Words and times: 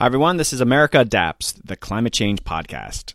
Hi, 0.00 0.06
everyone. 0.06 0.38
This 0.38 0.54
is 0.54 0.62
America 0.62 1.00
Adapts, 1.00 1.52
the 1.52 1.76
climate 1.76 2.14
change 2.14 2.42
podcast. 2.42 3.12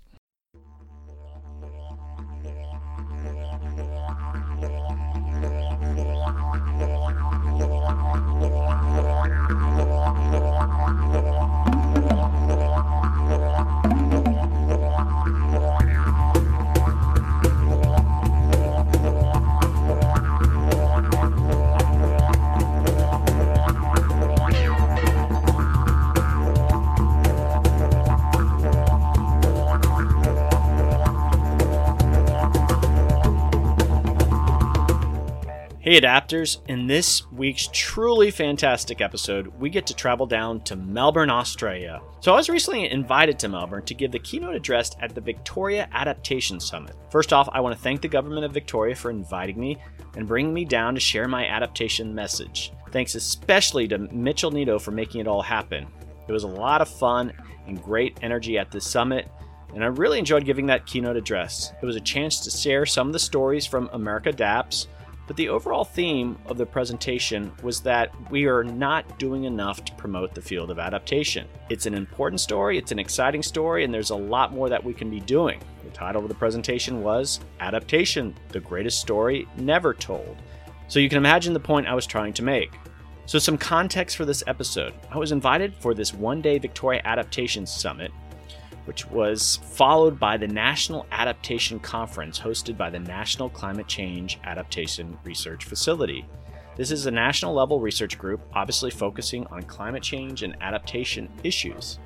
Hey, 35.86 36.02
adapters. 36.02 36.68
In 36.68 36.88
this 36.88 37.32
week's 37.32 37.70
truly 37.72 38.32
fantastic 38.32 39.02
episode, 39.02 39.46
we 39.60 39.70
get 39.70 39.86
to 39.86 39.94
travel 39.94 40.26
down 40.26 40.62
to 40.62 40.76
Melbourne, 40.76 41.30
Australia. 41.30 42.02
So, 42.22 42.34
I 42.34 42.38
was 42.38 42.50
recently 42.50 42.90
invited 42.90 43.38
to 43.38 43.50
Melbourne 43.50 43.86
to 43.86 43.94
give 43.94 44.12
the 44.12 44.18
keynote 44.18 44.56
address 44.56 44.96
at 45.00 45.14
the 45.14 45.22
Victoria 45.22 45.88
Adaptation 45.92 46.60
Summit. 46.60 46.96
First 47.12 47.34
off, 47.34 47.48
I 47.54 47.60
want 47.60 47.76
to 47.76 47.82
thank 47.84 48.02
the 48.02 48.08
government 48.08 48.46
of 48.46 48.52
Victoria 48.52 48.96
for 48.96 49.12
inviting 49.12 49.60
me 49.60 49.78
and 50.16 50.28
bringing 50.28 50.56
me 50.56 50.66
down 50.66 50.96
to 50.96 51.00
share 51.00 51.28
my 51.28 51.46
adaptation 51.46 52.16
message. 52.16 52.72
Thanks 52.90 53.14
especially 53.14 53.88
to 53.90 54.00
Mitchell 54.00 54.50
Nito 54.50 54.80
for 54.80 54.90
making 54.90 55.22
it 55.22 55.28
all 55.28 55.44
happen. 55.44 55.86
It 56.28 56.32
was 56.32 56.46
a 56.46 56.48
lot 56.48 56.82
of 56.82 56.90
fun 56.90 57.32
and 57.68 57.80
great 57.80 58.18
energy 58.24 58.58
at 58.58 58.72
this 58.72 58.88
summit, 58.88 59.30
and 59.76 59.84
I 59.84 59.88
really 59.88 60.18
enjoyed 60.18 60.46
giving 60.46 60.66
that 60.66 60.88
keynote 60.88 61.16
address. 61.16 61.74
It 61.80 61.86
was 61.86 61.96
a 61.96 62.02
chance 62.02 62.40
to 62.40 62.50
share 62.50 62.88
some 62.88 63.06
of 63.06 63.14
the 63.14 63.20
stories 63.20 63.68
from 63.68 63.88
America 63.94 64.30
Adapts 64.30 64.88
but 65.28 65.36
the 65.36 65.50
overall 65.50 65.84
theme 65.84 66.38
of 66.46 66.58
the 66.58 66.66
presentation 66.66 67.52
was 67.64 67.82
that 67.82 68.14
we 68.30 68.46
are 68.46 68.64
not 68.64 69.18
doing 69.18 69.46
enough 69.46 69.84
to 69.86 69.96
promote 69.96 70.34
the 70.34 70.42
field 70.42 70.70
of 70.70 70.80
adaptation. 70.80 71.48
It's 71.70 71.86
an 71.86 71.94
important 71.94 72.42
story, 72.42 72.78
it's 72.78 72.92
an 72.92 73.00
exciting 73.00 73.42
story, 73.42 73.84
and 73.84 73.94
there's 73.94 74.12
a 74.12 74.16
lot 74.16 74.54
more 74.54 74.70
that 74.70 74.84
we 74.84 74.94
can 74.94 75.10
be 75.10 75.20
doing. 75.20 75.60
The 75.84 75.92
title 75.92 76.22
of 76.22 76.30
the 76.30 76.36
presentation 76.36 77.02
was 77.02 77.40
Adaptation 77.60 78.36
The 78.50 78.60
Greatest 78.60 79.00
Story 79.00 79.48
Never 79.58 79.94
Told. 79.94 80.38
So 80.88 81.00
you 81.00 81.10
can 81.10 81.18
imagine 81.18 81.54
the 81.54 81.60
point 81.60 81.88
I 81.88 81.96
was 81.96 82.06
trying 82.06 82.34
to 82.34 82.44
make. 82.44 82.72
So, 83.28 83.40
some 83.40 83.58
context 83.58 84.18
for 84.18 84.26
this 84.26 84.44
episode. 84.46 84.94
I 85.10 85.18
was 85.18 85.32
invited 85.32 85.74
for 85.80 85.96
this 85.96 86.14
one 86.14 86.42
day 86.42 86.60
Victoria 86.60 87.02
Adaptation 87.06 87.66
Summit 87.66 88.12
which 88.86 89.06
was 89.10 89.58
followed 89.58 90.20
by 90.20 90.38
the 90.38 90.48
National 90.48 91.06
Adaptation 91.12 91.80
Conference 91.80 92.40
hosted 92.40 92.78
by 92.78 92.90
the 92.90 93.00
National 93.00 93.50
Climate 93.50 93.88
Change 93.88 94.40
Adaptation 94.44 95.18
Research 95.24 95.66
Facility. 95.66 96.26
This 96.76 96.92
is 96.92 97.06
a 97.06 97.12
national 97.12 97.54
level 97.54 97.80
research 97.80 98.18
group, 98.18 98.42
obviously 98.54 98.92
focusing 98.92 99.46
on 99.48 99.64
climate 99.64 100.04
change 100.04 100.44
and 100.44 100.56
adaptation 100.62 101.30
issues. 101.44 102.00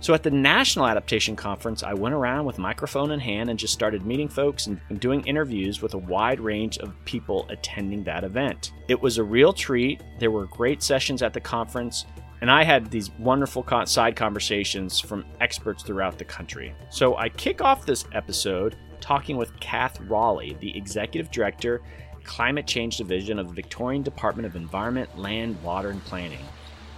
So, 0.00 0.12
at 0.12 0.22
the 0.22 0.30
National 0.30 0.86
Adaptation 0.86 1.34
Conference, 1.34 1.82
I 1.82 1.94
went 1.94 2.14
around 2.14 2.44
with 2.44 2.58
microphone 2.58 3.12
in 3.12 3.20
hand 3.20 3.48
and 3.48 3.58
just 3.58 3.72
started 3.72 4.04
meeting 4.04 4.28
folks 4.28 4.66
and 4.66 4.78
doing 5.00 5.22
interviews 5.22 5.80
with 5.80 5.94
a 5.94 5.98
wide 5.98 6.40
range 6.40 6.76
of 6.76 6.92
people 7.06 7.46
attending 7.48 8.04
that 8.04 8.22
event. 8.22 8.72
It 8.88 9.00
was 9.00 9.16
a 9.16 9.24
real 9.24 9.54
treat. 9.54 10.02
There 10.18 10.30
were 10.30 10.44
great 10.44 10.82
sessions 10.82 11.22
at 11.22 11.32
the 11.32 11.40
conference, 11.40 12.04
and 12.44 12.50
I 12.50 12.62
had 12.62 12.90
these 12.90 13.10
wonderful 13.12 13.64
side 13.86 14.16
conversations 14.16 15.00
from 15.00 15.24
experts 15.40 15.82
throughout 15.82 16.18
the 16.18 16.26
country. 16.26 16.74
So 16.90 17.16
I 17.16 17.30
kick 17.30 17.62
off 17.62 17.86
this 17.86 18.04
episode 18.12 18.76
talking 19.00 19.38
with 19.38 19.58
Kath 19.60 19.98
Rowley, 20.02 20.54
the 20.60 20.76
Executive 20.76 21.30
Director, 21.30 21.80
Climate 22.22 22.66
Change 22.66 22.98
Division 22.98 23.38
of 23.38 23.48
the 23.48 23.54
Victorian 23.54 24.02
Department 24.02 24.44
of 24.44 24.56
Environment, 24.56 25.18
Land, 25.18 25.56
Water 25.62 25.88
and 25.88 26.04
Planning. 26.04 26.44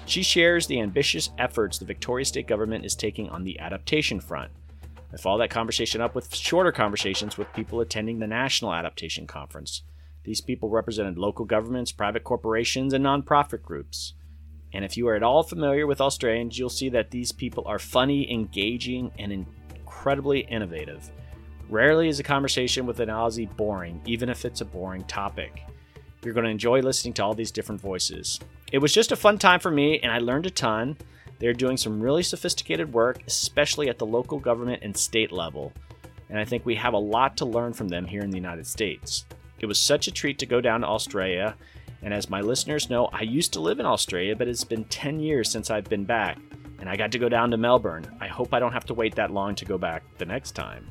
She 0.06 0.24
shares 0.24 0.66
the 0.66 0.80
ambitious 0.80 1.30
efforts 1.38 1.78
the 1.78 1.84
Victoria 1.84 2.24
State 2.24 2.48
Government 2.48 2.84
is 2.84 2.96
taking 2.96 3.28
on 3.28 3.44
the 3.44 3.60
adaptation 3.60 4.18
front. 4.18 4.50
I 5.12 5.16
follow 5.16 5.38
that 5.38 5.50
conversation 5.50 6.00
up 6.00 6.16
with 6.16 6.34
shorter 6.34 6.72
conversations 6.72 7.38
with 7.38 7.52
people 7.52 7.80
attending 7.80 8.18
the 8.18 8.26
National 8.26 8.74
Adaptation 8.74 9.28
Conference. 9.28 9.82
These 10.24 10.40
people 10.40 10.70
represented 10.70 11.18
local 11.18 11.44
governments, 11.44 11.92
private 11.92 12.24
corporations, 12.24 12.92
and 12.92 13.04
nonprofit 13.04 13.62
groups. 13.62 14.14
And 14.72 14.84
if 14.84 14.96
you 14.96 15.08
are 15.08 15.14
at 15.14 15.22
all 15.22 15.42
familiar 15.42 15.86
with 15.86 16.00
Australians, 16.00 16.58
you'll 16.58 16.68
see 16.68 16.88
that 16.90 17.10
these 17.10 17.32
people 17.32 17.64
are 17.66 17.78
funny, 17.78 18.30
engaging, 18.32 19.12
and 19.18 19.46
incredibly 19.70 20.40
innovative. 20.40 21.10
Rarely 21.68 22.08
is 22.08 22.20
a 22.20 22.24
conversation 22.24 22.86
with 22.86 23.00
an 23.00 23.08
Aussie 23.08 23.54
boring, 23.56 24.00
even 24.04 24.28
if 24.28 24.44
it's 24.44 24.60
a 24.60 24.64
boring 24.64 25.04
topic. 25.04 25.62
You're 26.22 26.34
going 26.34 26.44
to 26.44 26.50
enjoy 26.50 26.80
listening 26.80 27.14
to 27.14 27.24
all 27.24 27.34
these 27.34 27.50
different 27.50 27.80
voices. 27.80 28.38
It 28.72 28.78
was 28.78 28.92
just 28.92 29.12
a 29.12 29.16
fun 29.16 29.38
time 29.38 29.60
for 29.60 29.70
me, 29.70 30.00
and 30.00 30.12
I 30.12 30.18
learned 30.18 30.46
a 30.46 30.50
ton. 30.50 30.96
They're 31.38 31.52
doing 31.52 31.76
some 31.76 32.00
really 32.00 32.22
sophisticated 32.22 32.92
work, 32.92 33.22
especially 33.26 33.88
at 33.88 33.98
the 33.98 34.06
local 34.06 34.38
government 34.38 34.82
and 34.82 34.96
state 34.96 35.32
level. 35.32 35.72
And 36.28 36.38
I 36.38 36.44
think 36.44 36.66
we 36.66 36.74
have 36.76 36.94
a 36.94 36.98
lot 36.98 37.36
to 37.38 37.44
learn 37.44 37.72
from 37.72 37.88
them 37.88 38.04
here 38.04 38.22
in 38.22 38.30
the 38.30 38.38
United 38.38 38.66
States. 38.66 39.24
It 39.58 39.66
was 39.66 39.78
such 39.78 40.08
a 40.08 40.12
treat 40.12 40.38
to 40.40 40.46
go 40.46 40.60
down 40.60 40.80
to 40.80 40.86
Australia 40.86 41.56
and 42.02 42.12
as 42.14 42.30
my 42.30 42.40
listeners 42.40 42.90
know, 42.90 43.08
I 43.12 43.22
used 43.22 43.52
to 43.54 43.60
live 43.60 43.80
in 43.80 43.86
Australia, 43.86 44.36
but 44.36 44.48
it's 44.48 44.64
been 44.64 44.84
10 44.84 45.20
years 45.20 45.50
since 45.50 45.70
I've 45.70 45.88
been 45.88 46.04
back, 46.04 46.38
and 46.78 46.88
I 46.88 46.96
got 46.96 47.12
to 47.12 47.18
go 47.18 47.28
down 47.28 47.50
to 47.50 47.56
Melbourne. 47.56 48.06
I 48.20 48.28
hope 48.28 48.54
I 48.54 48.58
don't 48.58 48.72
have 48.72 48.86
to 48.86 48.94
wait 48.94 49.14
that 49.16 49.30
long 49.30 49.54
to 49.56 49.64
go 49.64 49.78
back 49.78 50.02
the 50.18 50.26
next 50.26 50.52
time. 50.52 50.88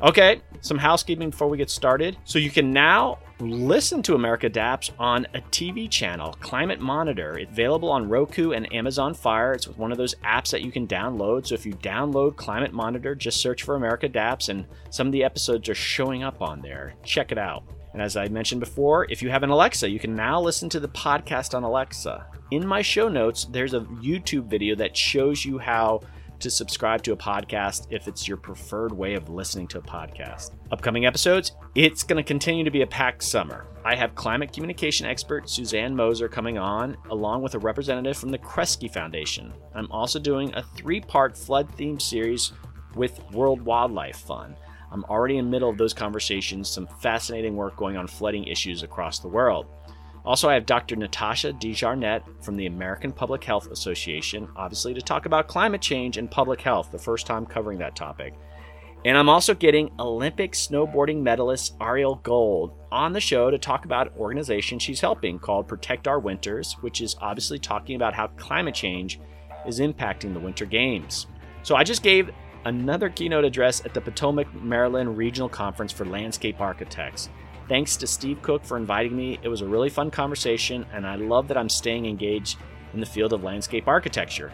Okay, 0.00 0.42
some 0.60 0.78
housekeeping 0.78 1.30
before 1.30 1.48
we 1.48 1.58
get 1.58 1.70
started. 1.70 2.16
So 2.24 2.38
you 2.38 2.50
can 2.50 2.72
now 2.72 3.18
listen 3.40 4.00
to 4.04 4.14
America 4.14 4.46
Adapts 4.46 4.92
on 4.96 5.26
a 5.34 5.40
TV 5.40 5.90
channel, 5.90 6.36
Climate 6.38 6.78
Monitor. 6.78 7.36
It's 7.36 7.50
available 7.50 7.90
on 7.90 8.08
Roku 8.08 8.52
and 8.52 8.72
Amazon 8.72 9.12
Fire. 9.12 9.54
It's 9.54 9.66
one 9.66 9.90
of 9.90 9.98
those 9.98 10.14
apps 10.24 10.52
that 10.52 10.62
you 10.62 10.70
can 10.70 10.86
download. 10.86 11.48
So 11.48 11.56
if 11.56 11.66
you 11.66 11.72
download 11.72 12.36
Climate 12.36 12.72
Monitor, 12.72 13.16
just 13.16 13.40
search 13.40 13.64
for 13.64 13.74
America 13.74 14.06
Adapts, 14.06 14.50
and 14.50 14.66
some 14.90 15.08
of 15.08 15.12
the 15.12 15.24
episodes 15.24 15.68
are 15.68 15.74
showing 15.74 16.22
up 16.22 16.40
on 16.40 16.60
there. 16.60 16.94
Check 17.02 17.32
it 17.32 17.38
out. 17.38 17.64
And 17.98 18.04
as 18.04 18.16
I 18.16 18.28
mentioned 18.28 18.60
before, 18.60 19.10
if 19.10 19.22
you 19.22 19.30
have 19.30 19.42
an 19.42 19.50
Alexa, 19.50 19.90
you 19.90 19.98
can 19.98 20.14
now 20.14 20.40
listen 20.40 20.68
to 20.68 20.78
the 20.78 20.86
podcast 20.86 21.52
on 21.52 21.64
Alexa. 21.64 22.28
In 22.52 22.64
my 22.64 22.80
show 22.80 23.08
notes, 23.08 23.46
there's 23.46 23.74
a 23.74 23.80
YouTube 23.80 24.44
video 24.44 24.76
that 24.76 24.96
shows 24.96 25.44
you 25.44 25.58
how 25.58 26.02
to 26.38 26.48
subscribe 26.48 27.02
to 27.02 27.12
a 27.12 27.16
podcast 27.16 27.88
if 27.90 28.06
it's 28.06 28.28
your 28.28 28.36
preferred 28.36 28.92
way 28.92 29.14
of 29.14 29.28
listening 29.28 29.66
to 29.66 29.78
a 29.78 29.82
podcast. 29.82 30.52
Upcoming 30.70 31.06
episodes, 31.06 31.56
it's 31.74 32.04
going 32.04 32.18
to 32.18 32.22
continue 32.22 32.62
to 32.62 32.70
be 32.70 32.82
a 32.82 32.86
packed 32.86 33.24
summer. 33.24 33.66
I 33.84 33.96
have 33.96 34.14
climate 34.14 34.52
communication 34.52 35.04
expert 35.04 35.50
Susanne 35.50 35.96
Moser 35.96 36.28
coming 36.28 36.56
on, 36.56 36.96
along 37.10 37.42
with 37.42 37.56
a 37.56 37.58
representative 37.58 38.16
from 38.16 38.30
the 38.30 38.38
Kresge 38.38 38.92
Foundation. 38.92 39.52
I'm 39.74 39.90
also 39.90 40.20
doing 40.20 40.54
a 40.54 40.62
three 40.62 41.00
part 41.00 41.36
flood 41.36 41.76
themed 41.76 42.00
series 42.00 42.52
with 42.94 43.20
World 43.32 43.60
Wildlife 43.60 44.18
Fund. 44.18 44.54
I'm 44.90 45.04
already 45.04 45.38
in 45.38 45.44
the 45.46 45.50
middle 45.50 45.70
of 45.70 45.78
those 45.78 45.94
conversations, 45.94 46.68
some 46.68 46.86
fascinating 47.00 47.56
work 47.56 47.76
going 47.76 47.96
on 47.96 48.06
flooding 48.06 48.44
issues 48.44 48.82
across 48.82 49.18
the 49.18 49.28
world. 49.28 49.66
Also, 50.24 50.48
I 50.48 50.54
have 50.54 50.66
Dr. 50.66 50.96
Natasha 50.96 51.52
DeJarnette 51.52 52.22
from 52.42 52.56
the 52.56 52.66
American 52.66 53.12
Public 53.12 53.42
Health 53.44 53.70
Association, 53.70 54.48
obviously 54.56 54.92
to 54.94 55.00
talk 55.00 55.26
about 55.26 55.48
climate 55.48 55.80
change 55.80 56.18
and 56.18 56.30
public 56.30 56.60
health, 56.60 56.90
the 56.90 56.98
first 56.98 57.26
time 57.26 57.46
covering 57.46 57.78
that 57.78 57.96
topic. 57.96 58.34
And 59.04 59.16
I'm 59.16 59.28
also 59.28 59.54
getting 59.54 59.90
Olympic 59.98 60.52
snowboarding 60.52 61.22
medalist 61.22 61.78
Arielle 61.78 62.22
Gold 62.24 62.72
on 62.90 63.12
the 63.12 63.20
show 63.20 63.50
to 63.50 63.56
talk 63.56 63.84
about 63.84 64.08
an 64.08 64.18
organization 64.18 64.78
she's 64.78 65.00
helping 65.00 65.38
called 65.38 65.68
Protect 65.68 66.08
Our 66.08 66.18
Winters, 66.18 66.74
which 66.80 67.00
is 67.00 67.16
obviously 67.20 67.58
talking 67.58 67.94
about 67.94 68.14
how 68.14 68.26
climate 68.36 68.74
change 68.74 69.20
is 69.66 69.78
impacting 69.78 70.34
the 70.34 70.40
Winter 70.40 70.66
Games. 70.66 71.26
So 71.62 71.76
I 71.76 71.84
just 71.84 72.02
gave 72.02 72.30
another 72.64 73.08
keynote 73.08 73.44
address 73.44 73.84
at 73.84 73.94
the 73.94 74.00
Potomac, 74.00 74.52
Maryland 74.54 75.16
Regional 75.16 75.48
Conference 75.48 75.92
for 75.92 76.04
Landscape 76.04 76.60
Architects. 76.60 77.28
Thanks 77.68 77.96
to 77.98 78.06
Steve 78.06 78.40
Cook 78.42 78.64
for 78.64 78.76
inviting 78.76 79.16
me. 79.16 79.38
It 79.42 79.48
was 79.48 79.60
a 79.60 79.66
really 79.66 79.90
fun 79.90 80.10
conversation, 80.10 80.86
and 80.92 81.06
I 81.06 81.16
love 81.16 81.48
that 81.48 81.56
I'm 81.56 81.68
staying 81.68 82.06
engaged 82.06 82.58
in 82.94 83.00
the 83.00 83.06
field 83.06 83.32
of 83.32 83.44
landscape 83.44 83.86
architecture. 83.86 84.50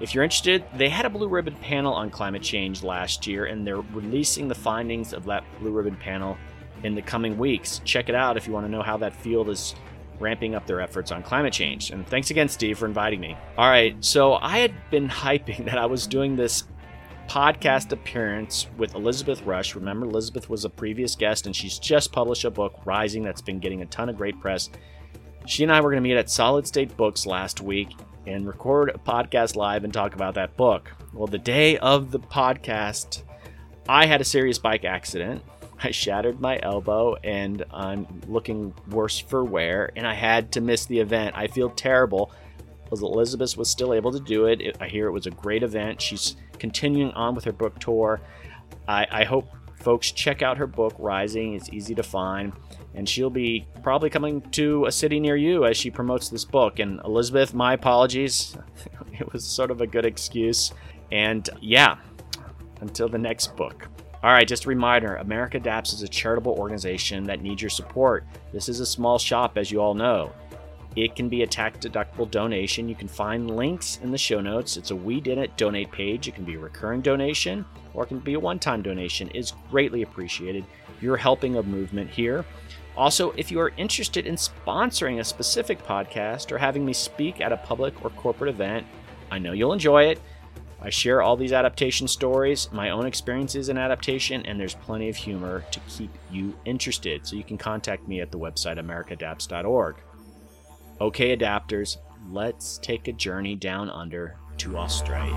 If 0.00 0.14
you're 0.14 0.24
interested, 0.24 0.64
they 0.76 0.88
had 0.88 1.06
a 1.06 1.10
blue 1.10 1.28
ribbon 1.28 1.54
panel 1.56 1.92
on 1.92 2.10
climate 2.10 2.42
change 2.42 2.82
last 2.82 3.26
year, 3.26 3.46
and 3.46 3.66
they're 3.66 3.80
releasing 3.80 4.48
the 4.48 4.54
findings 4.54 5.12
of 5.12 5.24
that 5.26 5.44
blue 5.58 5.72
ribbon 5.72 5.96
panel 5.96 6.36
in 6.82 6.94
the 6.94 7.02
coming 7.02 7.38
weeks. 7.38 7.80
Check 7.84 8.08
it 8.08 8.14
out 8.14 8.36
if 8.36 8.46
you 8.46 8.52
want 8.52 8.66
to 8.66 8.72
know 8.72 8.82
how 8.82 8.96
that 8.98 9.14
field 9.14 9.48
is 9.48 9.74
ramping 10.18 10.54
up 10.54 10.66
their 10.66 10.80
efforts 10.80 11.12
on 11.12 11.22
climate 11.22 11.52
change. 11.52 11.90
And 11.90 12.06
thanks 12.06 12.30
again, 12.30 12.48
Steve, 12.48 12.78
for 12.78 12.86
inviting 12.86 13.20
me. 13.20 13.36
All 13.58 13.68
right, 13.68 14.02
so 14.04 14.34
I 14.34 14.58
had 14.58 14.72
been 14.90 15.08
hyping 15.10 15.64
that 15.66 15.78
I 15.78 15.86
was 15.86 16.06
doing 16.06 16.36
this 16.36 16.64
podcast 17.28 17.92
appearance 17.92 18.66
with 18.76 18.94
Elizabeth 18.94 19.42
Rush. 19.42 19.74
Remember, 19.74 20.06
Elizabeth 20.06 20.48
was 20.48 20.64
a 20.64 20.70
previous 20.70 21.14
guest, 21.14 21.46
and 21.46 21.54
she's 21.54 21.78
just 21.78 22.12
published 22.12 22.44
a 22.44 22.50
book, 22.50 22.80
Rising, 22.84 23.22
that's 23.22 23.42
been 23.42 23.58
getting 23.58 23.82
a 23.82 23.86
ton 23.86 24.08
of 24.08 24.16
great 24.16 24.40
press. 24.40 24.70
She 25.46 25.62
and 25.62 25.72
I 25.72 25.80
were 25.80 25.90
going 25.90 26.02
to 26.02 26.08
meet 26.08 26.16
at 26.16 26.30
Solid 26.30 26.66
State 26.66 26.96
Books 26.96 27.26
last 27.26 27.60
week, 27.60 27.90
and 28.26 28.46
record 28.46 28.90
a 28.90 28.98
podcast 28.98 29.56
live 29.56 29.84
and 29.84 29.92
talk 29.92 30.14
about 30.14 30.34
that 30.34 30.56
book. 30.56 30.90
Well, 31.12 31.26
the 31.26 31.38
day 31.38 31.78
of 31.78 32.10
the 32.10 32.18
podcast, 32.18 33.22
I 33.88 34.06
had 34.06 34.20
a 34.20 34.24
serious 34.24 34.58
bike 34.58 34.84
accident. 34.84 35.42
I 35.78 35.90
shattered 35.90 36.40
my 36.40 36.58
elbow 36.62 37.16
and 37.22 37.64
I'm 37.70 38.06
looking 38.26 38.74
worse 38.90 39.18
for 39.18 39.44
wear, 39.44 39.92
and 39.94 40.06
I 40.06 40.14
had 40.14 40.52
to 40.52 40.60
miss 40.60 40.86
the 40.86 40.98
event. 40.98 41.36
I 41.36 41.46
feel 41.46 41.70
terrible. 41.70 42.32
Elizabeth 42.90 43.56
was 43.56 43.68
still 43.68 43.92
able 43.92 44.12
to 44.12 44.20
do 44.20 44.46
it. 44.46 44.76
I 44.80 44.88
hear 44.88 45.06
it 45.06 45.12
was 45.12 45.26
a 45.26 45.30
great 45.30 45.62
event. 45.62 46.00
She's 46.00 46.36
continuing 46.58 47.12
on 47.12 47.34
with 47.34 47.44
her 47.44 47.52
book 47.52 47.78
tour. 47.78 48.20
I, 48.88 49.06
I 49.10 49.24
hope 49.24 49.48
folks 49.80 50.10
check 50.10 50.42
out 50.42 50.58
her 50.58 50.66
book, 50.66 50.94
Rising. 50.98 51.54
It's 51.54 51.68
easy 51.70 51.94
to 51.94 52.02
find. 52.02 52.52
And 52.94 53.08
she'll 53.08 53.30
be 53.30 53.66
probably 53.82 54.10
coming 54.10 54.40
to 54.52 54.86
a 54.86 54.92
city 54.92 55.20
near 55.20 55.36
you 55.36 55.64
as 55.66 55.76
she 55.76 55.90
promotes 55.90 56.28
this 56.28 56.44
book. 56.44 56.78
And 56.78 57.00
Elizabeth, 57.04 57.54
my 57.54 57.74
apologies. 57.74 58.56
it 59.12 59.32
was 59.32 59.44
sort 59.44 59.70
of 59.70 59.80
a 59.80 59.86
good 59.86 60.04
excuse. 60.04 60.72
And 61.12 61.48
yeah, 61.60 61.96
until 62.80 63.08
the 63.08 63.18
next 63.18 63.54
book. 63.56 63.88
All 64.22 64.32
right, 64.32 64.48
just 64.48 64.64
a 64.64 64.68
reminder 64.68 65.16
America 65.16 65.58
Adapts 65.58 65.92
is 65.92 66.02
a 66.02 66.08
charitable 66.08 66.52
organization 66.52 67.22
that 67.24 67.42
needs 67.42 67.62
your 67.62 67.70
support. 67.70 68.24
This 68.52 68.68
is 68.68 68.80
a 68.80 68.86
small 68.86 69.18
shop, 69.18 69.56
as 69.56 69.70
you 69.70 69.80
all 69.80 69.94
know. 69.94 70.32
It 70.96 71.14
can 71.14 71.28
be 71.28 71.42
a 71.42 71.46
tax 71.46 71.78
deductible 71.78 72.30
donation. 72.30 72.88
You 72.88 72.94
can 72.94 73.06
find 73.06 73.54
links 73.54 74.00
in 74.02 74.10
the 74.10 74.18
show 74.18 74.40
notes. 74.40 74.78
It's 74.78 74.90
a 74.90 74.96
We 74.96 75.20
Did 75.20 75.36
It 75.36 75.56
donate 75.58 75.92
page. 75.92 76.26
It 76.26 76.34
can 76.34 76.44
be 76.44 76.54
a 76.54 76.58
recurring 76.58 77.02
donation 77.02 77.66
or 77.92 78.04
it 78.04 78.08
can 78.08 78.18
be 78.20 78.34
a 78.34 78.40
one 78.40 78.58
time 78.58 78.82
donation. 78.82 79.30
It's 79.34 79.52
greatly 79.70 80.02
appreciated. 80.02 80.64
You're 81.00 81.16
helping 81.16 81.56
a 81.56 81.62
movement 81.62 82.10
here. 82.10 82.44
Also, 82.96 83.32
if 83.32 83.50
you 83.50 83.60
are 83.60 83.72
interested 83.76 84.26
in 84.26 84.36
sponsoring 84.36 85.20
a 85.20 85.24
specific 85.24 85.84
podcast 85.84 86.50
or 86.50 86.56
having 86.56 86.84
me 86.84 86.94
speak 86.94 87.42
at 87.42 87.52
a 87.52 87.58
public 87.58 88.02
or 88.02 88.10
corporate 88.10 88.48
event, 88.48 88.86
I 89.30 89.38
know 89.38 89.52
you'll 89.52 89.74
enjoy 89.74 90.04
it. 90.04 90.20
I 90.80 90.88
share 90.88 91.20
all 91.20 91.36
these 91.36 91.52
adaptation 91.52 92.06
stories, 92.08 92.70
my 92.72 92.90
own 92.90 93.06
experiences 93.06 93.68
in 93.68 93.76
adaptation, 93.76 94.44
and 94.46 94.58
there's 94.58 94.74
plenty 94.74 95.08
of 95.08 95.16
humor 95.16 95.64
to 95.72 95.80
keep 95.88 96.10
you 96.30 96.56
interested. 96.64 97.26
So 97.26 97.36
you 97.36 97.44
can 97.44 97.58
contact 97.58 98.08
me 98.08 98.20
at 98.20 98.30
the 98.30 98.38
website 98.38 98.78
americaadapts.org. 98.78 99.96
Okay, 100.98 101.36
adapters, 101.36 101.98
let's 102.30 102.78
take 102.78 103.06
a 103.06 103.12
journey 103.12 103.54
down 103.54 103.90
under 103.90 104.38
to 104.56 104.78
Australia. 104.78 105.34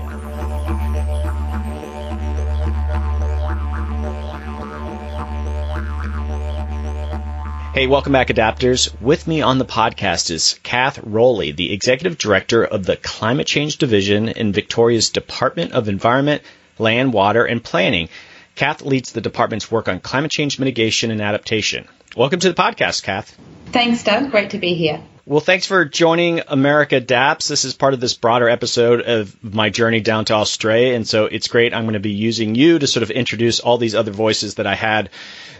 Hey, 7.74 7.86
welcome 7.86 8.14
back, 8.14 8.28
Adapters. 8.28 8.98
With 9.02 9.26
me 9.26 9.42
on 9.42 9.58
the 9.58 9.66
podcast 9.66 10.30
is 10.30 10.58
Kath 10.62 10.98
Rowley, 11.04 11.52
the 11.52 11.74
Executive 11.74 12.16
Director 12.16 12.64
of 12.64 12.86
the 12.86 12.96
Climate 12.96 13.46
Change 13.46 13.76
Division 13.76 14.30
in 14.30 14.54
Victoria's 14.54 15.10
Department 15.10 15.72
of 15.72 15.90
Environment, 15.90 16.40
Land, 16.78 17.12
Water, 17.12 17.44
and 17.44 17.62
Planning. 17.62 18.08
Kath 18.54 18.80
leads 18.80 19.12
the 19.12 19.20
department's 19.20 19.70
work 19.70 19.88
on 19.88 20.00
climate 20.00 20.30
change 20.30 20.58
mitigation 20.58 21.10
and 21.10 21.20
adaptation. 21.20 21.86
Welcome 22.16 22.40
to 22.40 22.48
the 22.48 22.54
podcast, 22.54 23.02
Kath. 23.02 23.36
Thanks, 23.66 24.02
Doug. 24.02 24.30
Great 24.30 24.50
to 24.50 24.58
be 24.58 24.72
here. 24.72 25.02
Well, 25.30 25.38
thanks 25.38 25.64
for 25.64 25.84
joining 25.84 26.40
America 26.48 26.96
Adapts. 26.96 27.46
This 27.46 27.64
is 27.64 27.72
part 27.72 27.94
of 27.94 28.00
this 28.00 28.14
broader 28.14 28.48
episode 28.48 29.02
of 29.02 29.44
my 29.44 29.70
journey 29.70 30.00
down 30.00 30.24
to 30.24 30.34
Australia. 30.34 30.96
And 30.96 31.06
so 31.06 31.26
it's 31.26 31.46
great. 31.46 31.72
I'm 31.72 31.84
going 31.84 31.92
to 31.92 32.00
be 32.00 32.10
using 32.10 32.56
you 32.56 32.80
to 32.80 32.88
sort 32.88 33.04
of 33.04 33.12
introduce 33.12 33.60
all 33.60 33.78
these 33.78 33.94
other 33.94 34.10
voices 34.10 34.56
that 34.56 34.66
I 34.66 34.74
had 34.74 35.10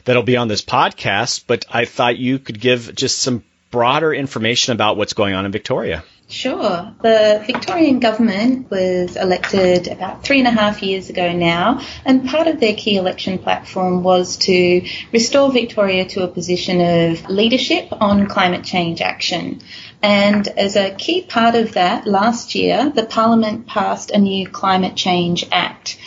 that'll 0.06 0.24
be 0.24 0.36
on 0.36 0.48
this 0.48 0.60
podcast. 0.60 1.44
But 1.46 1.66
I 1.70 1.84
thought 1.84 2.18
you 2.18 2.40
could 2.40 2.58
give 2.58 2.92
just 2.96 3.20
some 3.20 3.44
broader 3.70 4.12
information 4.12 4.72
about 4.72 4.96
what's 4.96 5.12
going 5.12 5.34
on 5.36 5.46
in 5.46 5.52
Victoria. 5.52 6.02
Sure. 6.30 6.94
The 7.02 7.42
Victorian 7.44 7.98
government 7.98 8.70
was 8.70 9.16
elected 9.16 9.88
about 9.88 10.22
three 10.22 10.38
and 10.38 10.46
a 10.46 10.52
half 10.52 10.80
years 10.80 11.10
ago 11.10 11.32
now, 11.32 11.80
and 12.04 12.28
part 12.28 12.46
of 12.46 12.60
their 12.60 12.74
key 12.74 12.96
election 12.96 13.38
platform 13.38 14.04
was 14.04 14.36
to 14.38 14.86
restore 15.12 15.50
Victoria 15.50 16.04
to 16.10 16.22
a 16.22 16.28
position 16.28 16.80
of 16.80 17.28
leadership 17.28 17.88
on 17.90 18.28
climate 18.28 18.62
change 18.62 19.00
action. 19.00 19.60
And 20.02 20.46
as 20.46 20.76
a 20.76 20.94
key 20.94 21.22
part 21.22 21.56
of 21.56 21.72
that, 21.72 22.06
last 22.06 22.54
year, 22.54 22.90
the 22.94 23.04
Parliament 23.04 23.66
passed 23.66 24.12
a 24.12 24.18
new 24.18 24.48
Climate 24.48 24.94
Change 24.94 25.44
Act 25.50 25.98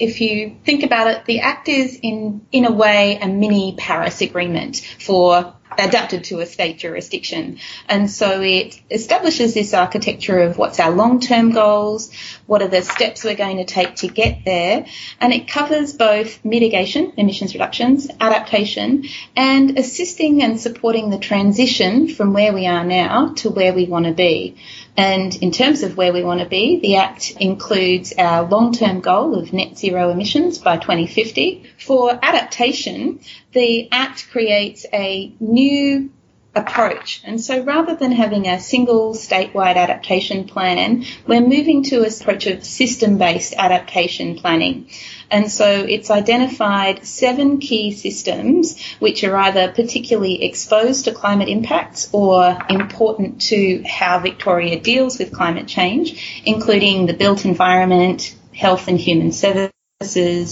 if 0.00 0.22
you 0.22 0.56
think 0.64 0.82
about 0.82 1.08
it, 1.08 1.26
the 1.26 1.40
Act 1.40 1.68
is 1.68 1.98
in, 2.02 2.46
in 2.50 2.64
a 2.64 2.72
way 2.72 3.18
a 3.20 3.28
mini 3.28 3.74
Paris 3.76 4.22
Agreement 4.22 4.78
for 4.98 5.54
adapted 5.78 6.24
to 6.24 6.40
a 6.40 6.46
state 6.46 6.78
jurisdiction. 6.78 7.58
And 7.88 8.10
so 8.10 8.42
it 8.42 8.80
establishes 8.90 9.54
this 9.54 9.74
architecture 9.74 10.40
of 10.40 10.58
what's 10.58 10.80
our 10.80 10.90
long-term 10.90 11.52
goals, 11.52 12.10
what 12.50 12.62
are 12.62 12.68
the 12.68 12.82
steps 12.82 13.22
we're 13.22 13.36
going 13.36 13.58
to 13.58 13.64
take 13.64 13.94
to 13.94 14.08
get 14.08 14.44
there, 14.44 14.84
and 15.20 15.32
it 15.32 15.46
covers 15.46 15.92
both 15.92 16.44
mitigation, 16.44 17.12
emissions 17.16 17.54
reductions, 17.54 18.10
adaptation, 18.20 19.04
and 19.36 19.78
assisting 19.78 20.42
and 20.42 20.60
supporting 20.60 21.10
the 21.10 21.18
transition 21.18 22.08
from 22.08 22.32
where 22.32 22.52
we 22.52 22.66
are 22.66 22.82
now 22.82 23.32
to 23.34 23.50
where 23.50 23.72
we 23.72 23.84
want 23.84 24.06
to 24.06 24.12
be. 24.12 24.56
And 24.96 25.32
in 25.36 25.52
terms 25.52 25.84
of 25.84 25.96
where 25.96 26.12
we 26.12 26.24
want 26.24 26.40
to 26.40 26.46
be, 26.46 26.80
the 26.80 26.96
Act 26.96 27.30
includes 27.38 28.12
our 28.18 28.42
long-term 28.42 28.98
goal 28.98 29.38
of 29.38 29.52
net 29.52 29.78
zero 29.78 30.10
emissions 30.10 30.58
by 30.58 30.76
2050. 30.76 31.62
For 31.78 32.18
adaptation, 32.20 33.20
the 33.52 33.88
Act 33.92 34.28
creates 34.28 34.84
a 34.92 35.32
new 35.38 36.10
approach. 36.54 37.22
And 37.24 37.40
so 37.40 37.62
rather 37.62 37.94
than 37.94 38.12
having 38.12 38.48
a 38.48 38.58
single 38.58 39.14
statewide 39.14 39.76
adaptation 39.76 40.44
plan, 40.44 41.04
we're 41.26 41.40
moving 41.40 41.84
to 41.84 42.02
a 42.04 42.10
approach 42.10 42.46
of 42.46 42.64
system-based 42.64 43.54
adaptation 43.56 44.36
planning. 44.36 44.88
And 45.30 45.50
so 45.50 45.64
it's 45.66 46.10
identified 46.10 47.06
seven 47.06 47.58
key 47.58 47.92
systems 47.92 48.80
which 48.98 49.22
are 49.22 49.36
either 49.36 49.70
particularly 49.70 50.44
exposed 50.44 51.04
to 51.04 51.12
climate 51.12 51.48
impacts 51.48 52.08
or 52.12 52.58
important 52.68 53.42
to 53.42 53.84
how 53.86 54.18
Victoria 54.18 54.80
deals 54.80 55.18
with 55.18 55.32
climate 55.32 55.68
change, 55.68 56.42
including 56.44 57.06
the 57.06 57.14
built 57.14 57.44
environment, 57.44 58.34
health 58.52 58.88
and 58.88 58.98
human 58.98 59.30
services, 59.30 59.72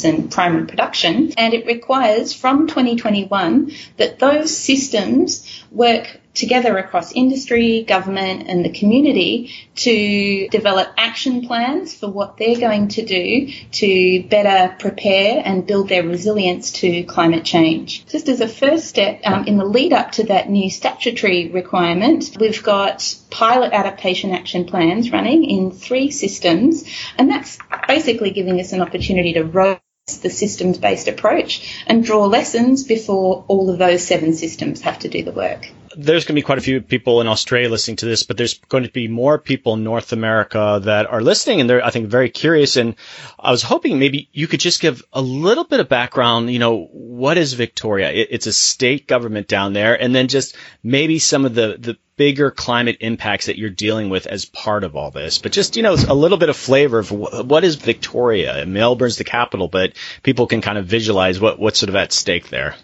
and 0.05 0.31
primary 0.31 0.67
production. 0.67 1.33
And 1.39 1.55
it 1.55 1.65
requires 1.65 2.35
from 2.35 2.67
2021 2.67 3.73
that 3.97 4.19
those 4.19 4.55
systems 4.55 5.65
work 5.71 6.21
together 6.39 6.79
across 6.79 7.11
industry, 7.13 7.83
government 7.83 8.49
and 8.49 8.65
the 8.65 8.71
community 8.71 9.53
to 9.75 10.49
develop 10.49 10.89
action 10.97 11.45
plans 11.47 11.93
for 11.93 12.09
what 12.09 12.37
they're 12.37 12.61
going 12.61 12.87
to 12.87 13.05
do 13.05 13.53
to 13.73 14.23
better 14.29 14.75
prepare 14.79 15.43
and 15.45 15.67
build 15.67 15.89
their 15.89 16.05
resilience 16.05 16.71
to 16.71 17.03
climate 17.03 17.45
change. 17.45 18.07
Just 18.07 18.29
as 18.29 18.41
a 18.41 18.47
first 18.47 18.87
step, 18.87 19.21
um, 19.25 19.47
in 19.49 19.59
the 19.59 19.65
lead 19.65 19.93
up 19.93 20.13
to 20.13 20.25
that 20.25 20.49
new 20.49 20.71
statutory 20.71 21.49
requirement, 21.49 22.37
we've 22.39 22.63
got 22.63 23.17
pilot 23.31 23.73
adaptation 23.73 24.31
action 24.31 24.65
plans 24.65 25.11
running 25.11 25.45
in 25.45 25.73
three 25.73 26.13
systems 26.13 26.85
and 27.19 27.29
that's 27.29 27.59
basically 27.89 28.31
giving 28.31 28.61
us 28.61 28.73
an 28.73 28.81
opportunity 28.81 29.33
to 29.33 29.43
roll 29.43 29.79
the 30.23 30.31
systems 30.31 30.79
based 30.79 31.09
approach 31.09 31.85
and 31.87 32.05
draw 32.05 32.25
lessons 32.25 32.85
before 32.85 33.45
all 33.49 33.69
of 33.69 33.79
those 33.79 34.07
seven 34.07 34.33
systems 34.33 34.81
have 34.81 34.99
to 35.01 35.09
do 35.09 35.23
the 35.23 35.33
work 35.33 35.69
there's 36.01 36.25
going 36.25 36.37
to 36.37 36.41
be 36.41 36.47
quite 36.47 36.59
a 36.59 36.63
few 36.63 36.81
people 36.81 37.21
in 37.21 37.27
Australia 37.27 37.69
listening 37.69 37.97
to 37.97 38.07
this, 38.07 38.23
but 38.23 38.37
there's 38.37 38.55
going 38.55 38.85
to 38.85 38.91
be 38.91 39.09
more 39.09 39.37
people 39.37 39.75
in 39.75 39.83
North 39.83 40.13
America 40.13 40.81
that 40.85 41.07
are 41.07 41.21
listening 41.21 41.61
and 41.61 41.69
they're, 41.69 41.85
I 41.85 41.91
think, 41.91 42.09
very 42.09 42.31
curious. 42.31 42.77
And 42.77 42.95
I 43.37 43.51
was 43.51 43.65
hoping 43.65 43.99
maybe 43.99 44.29
you 44.33 44.47
could 44.47 44.61
just 44.61 44.81
give 44.81 45.03
a 45.13 45.21
little 45.21 45.65
bit 45.65 45.81
of 45.81 45.89
background. 45.89 46.53
You 46.53 46.61
know, 46.61 46.85
what 46.93 47.37
is 47.37 47.55
Victoria? 47.55 48.13
It, 48.13 48.29
it's 48.31 48.47
a 48.47 48.53
state 48.53 49.09
government 49.09 49.49
down 49.49 49.73
there. 49.73 50.01
And 50.01 50.15
then 50.15 50.29
just 50.29 50.57
maybe 50.85 51.19
some 51.19 51.45
of 51.45 51.57
the, 51.57 51.77
the 51.77 51.99
bigger 52.15 52.53
climate 52.53 52.99
impacts 53.01 53.47
that 53.47 53.59
you're 53.59 53.69
dealing 53.69 54.09
with 54.09 54.29
as 54.29 54.45
part 54.45 54.85
of 54.85 54.95
all 54.95 55.11
this. 55.11 55.39
But 55.39 55.51
just, 55.51 55.77
you 55.77 55.83
know, 55.83 55.95
a 55.95 56.15
little 56.15 56.39
bit 56.39 56.49
of 56.49 56.57
flavor 56.57 57.01
of 57.01 57.11
what 57.11 57.65
is 57.65 57.75
Victoria? 57.75 58.65
Melbourne's 58.67 59.17
the 59.17 59.25
capital, 59.25 59.67
but 59.67 59.95
people 60.23 60.47
can 60.47 60.61
kind 60.61 60.79
of 60.79 60.87
visualize 60.87 61.41
what, 61.41 61.59
what's 61.59 61.81
sort 61.81 61.89
of 61.89 61.97
at 61.97 62.13
stake 62.13 62.51
there. 62.51 62.77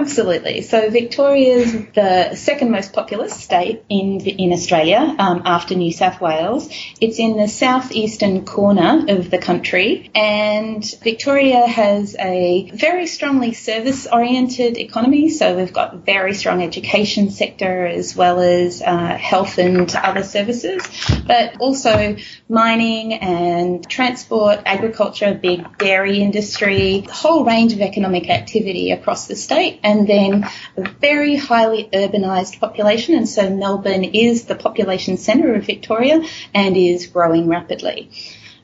Absolutely. 0.00 0.62
So 0.62 0.88
Victoria 0.88 1.56
is 1.56 1.72
the 1.94 2.34
second 2.34 2.70
most 2.70 2.94
populous 2.94 3.34
state 3.34 3.84
in 3.90 4.20
in 4.20 4.50
Australia 4.50 5.14
um, 5.18 5.42
after 5.44 5.74
New 5.74 5.92
South 5.92 6.22
Wales. 6.22 6.70
It's 7.02 7.18
in 7.18 7.36
the 7.36 7.46
southeastern 7.46 8.46
corner 8.46 9.04
of 9.08 9.30
the 9.30 9.36
country, 9.36 10.10
and 10.14 10.82
Victoria 11.02 11.66
has 11.66 12.16
a 12.18 12.70
very 12.72 13.06
strongly 13.06 13.52
service-oriented 13.52 14.78
economy. 14.78 15.28
So 15.28 15.58
we've 15.58 15.72
got 15.80 16.06
very 16.06 16.32
strong 16.32 16.62
education 16.62 17.30
sector 17.30 17.84
as 17.84 18.16
well 18.16 18.40
as 18.40 18.80
uh, 18.80 19.18
health 19.18 19.58
and 19.58 19.94
other 19.94 20.22
services, 20.22 20.80
but 21.26 21.60
also 21.60 22.16
mining 22.48 23.12
and 23.12 23.86
transport, 23.86 24.60
agriculture, 24.64 25.34
big 25.34 25.76
dairy 25.76 26.22
industry, 26.22 27.04
a 27.06 27.12
whole 27.12 27.44
range 27.44 27.74
of 27.74 27.82
economic 27.82 28.30
activity 28.30 28.92
across 28.92 29.26
the 29.26 29.36
state 29.36 29.78
and 29.90 30.06
then 30.08 30.48
a 30.76 30.88
very 31.00 31.34
highly 31.34 31.88
urbanised 31.92 32.60
population. 32.60 33.16
And 33.16 33.28
so 33.28 33.50
Melbourne 33.50 34.04
is 34.04 34.44
the 34.44 34.54
population 34.54 35.16
centre 35.16 35.54
of 35.54 35.64
Victoria 35.64 36.22
and 36.54 36.76
is 36.76 37.08
growing 37.08 37.48
rapidly. 37.48 38.10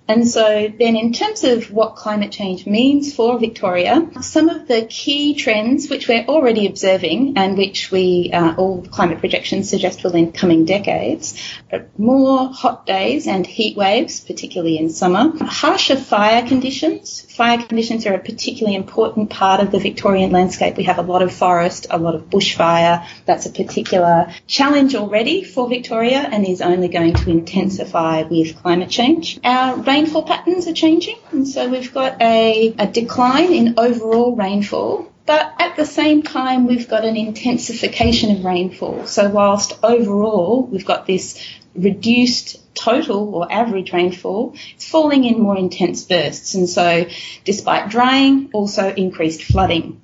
And 0.09 0.27
so 0.29 0.73
then 0.79 0.97
in 0.97 1.13
terms 1.13 1.43
of 1.43 1.71
what 1.73 1.97
climate 1.97 2.31
change 2.31 2.65
means 2.67 3.15
for 3.15 3.39
Victoria, 3.39 4.09
some 4.21 4.49
of 4.49 4.69
the 4.69 4.87
key 4.87 5.35
trends 5.35 5.91
which 5.91 6.07
we're 6.07 6.25
already 6.27 6.67
observing 6.67 7.37
and 7.37 7.59
which 7.59 7.91
we, 7.91 8.31
uh, 8.33 8.55
all 8.57 8.83
climate 8.83 9.19
projections 9.19 9.69
suggest 9.69 10.05
will 10.05 10.15
in 10.15 10.33
coming 10.33 10.65
decades, 10.65 11.43
are 11.73 11.87
more 11.99 12.49
hot 12.53 12.87
days 12.87 13.27
and 13.27 13.47
heat 13.47 13.77
waves, 13.77 14.21
particularly 14.21 14.79
in 14.79 14.91
summer, 14.91 15.33
harsher 15.45 15.97
fire 15.97 16.47
conditions. 16.47 17.23
Fire 17.23 17.63
conditions 17.63 18.07
are 18.07 18.15
a 18.15 18.19
particularly 18.19 18.77
important 18.77 19.31
part 19.31 19.61
of 19.61 19.73
the 19.73 19.79
Victorian 19.79 20.31
landscape. 20.31 20.77
We 20.77 20.85
have 20.85 20.99
a 20.99 21.03
lot 21.03 21.23
of 21.23 21.33
forest, 21.33 21.89
a 21.91 21.99
lot 21.99 22.15
of 22.15 22.31
bushfire. 22.31 23.07
That's 23.25 23.47
a 23.47 23.51
particular 23.51 24.33
challenge 24.47 24.95
already 24.95 25.43
for 25.43 25.69
Victoria 25.69 26.19
and 26.19 26.47
is 26.47 26.63
only 26.63 26.89
going 26.89 27.15
to 27.15 27.31
intensify 27.31 28.23
with 28.23 28.57
climate 28.63 28.89
change. 28.89 29.39
Our 29.45 29.77
rainfall 29.97 30.25
patterns 30.25 30.67
are 30.67 30.75
changing, 30.75 31.17
and 31.33 31.49
so 31.49 31.71
we've 31.71 31.95
got 31.95 32.21
a, 32.21 32.75
a 32.79 32.87
decline 32.87 33.51
in 33.51 33.75
overall 33.79 34.37
rainfall. 34.37 35.11
But 35.25 35.55
at 35.59 35.75
the 35.77 35.87
same 35.87 36.23
time, 36.23 36.67
we've 36.67 36.87
got 36.87 37.07
an 37.07 37.17
intensification 37.17 38.37
of 38.37 38.45
rainfall. 38.45 39.07
So 39.07 39.31
whilst 39.31 39.73
overall 39.83 40.67
we've 40.67 40.85
got 40.85 41.07
this 41.07 41.43
reduced 41.75 42.75
total 42.75 43.35
or 43.35 43.51
average 43.51 43.93
rainfall, 43.93 44.55
it's 44.75 44.87
falling 44.89 45.25
in 45.25 45.41
more 45.41 45.57
intense 45.57 46.05
bursts. 46.05 46.55
And 46.55 46.69
so 46.69 47.07
despite 47.45 47.89
drying, 47.89 48.51
also 48.53 48.93
increased 48.95 49.43
flooding. 49.45 50.01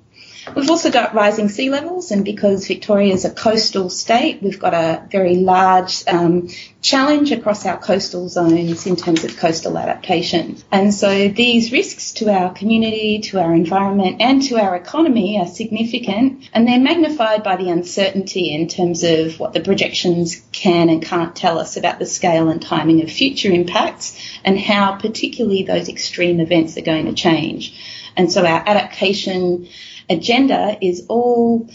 We've 0.55 0.69
also 0.69 0.91
got 0.91 1.13
rising 1.13 1.47
sea 1.47 1.69
levels, 1.69 2.11
and 2.11 2.25
because 2.25 2.67
Victoria 2.67 3.13
is 3.13 3.23
a 3.23 3.31
coastal 3.31 3.89
state, 3.89 4.41
we've 4.41 4.59
got 4.59 4.73
a 4.73 5.07
very 5.09 5.35
large 5.35 6.03
um, 6.07 6.49
challenge 6.81 7.31
across 7.31 7.65
our 7.65 7.77
coastal 7.77 8.27
zones 8.27 8.85
in 8.85 8.97
terms 8.97 9.23
of 9.23 9.37
coastal 9.37 9.77
adaptation. 9.77 10.57
And 10.69 10.93
so 10.93 11.29
these 11.29 11.71
risks 11.71 12.11
to 12.13 12.29
our 12.29 12.53
community, 12.53 13.19
to 13.19 13.39
our 13.39 13.53
environment, 13.53 14.17
and 14.19 14.43
to 14.43 14.57
our 14.57 14.75
economy 14.75 15.39
are 15.39 15.47
significant, 15.47 16.49
and 16.53 16.67
they're 16.67 16.79
magnified 16.79 17.41
by 17.41 17.55
the 17.55 17.69
uncertainty 17.69 18.53
in 18.53 18.67
terms 18.67 19.03
of 19.03 19.39
what 19.39 19.53
the 19.53 19.61
projections 19.61 20.43
can 20.51 20.89
and 20.89 21.01
can't 21.01 21.35
tell 21.35 21.57
us 21.57 21.77
about 21.77 21.99
the 21.99 22.05
scale 22.05 22.49
and 22.49 22.61
timing 22.61 23.01
of 23.01 23.09
future 23.09 23.49
impacts 23.49 24.19
and 24.43 24.59
how 24.59 24.97
particularly 24.97 25.63
those 25.63 25.87
extreme 25.87 26.41
events 26.41 26.77
are 26.77 26.81
going 26.81 27.05
to 27.05 27.13
change. 27.13 27.73
And 28.15 28.31
so 28.31 28.45
our 28.45 28.61
adaptation 28.67 29.67
agenda 30.09 30.77
is 30.81 31.05
all 31.09 31.69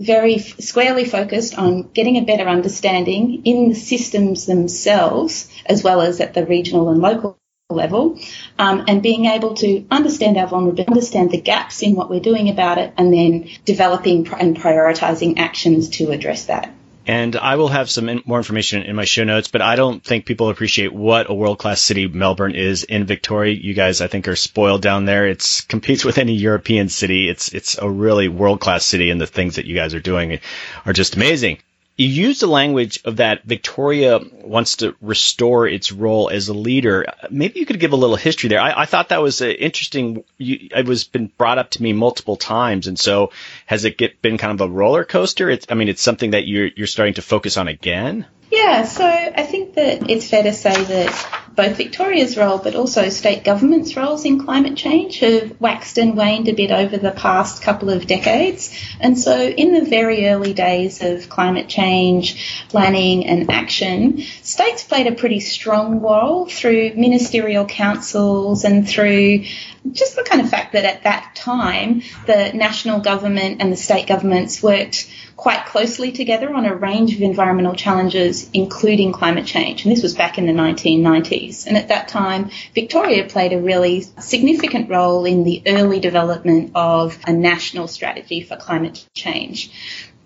very 0.00 0.38
squarely 0.38 1.04
focused 1.04 1.56
on 1.56 1.90
getting 1.92 2.16
a 2.16 2.24
better 2.24 2.48
understanding 2.48 3.42
in 3.44 3.68
the 3.68 3.74
systems 3.74 4.46
themselves, 4.46 5.48
as 5.66 5.84
well 5.84 6.00
as 6.00 6.20
at 6.20 6.34
the 6.34 6.44
regional 6.44 6.88
and 6.90 7.00
local 7.00 7.38
level, 7.70 8.18
um, 8.58 8.84
and 8.88 9.02
being 9.02 9.26
able 9.26 9.54
to 9.54 9.86
understand 9.90 10.36
our 10.36 10.46
vulnerability, 10.46 10.90
understand 10.90 11.30
the 11.30 11.40
gaps 11.40 11.82
in 11.82 11.94
what 11.94 12.10
we're 12.10 12.20
doing 12.20 12.48
about 12.48 12.78
it, 12.78 12.92
and 12.96 13.12
then 13.12 13.48
developing 13.64 14.28
and 14.34 14.56
prioritizing 14.56 15.38
actions 15.38 15.88
to 15.88 16.10
address 16.10 16.46
that. 16.46 16.73
And 17.06 17.36
I 17.36 17.56
will 17.56 17.68
have 17.68 17.90
some 17.90 18.08
in, 18.08 18.22
more 18.24 18.38
information 18.38 18.82
in 18.82 18.96
my 18.96 19.04
show 19.04 19.24
notes, 19.24 19.48
but 19.48 19.60
I 19.60 19.76
don't 19.76 20.02
think 20.02 20.24
people 20.24 20.48
appreciate 20.48 20.92
what 20.92 21.28
a 21.28 21.34
world 21.34 21.58
class 21.58 21.80
city 21.80 22.08
Melbourne 22.08 22.54
is 22.54 22.82
in 22.84 23.04
Victoria. 23.04 23.54
You 23.54 23.74
guys, 23.74 24.00
I 24.00 24.06
think, 24.06 24.26
are 24.26 24.36
spoiled 24.36 24.80
down 24.80 25.04
there. 25.04 25.26
It 25.26 25.64
competes 25.68 26.04
with 26.04 26.18
any 26.18 26.34
European 26.34 26.88
city. 26.88 27.28
It's 27.28 27.52
it's 27.52 27.76
a 27.78 27.90
really 27.90 28.28
world 28.28 28.60
class 28.60 28.86
city, 28.86 29.10
and 29.10 29.20
the 29.20 29.26
things 29.26 29.56
that 29.56 29.66
you 29.66 29.74
guys 29.74 29.94
are 29.94 30.00
doing 30.00 30.38
are 30.86 30.92
just 30.92 31.16
amazing 31.16 31.58
you 31.96 32.08
use 32.08 32.40
the 32.40 32.48
language 32.48 33.00
of 33.04 33.16
that 33.16 33.44
Victoria 33.44 34.18
wants 34.42 34.76
to 34.76 34.96
restore 35.00 35.68
its 35.68 35.92
role 35.92 36.28
as 36.28 36.48
a 36.48 36.54
leader. 36.54 37.06
Maybe 37.30 37.60
you 37.60 37.66
could 37.66 37.78
give 37.78 37.92
a 37.92 37.96
little 37.96 38.16
history 38.16 38.48
there. 38.48 38.60
I, 38.60 38.82
I 38.82 38.86
thought 38.86 39.10
that 39.10 39.22
was 39.22 39.40
interesting. 39.40 40.24
You, 40.36 40.68
it 40.74 40.86
was 40.86 41.04
been 41.04 41.30
brought 41.38 41.58
up 41.58 41.70
to 41.70 41.82
me 41.82 41.92
multiple 41.92 42.36
times, 42.36 42.88
and 42.88 42.98
so 42.98 43.30
has 43.66 43.84
it 43.84 43.96
get, 43.96 44.20
been 44.20 44.38
kind 44.38 44.60
of 44.60 44.68
a 44.68 44.72
roller 44.72 45.04
coaster? 45.04 45.48
It's, 45.48 45.66
I 45.70 45.74
mean, 45.74 45.88
it's 45.88 46.02
something 46.02 46.32
that 46.32 46.48
you're 46.48 46.68
you're 46.74 46.88
starting 46.88 47.14
to 47.14 47.22
focus 47.22 47.56
on 47.56 47.68
again. 47.68 48.26
Yeah, 48.50 48.84
so 48.84 49.04
I 49.04 49.42
think 49.42 49.63
that 49.74 50.10
it's 50.10 50.28
fair 50.28 50.42
to 50.42 50.52
say 50.52 50.84
that 50.84 51.40
both 51.54 51.76
Victoria's 51.76 52.36
role 52.36 52.58
but 52.58 52.74
also 52.74 53.08
state 53.08 53.44
government's 53.44 53.96
roles 53.96 54.24
in 54.24 54.44
climate 54.44 54.76
change 54.76 55.20
have 55.20 55.60
waxed 55.60 55.98
and 55.98 56.16
waned 56.16 56.48
a 56.48 56.52
bit 56.52 56.70
over 56.70 56.96
the 56.96 57.12
past 57.12 57.62
couple 57.62 57.90
of 57.90 58.06
decades. 58.06 58.76
And 59.00 59.18
so 59.18 59.40
in 59.40 59.72
the 59.72 59.88
very 59.88 60.28
early 60.28 60.52
days 60.52 61.02
of 61.02 61.28
climate 61.28 61.68
change 61.68 62.66
planning 62.68 63.26
and 63.26 63.50
action, 63.50 64.22
states 64.42 64.82
played 64.84 65.06
a 65.06 65.12
pretty 65.12 65.40
strong 65.40 66.00
role 66.00 66.46
through 66.46 66.94
ministerial 66.94 67.66
councils 67.66 68.64
and 68.64 68.88
through 68.88 69.44
just 69.92 70.16
the 70.16 70.22
kind 70.22 70.40
of 70.40 70.48
fact 70.48 70.72
that 70.72 70.84
at 70.84 71.02
that 71.04 71.34
time 71.34 72.02
the 72.26 72.52
national 72.54 73.00
government 73.00 73.60
and 73.60 73.70
the 73.70 73.76
state 73.76 74.06
governments 74.06 74.62
worked 74.62 75.10
quite 75.36 75.66
closely 75.66 76.12
together 76.12 76.52
on 76.52 76.64
a 76.64 76.74
range 76.74 77.14
of 77.14 77.22
environmental 77.22 77.74
challenges, 77.74 78.48
including 78.52 79.12
climate 79.12 79.46
change. 79.46 79.84
And 79.84 79.92
this 79.92 80.02
was 80.02 80.14
back 80.14 80.38
in 80.38 80.46
the 80.46 80.52
1990s. 80.52 81.66
And 81.66 81.76
at 81.76 81.88
that 81.88 82.08
time, 82.08 82.50
Victoria 82.74 83.24
played 83.24 83.52
a 83.52 83.60
really 83.60 84.02
significant 84.02 84.88
role 84.88 85.24
in 85.24 85.44
the 85.44 85.62
early 85.66 86.00
development 86.00 86.72
of 86.74 87.18
a 87.26 87.32
national 87.32 87.88
strategy 87.88 88.42
for 88.42 88.56
climate 88.56 89.06
change. 89.14 89.70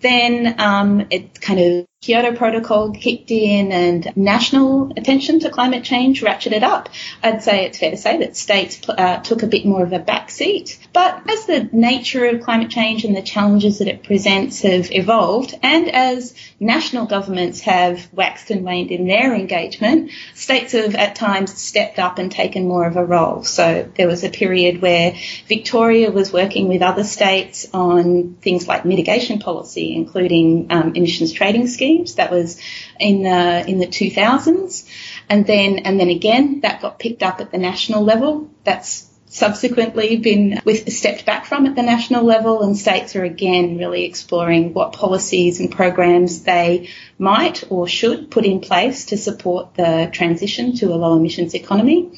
Then 0.01 0.59
um, 0.59 1.07
it 1.09 1.41
kind 1.41 1.59
of 1.59 1.88
Kyoto 2.01 2.33
Protocol 2.33 2.91
kicked 2.91 3.29
in 3.29 3.73
and 3.73 4.15
national 4.15 4.93
attention 4.95 5.41
to 5.41 5.49
climate 5.49 5.83
change 5.83 6.21
ratcheted 6.21 6.63
up. 6.63 6.87
I'd 7.21 7.43
say 7.43 7.65
it's 7.65 7.77
fair 7.77 7.91
to 7.91 7.97
say 7.97 8.19
that 8.19 8.37
states 8.37 8.79
uh, 8.87 9.17
took 9.17 9.43
a 9.43 9.47
bit 9.47 9.65
more 9.65 9.83
of 9.83 9.91
a 9.91 9.99
backseat. 9.99 10.77
But 10.93 11.29
as 11.29 11.45
the 11.45 11.67
nature 11.73 12.25
of 12.25 12.41
climate 12.41 12.69
change 12.69 13.03
and 13.03 13.17
the 13.17 13.21
challenges 13.21 13.79
that 13.79 13.89
it 13.89 14.03
presents 14.03 14.61
have 14.61 14.89
evolved, 14.93 15.53
and 15.61 15.93
as 15.93 16.33
national 16.57 17.05
governments 17.05 17.59
have 17.61 18.07
waxed 18.13 18.49
and 18.49 18.63
waned 18.63 18.91
in 18.91 19.05
their 19.05 19.35
engagement, 19.35 20.11
states 20.35 20.71
have 20.71 20.95
at 20.95 21.15
times 21.15 21.61
stepped 21.61 21.99
up 21.99 22.17
and 22.17 22.31
taken 22.31 22.65
more 22.65 22.87
of 22.87 22.95
a 22.95 23.03
role. 23.03 23.43
So 23.43 23.91
there 23.97 24.07
was 24.07 24.23
a 24.23 24.29
period 24.29 24.81
where 24.81 25.15
Victoria 25.47 26.11
was 26.11 26.31
working 26.31 26.69
with 26.69 26.81
other 26.81 27.03
states 27.03 27.67
on 27.73 28.35
things 28.35 28.69
like 28.69 28.85
mitigation 28.85 29.39
policy, 29.39 29.93
including 29.93 30.67
um, 30.69 30.95
emissions 30.95 31.33
trading 31.33 31.67
schemes 31.67 31.88
schemes. 31.89 32.15
That 32.15 32.31
was 32.31 32.59
in 32.99 33.23
the 33.23 33.67
in 33.67 33.79
the 33.79 33.87
2000s, 33.87 34.87
and 35.29 35.45
then 35.45 35.79
and 35.79 35.99
then 35.99 36.09
again 36.09 36.61
that 36.61 36.81
got 36.81 36.99
picked 36.99 37.23
up 37.23 37.41
at 37.41 37.51
the 37.51 37.57
national 37.57 38.03
level. 38.03 38.49
That's 38.63 39.07
subsequently 39.31 40.17
been 40.17 40.59
with 40.65 40.91
stepped 40.91 41.23
back 41.23 41.45
from 41.45 41.67
at 41.67 41.75
the 41.75 41.83
national 41.83 42.23
level 42.23 42.63
and 42.63 42.75
states 42.75 43.15
are 43.15 43.23
again 43.23 43.77
really 43.77 44.05
exploring 44.05 44.73
what 44.73 44.91
policies 44.93 45.59
and 45.59 45.71
programs 45.71 46.41
they 46.41 46.89
might 47.19 47.63
or 47.69 47.87
should 47.87 48.31
put 48.31 48.43
in 48.43 48.59
place 48.59 49.05
to 49.05 49.17
support 49.17 49.75
the 49.75 50.09
transition 50.11 50.75
to 50.75 50.87
a 50.87 50.95
low 50.95 51.15
emissions 51.15 51.53
economy. 51.53 52.11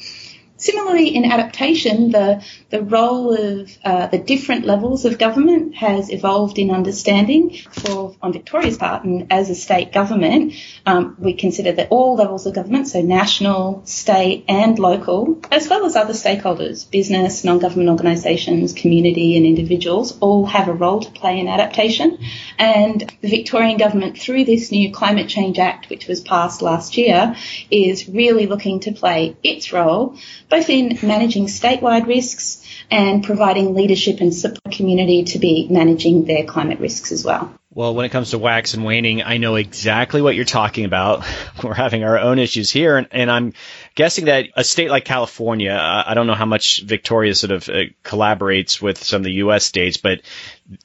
Similarly, 0.62 1.08
in 1.08 1.24
adaptation, 1.24 2.12
the, 2.12 2.40
the 2.70 2.82
role 2.82 3.34
of 3.34 3.76
uh, 3.84 4.06
the 4.06 4.18
different 4.18 4.64
levels 4.64 5.04
of 5.04 5.18
government 5.18 5.74
has 5.74 6.08
evolved 6.08 6.56
in 6.56 6.70
understanding. 6.70 7.58
For 7.72 8.14
on 8.22 8.32
Victoria's 8.32 8.76
part, 8.76 9.02
and 9.02 9.26
as 9.32 9.50
a 9.50 9.56
state 9.56 9.92
government, 9.92 10.54
um, 10.86 11.16
we 11.18 11.32
consider 11.32 11.72
that 11.72 11.88
all 11.90 12.14
levels 12.14 12.46
of 12.46 12.54
government, 12.54 12.86
so 12.86 13.02
national, 13.02 13.84
state, 13.86 14.44
and 14.46 14.78
local, 14.78 15.40
as 15.50 15.68
well 15.68 15.84
as 15.84 15.96
other 15.96 16.12
stakeholders, 16.12 16.88
business, 16.88 17.42
non-government 17.42 17.90
organisations, 17.90 18.72
community, 18.72 19.36
and 19.36 19.44
individuals, 19.44 20.16
all 20.20 20.46
have 20.46 20.68
a 20.68 20.72
role 20.72 21.00
to 21.00 21.10
play 21.10 21.40
in 21.40 21.48
adaptation. 21.48 22.18
And 22.56 23.00
the 23.20 23.28
Victorian 23.28 23.78
government, 23.78 24.16
through 24.16 24.44
this 24.44 24.70
new 24.70 24.92
Climate 24.92 25.28
Change 25.28 25.58
Act, 25.58 25.90
which 25.90 26.06
was 26.06 26.20
passed 26.20 26.62
last 26.62 26.96
year, 26.96 27.34
is 27.68 28.08
really 28.08 28.46
looking 28.46 28.78
to 28.78 28.92
play 28.92 29.36
its 29.42 29.72
role 29.72 30.16
both 30.52 30.68
in 30.68 30.98
managing 31.02 31.46
statewide 31.46 32.06
risks 32.06 32.62
and 32.90 33.24
providing 33.24 33.74
leadership 33.74 34.20
and 34.20 34.34
support 34.34 34.70
community 34.70 35.24
to 35.24 35.38
be 35.38 35.66
managing 35.70 36.26
their 36.26 36.44
climate 36.44 36.78
risks 36.78 37.10
as 37.10 37.24
well. 37.24 37.54
Well, 37.74 37.94
when 37.94 38.04
it 38.04 38.10
comes 38.10 38.32
to 38.32 38.38
wax 38.38 38.74
and 38.74 38.84
waning, 38.84 39.22
I 39.22 39.38
know 39.38 39.54
exactly 39.54 40.20
what 40.20 40.34
you're 40.34 40.44
talking 40.44 40.84
about. 40.84 41.24
We're 41.64 41.72
having 41.72 42.04
our 42.04 42.18
own 42.18 42.38
issues 42.38 42.70
here, 42.70 42.98
and, 42.98 43.08
and 43.12 43.30
I'm 43.30 43.54
guessing 43.94 44.26
that 44.26 44.48
a 44.56 44.64
state 44.64 44.90
like 44.90 45.04
California, 45.04 45.72
uh, 45.72 46.04
I 46.06 46.14
don't 46.14 46.26
know 46.26 46.34
how 46.34 46.46
much 46.46 46.82
Victoria 46.82 47.34
sort 47.34 47.52
of 47.52 47.68
uh, 47.68 47.84
collaborates 48.04 48.80
with 48.80 49.02
some 49.02 49.20
of 49.20 49.24
the 49.24 49.32
U.S. 49.32 49.64
states, 49.64 49.96
but 49.96 50.22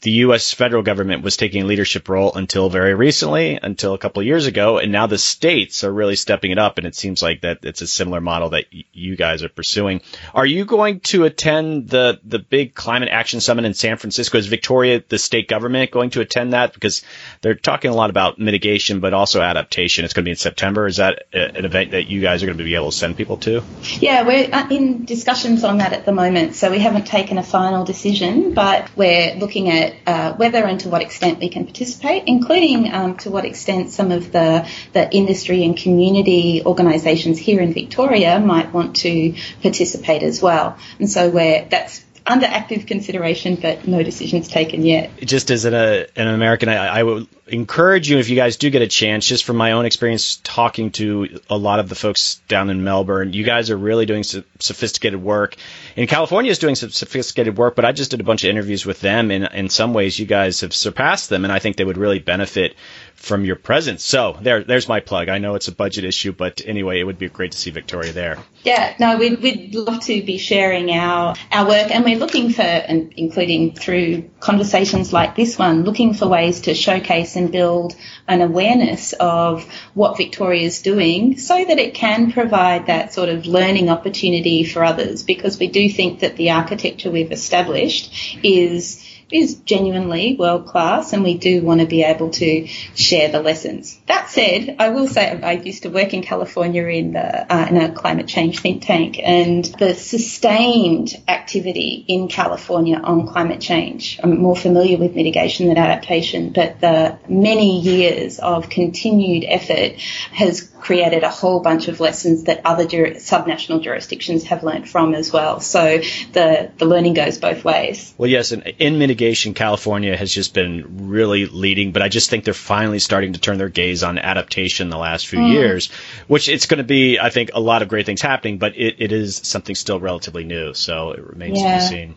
the 0.01 0.11
U.S. 0.11 0.53
federal 0.53 0.83
government 0.83 1.23
was 1.23 1.37
taking 1.37 1.61
a 1.61 1.65
leadership 1.65 2.09
role 2.09 2.33
until 2.33 2.69
very 2.69 2.93
recently, 2.93 3.59
until 3.61 3.93
a 3.93 3.97
couple 3.97 4.19
of 4.19 4.25
years 4.25 4.45
ago, 4.45 4.79
and 4.79 4.91
now 4.91 5.07
the 5.07 5.17
states 5.17 5.83
are 5.83 5.91
really 5.91 6.15
stepping 6.15 6.51
it 6.51 6.57
up, 6.57 6.77
and 6.77 6.87
it 6.87 6.95
seems 6.95 7.21
like 7.21 7.41
that 7.41 7.59
it's 7.63 7.81
a 7.81 7.87
similar 7.87 8.19
model 8.19 8.49
that 8.49 8.65
y- 8.73 8.83
you 8.91 9.15
guys 9.15 9.43
are 9.43 9.49
pursuing. 9.49 10.01
Are 10.33 10.45
you 10.45 10.65
going 10.65 10.99
to 11.01 11.25
attend 11.25 11.89
the 11.89 12.19
the 12.23 12.39
big 12.39 12.73
climate 12.73 13.09
action 13.09 13.39
summit 13.39 13.65
in 13.65 13.73
San 13.73 13.97
Francisco? 13.97 14.37
Is 14.37 14.47
Victoria, 14.47 15.03
the 15.07 15.19
state 15.19 15.47
government, 15.47 15.91
going 15.91 16.09
to 16.11 16.21
attend 16.21 16.53
that? 16.53 16.73
Because 16.73 17.03
they're 17.41 17.55
talking 17.55 17.91
a 17.91 17.95
lot 17.95 18.09
about 18.09 18.39
mitigation, 18.39 18.99
but 18.99 19.13
also 19.13 19.41
adaptation. 19.41 20.05
It's 20.05 20.13
going 20.13 20.23
to 20.23 20.27
be 20.27 20.31
in 20.31 20.37
September. 20.37 20.87
Is 20.87 20.97
that 20.97 21.23
an 21.33 21.65
event 21.65 21.91
that 21.91 22.07
you 22.07 22.21
guys 22.21 22.43
are 22.43 22.47
going 22.47 22.57
to 22.57 22.63
be 22.63 22.75
able 22.75 22.91
to 22.91 22.96
send 22.97 23.15
people 23.17 23.37
to? 23.37 23.63
Yeah, 23.99 24.25
we're 24.25 24.49
uh, 24.51 24.67
in 24.69 25.05
discussions 25.05 25.63
on 25.63 25.77
that 25.77 25.93
at 25.93 26.05
the 26.05 26.11
moment, 26.11 26.55
so 26.55 26.71
we 26.71 26.79
haven't 26.79 27.05
taken 27.05 27.37
a 27.37 27.43
final 27.43 27.85
decision, 27.85 28.53
but 28.53 28.89
we're 28.95 29.35
looking 29.35 29.69
at 29.69 29.95
uh, 30.05 30.33
whether 30.33 30.63
and 30.65 30.79
to 30.81 30.89
what 30.89 31.01
extent 31.01 31.39
we 31.39 31.49
can 31.49 31.65
participate, 31.65 32.23
including 32.27 32.91
um, 32.93 33.17
to 33.17 33.29
what 33.29 33.45
extent 33.45 33.91
some 33.91 34.11
of 34.11 34.31
the, 34.31 34.67
the 34.93 35.09
industry 35.15 35.63
and 35.63 35.77
community 35.77 36.63
organisations 36.65 37.37
here 37.37 37.61
in 37.61 37.73
Victoria 37.73 38.39
might 38.39 38.73
want 38.73 38.97
to 38.97 39.35
participate 39.61 40.23
as 40.23 40.41
well. 40.41 40.77
And 40.99 41.09
so 41.09 41.29
we're, 41.29 41.67
that's 41.69 42.03
under 42.29 42.45
active 42.45 42.85
consideration, 42.85 43.55
but 43.55 43.87
no 43.87 44.03
decisions 44.03 44.47
taken 44.47 44.85
yet. 44.85 45.17
Just 45.17 45.49
as 45.49 45.65
an, 45.65 45.73
uh, 45.73 46.05
an 46.15 46.27
American, 46.27 46.69
I, 46.69 46.99
I, 46.99 47.03
would 47.03 47.27
encourage 47.47 48.09
you 48.09 48.17
if 48.17 48.29
you 48.29 48.35
guys 48.35 48.57
do 48.57 48.69
get 48.69 48.81
a 48.81 48.87
chance, 48.87 49.25
just 49.25 49.45
from 49.45 49.55
my 49.55 49.71
own 49.71 49.85
experience 49.85 50.39
talking 50.43 50.91
to 50.91 51.39
a 51.49 51.57
lot 51.57 51.79
of 51.79 51.87
the 51.89 51.95
folks 51.95 52.35
down 52.47 52.69
in 52.69 52.83
Melbourne, 52.83 53.33
you 53.33 53.43
guys 53.43 53.69
are 53.69 53.77
really 53.77 54.05
doing 54.05 54.23
some 54.23 54.43
sophisticated 54.59 55.21
work. 55.21 55.55
And 55.95 56.09
California 56.09 56.51
is 56.51 56.59
doing 56.59 56.75
some 56.75 56.89
sophisticated 56.89 57.57
work, 57.57 57.75
but 57.75 57.85
I 57.85 57.93
just 57.93 58.11
did 58.11 58.19
a 58.19 58.25
bunch 58.25 58.43
of 58.43 58.49
interviews 58.49 58.85
with 58.85 58.99
them, 58.99 59.31
and 59.31 59.45
in 59.53 59.69
some 59.69 59.93
ways, 59.93 60.19
you 60.19 60.25
guys 60.25 60.61
have 60.61 60.73
surpassed 60.73 61.29
them, 61.29 61.45
and 61.45 61.53
I 61.53 61.59
think 61.59 61.77
they 61.77 61.85
would 61.85 61.97
really 61.97 62.19
benefit 62.19 62.75
from 63.17 63.43
your 63.43 63.55
presence. 63.55 64.03
So 64.03 64.37
there, 64.41 64.63
there's 64.63 64.87
my 64.87 64.99
plug. 64.99 65.27
I 65.27 65.39
know 65.39 65.55
it's 65.55 65.67
a 65.67 65.73
budget 65.73 66.05
issue, 66.05 66.31
but 66.31 66.61
anyway, 66.65 66.99
it 66.99 67.03
would 67.03 67.17
be 67.17 67.27
great 67.27 67.51
to 67.51 67.57
see 67.57 67.71
Victoria 67.71 68.13
there. 68.13 68.37
Yeah, 68.63 68.95
no, 68.99 69.17
we'd, 69.17 69.41
we'd 69.41 69.75
love 69.75 70.01
to 70.05 70.21
be 70.21 70.37
sharing 70.37 70.91
our, 70.91 71.35
our 71.51 71.67
work 71.67 71.91
and 71.91 72.05
we're 72.05 72.17
looking 72.17 72.51
for, 72.51 72.61
and 72.61 73.11
including 73.17 73.73
through 73.73 74.29
conversations 74.39 75.11
like 75.11 75.35
this 75.35 75.57
one, 75.57 75.83
looking 75.83 76.13
for 76.13 76.27
ways 76.27 76.61
to 76.61 76.73
showcase 76.73 77.35
and 77.35 77.51
build 77.51 77.95
an 78.27 78.41
awareness 78.41 79.13
of 79.13 79.65
what 79.93 80.15
Victoria 80.17 80.61
is 80.61 80.81
doing 80.81 81.37
so 81.37 81.65
that 81.65 81.79
it 81.79 81.95
can 81.95 82.31
provide 82.31 82.85
that 82.85 83.13
sort 83.13 83.29
of 83.29 83.45
learning 83.45 83.89
opportunity 83.89 84.63
for 84.63 84.83
others 84.83 85.23
because 85.23 85.57
we 85.59 85.67
do 85.67 85.89
think 85.89 86.19
that 86.19 86.37
the 86.37 86.51
architecture 86.51 87.09
we've 87.09 87.31
established 87.31 88.37
is 88.43 89.03
is 89.31 89.55
genuinely 89.55 90.35
world 90.37 90.65
class 90.65 91.13
and 91.13 91.23
we 91.23 91.37
do 91.37 91.61
want 91.61 91.81
to 91.81 91.87
be 91.87 92.03
able 92.03 92.29
to 92.29 92.67
share 92.67 93.29
the 93.29 93.41
lessons. 93.41 93.99
That 94.07 94.29
said, 94.29 94.77
I 94.79 94.89
will 94.89 95.07
say 95.07 95.41
I 95.41 95.53
used 95.53 95.83
to 95.83 95.89
work 95.89 96.13
in 96.13 96.21
California 96.21 96.85
in, 96.85 97.13
the, 97.13 97.53
uh, 97.53 97.67
in 97.69 97.77
a 97.77 97.91
climate 97.91 98.27
change 98.27 98.59
think 98.59 98.85
tank 98.85 99.19
and 99.21 99.65
the 99.65 99.93
sustained 99.93 101.15
activity 101.27 102.05
in 102.07 102.27
California 102.27 102.97
on 102.97 103.27
climate 103.27 103.59
change. 103.59 104.19
I'm 104.23 104.39
more 104.39 104.55
familiar 104.55 104.97
with 104.97 105.15
mitigation 105.15 105.67
than 105.67 105.77
adaptation, 105.77 106.53
but 106.53 106.79
the 106.79 107.19
many 107.27 107.81
years 107.81 108.39
of 108.39 108.69
continued 108.69 109.43
effort 109.47 109.99
has 110.31 110.71
created 110.79 111.23
a 111.23 111.29
whole 111.29 111.59
bunch 111.59 111.87
of 111.87 111.99
lessons 111.99 112.43
that 112.43 112.61
other 112.65 112.85
jur- 112.85 113.11
subnational 113.11 113.81
jurisdictions 113.81 114.45
have 114.45 114.63
learned 114.63 114.87
from 114.87 115.13
as 115.13 115.31
well. 115.31 115.59
So 115.59 115.99
the, 116.33 116.71
the 116.77 116.85
learning 116.85 117.13
goes 117.13 117.37
both 117.37 117.63
ways. 117.63 118.13
Well, 118.17 118.29
yes, 118.29 118.51
and 118.51 118.65
in 118.79 118.99
mitigation, 118.99 119.53
California 119.53 120.15
has 120.15 120.31
just 120.31 120.53
been 120.53 121.09
really 121.09 121.45
leading, 121.45 121.91
but 121.91 122.01
I 122.01 122.09
just 122.09 122.29
think 122.29 122.43
they're 122.43 122.53
finally 122.53 122.99
starting 122.99 123.33
to 123.33 123.39
turn 123.39 123.57
their 123.57 123.69
gaze 123.69 124.03
on 124.03 124.17
adaptation 124.17 124.89
the 124.89 124.97
last 124.97 125.27
few 125.27 125.39
mm. 125.39 125.51
years, 125.51 125.89
which 126.27 126.49
it's 126.49 126.65
going 126.65 126.79
to 126.79 126.83
be, 126.83 127.19
I 127.19 127.29
think, 127.29 127.51
a 127.53 127.59
lot 127.59 127.81
of 127.81 127.89
great 127.89 128.05
things 128.05 128.21
happening, 128.21 128.57
but 128.57 128.77
it, 128.77 128.95
it 128.99 129.11
is 129.11 129.37
something 129.43 129.75
still 129.75 129.99
relatively 129.99 130.43
new, 130.43 130.73
so 130.73 131.11
it 131.11 131.23
remains 131.25 131.59
yeah. 131.59 131.79
to 131.79 131.83
be 131.83 131.89
seen. 131.89 132.15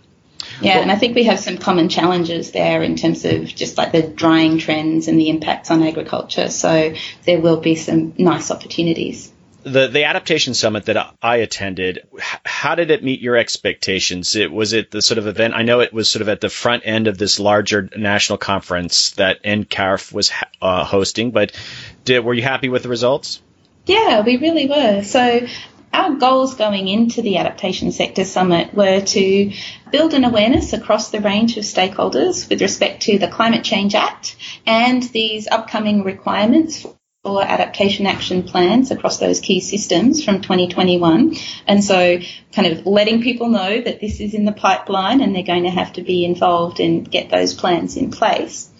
Yeah, 0.61 0.75
well, 0.75 0.83
and 0.83 0.93
I 0.93 0.97
think 0.97 1.15
we 1.15 1.25
have 1.25 1.41
some 1.41 1.59
common 1.59 1.89
challenges 1.89 2.53
there 2.53 2.83
in 2.83 2.97
terms 2.97 3.25
of 3.25 3.47
just 3.47 3.79
like 3.79 3.93
the 3.93 4.03
drying 4.03 4.59
trends 4.59 5.09
and 5.09 5.19
the 5.19 5.29
impacts 5.29 5.71
on 5.71 5.83
agriculture. 5.83 6.49
So 6.51 6.95
there 7.25 7.41
will 7.41 7.61
be 7.61 7.75
some 7.75 8.15
nice 8.19 8.51
opportunities. 8.51 9.33
The 9.63 9.89
the 9.89 10.05
adaptation 10.05 10.55
summit 10.55 10.87
that 10.87 11.15
I 11.21 11.37
attended, 11.37 12.07
how 12.45 12.75
did 12.77 12.91
it 12.91 13.05
meet 13.05 13.21
your 13.21 13.37
expectations? 13.37 14.35
It 14.35 14.51
was 14.51 14.73
it 14.73 14.91
the 14.91 15.03
sort 15.03 15.19
of 15.19 15.27
event. 15.27 15.53
I 15.55 15.63
know 15.63 15.81
it 15.81 15.93
was 15.93 16.09
sort 16.09 16.23
of 16.23 16.31
at 16.31 16.41
the 16.41 16.49
front 16.49 16.85
end 16.87 17.09
of 17.09 17.19
this 17.19 17.39
larger 17.39 17.91
national 17.95 18.39
conference 18.39 19.11
that 19.13 19.43
NCARF 19.43 20.13
was 20.13 20.33
uh, 20.63 20.85
hosting, 20.85 21.31
but 21.31 21.53
did, 22.05 22.25
were 22.25 22.33
you 22.33 22.43
happy 22.43 22.71
with 22.71 22.83
the 22.85 22.89
results? 22.89 23.43
Yeah, 23.85 24.23
we 24.23 24.37
really 24.37 24.67
were. 24.67 25.03
So 25.03 25.47
our 25.93 26.15
goals 26.15 26.55
going 26.55 26.89
into 26.89 27.23
the 27.23 27.37
Adaptation 27.37 27.93
Sector 27.93 28.25
Summit 28.25 28.75
were 28.75 29.01
to 29.01 29.53
build 29.91 30.15
an 30.15 30.25
awareness 30.25 30.73
across 30.73 31.11
the 31.11 31.21
range 31.21 31.57
of 31.57 31.65
stakeholders 31.65 32.49
with 32.49 32.63
respect 32.63 33.03
to 33.03 33.19
the 33.19 33.29
Climate 33.29 33.65
Change 33.65 33.95
Act 33.95 34.37
and 34.67 35.03
these 35.03 35.49
upcoming 35.49 36.05
requirements 36.05 36.87
for 37.23 37.43
adaptation 37.43 38.07
action 38.07 38.43
plans 38.43 38.91
across 38.91 39.19
those 39.19 39.41
key 39.41 39.61
systems 39.61 40.25
from 40.25 40.41
2021. 40.41 41.37
And 41.67 41.85
so 41.85 42.19
kind 42.55 42.69
of 42.69 42.87
letting 42.87 43.23
people 43.23 43.51
know 43.51 43.81
that 43.81 44.01
this 44.01 44.21
is 44.21 44.33
in 44.33 44.47
the 44.47 44.53
pipeline 44.53 45.21
and 45.21 45.35
they're 45.35 45.43
going 45.43 45.65
to 45.65 45.71
have 45.71 45.93
to 45.95 46.03
be 46.03 46.25
involved 46.25 46.81
and 46.81 47.11
get 47.11 47.29
those 47.29 47.53
plans 47.53 47.97
in 47.97 48.11
place. 48.11 48.71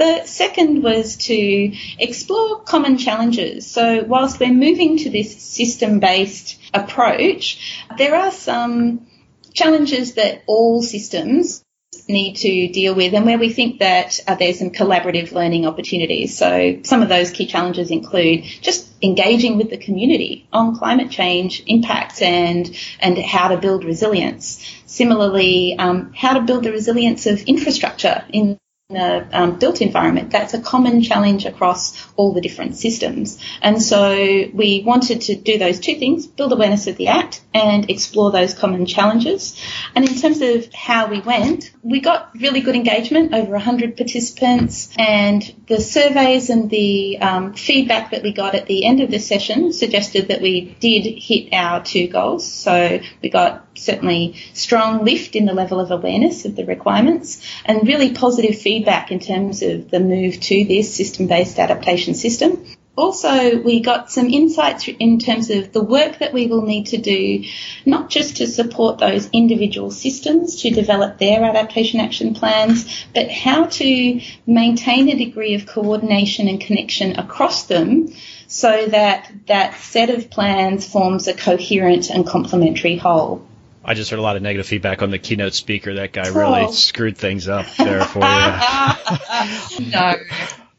The 0.00 0.24
second 0.24 0.82
was 0.82 1.16
to 1.28 1.76
explore 1.98 2.62
common 2.62 2.96
challenges. 2.96 3.70
So 3.70 4.02
whilst 4.02 4.40
we're 4.40 4.50
moving 4.50 4.96
to 4.96 5.10
this 5.10 5.42
system-based 5.42 6.58
approach, 6.72 7.84
there 7.98 8.14
are 8.14 8.30
some 8.30 9.06
challenges 9.52 10.14
that 10.14 10.42
all 10.46 10.80
systems 10.82 11.62
need 12.08 12.36
to 12.36 12.68
deal 12.68 12.94
with 12.94 13.12
and 13.12 13.26
where 13.26 13.36
we 13.36 13.52
think 13.52 13.80
that 13.80 14.18
uh, 14.26 14.36
there's 14.36 14.58
some 14.58 14.70
collaborative 14.70 15.32
learning 15.32 15.66
opportunities. 15.66 16.34
So 16.34 16.78
some 16.82 17.02
of 17.02 17.10
those 17.10 17.30
key 17.30 17.44
challenges 17.44 17.90
include 17.90 18.44
just 18.44 18.88
engaging 19.02 19.58
with 19.58 19.68
the 19.68 19.76
community 19.76 20.48
on 20.50 20.78
climate 20.78 21.10
change 21.10 21.62
impacts 21.66 22.22
and, 22.22 22.74
and 23.00 23.18
how 23.18 23.48
to 23.48 23.58
build 23.58 23.84
resilience. 23.84 24.64
Similarly, 24.86 25.76
um, 25.78 26.14
how 26.14 26.32
to 26.32 26.40
build 26.40 26.64
the 26.64 26.72
resilience 26.72 27.26
of 27.26 27.42
infrastructure 27.42 28.24
in 28.32 28.58
a 28.96 29.28
um, 29.32 29.58
built 29.58 29.80
environment, 29.80 30.30
that's 30.30 30.54
a 30.54 30.60
common 30.60 31.02
challenge 31.02 31.46
across 31.46 32.06
all 32.16 32.32
the 32.32 32.40
different 32.40 32.76
systems. 32.76 33.38
And 33.62 33.82
so 33.82 34.14
we 34.52 34.82
wanted 34.84 35.22
to 35.22 35.36
do 35.36 35.58
those 35.58 35.80
two 35.80 35.96
things, 35.96 36.26
build 36.26 36.52
awareness 36.52 36.86
of 36.86 36.96
the 36.96 37.08
Act 37.08 37.42
and 37.54 37.90
explore 37.90 38.30
those 38.30 38.54
common 38.54 38.86
challenges. 38.86 39.60
And 39.94 40.08
in 40.08 40.14
terms 40.16 40.40
of 40.40 40.72
how 40.72 41.08
we 41.08 41.20
went, 41.20 41.70
we 41.82 42.00
got 42.00 42.30
really 42.38 42.60
good 42.60 42.76
engagement, 42.76 43.34
over 43.34 43.52
100 43.52 43.96
participants, 43.96 44.92
and 44.98 45.42
the 45.66 45.80
surveys 45.80 46.50
and 46.50 46.70
the 46.70 47.18
um, 47.18 47.54
feedback 47.54 48.10
that 48.10 48.22
we 48.22 48.32
got 48.32 48.54
at 48.54 48.66
the 48.66 48.84
end 48.84 49.00
of 49.00 49.10
the 49.10 49.18
session 49.18 49.72
suggested 49.72 50.28
that 50.28 50.40
we 50.40 50.76
did 50.80 51.02
hit 51.20 51.52
our 51.52 51.82
two 51.82 52.08
goals. 52.08 52.50
So 52.50 53.00
we 53.22 53.30
got 53.30 53.69
certainly 53.80 54.34
strong 54.54 55.04
lift 55.04 55.34
in 55.34 55.46
the 55.46 55.54
level 55.54 55.80
of 55.80 55.90
awareness 55.90 56.44
of 56.44 56.56
the 56.56 56.64
requirements 56.64 57.44
and 57.64 57.86
really 57.86 58.12
positive 58.12 58.58
feedback 58.58 59.10
in 59.10 59.20
terms 59.20 59.62
of 59.62 59.90
the 59.90 60.00
move 60.00 60.40
to 60.40 60.64
this 60.64 60.94
system-based 60.94 61.58
adaptation 61.58 62.14
system. 62.14 62.64
Also, 62.96 63.58
we 63.62 63.80
got 63.80 64.10
some 64.10 64.26
insights 64.26 64.86
in 64.86 65.18
terms 65.18 65.48
of 65.48 65.72
the 65.72 65.82
work 65.82 66.18
that 66.18 66.34
we 66.34 66.48
will 66.48 66.62
need 66.62 66.88
to 66.88 66.98
do, 66.98 67.44
not 67.86 68.10
just 68.10 68.36
to 68.36 68.46
support 68.46 68.98
those 68.98 69.30
individual 69.32 69.90
systems 69.90 70.60
to 70.62 70.70
develop 70.70 71.16
their 71.16 71.42
adaptation 71.44 72.00
action 72.00 72.34
plans, 72.34 73.06
but 73.14 73.30
how 73.30 73.64
to 73.64 74.20
maintain 74.46 75.08
a 75.08 75.16
degree 75.16 75.54
of 75.54 75.64
coordination 75.66 76.46
and 76.46 76.60
connection 76.60 77.18
across 77.18 77.64
them 77.64 78.12
so 78.48 78.86
that 78.88 79.32
that 79.46 79.78
set 79.78 80.10
of 80.10 80.28
plans 80.28 80.86
forms 80.86 81.26
a 81.26 81.32
coherent 81.32 82.10
and 82.10 82.26
complementary 82.26 82.96
whole. 82.96 83.46
I 83.84 83.94
just 83.94 84.10
heard 84.10 84.18
a 84.18 84.22
lot 84.22 84.36
of 84.36 84.42
negative 84.42 84.66
feedback 84.66 85.02
on 85.02 85.10
the 85.10 85.18
keynote 85.18 85.54
speaker. 85.54 85.94
That 85.94 86.12
guy 86.12 86.28
really 86.28 86.64
oh. 86.66 86.70
screwed 86.70 87.16
things 87.16 87.48
up 87.48 87.66
there 87.76 88.04
for 88.04 88.18
you. 88.18 89.86
no. 89.90 90.16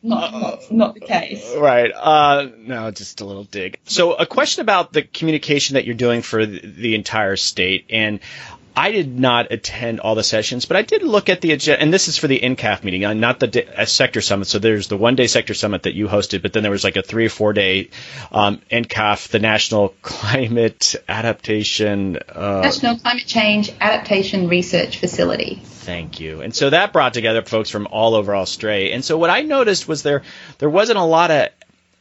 Not, 0.04 0.34
not, 0.34 0.72
not, 0.72 0.94
the 0.96 1.00
case. 1.00 1.54
Right. 1.56 1.92
Uh, 1.92 2.50
no, 2.58 2.90
just 2.90 3.22
a 3.22 3.26
little 3.26 3.44
dig. 3.44 3.78
So, 3.86 4.14
a 4.14 4.26
question 4.26 4.62
about 4.62 4.94
the 4.94 5.04
communication 5.04 5.76
that 5.76 5.86
you're 5.86 5.94
doing 5.94 6.24
for 6.24 6.44
the, 6.44 6.60
the 6.60 6.96
entire 6.96 7.36
state. 7.36 7.86
And 7.92 8.20
I 8.76 8.92
did 8.92 9.20
not 9.20 9.52
attend 9.52 10.00
all 10.00 10.16
the 10.16 10.24
sessions, 10.24 10.66
but 10.66 10.78
I 10.78 10.82
did 10.82 11.04
look 11.04 11.28
at 11.28 11.42
the 11.42 11.52
agenda, 11.52 11.82
and 11.82 11.94
this 11.94 12.08
is 12.08 12.18
for 12.18 12.28
the 12.28 12.40
NCAF 12.40 12.84
meeting, 12.84 13.04
uh, 13.04 13.14
not 13.14 13.40
the 13.40 13.82
uh, 13.82 13.86
sector 13.86 14.22
summit. 14.22 14.48
So 14.48 14.60
there's 14.60 14.88
the 14.88 14.98
one 14.98 15.16
day 15.16 15.28
sector 15.28 15.54
summit 15.54 15.84
that 15.84 15.94
you 15.94 16.08
hosted, 16.08 16.42
but 16.42 16.54
then 16.54 16.64
there 16.64 16.72
was 16.72 16.84
like 16.84 16.96
a 16.96 17.02
three 17.02 17.26
or 17.26 17.30
four 17.30 17.52
day 17.54 17.90
um, 18.32 18.62
NCAF, 18.72 19.28
the 19.28 19.40
National 19.40 19.90
Climate 20.02 20.96
Adaptation, 21.08 22.18
uh, 22.18 22.62
National 22.62 22.98
Climate 22.98 23.26
Change 23.26 23.72
Adaptation 23.82 24.48
Research 24.48 24.98
Facility. 25.00 25.62
Thank 25.64 26.20
you. 26.20 26.42
And 26.42 26.56
so 26.56 26.70
that 26.70 26.94
brought 26.94 27.14
together 27.14 27.42
folks 27.42 27.70
from 27.70 27.88
all 27.88 28.16
over 28.16 28.36
Australia. 28.36 28.94
And 28.94 29.04
so 29.04 29.18
what 29.18 29.30
I 29.30 29.42
noticed 29.42 29.88
was 29.88 30.04
there 30.04 30.22
there 30.60 30.70
wasn't 30.70 31.00
a 31.00 31.04
lot 31.04 31.32
of 31.32 31.50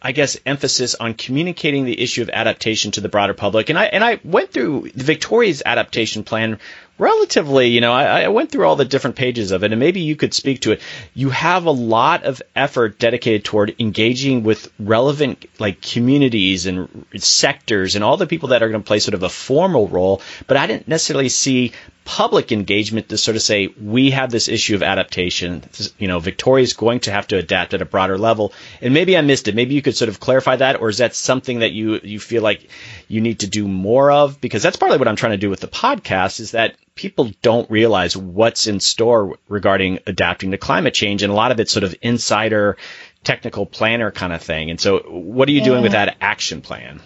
I 0.02 0.12
guess, 0.12 0.38
emphasis 0.46 0.94
on 0.94 1.14
communicating 1.14 1.84
the 1.84 2.00
issue 2.00 2.22
of 2.22 2.30
adaptation 2.30 2.90
to 2.92 3.00
the 3.00 3.08
broader 3.08 3.34
public. 3.34 3.68
And 3.68 3.78
I 3.78 3.84
and 3.84 4.02
I 4.02 4.20
went 4.24 4.50
through 4.50 4.90
the 4.94 5.04
Victoria's 5.04 5.62
adaptation 5.64 6.24
plan 6.24 6.58
relatively, 7.00 7.68
you 7.68 7.80
know, 7.80 7.92
I, 7.92 8.22
I, 8.22 8.28
went 8.28 8.52
through 8.52 8.66
all 8.66 8.76
the 8.76 8.84
different 8.84 9.16
pages 9.16 9.52
of 9.52 9.64
it, 9.64 9.72
and 9.72 9.80
maybe 9.80 10.00
you 10.00 10.16
could 10.16 10.34
speak 10.34 10.60
to 10.60 10.72
it. 10.72 10.82
You 11.14 11.30
have 11.30 11.64
a 11.64 11.70
lot 11.70 12.24
of 12.24 12.42
effort 12.54 12.98
dedicated 12.98 13.42
toward 13.42 13.74
engaging 13.78 14.42
with 14.42 14.70
relevant 14.78 15.46
like 15.58 15.80
communities 15.80 16.66
and 16.66 17.06
sectors 17.16 17.94
and 17.94 18.04
all 18.04 18.18
the 18.18 18.26
people 18.26 18.50
that 18.50 18.62
are 18.62 18.68
going 18.68 18.82
to 18.82 18.86
play 18.86 18.98
sort 18.98 19.14
of 19.14 19.22
a 19.22 19.30
formal 19.30 19.88
role, 19.88 20.20
but 20.46 20.58
I 20.58 20.66
didn't 20.66 20.88
necessarily 20.88 21.30
see 21.30 21.72
public 22.10 22.50
engagement 22.50 23.08
to 23.08 23.16
sort 23.16 23.36
of 23.36 23.42
say 23.42 23.68
we 23.80 24.10
have 24.10 24.32
this 24.32 24.48
issue 24.48 24.74
of 24.74 24.82
adaptation. 24.82 25.62
You 25.96 26.08
know, 26.08 26.18
Victoria 26.18 26.64
is 26.64 26.72
going 26.72 26.98
to 27.00 27.12
have 27.12 27.28
to 27.28 27.36
adapt 27.36 27.72
at 27.72 27.82
a 27.82 27.84
broader 27.84 28.18
level, 28.18 28.52
and 28.82 28.92
maybe 28.92 29.16
I 29.16 29.20
missed 29.20 29.46
it. 29.46 29.54
Maybe 29.54 29.76
you 29.76 29.80
could 29.80 29.96
sort 29.96 30.08
of 30.08 30.18
clarify 30.18 30.56
that, 30.56 30.80
or 30.80 30.88
is 30.88 30.98
that 30.98 31.14
something 31.14 31.60
that 31.60 31.70
you 31.70 32.00
you 32.02 32.18
feel 32.18 32.42
like 32.42 32.68
you 33.06 33.20
need 33.20 33.38
to 33.40 33.46
do 33.46 33.68
more 33.68 34.10
of? 34.10 34.40
Because 34.40 34.60
that's 34.60 34.76
partly 34.76 34.98
what 34.98 35.06
I'm 35.06 35.14
trying 35.14 35.38
to 35.38 35.46
do 35.46 35.50
with 35.50 35.60
the 35.60 35.68
podcast 35.68 36.40
is 36.40 36.50
that 36.50 36.74
people 36.96 37.30
don't 37.42 37.70
realize 37.70 38.16
what's 38.16 38.66
in 38.66 38.80
store 38.80 39.38
regarding 39.46 40.00
adapting 40.08 40.50
to 40.50 40.58
climate 40.58 40.94
change, 40.94 41.22
and 41.22 41.30
a 41.32 41.36
lot 41.36 41.52
of 41.52 41.60
it's 41.60 41.70
sort 41.70 41.84
of 41.84 41.94
insider 42.02 42.76
technical 43.22 43.66
planner 43.66 44.10
kind 44.10 44.32
of 44.32 44.42
thing. 44.42 44.68
And 44.68 44.80
so, 44.80 44.98
what 44.98 45.48
are 45.48 45.52
you 45.52 45.60
yeah. 45.60 45.64
doing 45.64 45.82
with 45.82 45.92
that 45.92 46.16
action 46.20 46.60
plan? 46.60 47.00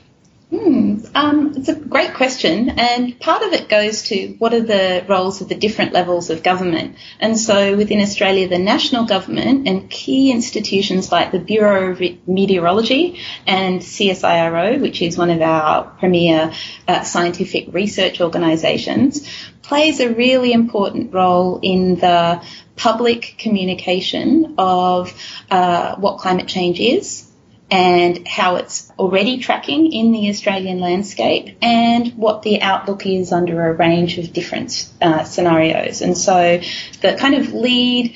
Hmm. 0.55 0.99
Um, 1.17 1.55
it's 1.57 1.69
a 1.69 1.75
great 1.75 2.15
question, 2.15 2.79
and 2.79 3.19
part 3.19 3.43
of 3.43 3.53
it 3.53 3.69
goes 3.69 4.03
to 4.05 4.37
what 4.39 4.55
are 4.55 4.63
the 4.63 5.05
roles 5.09 5.41
of 5.41 5.49
the 5.49 5.57
different 5.57 5.93
levels 5.93 6.31
of 6.31 6.45
government. 6.45 6.97
And 7.19 7.37
so, 7.37 7.77
within 7.77 8.01
Australia, 8.01 8.47
the 8.47 8.59
national 8.59 9.07
government 9.07 9.67
and 9.67 9.91
key 9.91 10.31
institutions 10.31 11.11
like 11.11 11.33
the 11.33 11.41
Bureau 11.41 11.91
of 11.91 12.01
Meteorology 12.29 13.19
and 13.49 13.81
CSIRO, 13.81 14.81
which 14.81 15.03
is 15.03 15.19
one 15.19 15.31
of 15.31 15.41
our 15.41 15.85
premier 15.99 16.53
uh, 16.87 17.03
scientific 17.03 17.75
research 17.75 18.21
organisations, 18.21 19.29
plays 19.63 19.99
a 19.99 20.15
really 20.15 20.53
important 20.53 21.13
role 21.13 21.59
in 21.63 21.97
the 21.97 22.41
public 22.77 23.35
communication 23.39 24.55
of 24.59 25.13
uh, 25.51 25.97
what 25.97 26.19
climate 26.19 26.47
change 26.47 26.79
is 26.79 27.29
and 27.71 28.27
how 28.29 28.57
it's 28.57 28.93
already 28.99 29.39
tracking 29.39 29.93
in 29.93 30.13
the 30.13 30.29
Australian 30.29 30.81
landscape 30.81 31.57
and 31.63 32.13
what 32.15 32.43
the 32.43 32.61
outlook 32.61 33.07
is 33.07 33.33
under 33.33 33.67
a 33.67 33.73
range 33.73 34.19
of 34.19 34.33
different 34.33 34.89
uh, 35.01 35.25
scenarios. 35.25 36.03
And 36.03 36.17
so 36.17 36.61
the 37.01 37.17
kind 37.19 37.35
of 37.35 37.53
lead, 37.53 38.15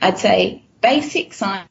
I'd 0.00 0.18
say, 0.18 0.62
basic 0.82 1.32
science 1.32 1.68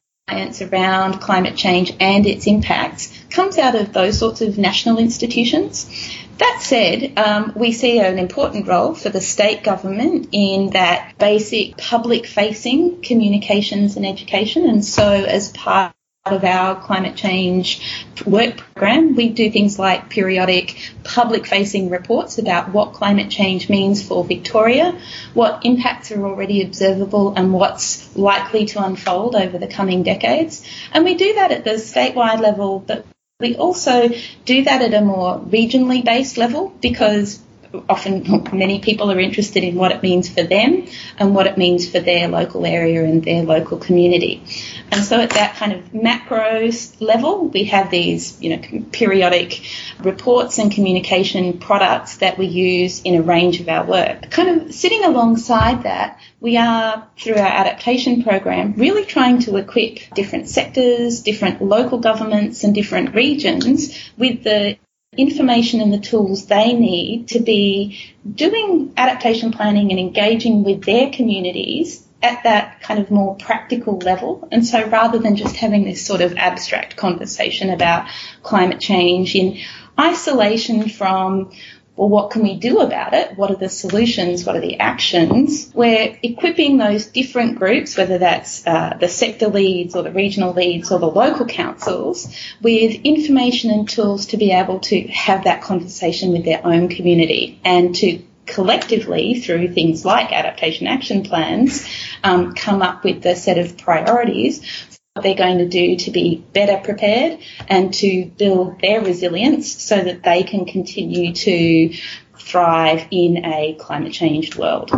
around 0.61 1.19
climate 1.19 1.55
change 1.55 1.93
and 1.99 2.25
its 2.25 2.45
impacts 2.45 3.13
comes 3.29 3.57
out 3.57 3.75
of 3.75 3.93
those 3.93 4.17
sorts 4.17 4.41
of 4.41 4.57
national 4.57 4.97
institutions. 4.97 5.89
That 6.37 6.59
said, 6.61 7.17
um, 7.17 7.53
we 7.55 7.73
see 7.73 7.99
an 7.99 8.17
important 8.17 8.67
role 8.67 8.95
for 8.95 9.09
the 9.09 9.21
state 9.21 9.63
government 9.63 10.29
in 10.31 10.69
that 10.71 11.17
basic 11.17 11.77
public 11.77 12.25
facing 12.25 13.01
communications 13.01 13.97
and 13.97 14.05
education. 14.05 14.69
And 14.69 14.83
so, 14.85 15.05
as 15.05 15.49
part 15.51 15.93
of 16.31 16.43
our 16.43 16.79
climate 16.81 17.15
change 17.15 17.81
work 18.25 18.57
program, 18.57 19.15
we 19.15 19.29
do 19.29 19.51
things 19.51 19.79
like 19.79 20.09
periodic 20.09 20.77
public 21.03 21.45
facing 21.45 21.89
reports 21.89 22.37
about 22.37 22.69
what 22.69 22.93
climate 22.93 23.29
change 23.29 23.69
means 23.69 24.05
for 24.05 24.23
Victoria, 24.23 24.99
what 25.33 25.65
impacts 25.65 26.11
are 26.11 26.25
already 26.25 26.61
observable, 26.61 27.33
and 27.35 27.53
what's 27.53 28.15
likely 28.15 28.65
to 28.65 28.83
unfold 28.83 29.35
over 29.35 29.57
the 29.57 29.67
coming 29.67 30.03
decades. 30.03 30.65
And 30.93 31.05
we 31.05 31.15
do 31.15 31.35
that 31.35 31.51
at 31.51 31.63
the 31.63 31.71
statewide 31.71 32.39
level, 32.39 32.79
but 32.79 33.05
we 33.39 33.55
also 33.55 34.09
do 34.45 34.63
that 34.65 34.81
at 34.81 34.93
a 34.93 35.01
more 35.01 35.39
regionally 35.39 36.03
based 36.03 36.37
level 36.37 36.73
because 36.81 37.39
often 37.87 38.47
many 38.51 38.79
people 38.79 39.11
are 39.11 39.19
interested 39.19 39.63
in 39.63 39.75
what 39.75 39.91
it 39.91 40.01
means 40.01 40.29
for 40.29 40.43
them 40.43 40.87
and 41.17 41.35
what 41.35 41.47
it 41.47 41.57
means 41.57 41.89
for 41.89 41.99
their 41.99 42.27
local 42.27 42.65
area 42.65 43.03
and 43.03 43.23
their 43.23 43.43
local 43.43 43.77
community. 43.77 44.43
And 44.91 45.03
so 45.03 45.19
at 45.19 45.31
that 45.31 45.55
kind 45.55 45.73
of 45.73 45.93
macro 45.93 46.71
level, 46.99 47.47
we 47.47 47.65
have 47.65 47.91
these, 47.91 48.41
you 48.41 48.55
know, 48.55 48.85
periodic 48.91 49.61
reports 49.99 50.57
and 50.57 50.71
communication 50.71 51.59
products 51.59 52.17
that 52.17 52.37
we 52.37 52.47
use 52.47 53.01
in 53.03 53.15
a 53.15 53.21
range 53.21 53.59
of 53.59 53.69
our 53.69 53.85
work. 53.85 54.29
Kind 54.31 54.61
of 54.61 54.73
sitting 54.73 55.03
alongside 55.03 55.83
that, 55.83 56.19
we 56.39 56.57
are, 56.57 57.07
through 57.17 57.35
our 57.35 57.47
adaptation 57.47 58.23
program, 58.23 58.73
really 58.77 59.05
trying 59.05 59.39
to 59.39 59.57
equip 59.57 59.99
different 60.15 60.47
sectors, 60.47 61.21
different 61.21 61.61
local 61.61 61.99
governments 61.99 62.63
and 62.63 62.73
different 62.73 63.13
regions 63.13 64.11
with 64.17 64.43
the 64.43 64.77
information 65.21 65.81
and 65.81 65.93
the 65.93 65.99
tools 65.99 66.45
they 66.45 66.73
need 66.73 67.29
to 67.29 67.39
be 67.39 68.13
doing 68.29 68.93
adaptation 68.97 69.51
planning 69.51 69.91
and 69.91 69.99
engaging 69.99 70.63
with 70.63 70.83
their 70.83 71.09
communities 71.11 72.05
at 72.21 72.43
that 72.43 72.81
kind 72.81 72.99
of 72.99 73.09
more 73.09 73.35
practical 73.37 73.97
level. 73.99 74.47
And 74.51 74.65
so 74.65 74.87
rather 74.87 75.19
than 75.19 75.35
just 75.35 75.55
having 75.55 75.85
this 75.85 76.05
sort 76.05 76.21
of 76.21 76.35
abstract 76.35 76.95
conversation 76.95 77.69
about 77.69 78.09
climate 78.43 78.79
change 78.79 79.35
in 79.35 79.59
isolation 79.99 80.89
from 80.89 81.51
well, 81.99 82.07
what 82.07 82.31
can 82.31 82.43
we 82.43 82.55
do 82.55 82.79
about 82.79 83.13
it? 83.13 83.37
What 83.37 83.51
are 83.51 83.57
the 83.57 83.67
solutions? 83.67 84.45
What 84.45 84.55
are 84.55 84.61
the 84.61 84.79
actions? 84.79 85.69
We're 85.73 86.17
equipping 86.23 86.77
those 86.77 87.07
different 87.07 87.59
groups, 87.59 87.97
whether 87.97 88.17
that's 88.17 88.65
uh, 88.65 88.95
the 88.97 89.09
sector 89.09 89.49
leads 89.49 89.97
or 89.97 90.03
the 90.03 90.11
regional 90.11 90.53
leads 90.53 90.93
or 90.93 90.99
the 90.99 91.11
local 91.11 91.45
councils, 91.45 92.33
with 92.61 93.01
information 93.03 93.69
and 93.69 93.89
tools 93.89 94.27
to 94.27 94.37
be 94.37 94.53
able 94.53 94.79
to 94.79 95.01
have 95.09 95.43
that 95.43 95.61
conversation 95.61 96.31
with 96.31 96.45
their 96.45 96.65
own 96.65 96.87
community 96.87 97.59
and 97.65 97.93
to 97.95 98.23
collectively, 98.45 99.41
through 99.41 99.73
things 99.73 100.05
like 100.05 100.31
adaptation 100.31 100.87
action 100.87 101.23
plans, 101.23 101.85
um, 102.23 102.53
come 102.55 102.81
up 102.81 103.03
with 103.03 103.25
a 103.25 103.35
set 103.35 103.57
of 103.57 103.77
priorities 103.77 104.87
they're 105.23 105.35
going 105.35 105.59
to 105.59 105.67
do 105.67 105.97
to 105.97 106.11
be 106.11 106.43
better 106.53 106.77
prepared 106.77 107.39
and 107.67 107.93
to 107.95 108.25
build 108.25 108.79
their 108.81 109.01
resilience 109.01 109.71
so 109.71 109.99
that 109.99 110.23
they 110.23 110.43
can 110.43 110.65
continue 110.65 111.33
to 111.33 111.93
thrive 112.37 113.07
in 113.11 113.45
a 113.45 113.75
climate 113.79 114.13
changed 114.13 114.55
world 114.55 114.91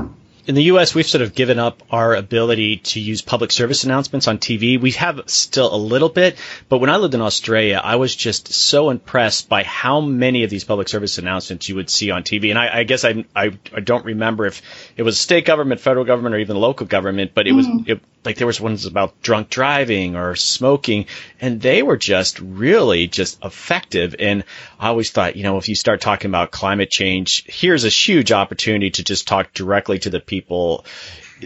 in 0.47 0.55
the 0.55 0.63
U.S., 0.63 0.95
we've 0.95 1.07
sort 1.07 1.21
of 1.21 1.35
given 1.35 1.59
up 1.59 1.83
our 1.91 2.15
ability 2.15 2.77
to 2.77 2.99
use 2.99 3.21
public 3.21 3.51
service 3.51 3.83
announcements 3.83 4.27
on 4.27 4.37
TV. 4.37 4.79
We 4.79 4.91
have 4.91 5.21
still 5.27 5.73
a 5.73 5.77
little 5.77 6.09
bit, 6.09 6.37
but 6.67 6.79
when 6.79 6.89
I 6.89 6.97
lived 6.97 7.13
in 7.13 7.21
Australia, 7.21 7.79
I 7.81 7.97
was 7.97 8.15
just 8.15 8.51
so 8.51 8.89
impressed 8.89 9.49
by 9.49 9.63
how 9.63 10.01
many 10.01 10.43
of 10.43 10.49
these 10.49 10.63
public 10.63 10.89
service 10.89 11.17
announcements 11.17 11.69
you 11.69 11.75
would 11.75 11.89
see 11.89 12.11
on 12.11 12.23
TV. 12.23 12.49
And 12.49 12.57
I, 12.57 12.79
I 12.79 12.83
guess 12.83 13.05
I, 13.05 13.25
I, 13.35 13.57
I 13.73 13.79
don't 13.81 14.05
remember 14.05 14.45
if 14.45 14.61
it 14.97 15.03
was 15.03 15.19
state 15.19 15.45
government, 15.45 15.79
federal 15.79 16.05
government, 16.05 16.35
or 16.35 16.39
even 16.39 16.57
local 16.57 16.87
government, 16.87 17.31
but 17.33 17.47
it 17.47 17.53
mm-hmm. 17.53 17.77
was 17.77 17.87
it, 17.87 18.01
like 18.23 18.37
there 18.37 18.47
was 18.47 18.61
ones 18.61 18.85
about 18.85 19.21
drunk 19.21 19.49
driving 19.49 20.15
or 20.15 20.35
smoking, 20.35 21.07
and 21.39 21.59
they 21.59 21.81
were 21.81 21.97
just 21.97 22.39
really 22.39 23.07
just 23.07 23.43
effective. 23.43 24.15
And 24.19 24.43
I 24.79 24.89
always 24.89 25.11
thought, 25.11 25.35
you 25.35 25.43
know, 25.43 25.57
if 25.57 25.69
you 25.69 25.75
start 25.75 26.01
talking 26.01 26.29
about 26.29 26.51
climate 26.51 26.91
change, 26.91 27.45
here's 27.47 27.83
a 27.83 27.89
huge 27.89 28.31
opportunity 28.31 28.91
to 28.91 29.03
just 29.03 29.27
talk 29.27 29.53
directly 29.53 29.99
to 29.99 30.09
the 30.09 30.19
people 30.19 30.85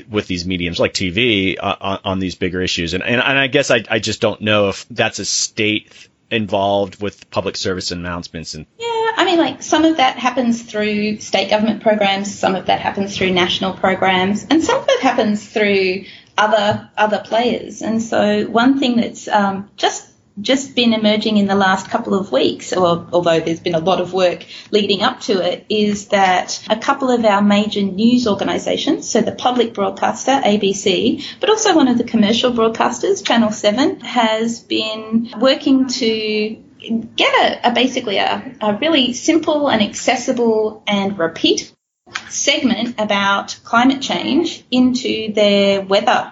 with 0.09 0.27
these 0.27 0.45
mediums 0.45 0.79
like 0.79 0.93
TV 0.93 1.57
uh, 1.59 1.99
on, 2.03 2.19
these 2.19 2.35
bigger 2.35 2.61
issues. 2.61 2.93
And, 2.93 3.03
and, 3.03 3.21
and 3.21 3.39
I 3.39 3.47
guess 3.47 3.71
I, 3.71 3.83
I 3.89 3.99
just 3.99 4.19
don't 4.19 4.41
know 4.41 4.69
if 4.69 4.85
that's 4.89 5.19
a 5.19 5.25
state 5.25 6.09
involved 6.31 7.01
with 7.01 7.29
public 7.29 7.55
service 7.55 7.91
announcements 7.91 8.55
and 8.55 8.65
yeah 8.79 9.11
i 9.15 9.23
mean 9.25 9.37
like 9.37 9.61
some 9.61 9.85
of 9.85 9.97
that 9.97 10.17
happens 10.17 10.63
through 10.63 11.17
state 11.19 11.51
government 11.51 11.83
programs 11.83 12.33
some 12.33 12.55
of 12.55 12.65
that 12.65 12.79
happens 12.79 13.15
through 13.15 13.31
national 13.31 13.73
programs 13.73 14.43
and 14.49 14.63
some 14.63 14.79
of 14.79 14.85
it 14.89 15.01
happens 15.01 15.47
through 15.47 16.03
other 16.37 16.89
other 16.97 17.21
players. 17.23 17.81
And 17.81 18.01
so 18.01 18.45
one 18.45 18.79
thing 18.79 18.97
that's 18.97 19.27
um, 19.27 19.69
just 19.77 20.11
just 20.41 20.75
been 20.75 20.93
emerging 20.93 21.37
in 21.37 21.47
the 21.47 21.55
last 21.55 21.89
couple 21.89 22.13
of 22.13 22.31
weeks, 22.31 22.73
or 22.73 23.07
although 23.13 23.39
there's 23.39 23.61
been 23.61 23.75
a 23.75 23.79
lot 23.79 24.01
of 24.01 24.11
work 24.11 24.45
leading 24.69 25.01
up 25.01 25.21
to 25.21 25.39
it, 25.39 25.65
is 25.69 26.09
that 26.09 26.61
a 26.69 26.75
couple 26.75 27.09
of 27.09 27.23
our 27.23 27.41
major 27.41 27.81
news 27.81 28.27
organisations, 28.27 29.09
so 29.09 29.21
the 29.21 29.31
public 29.31 29.73
broadcaster, 29.73 30.31
ABC, 30.31 31.23
but 31.39 31.49
also 31.49 31.75
one 31.75 31.87
of 31.87 31.97
the 31.97 32.03
commercial 32.03 32.51
broadcasters, 32.51 33.25
Channel 33.25 33.51
7, 33.51 34.01
has 34.01 34.59
been 34.59 35.31
working 35.39 35.87
to 35.87 36.61
get 37.15 37.33
a, 37.33 37.69
a 37.69 37.73
basically 37.73 38.17
a, 38.17 38.55
a 38.61 38.77
really 38.77 39.13
simple 39.13 39.69
and 39.69 39.81
accessible 39.81 40.83
and 40.85 41.17
repeat 41.17 41.74
segment 42.29 42.99
about 42.99 43.59
climate 43.63 44.01
change 44.01 44.63
into 44.69 45.33
their 45.33 45.81
weather 45.81 46.31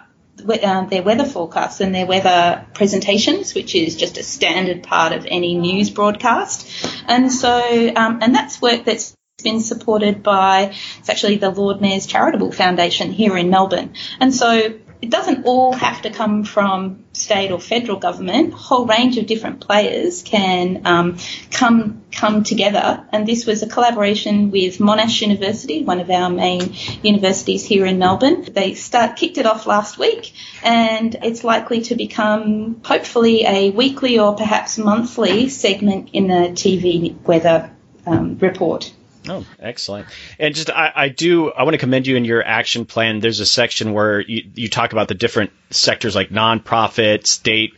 uh, 0.50 0.86
their 0.86 1.04
weather 1.04 1.26
forecasts 1.26 1.80
and 1.80 1.94
their 1.94 2.06
weather 2.06 2.66
presentations, 2.74 3.54
which 3.54 3.76
is 3.76 3.96
just 3.96 4.18
a 4.18 4.24
standard 4.24 4.84
part 4.84 5.14
of 5.14 5.26
any 5.28 5.56
news 5.56 5.90
broadcast. 5.90 6.68
And 7.08 7.32
so, 7.32 7.94
um, 7.96 8.20
and 8.22 8.34
that's 8.36 8.62
work 8.62 8.84
that's 8.84 9.16
been 9.44 9.62
supported 9.62 10.24
by, 10.24 10.76
it's 11.00 11.10
actually 11.10 11.38
the 11.38 11.52
Lord 11.52 11.82
Mayor's 11.82 12.08
Charitable 12.08 12.52
Foundation 12.52 13.12
here 13.12 13.38
in 13.38 13.50
Melbourne. 13.50 13.94
And 14.20 14.34
so 14.34 14.80
it 15.04 15.10
doesn't 15.10 15.44
all 15.46 15.74
have 15.74 16.02
to 16.04 16.10
come 16.10 16.46
from 16.46 17.04
state 17.12 17.52
or 17.52 17.60
federal 17.60 18.00
government. 18.00 18.54
A 18.54 18.56
whole 18.56 18.86
range 18.86 19.18
of 19.18 19.26
different 19.26 19.60
players 19.60 20.22
can 20.22 20.88
um, 20.88 21.18
come 21.52 22.04
come 22.10 22.44
together, 22.44 23.06
and 23.12 23.28
this 23.28 23.46
was 23.46 23.64
a 23.64 23.68
collaboration 23.68 24.50
with 24.50 24.78
Monash 24.78 25.20
University, 25.20 25.84
one 25.84 26.00
of 26.00 26.10
our 26.10 26.30
main 26.30 26.74
universities 27.02 27.66
here 27.66 27.86
in 27.86 28.00
Melbourne. 28.00 28.46
They 28.50 28.76
start 28.76 29.18
kicked 29.18 29.38
it 29.38 29.46
off 29.46 29.68
last 29.68 29.98
week, 29.98 30.32
and 30.64 31.14
it's 31.22 31.44
likely 31.44 31.82
to 31.82 31.96
become 31.96 32.80
hopefully 32.86 33.46
a 33.46 33.72
weekly 33.72 34.20
or 34.20 34.38
perhaps 34.38 34.78
monthly 34.78 35.50
segment 35.50 36.12
in 36.14 36.28
the 36.28 36.44
TV 36.64 37.20
weather 37.24 37.70
um, 38.06 38.38
report. 38.38 38.94
Oh, 39.28 39.46
excellent. 39.60 40.08
And 40.38 40.54
just, 40.54 40.70
I, 40.70 40.92
I 40.94 41.10
do, 41.10 41.50
I 41.52 41.64
want 41.64 41.76
to 41.76 41.78
commend 41.78 42.08
you 42.08 42.18
in 42.18 42.26
your 42.26 42.44
action 42.46 42.86
plan. 42.86 43.22
There's 43.22 43.40
a 43.40 43.46
section 43.46 43.94
where 43.94 44.20
you, 44.20 44.50
you 44.54 44.68
talk 44.68 44.92
about 44.92 45.08
the 45.08 45.14
different 45.14 45.52
sectors 45.70 46.14
like 46.14 46.30
nonprofit, 46.30 47.26
state 47.26 47.76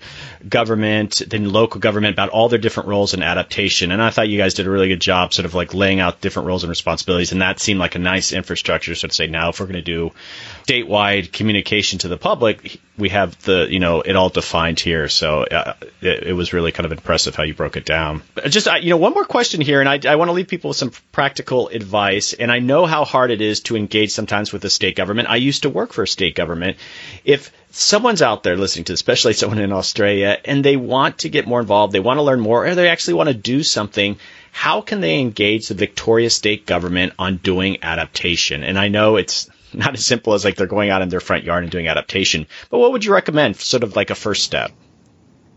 government, 0.47 1.21
then 1.27 1.51
local 1.51 1.79
government 1.79 2.13
about 2.15 2.29
all 2.29 2.49
their 2.49 2.59
different 2.59 2.89
roles 2.89 3.13
in 3.13 3.21
adaptation. 3.21 3.91
And 3.91 4.01
I 4.01 4.09
thought 4.09 4.27
you 4.27 4.39
guys 4.39 4.55
did 4.55 4.65
a 4.65 4.71
really 4.71 4.87
good 4.87 5.01
job 5.01 5.33
sort 5.33 5.45
of 5.45 5.53
like 5.53 5.73
laying 5.73 5.99
out 5.99 6.19
different 6.19 6.47
roles 6.47 6.63
and 6.63 6.69
responsibilities. 6.69 7.31
And 7.31 7.41
that 7.41 7.59
seemed 7.59 7.79
like 7.79 7.95
a 7.95 7.99
nice 7.99 8.33
infrastructure 8.33 8.95
So 8.95 9.07
to 9.07 9.13
say, 9.13 9.27
now 9.27 9.49
if 9.49 9.59
we're 9.59 9.67
going 9.67 9.75
to 9.75 9.81
do 9.81 10.11
statewide 10.65 11.31
communication 11.31 11.99
to 11.99 12.07
the 12.07 12.17
public, 12.17 12.79
we 12.97 13.09
have 13.09 13.39
the, 13.43 13.67
you 13.69 13.79
know, 13.79 14.01
it 14.01 14.15
all 14.15 14.29
defined 14.29 14.79
here. 14.79 15.07
So 15.09 15.43
uh, 15.43 15.73
it, 16.01 16.23
it, 16.23 16.33
was 16.33 16.53
really 16.53 16.71
kind 16.71 16.85
of 16.85 16.91
impressive 16.91 17.35
how 17.35 17.43
you 17.43 17.53
broke 17.53 17.77
it 17.77 17.85
down. 17.85 18.23
Just, 18.47 18.67
uh, 18.67 18.75
you 18.75 18.89
know, 18.89 18.97
one 18.97 19.13
more 19.13 19.25
question 19.25 19.61
here. 19.61 19.79
And 19.79 19.89
I, 19.89 19.99
I 20.11 20.15
want 20.15 20.29
to 20.29 20.33
leave 20.33 20.47
people 20.47 20.69
with 20.69 20.77
some 20.77 20.91
practical 21.11 21.67
advice. 21.67 22.33
And 22.33 22.51
I 22.51 22.59
know 22.59 22.85
how 22.85 23.05
hard 23.05 23.31
it 23.31 23.41
is 23.41 23.59
to 23.61 23.75
engage 23.75 24.11
sometimes 24.11 24.51
with 24.51 24.63
the 24.63 24.69
state 24.69 24.95
government. 24.95 25.29
I 25.29 25.35
used 25.35 25.63
to 25.63 25.69
work 25.69 25.93
for 25.93 26.03
a 26.03 26.07
state 26.07 26.35
government. 26.35 26.77
If 27.23 27.51
someone's 27.69 28.21
out 28.21 28.43
there 28.43 28.57
listening 28.57 28.85
to, 28.85 28.93
this, 28.93 29.01
especially 29.01 29.33
someone 29.41 29.59
in 29.59 29.71
Australia, 29.71 30.39
and 30.45 30.65
they 30.65 30.77
want 30.77 31.19
to 31.19 31.29
get 31.29 31.47
more 31.47 31.59
involved, 31.59 31.93
they 31.93 31.99
want 31.99 32.17
to 32.17 32.23
learn 32.23 32.39
more, 32.39 32.65
or 32.65 32.75
they 32.75 32.89
actually 32.89 33.15
want 33.15 33.27
to 33.27 33.35
do 33.35 33.61
something, 33.61 34.17
how 34.51 34.81
can 34.81 35.01
they 35.01 35.19
engage 35.19 35.67
the 35.67 35.73
Victoria 35.73 36.29
state 36.29 36.65
government 36.65 37.13
on 37.19 37.37
doing 37.37 37.83
adaptation? 37.83 38.63
And 38.63 38.79
I 38.79 38.87
know 38.87 39.17
it's 39.17 39.49
not 39.77 39.93
as 39.93 40.05
simple 40.05 40.33
as 40.33 40.45
like 40.45 40.55
they're 40.55 40.67
going 40.67 40.89
out 40.89 41.01
in 41.01 41.09
their 41.09 41.19
front 41.19 41.43
yard 41.43 41.63
and 41.63 41.71
doing 41.71 41.87
adaptation, 41.87 42.47
but 42.69 42.79
what 42.79 42.91
would 42.91 43.05
you 43.05 43.13
recommend, 43.13 43.57
sort 43.57 43.83
of 43.83 43.95
like 43.95 44.09
a 44.09 44.15
first 44.15 44.43
step? 44.43 44.71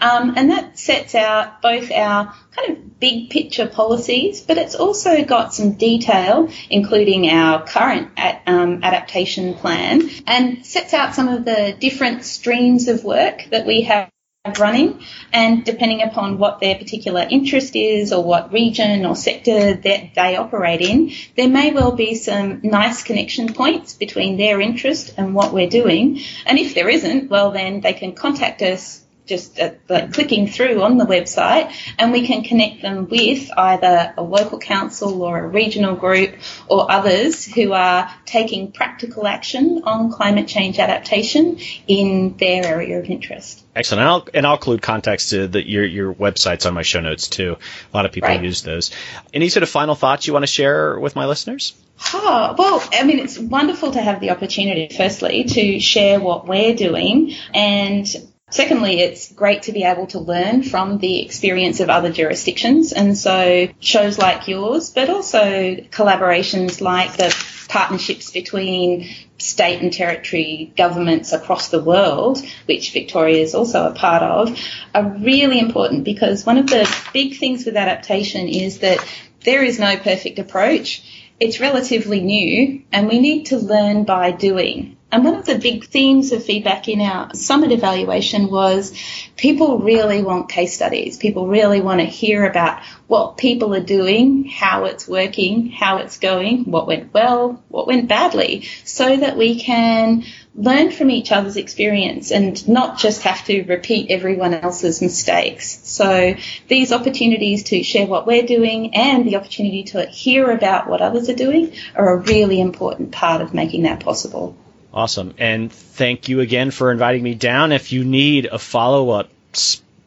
Um, 0.00 0.34
and 0.36 0.50
that 0.52 0.78
sets 0.78 1.16
out 1.16 1.60
both 1.60 1.90
our 1.90 2.32
kind 2.54 2.70
of 2.70 3.00
big 3.00 3.30
picture 3.30 3.66
policies, 3.66 4.40
but 4.40 4.56
it's 4.56 4.76
also 4.76 5.24
got 5.24 5.52
some 5.52 5.72
detail, 5.72 6.50
including 6.70 7.28
our 7.28 7.66
current 7.66 8.12
at, 8.16 8.42
um, 8.46 8.84
adaptation 8.84 9.54
plan, 9.54 10.08
and 10.28 10.64
sets 10.64 10.94
out 10.94 11.16
some 11.16 11.26
of 11.26 11.44
the 11.44 11.76
different 11.80 12.24
streams 12.24 12.86
of 12.86 13.02
work 13.02 13.48
that 13.50 13.66
we 13.66 13.80
have 13.82 14.11
running 14.58 15.00
and 15.32 15.64
depending 15.64 16.02
upon 16.02 16.36
what 16.36 16.58
their 16.58 16.74
particular 16.74 17.24
interest 17.30 17.76
is 17.76 18.12
or 18.12 18.24
what 18.24 18.52
region 18.52 19.06
or 19.06 19.14
sector 19.14 19.74
that 19.74 20.14
they 20.16 20.34
operate 20.36 20.80
in, 20.80 21.12
there 21.36 21.48
may 21.48 21.72
well 21.72 21.92
be 21.92 22.16
some 22.16 22.58
nice 22.64 23.04
connection 23.04 23.54
points 23.54 23.94
between 23.94 24.36
their 24.36 24.60
interest 24.60 25.14
and 25.16 25.32
what 25.32 25.54
we're 25.54 25.68
doing. 25.68 26.18
And 26.44 26.58
if 26.58 26.74
there 26.74 26.88
isn't, 26.88 27.30
well 27.30 27.52
then 27.52 27.82
they 27.82 27.92
can 27.92 28.14
contact 28.14 28.62
us 28.62 29.01
just 29.26 29.58
uh, 29.58 29.70
like 29.88 30.12
clicking 30.12 30.48
through 30.48 30.82
on 30.82 30.96
the 30.96 31.04
website 31.04 31.72
and 31.98 32.12
we 32.12 32.26
can 32.26 32.42
connect 32.42 32.82
them 32.82 33.08
with 33.08 33.50
either 33.56 34.12
a 34.16 34.22
local 34.22 34.58
council 34.58 35.22
or 35.22 35.44
a 35.44 35.48
regional 35.48 35.94
group 35.94 36.34
or 36.68 36.90
others 36.90 37.44
who 37.44 37.72
are 37.72 38.12
taking 38.26 38.72
practical 38.72 39.26
action 39.26 39.82
on 39.84 40.10
climate 40.10 40.48
change 40.48 40.78
adaptation 40.78 41.58
in 41.86 42.36
their 42.38 42.64
area 42.64 42.98
of 42.98 43.06
interest. 43.06 43.64
Excellent. 43.74 44.00
And 44.00 44.08
I'll, 44.08 44.28
and 44.34 44.46
I'll 44.46 44.54
include 44.54 44.82
contacts 44.82 45.30
to 45.30 45.46
the, 45.46 45.66
your, 45.66 45.84
your 45.84 46.12
websites 46.12 46.66
on 46.66 46.74
my 46.74 46.82
show 46.82 47.00
notes 47.00 47.28
too. 47.28 47.56
A 47.92 47.96
lot 47.96 48.04
of 48.04 48.12
people 48.12 48.28
right. 48.28 48.42
use 48.42 48.62
those. 48.62 48.90
Any 49.32 49.48
sort 49.48 49.62
of 49.62 49.68
final 49.68 49.94
thoughts 49.94 50.26
you 50.26 50.32
want 50.32 50.42
to 50.42 50.48
share 50.48 50.98
with 50.98 51.14
my 51.14 51.26
listeners? 51.26 51.74
Oh, 52.12 52.54
well, 52.58 52.82
I 52.92 53.04
mean, 53.04 53.20
it's 53.20 53.38
wonderful 53.38 53.92
to 53.92 54.00
have 54.00 54.20
the 54.20 54.30
opportunity, 54.30 54.94
firstly, 54.94 55.44
to 55.44 55.78
share 55.78 56.18
what 56.18 56.48
we're 56.48 56.74
doing 56.74 57.34
and 57.54 58.06
Secondly, 58.52 59.00
it's 59.00 59.32
great 59.32 59.62
to 59.62 59.72
be 59.72 59.82
able 59.82 60.06
to 60.08 60.18
learn 60.18 60.62
from 60.62 60.98
the 60.98 61.22
experience 61.22 61.80
of 61.80 61.88
other 61.88 62.12
jurisdictions. 62.12 62.92
And 62.92 63.16
so 63.16 63.68
shows 63.80 64.18
like 64.18 64.46
yours, 64.46 64.90
but 64.90 65.08
also 65.08 65.76
collaborations 65.90 66.82
like 66.82 67.16
the 67.16 67.34
partnerships 67.70 68.30
between 68.30 69.08
state 69.38 69.80
and 69.80 69.90
territory 69.90 70.70
governments 70.76 71.32
across 71.32 71.68
the 71.68 71.82
world, 71.82 72.44
which 72.66 72.92
Victoria 72.92 73.42
is 73.42 73.54
also 73.54 73.86
a 73.86 73.94
part 73.94 74.22
of, 74.22 74.54
are 74.94 75.16
really 75.20 75.58
important 75.58 76.04
because 76.04 76.44
one 76.44 76.58
of 76.58 76.66
the 76.66 76.86
big 77.14 77.38
things 77.38 77.64
with 77.64 77.74
adaptation 77.74 78.48
is 78.48 78.80
that 78.80 79.02
there 79.44 79.62
is 79.62 79.78
no 79.78 79.96
perfect 79.96 80.38
approach. 80.38 81.30
It's 81.40 81.58
relatively 81.58 82.20
new 82.20 82.82
and 82.92 83.08
we 83.08 83.18
need 83.18 83.46
to 83.46 83.56
learn 83.56 84.04
by 84.04 84.30
doing. 84.30 84.98
And 85.12 85.26
one 85.26 85.34
of 85.34 85.44
the 85.44 85.58
big 85.58 85.84
themes 85.84 86.32
of 86.32 86.42
feedback 86.42 86.88
in 86.88 87.02
our 87.02 87.34
summit 87.34 87.70
evaluation 87.70 88.50
was 88.50 88.98
people 89.36 89.78
really 89.78 90.22
want 90.22 90.48
case 90.48 90.74
studies. 90.74 91.18
People 91.18 91.48
really 91.48 91.82
want 91.82 92.00
to 92.00 92.06
hear 92.06 92.46
about 92.46 92.82
what 93.08 93.36
people 93.36 93.74
are 93.74 93.80
doing, 93.80 94.46
how 94.46 94.86
it's 94.86 95.06
working, 95.06 95.70
how 95.70 95.98
it's 95.98 96.18
going, 96.18 96.64
what 96.64 96.86
went 96.86 97.12
well, 97.12 97.62
what 97.68 97.86
went 97.86 98.08
badly, 98.08 98.66
so 98.84 99.14
that 99.14 99.36
we 99.36 99.60
can 99.60 100.24
learn 100.54 100.90
from 100.90 101.10
each 101.10 101.30
other's 101.30 101.58
experience 101.58 102.30
and 102.30 102.66
not 102.66 102.98
just 102.98 103.20
have 103.20 103.44
to 103.44 103.64
repeat 103.64 104.10
everyone 104.10 104.54
else's 104.54 105.02
mistakes. 105.02 105.86
So 105.86 106.36
these 106.68 106.90
opportunities 106.90 107.64
to 107.64 107.82
share 107.82 108.06
what 108.06 108.26
we're 108.26 108.46
doing 108.46 108.94
and 108.94 109.26
the 109.26 109.36
opportunity 109.36 109.82
to 109.84 110.06
hear 110.06 110.50
about 110.50 110.88
what 110.88 111.02
others 111.02 111.28
are 111.28 111.34
doing 111.34 111.74
are 111.94 112.14
a 112.14 112.16
really 112.16 112.62
important 112.62 113.12
part 113.12 113.42
of 113.42 113.52
making 113.52 113.82
that 113.82 114.00
possible. 114.00 114.56
Awesome. 114.92 115.34
And 115.38 115.72
thank 115.72 116.28
you 116.28 116.40
again 116.40 116.70
for 116.70 116.92
inviting 116.92 117.22
me 117.22 117.34
down. 117.34 117.72
If 117.72 117.92
you 117.92 118.04
need 118.04 118.46
a 118.46 118.58
follow 118.58 119.10
up 119.10 119.30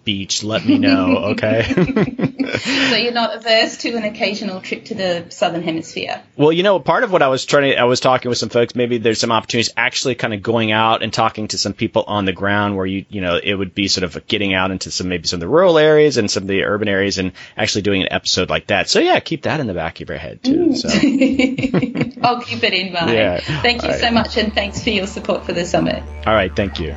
speech, 0.05 0.43
let 0.43 0.63
me 0.63 0.77
know, 0.77 1.17
okay? 1.31 1.63
so 2.59 2.95
you're 2.95 3.11
not 3.11 3.35
averse 3.35 3.77
to 3.77 3.95
an 3.95 4.03
occasional 4.03 4.61
trip 4.61 4.85
to 4.85 4.93
the 4.93 5.25
southern 5.29 5.63
hemisphere? 5.63 6.21
Well, 6.37 6.51
you 6.51 6.61
know, 6.61 6.79
part 6.79 7.03
of 7.03 7.11
what 7.11 7.23
I 7.23 7.27
was 7.29 7.43
trying 7.43 7.71
to, 7.71 7.77
I 7.77 7.85
was 7.85 7.99
talking 7.99 8.29
with 8.29 8.37
some 8.37 8.49
folks, 8.49 8.75
maybe 8.75 8.99
there's 8.99 9.19
some 9.19 9.31
opportunities 9.31 9.73
actually 9.75 10.13
kind 10.13 10.35
of 10.35 10.43
going 10.43 10.71
out 10.71 11.01
and 11.01 11.11
talking 11.11 11.47
to 11.47 11.57
some 11.57 11.73
people 11.73 12.03
on 12.05 12.25
the 12.25 12.33
ground 12.33 12.77
where 12.77 12.85
you, 12.85 13.05
you 13.09 13.21
know, 13.21 13.39
it 13.43 13.55
would 13.55 13.73
be 13.73 13.87
sort 13.87 14.03
of 14.03 14.27
getting 14.27 14.53
out 14.53 14.69
into 14.69 14.91
some, 14.91 15.09
maybe 15.09 15.27
some 15.27 15.37
of 15.37 15.41
the 15.41 15.47
rural 15.47 15.79
areas 15.79 16.17
and 16.17 16.29
some 16.29 16.43
of 16.43 16.47
the 16.47 16.61
urban 16.65 16.87
areas 16.87 17.17
and 17.17 17.31
actually 17.57 17.81
doing 17.81 18.03
an 18.03 18.09
episode 18.11 18.51
like 18.51 18.67
that. 18.67 18.87
So 18.87 18.99
yeah, 18.99 19.19
keep 19.21 19.41
that 19.43 19.59
in 19.59 19.65
the 19.65 19.73
back 19.73 20.01
of 20.01 20.09
your 20.09 20.19
head 20.19 20.43
too. 20.43 20.67
Mm. 20.67 20.77
So. 20.77 22.21
I'll 22.21 22.41
keep 22.41 22.63
it 22.63 22.73
in 22.73 22.93
mind. 22.93 23.09
Yeah. 23.09 23.39
Thank 23.39 23.81
you 23.81 23.89
All 23.89 23.97
so 23.97 24.11
much 24.11 24.37
and 24.37 24.53
thanks 24.53 24.83
for 24.83 24.91
your 24.91 25.07
support 25.07 25.45
for 25.45 25.53
the 25.53 25.65
summit. 25.65 26.03
All 26.27 26.33
right. 26.35 26.55
Thank 26.55 26.79
you. 26.79 26.95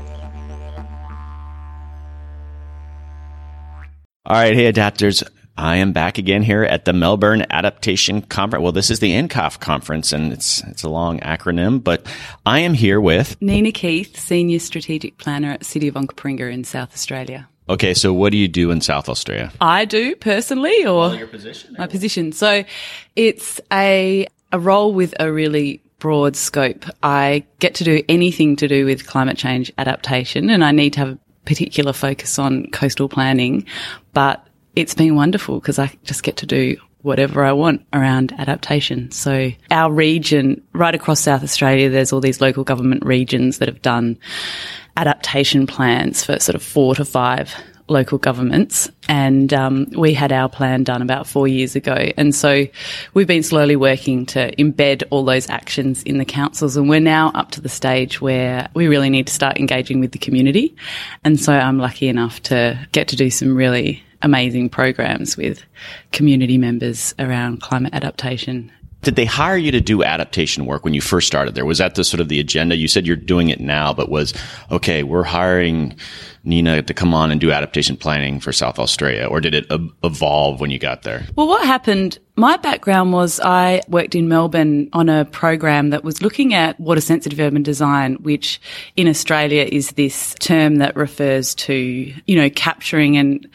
All 4.29 4.37
right, 4.37 4.55
hey 4.55 4.71
adapters. 4.71 5.27
I 5.57 5.77
am 5.77 5.95
back 5.95 6.19
again 6.19 6.43
here 6.43 6.63
at 6.63 6.85
the 6.85 6.93
Melbourne 6.93 7.47
Adaptation 7.49 8.21
Conference. 8.21 8.63
Well, 8.63 8.73
this 8.73 8.91
is 8.91 9.01
the 9.01 9.13
NCAF 9.13 9.59
conference 9.59 10.13
and 10.13 10.35
it's, 10.35 10.63
it's 10.65 10.83
a 10.83 10.91
long 10.91 11.19
acronym, 11.21 11.83
but 11.83 12.07
I 12.45 12.59
am 12.59 12.75
here 12.75 13.01
with 13.01 13.41
Nina 13.41 13.73
Keith, 13.73 14.19
Senior 14.19 14.59
Strategic 14.59 15.17
Planner 15.17 15.53
at 15.53 15.65
City 15.65 15.89
of 15.89 15.95
Onkaparinga 15.95 16.53
in 16.53 16.65
South 16.65 16.93
Australia. 16.93 17.49
Okay, 17.71 17.95
so 17.95 18.13
what 18.13 18.33
do 18.33 18.37
you 18.37 18.49
do 18.49 18.71
in 18.71 18.83
South 18.83 19.09
Australia? 19.09 19.51
I 19.63 19.87
do 19.87 20.15
personally 20.15 20.85
or 20.85 21.15
your 21.15 21.27
position? 21.27 21.75
My 21.79 21.87
position. 21.87 22.33
So 22.33 22.65
it's 23.17 23.63
a, 23.73 24.27
a 24.53 24.59
role 24.59 24.93
with 24.93 25.15
a 25.19 25.33
really 25.33 25.81
broad 26.01 26.37
scope. 26.37 26.85
I 27.03 27.47
get 27.61 27.77
to 27.77 27.85
do 27.85 28.03
anything 28.11 28.57
to 28.57 28.69
do 28.69 28.85
with 28.85 29.07
climate 29.07 29.39
change 29.39 29.73
adaptation 29.79 30.51
and 30.51 30.63
I 30.63 30.73
need 30.73 30.93
to 30.93 31.01
have 31.01 31.19
particular 31.49 31.93
focus 31.93 32.39
on 32.39 32.71
coastal 32.71 33.09
planning, 33.09 33.67
but 34.13 34.47
it's 34.77 34.95
been 34.95 35.17
wonderful 35.17 35.59
because 35.59 35.79
I 35.79 35.91
just 36.05 36.23
get 36.23 36.37
to 36.37 36.47
do 36.47 36.77
whatever 37.03 37.45
I 37.45 37.53
want 37.53 37.85
around 37.93 38.33
adaptation. 38.39 39.11
So 39.11 39.51
our 39.71 39.91
region, 39.91 40.63
right 40.75 40.95
across 40.95 41.21
South 41.21 41.43
Australia, 41.43 41.89
there's 41.89 42.13
all 42.13 42.21
these 42.21 42.41
local 42.41 42.65
government 42.65 43.05
regions 43.05 43.59
that 43.59 43.69
have 43.69 43.83
done 43.83 44.19
adaptation 44.97 45.67
plans 45.67 46.23
for 46.23 46.39
sort 46.39 46.55
of 46.55 46.63
four 46.63 46.95
to 46.97 47.05
five 47.05 47.55
local 47.89 48.19
governments. 48.19 48.91
And 49.09 49.53
um, 49.53 49.87
we 49.97 50.15
had 50.15 50.33
our 50.33 50.49
plan 50.49 50.85
done 50.85 51.03
about 51.03 51.27
four 51.27 51.49
years 51.49 51.77
ago. 51.77 52.13
And 52.17 52.35
so 52.35 52.67
we've 53.15 53.27
been 53.27 53.43
slowly 53.43 53.77
working 53.77 54.27
to 54.27 54.55
embed 54.57 55.03
all 55.11 55.25
those 55.25 55.49
actions 55.49 56.03
in 56.03 56.19
the 56.19 56.25
councils. 56.25 56.77
And 56.77 56.89
we're 56.89 57.01
now 57.01 57.31
up 57.35 57.51
to 57.53 57.61
the 57.61 57.69
stage 57.69 58.21
where 58.21 58.69
we 58.75 58.89
really 58.89 59.11
need 59.11 59.27
to 59.27 59.33
start 59.33 59.59
engaging 59.59 60.01
with 60.01 60.13
the 60.13 60.19
community. 60.19 60.77
And 61.25 61.41
so 61.41 61.53
I'm 61.53 61.79
lucky 61.79 62.09
enough 62.09 62.43
to 62.45 62.79
get 62.93 63.09
to 63.09 63.17
do 63.17 63.31
some 63.31 63.57
really 63.57 64.03
amazing 64.23 64.69
programs 64.69 65.37
with 65.37 65.63
community 66.13 66.59
members 66.59 67.15
around 67.19 67.63
climate 67.63 67.95
adaptation 67.95 68.73
did 69.03 69.17
they 69.17 69.25
hire 69.25 69.57
you 69.57 69.71
to 69.71 69.81
do 69.81 70.03
adaptation 70.03 70.67
work 70.67 70.85
when 70.85 70.95
you 70.95 71.01
first 71.01 71.27
started 71.27 71.55
there? 71.55 71.65
Was 71.65 71.79
that 71.79 71.95
the 71.95 72.05
sort 72.05 72.21
of 72.21 72.29
the 72.29 72.41
agenda? 72.41 72.77
You 72.77 72.89
said 72.89 73.07
you're 73.07 73.17
doing 73.17 73.49
it 73.49 73.61
now, 73.61 73.93
but 73.93 74.09
was, 74.09 74.35
okay, 74.71 75.03
we're 75.05 75.23
hiring 75.23 75.97
Nina 76.45 76.83
to 76.83 76.95
come 76.95 77.15
on 77.15 77.31
and 77.31 77.41
do 77.41 77.53
adaptation 77.53 77.97
planning 77.97 78.41
for 78.41 78.53
South 78.53 78.79
Australia, 78.79 79.27
or 79.27 79.41
did 79.41 79.55
it 79.55 79.67
evolve 80.03 80.61
when 80.61 80.71
you 80.71 80.79
got 80.79 81.03
there? 81.03 81.25
Well, 81.37 81.47
what 81.47 81.65
happened, 81.65 82.19
my 82.37 82.57
background 82.57 83.13
was 83.13 83.39
I 83.41 83.83
worked 83.89 84.15
in 84.15 84.29
Melbourne 84.29 84.89
on 84.93 85.09
a 85.09 85.27
program 85.27 85.91
that 85.91 86.03
was 86.03 86.23
looking 86.23 86.55
at 86.55 86.79
water 86.81 87.01
sensitive 87.01 87.39
urban 87.39 87.63
design, 87.63 88.15
which 88.17 88.61
in 88.97 89.09
Australia 89.09 89.69
is 89.71 89.93
this 89.93 90.35
term 90.41 90.77
that 90.77 90.97
refers 90.97 91.55
to, 91.57 91.75
you 91.75 92.37
know, 92.37 92.51
capturing 92.51 93.17
and 93.17 93.49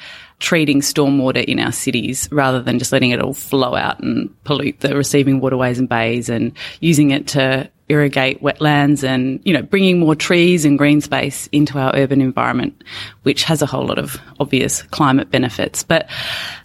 treating 0.43 0.81
stormwater 0.81 1.41
in 1.41 1.57
our 1.57 1.71
cities 1.71 2.27
rather 2.29 2.61
than 2.61 2.77
just 2.77 2.91
letting 2.91 3.11
it 3.11 3.21
all 3.21 3.33
flow 3.33 3.75
out 3.75 3.97
and 4.01 4.29
pollute 4.43 4.81
the 4.81 4.93
receiving 4.93 5.39
waterways 5.39 5.79
and 5.79 5.87
bays 5.87 6.27
and 6.27 6.51
using 6.81 7.11
it 7.11 7.27
to 7.27 7.69
irrigate 7.87 8.41
wetlands 8.41 9.05
and, 9.07 9.39
you 9.45 9.53
know, 9.53 9.61
bringing 9.61 9.99
more 9.99 10.15
trees 10.15 10.65
and 10.65 10.77
green 10.77 10.99
space 10.99 11.47
into 11.53 11.79
our 11.79 11.95
urban 11.95 12.19
environment, 12.19 12.83
which 13.23 13.43
has 13.43 13.61
a 13.61 13.65
whole 13.65 13.85
lot 13.85 13.97
of 13.97 14.17
obvious 14.41 14.83
climate 14.83 15.31
benefits. 15.31 15.81
But 15.81 16.11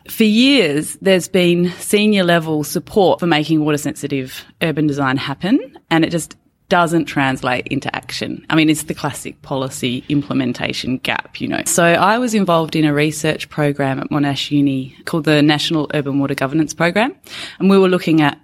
for 0.09 0.25
years, 0.25 0.97
there's 1.01 1.29
been 1.29 1.71
senior 1.79 2.25
level 2.25 2.65
support 2.65 3.21
for 3.21 3.27
making 3.29 3.65
water 3.65 3.79
sensitive 3.79 4.45
urban 4.61 4.89
design 4.89 5.17
happen. 5.17 5.79
And 5.89 6.05
it 6.05 6.11
just 6.11 6.37
doesn't 6.69 7.07
translate 7.07 7.67
into 7.69 7.95
action. 7.95 8.45
I 8.51 8.57
mean, 8.57 8.69
it's 8.69 8.85
the 8.85 8.95
classic 8.95 9.41
policy 9.43 10.05
implementation 10.09 10.99
gap, 10.99 11.41
you 11.41 11.49
know. 11.49 11.63
So 11.65 11.85
I 11.85 12.19
was 12.19 12.35
involved 12.35 12.77
in 12.77 12.85
a 12.85 12.93
research 12.93 13.49
program 13.49 13.99
at 14.01 14.11
Monash 14.11 14.51
Uni 14.51 14.97
called 15.05 15.25
the 15.25 15.43
National 15.43 15.91
Urban 15.95 16.19
Water 16.19 16.35
Governance 16.35 16.75
Program. 16.75 17.15
And 17.59 17.71
we 17.71 17.79
were 17.79 17.89
looking 17.89 18.21
at 18.21 18.39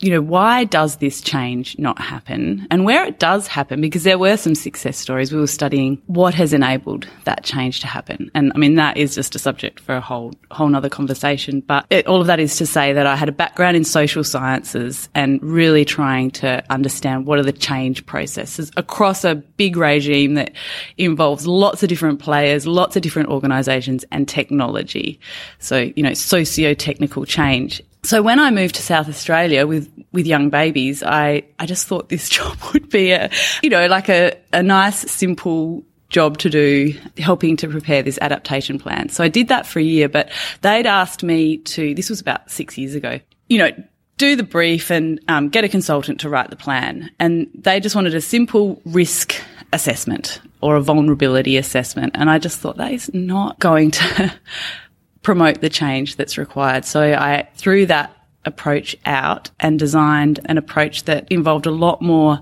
you 0.00 0.10
know, 0.10 0.20
why 0.20 0.64
does 0.64 0.96
this 0.96 1.20
change 1.20 1.76
not 1.78 2.00
happen? 2.00 2.66
And 2.70 2.84
where 2.84 3.04
it 3.04 3.18
does 3.18 3.48
happen, 3.48 3.80
because 3.80 4.04
there 4.04 4.18
were 4.18 4.36
some 4.36 4.54
success 4.54 4.96
stories, 4.96 5.32
we 5.32 5.40
were 5.40 5.46
studying 5.48 6.00
what 6.06 6.34
has 6.34 6.52
enabled 6.52 7.08
that 7.24 7.42
change 7.42 7.80
to 7.80 7.88
happen. 7.88 8.30
And 8.34 8.52
I 8.54 8.58
mean, 8.58 8.76
that 8.76 8.96
is 8.96 9.16
just 9.16 9.34
a 9.34 9.40
subject 9.40 9.80
for 9.80 9.96
a 9.96 10.00
whole, 10.00 10.34
whole 10.52 10.68
nother 10.68 10.88
conversation. 10.88 11.60
But 11.60 11.86
it, 11.90 12.06
all 12.06 12.20
of 12.20 12.28
that 12.28 12.38
is 12.38 12.56
to 12.58 12.66
say 12.66 12.92
that 12.92 13.06
I 13.06 13.16
had 13.16 13.28
a 13.28 13.32
background 13.32 13.76
in 13.76 13.84
social 13.84 14.22
sciences 14.22 15.08
and 15.16 15.42
really 15.42 15.84
trying 15.84 16.30
to 16.32 16.64
understand 16.70 17.26
what 17.26 17.40
are 17.40 17.44
the 17.44 17.52
change 17.52 18.06
processes 18.06 18.70
across 18.76 19.24
a 19.24 19.34
big 19.34 19.76
regime 19.76 20.34
that 20.34 20.52
involves 20.96 21.44
lots 21.44 21.82
of 21.82 21.88
different 21.88 22.20
players, 22.20 22.66
lots 22.68 22.94
of 22.94 23.02
different 23.02 23.30
organizations 23.30 24.04
and 24.12 24.28
technology. 24.28 25.18
So, 25.58 25.90
you 25.96 26.04
know, 26.04 26.14
socio-technical 26.14 27.24
change 27.24 27.82
so 28.02 28.22
when 28.22 28.38
I 28.38 28.50
moved 28.50 28.76
to 28.76 28.82
South 28.82 29.08
Australia 29.08 29.66
with, 29.66 29.90
with 30.12 30.26
young 30.26 30.50
babies, 30.50 31.02
I, 31.02 31.44
I 31.58 31.66
just 31.66 31.86
thought 31.86 32.08
this 32.08 32.28
job 32.28 32.56
would 32.72 32.88
be 32.88 33.10
a, 33.12 33.30
you 33.62 33.70
know, 33.70 33.86
like 33.86 34.08
a, 34.08 34.36
a 34.52 34.62
nice, 34.62 35.10
simple 35.10 35.84
job 36.08 36.38
to 36.38 36.48
do, 36.48 36.94
helping 37.18 37.56
to 37.58 37.68
prepare 37.68 38.02
this 38.02 38.18
adaptation 38.22 38.78
plan. 38.78 39.08
So 39.10 39.22
I 39.22 39.28
did 39.28 39.48
that 39.48 39.66
for 39.66 39.78
a 39.78 39.82
year, 39.82 40.08
but 40.08 40.30
they'd 40.62 40.86
asked 40.86 41.22
me 41.22 41.58
to, 41.58 41.94
this 41.94 42.08
was 42.08 42.20
about 42.20 42.50
six 42.50 42.78
years 42.78 42.94
ago, 42.94 43.20
you 43.48 43.58
know, 43.58 43.70
do 44.16 44.34
the 44.34 44.42
brief 44.42 44.90
and 44.90 45.20
um, 45.28 45.48
get 45.48 45.64
a 45.64 45.68
consultant 45.68 46.20
to 46.20 46.28
write 46.28 46.50
the 46.50 46.56
plan. 46.56 47.10
And 47.18 47.48
they 47.54 47.78
just 47.78 47.94
wanted 47.94 48.14
a 48.14 48.20
simple 48.20 48.80
risk 48.84 49.36
assessment 49.72 50.40
or 50.60 50.76
a 50.76 50.80
vulnerability 50.80 51.56
assessment. 51.56 52.12
And 52.16 52.28
I 52.28 52.38
just 52.38 52.58
thought 52.58 52.78
that 52.78 52.92
is 52.92 53.12
not 53.14 53.58
going 53.58 53.92
to 53.92 54.32
promote 55.22 55.60
the 55.60 55.68
change 55.68 56.16
that's 56.16 56.38
required. 56.38 56.84
So 56.84 57.00
I 57.00 57.48
threw 57.54 57.86
that 57.86 58.14
approach 58.44 58.96
out 59.04 59.50
and 59.60 59.78
designed 59.78 60.40
an 60.46 60.58
approach 60.58 61.04
that 61.04 61.30
involved 61.30 61.66
a 61.66 61.70
lot 61.70 62.00
more 62.00 62.40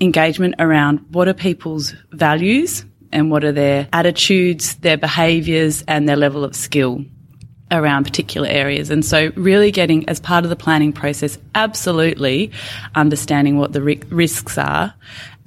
engagement 0.00 0.54
around 0.58 0.98
what 1.10 1.28
are 1.28 1.34
people's 1.34 1.94
values 2.10 2.84
and 3.12 3.30
what 3.30 3.44
are 3.44 3.52
their 3.52 3.88
attitudes, 3.92 4.76
their 4.76 4.96
behaviours 4.96 5.82
and 5.86 6.08
their 6.08 6.16
level 6.16 6.44
of 6.44 6.56
skill 6.56 7.04
around 7.70 8.04
particular 8.04 8.48
areas. 8.48 8.90
And 8.90 9.04
so 9.04 9.30
really 9.34 9.70
getting 9.70 10.08
as 10.08 10.20
part 10.20 10.44
of 10.44 10.50
the 10.50 10.56
planning 10.56 10.92
process, 10.92 11.38
absolutely 11.54 12.50
understanding 12.94 13.58
what 13.58 13.72
the 13.72 13.82
risks 13.82 14.58
are 14.58 14.94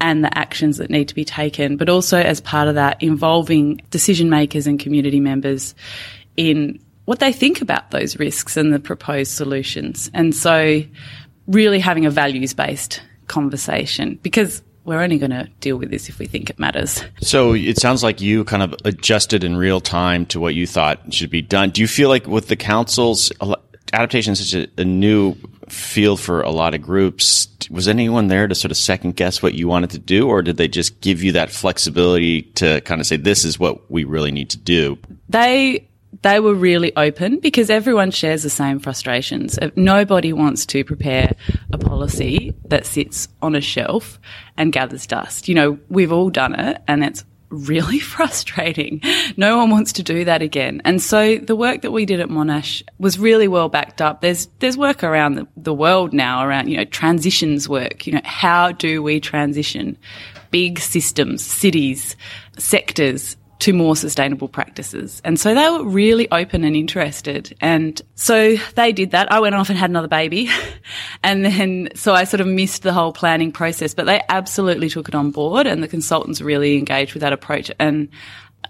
and 0.02 0.24
the 0.24 0.38
actions 0.38 0.78
that 0.78 0.90
need 0.90 1.08
to 1.08 1.16
be 1.16 1.24
taken, 1.26 1.78
but 1.78 1.88
also 1.88 2.18
as 2.18 2.42
part 2.42 2.68
of 2.68 2.76
that 2.76 3.02
involving 3.02 3.82
decision 3.92 4.30
makers 4.30 4.68
and 4.68 4.80
community 4.80 5.20
members 5.20 5.76
in 6.38 6.80
what 7.06 7.20
they 7.20 7.32
think 7.32 7.62
about 7.62 7.92
those 7.92 8.18
risks 8.18 8.58
and 8.58 8.74
the 8.74 8.80
proposed 8.80 9.32
solutions. 9.32 10.10
And 10.14 10.34
so 10.34 10.84
really 11.48 11.80
having 11.80 12.06
a 12.06 12.10
values 12.10 12.54
based 12.54 13.02
conversation 13.28 14.20
because 14.24 14.62
we're 14.86 15.02
only 15.02 15.18
going 15.18 15.32
to 15.32 15.50
deal 15.60 15.78
with 15.78 15.90
this 15.90 16.10
if 16.10 16.20
we 16.20 16.28
think 16.28 16.50
it 16.50 16.60
matters. 16.60 17.04
So 17.22 17.54
it 17.54 17.78
sounds 17.78 18.04
like 18.04 18.22
you 18.22 18.44
kind 18.44 18.62
of 18.62 18.76
adjusted 18.86 19.44
in 19.44 19.58
real 19.58 19.82
time 19.82 20.26
to 20.28 20.40
what 20.40 20.54
you 20.54 20.68
thought 20.68 21.14
should 21.14 21.32
be 21.32 21.42
done. 21.42 21.72
Do 21.72 21.82
you 21.82 21.88
feel 21.88 22.10
like 22.10 22.28
with 22.28 22.48
the 22.48 22.56
councils, 22.56 23.32
adaptation 23.94 24.34
is 24.34 24.48
such 24.48 24.68
a, 24.78 24.82
a 24.82 24.86
new 24.86 25.36
field 25.70 26.20
for 26.20 26.42
a 26.42 26.52
lot 26.52 26.76
of 26.76 26.84
groups? 26.84 27.48
Was 27.72 27.88
anyone 27.88 28.28
there 28.28 28.48
to 28.48 28.54
sort 28.54 28.72
of 28.72 28.78
second 28.78 29.16
guess 29.16 29.42
what 29.42 29.56
you 29.56 29.68
wanted 29.68 29.90
to 29.92 30.00
do, 30.00 30.28
or 30.28 30.44
did 30.44 30.58
they 30.58 30.68
just 30.68 31.02
give 31.02 31.24
you 31.24 31.32
that 31.32 31.50
flexibility 31.50 32.44
to 32.54 32.82
kind 32.82 33.02
of 33.02 33.08
say, 33.08 33.18
this 33.18 33.44
is 33.44 33.60
what 33.60 33.90
we 33.90 34.04
really 34.04 34.32
need 34.32 34.52
to 34.52 34.58
do? 34.58 35.00
They 35.30 35.88
they 36.22 36.40
were 36.40 36.54
really 36.54 36.96
open 36.96 37.40
because 37.40 37.70
everyone 37.70 38.12
shares 38.12 38.44
the 38.44 38.50
same 38.50 38.80
frustrations. 38.80 39.58
Uh, 39.58 39.70
nobody 39.76 40.34
wants 40.34 40.66
to 40.68 40.84
prepare 40.84 41.36
a 41.72 41.78
policy 41.78 42.54
that 42.66 42.86
sits 42.86 43.28
on 43.42 43.56
a 43.56 43.62
shelf 43.62 44.20
and 44.58 44.72
gathers 44.72 45.08
dust. 45.08 45.48
You 45.48 45.56
know, 45.56 45.80
we've 45.90 46.12
all 46.12 46.30
done 46.30 46.56
it 46.56 46.82
and 46.88 47.04
it's 47.04 47.24
really 47.50 48.00
frustrating. 48.16 49.02
No 49.38 49.58
one 49.58 49.70
wants 49.70 49.94
to 49.94 50.04
do 50.04 50.26
that 50.26 50.42
again. 50.42 50.82
And 50.86 51.02
so 51.02 51.38
the 51.38 51.56
work 51.56 51.82
that 51.82 51.92
we 51.92 52.06
did 52.06 52.20
at 52.20 52.30
Monash 52.30 52.84
was 53.00 53.20
really 53.20 53.48
well 53.48 53.70
backed 53.70 54.02
up. 54.02 54.22
There's, 54.22 54.48
there's 54.60 54.78
work 54.78 55.04
around 55.04 55.36
the, 55.36 55.48
the 55.58 55.74
world 55.74 56.14
now 56.14 56.46
around, 56.46 56.70
you 56.70 56.78
know, 56.78 56.86
transitions 56.86 57.68
work. 57.68 58.08
You 58.08 58.14
know, 58.14 58.22
how 58.24 58.72
do 58.72 59.02
we 59.02 59.20
transition 59.20 59.98
big 60.52 60.80
systems, 60.80 61.44
cities, 61.44 62.16
sectors 62.58 63.36
to 63.60 63.74
more 63.74 63.96
sustainable 63.96 64.48
practices. 64.48 65.22
And 65.24 65.40
so 65.40 65.56
they 65.56 65.70
were 65.70 65.84
really 65.84 66.30
open 66.32 66.64
and 66.64 66.76
interested. 66.76 67.56
And 67.62 68.02
so 68.16 68.56
they 68.76 68.92
did 68.92 69.12
that. 69.12 69.32
I 69.32 69.40
went 69.40 69.56
off 69.56 69.70
and 69.70 69.78
had 69.78 69.90
another 69.90 70.08
baby. 70.08 70.50
and 71.24 71.46
then, 71.46 71.90
so 71.96 72.14
I 72.14 72.26
sort 72.26 72.42
of 72.42 72.48
missed 72.48 72.84
the 72.84 72.94
whole 72.94 73.14
planning 73.14 73.52
process, 73.52 73.94
but 73.94 74.06
they 74.06 74.22
absolutely 74.30 74.90
took 74.90 75.08
it 75.08 75.16
on 75.16 75.32
board 75.32 75.68
and 75.68 75.82
the 75.82 75.88
consultants 75.88 76.42
really 76.42 76.78
engaged 76.78 77.14
with 77.14 77.22
that 77.22 77.34
approach. 77.34 77.72
And 77.80 78.10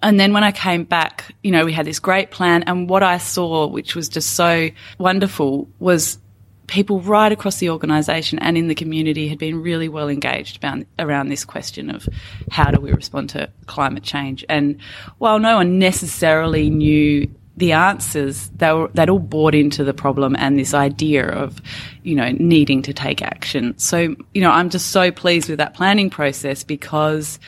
and 0.04 0.20
then 0.20 0.34
when 0.34 0.44
I 0.44 0.52
came 0.52 0.84
back, 0.84 1.34
you 1.42 1.52
know, 1.52 1.66
we 1.66 1.74
had 1.74 1.86
this 1.86 2.00
great 2.00 2.30
plan. 2.30 2.64
And 2.64 2.90
what 2.90 3.02
I 3.02 3.18
saw, 3.18 3.66
which 3.68 3.96
was 3.96 4.10
just 4.10 4.34
so 4.34 4.70
wonderful, 5.00 5.68
was 5.80 6.20
people 6.68 7.00
right 7.02 7.32
across 7.32 7.58
the 7.58 7.70
organisation 7.70 8.40
and 8.40 8.58
in 8.58 8.68
the 8.68 8.76
community 8.76 9.28
had 9.28 9.38
been 9.38 9.62
really 9.62 9.90
well 9.90 10.10
engaged 10.10 10.58
about, 10.58 10.80
around 11.00 11.30
this 11.30 11.46
question 11.46 11.90
of 11.90 12.08
how 12.52 12.72
do 12.72 12.80
we 12.80 12.92
respond 12.92 13.30
to 13.30 13.50
climate 13.68 14.04
change. 14.04 14.44
And 14.50 14.80
while 15.18 15.40
no 15.40 15.58
one 15.58 15.80
necessarily 15.80 16.70
knew 16.70 17.30
the 17.58 17.72
answers, 17.72 18.50
they 18.50 18.72
were, 18.74 18.90
they'd 18.94 19.10
all 19.10 19.20
bought 19.20 19.56
into 19.56 19.84
the 19.84 19.94
problem 19.94 20.36
and 20.38 20.60
this 20.60 20.74
idea 20.74 21.28
of, 21.28 21.62
you 22.04 22.16
know, 22.16 22.32
needing 22.32 22.82
to 22.82 22.94
take 22.94 23.22
action. 23.22 23.78
So, 23.78 24.16
you 24.34 24.42
know, 24.42 24.52
I'm 24.52 24.70
just 24.70 24.88
so 24.88 25.12
pleased 25.12 25.50
with 25.50 25.60
that 25.60 25.74
planning 25.74 26.10
process 26.10 26.64
because 26.64 27.40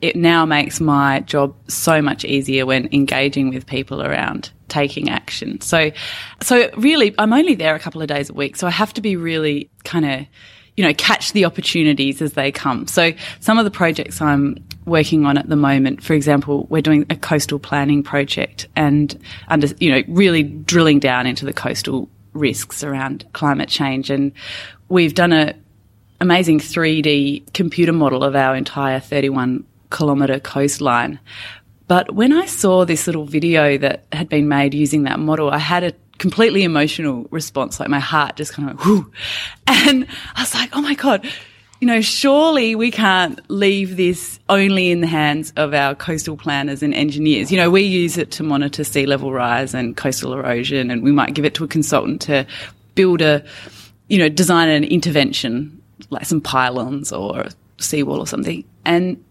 it 0.00 0.16
now 0.16 0.46
makes 0.46 0.80
my 0.80 1.20
job 1.20 1.54
so 1.68 2.00
much 2.00 2.24
easier 2.24 2.64
when 2.64 2.88
engaging 2.92 3.50
with 3.50 3.66
people 3.66 4.02
around 4.02 4.50
taking 4.70 5.10
action. 5.10 5.60
So, 5.60 5.90
so 6.42 6.70
really, 6.76 7.14
I'm 7.18 7.32
only 7.32 7.54
there 7.54 7.74
a 7.74 7.78
couple 7.78 8.00
of 8.00 8.08
days 8.08 8.30
a 8.30 8.32
week, 8.32 8.56
so 8.56 8.66
I 8.66 8.70
have 8.70 8.94
to 8.94 9.00
be 9.00 9.16
really 9.16 9.70
kind 9.84 10.04
of, 10.04 10.26
you 10.76 10.84
know, 10.84 10.94
catch 10.94 11.32
the 11.32 11.44
opportunities 11.44 12.22
as 12.22 12.32
they 12.32 12.50
come. 12.50 12.86
So 12.86 13.12
some 13.40 13.58
of 13.58 13.64
the 13.64 13.70
projects 13.70 14.20
I'm 14.20 14.64
working 14.86 15.26
on 15.26 15.36
at 15.36 15.48
the 15.48 15.56
moment, 15.56 16.02
for 16.02 16.14
example, 16.14 16.66
we're 16.70 16.82
doing 16.82 17.04
a 17.10 17.16
coastal 17.16 17.58
planning 17.58 18.02
project 18.02 18.66
and 18.76 19.18
under, 19.48 19.66
you 19.78 19.90
know, 19.90 20.02
really 20.08 20.42
drilling 20.42 21.00
down 21.00 21.26
into 21.26 21.44
the 21.44 21.52
coastal 21.52 22.08
risks 22.32 22.82
around 22.82 23.26
climate 23.32 23.68
change. 23.68 24.10
And 24.10 24.32
we've 24.88 25.14
done 25.14 25.32
a 25.32 25.54
amazing 26.20 26.58
3D 26.58 27.52
computer 27.54 27.92
model 27.92 28.22
of 28.22 28.36
our 28.36 28.54
entire 28.54 29.00
31 29.00 29.64
kilometre 29.90 30.38
coastline. 30.40 31.18
But 31.90 32.14
when 32.14 32.32
I 32.32 32.46
saw 32.46 32.84
this 32.84 33.08
little 33.08 33.24
video 33.24 33.76
that 33.78 34.04
had 34.12 34.28
been 34.28 34.46
made 34.46 34.74
using 34.74 35.02
that 35.02 35.18
model, 35.18 35.50
I 35.50 35.58
had 35.58 35.82
a 35.82 35.92
completely 36.18 36.62
emotional 36.62 37.26
response. 37.32 37.80
Like 37.80 37.88
my 37.88 37.98
heart 37.98 38.36
just 38.36 38.52
kind 38.52 38.70
of 38.70 38.76
went, 38.76 38.86
whoo. 38.86 39.12
And 39.66 40.06
I 40.36 40.42
was 40.42 40.54
like, 40.54 40.70
oh 40.72 40.82
my 40.82 40.94
God, 40.94 41.28
you 41.80 41.88
know, 41.88 42.00
surely 42.00 42.76
we 42.76 42.92
can't 42.92 43.40
leave 43.50 43.96
this 43.96 44.38
only 44.48 44.92
in 44.92 45.00
the 45.00 45.08
hands 45.08 45.52
of 45.56 45.74
our 45.74 45.96
coastal 45.96 46.36
planners 46.36 46.84
and 46.84 46.94
engineers. 46.94 47.50
You 47.50 47.56
know, 47.56 47.70
we 47.70 47.82
use 47.82 48.16
it 48.16 48.30
to 48.30 48.44
monitor 48.44 48.84
sea 48.84 49.04
level 49.04 49.32
rise 49.32 49.74
and 49.74 49.96
coastal 49.96 50.32
erosion, 50.32 50.92
and 50.92 51.02
we 51.02 51.10
might 51.10 51.34
give 51.34 51.44
it 51.44 51.54
to 51.54 51.64
a 51.64 51.66
consultant 51.66 52.20
to 52.20 52.46
build 52.94 53.20
a, 53.20 53.44
you 54.06 54.18
know, 54.18 54.28
design 54.28 54.68
an 54.68 54.84
intervention 54.84 55.82
like 56.10 56.24
some 56.24 56.40
pylons 56.40 57.10
or 57.10 57.40
a 57.40 57.50
seawall 57.78 58.20
or 58.20 58.28
something. 58.28 58.62
And 58.84 59.24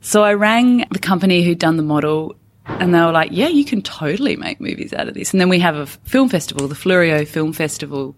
so 0.00 0.22
I 0.22 0.34
rang 0.34 0.86
the 0.90 0.98
company 0.98 1.42
who'd 1.42 1.58
done 1.58 1.76
the 1.76 1.82
model 1.82 2.36
and 2.66 2.94
they 2.94 3.00
were 3.00 3.12
like, 3.12 3.30
yeah, 3.32 3.48
you 3.48 3.64
can 3.64 3.82
totally 3.82 4.36
make 4.36 4.60
movies 4.60 4.92
out 4.92 5.08
of 5.08 5.14
this. 5.14 5.32
And 5.32 5.40
then 5.40 5.48
we 5.48 5.58
have 5.58 5.76
a 5.76 5.86
film 5.86 6.28
festival, 6.28 6.68
the 6.68 6.74
Fleurieu 6.74 7.26
Film 7.26 7.52
Festival. 7.52 8.16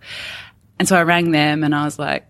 And 0.79 0.87
so 0.87 0.97
I 0.97 1.03
rang 1.03 1.31
them 1.31 1.65
and 1.65 1.75
I 1.75 1.85
was 1.85 1.99
like, 1.99 2.27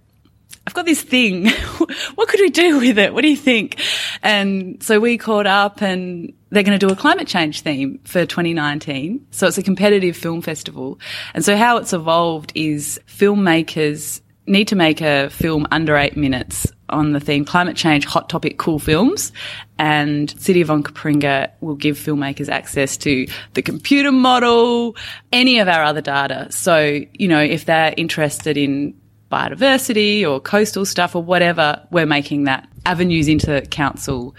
I've 0.67 0.75
got 0.75 0.87
this 0.87 1.03
thing. 1.03 1.49
what 2.15 2.29
could 2.29 2.41
we 2.41 2.51
do 2.51 2.79
with 2.79 2.99
it? 2.99 3.13
What 3.13 3.23
do 3.23 3.29
you 3.29 3.37
think? 3.37 3.81
And 4.23 4.81
so 4.83 5.01
we 5.01 5.19
caught 5.19 5.47
up 5.47 5.83
and 5.83 6.33
they're 6.51 6.63
going 6.63 6.79
to 6.79 6.87
do 6.87 6.93
a 6.93 6.97
climate 6.97 7.27
change 7.27 7.63
theme 7.63 7.99
for 8.05 8.25
2019. 8.25 9.27
So 9.33 9.49
it's 9.49 9.59
a 9.59 9.63
competitive 9.63 10.17
film 10.17 10.41
festival. 10.41 11.01
And 11.35 11.45
so 11.45 11.57
how 11.57 11.79
it's 11.79 11.93
evolved 11.93 12.53
is 12.55 13.01
filmmakers 13.09 14.21
need 14.47 14.69
to 14.69 14.77
make 14.77 15.01
a 15.01 15.31
film 15.31 15.67
under 15.71 15.97
eight 15.97 16.17
minutes 16.17 16.73
on 16.93 17.13
the 17.13 17.21
theme 17.21 17.45
climate 17.45 17.77
change, 17.77 18.05
hot 18.05 18.29
topic, 18.29 18.59
cool 18.59 18.79
films. 18.79 19.33
And 19.79 20.31
City 20.41 20.61
of 20.61 20.69
Onkaparinga 20.69 21.51
will 21.61 21.75
give 21.75 21.99
filmmakers 21.99 22.49
access 22.49 22.97
to 22.99 23.27
the 23.55 23.63
computer 23.63 24.13
model, 24.13 24.97
any 25.33 25.59
of 25.59 25.69
our 25.69 25.83
other 25.83 26.01
data. 26.01 26.49
So, 26.51 27.01
you 27.13 27.29
know, 27.29 27.41
if 27.41 27.65
they're 27.65 27.95
interested 27.97 28.57
in 28.57 28.95
biodiversity 29.31 30.29
or 30.29 30.41
coastal 30.41 30.85
stuff 30.85 31.17
or 31.17 31.23
whatever, 31.23 31.85
we're 31.91 32.07
making 32.07 32.45
that 32.45 32.69
avenues 32.85 33.29
into 33.29 33.63
council, 33.63 34.37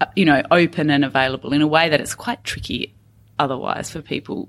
uh, 0.00 0.06
you 0.16 0.24
know, 0.24 0.42
open 0.50 0.90
and 0.90 1.04
available 1.04 1.52
in 1.52 1.62
a 1.62 1.66
way 1.66 1.88
that 1.88 2.00
it's 2.00 2.14
quite 2.14 2.42
tricky 2.44 2.94
otherwise 3.42 3.90
for 3.90 4.00
people. 4.00 4.48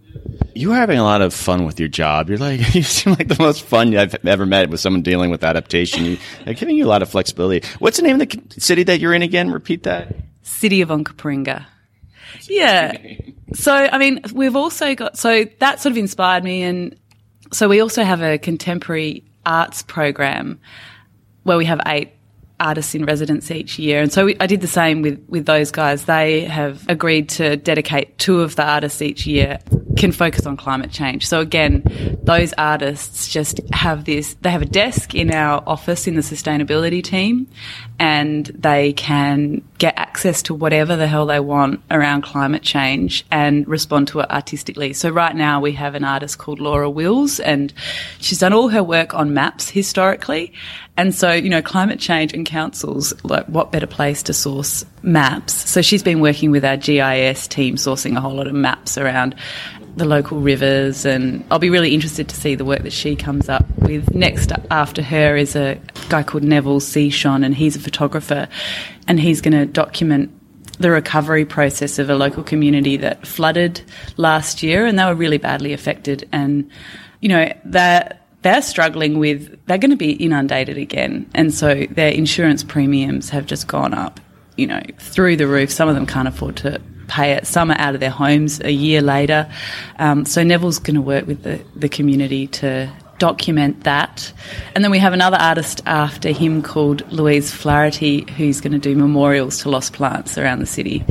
You 0.54 0.72
are 0.72 0.76
having 0.76 1.00
a 1.00 1.04
lot 1.04 1.22
of 1.22 1.34
fun 1.34 1.66
with 1.66 1.80
your 1.80 1.89
job. 1.89 2.30
You're 2.30 2.38
like, 2.38 2.60
you 2.76 2.84
seem 2.84 3.14
like 3.14 3.28
the 3.28 3.36
most 3.39 3.64
fun 3.64 3.96
I've 3.98 4.16
ever 4.26 4.46
met 4.46 4.70
with 4.70 4.80
someone 4.80 5.02
dealing 5.02 5.32
with 5.32 5.44
adaptation. 5.44 6.06
You, 6.06 6.18
are 6.48 6.54
giving 6.54 6.76
you 6.76 6.86
a 6.86 6.88
lot 6.88 7.02
of 7.02 7.10
flexibility. 7.10 7.68
What's 7.80 7.98
the 7.98 8.04
name 8.04 8.22
of 8.22 8.30
the 8.30 8.62
city 8.62 8.84
that 8.84 9.00
you're 9.00 9.14
in 9.14 9.24
again? 9.24 9.52
Repeat 9.52 9.84
that. 9.84 10.16
City 10.44 10.82
of 10.82 10.89
Onkaparinga. 10.89 11.66
Yeah. 12.44 12.98
So, 13.54 13.74
I 13.74 13.98
mean, 13.98 14.22
we've 14.34 14.56
also 14.56 14.96
got, 14.96 15.18
so 15.18 15.46
that 15.60 15.82
sort 15.82 15.91
of 15.91 15.98
inspired 15.98 16.44
me. 16.44 16.64
And 16.64 16.96
so 17.52 17.68
we 17.68 17.80
also 17.80 18.04
have 18.04 18.22
a 18.22 18.38
contemporary 18.38 19.24
arts 19.46 19.84
program 19.84 20.60
where 21.44 21.58
we 21.58 21.66
have 21.66 21.82
eight 21.86 22.12
artists 22.64 22.95
in 22.95 23.05
residence 23.05 23.51
each 23.51 23.78
year. 23.78 24.01
And 24.01 24.11
so 24.11 24.26
we, 24.26 24.38
I 24.39 24.47
did 24.47 24.61
the 24.61 24.68
same 24.68 25.01
with, 25.01 25.24
with 25.28 25.45
those 25.45 25.72
guys. 25.72 26.05
They 26.05 26.41
have 26.41 26.88
agreed 26.89 27.30
to 27.30 27.57
dedicate 27.57 28.18
two 28.18 28.41
of 28.41 28.55
the 28.55 28.64
artists 28.64 29.01
each 29.01 29.26
year 29.26 29.59
can 29.97 30.11
focus 30.11 30.45
on 30.45 30.57
climate 30.57 30.91
change. 30.91 31.28
So 31.28 31.39
again, 31.39 31.84
those 32.24 32.53
artists 32.57 33.28
just 33.28 33.59
have 33.74 34.05
this, 34.05 34.36
they 34.41 34.49
have 34.49 34.61
a 34.61 34.66
desk 34.68 35.14
in 35.14 35.34
our 35.34 35.64
office 35.68 36.07
in 36.07 36.16
the 36.16 36.22
sustainability 36.22 37.03
team 37.03 37.47
and 38.00 38.46
they 38.48 38.94
can 38.94 39.62
get 39.78 39.98
access 39.98 40.41
to 40.44 40.54
whatever 40.54 40.96
the 40.96 41.08
hell 41.08 41.26
they 41.26 41.39
want 41.39 41.82
around 41.91 42.22
climate 42.22 42.64
change 42.64 43.26
and 43.32 43.68
respond 43.68 44.08
to 44.10 44.20
it 44.20 44.32
artistically. 44.32 44.94
So 44.94 45.10
right 45.10 45.36
now 45.36 45.60
we 45.60 45.74
have 45.74 45.96
an 45.96 46.04
artist 46.04 46.38
called 46.38 46.60
Laura 46.60 46.89
Wills 46.89 47.39
and 47.39 47.74
she's 48.20 48.39
done 48.39 48.54
all 48.54 48.70
her 48.70 48.84
work 48.84 49.14
on 49.14 49.34
maps 49.34 49.70
historically. 49.70 50.54
And 50.98 51.14
so, 51.14 51.32
you 51.32 51.50
know, 51.50 51.62
climate 51.62 52.00
change 52.00 52.34
and 52.34 52.46
councils, 52.46 53.14
like 53.24 53.46
what 53.48 53.72
better 53.72 53.88
place 53.88 54.24
to 54.24 54.34
source 54.34 54.86
maps? 55.02 55.54
So 55.70 55.82
she's 55.82 56.04
been 56.04 56.20
working 56.20 56.52
with 56.52 56.64
our 56.66 56.78
GIS 56.78 57.48
team 57.48 57.76
sourcing 57.76 58.18
a 58.18 58.22
whole 58.22 58.36
lot 58.36 58.48
of 58.48 58.54
maps 58.54 58.98
around 58.98 59.36
the 59.96 60.06
local 60.06 60.39
rivers, 60.39 61.06
and 61.06 61.44
I'll 61.52 61.60
be 61.60 61.70
really 61.70 61.94
interested 61.94 62.28
to 62.30 62.36
see 62.36 62.56
the 62.56 62.66
work 62.66 62.84
that 62.84 62.94
she 62.94 63.16
comes 63.16 63.50
up 63.50 63.66
with. 63.78 64.14
Next 64.14 64.52
after 64.72 65.02
her 65.02 65.36
is 65.36 65.56
a 65.56 65.80
guy 66.10 66.24
called 66.24 66.44
Neville 66.44 66.80
Seashon, 66.80 67.46
and 67.46 67.54
he's 67.54 67.76
a 67.76 67.80
photographer, 67.80 68.48
and 69.08 69.20
he's 69.20 69.41
going 69.41 69.54
to 69.54 69.66
document 69.66 70.32
the 70.80 70.89
recovery 70.89 71.46
process 71.46 72.00
of 72.00 72.10
a 72.10 72.16
local 72.16 72.44
community 72.44 72.98
that 72.98 73.28
flooded 73.28 73.82
last 74.18 74.64
year, 74.64 74.86
and 74.86 74.98
they 74.98 75.06
were 75.06 75.16
really 75.16 75.38
badly 75.38 75.74
affected, 75.74 76.28
and 76.32 76.70
you 77.22 77.30
know 77.30 77.54
that 77.66 78.26
they're 78.41 78.62
struggling 78.62 79.20
with 79.20 79.66
they're 79.68 79.78
going 79.78 79.91
to 79.91 79.96
be 79.96 80.12
inundated 80.14 80.78
again. 80.78 81.30
And 81.34 81.54
so 81.54 81.86
their 81.91 82.12
insurance 82.12 82.64
premiums 82.64 83.30
have 83.30 83.46
just 83.46 83.68
gone 83.68 83.94
up 83.94 84.20
you 84.58 84.68
know 84.68 84.82
through 84.98 85.38
the 85.38 85.48
roof. 85.48 85.72
Some 85.72 85.89
of 85.89 85.96
them 85.96 86.06
can't 86.06 86.28
afford 86.28 86.58
to 86.58 86.82
pay 87.08 87.34
it. 87.34 87.47
Some 87.47 87.72
are 87.72 87.78
out 87.78 87.93
of 87.93 87.99
their 87.99 88.10
homes 88.10 88.60
a 88.60 88.72
year 88.72 89.01
later. 89.01 89.51
Um, 89.99 90.26
so 90.26 90.43
Neville's 90.43 90.80
going 90.80 90.95
to 90.95 91.01
work 91.01 91.28
with 91.28 91.43
the, 91.43 91.62
the 91.76 91.89
community 91.89 92.47
to 92.47 92.91
document 93.20 93.84
that. 93.84 94.34
And 94.76 94.84
then 94.84 94.91
we 94.91 94.99
have 94.99 95.14
another 95.14 95.38
artist 95.38 95.82
after 95.86 96.32
him 96.32 96.61
called 96.61 97.09
Louise 97.11 97.51
Flaherty, 97.51 98.30
who's 98.38 98.61
going 98.61 98.74
to 98.74 98.80
do 98.80 98.95
memorials 98.95 99.59
to 99.59 99.70
lost 99.70 99.93
plants 99.93 100.38
around 100.38 100.59
the 100.59 100.66
city. 100.66 101.05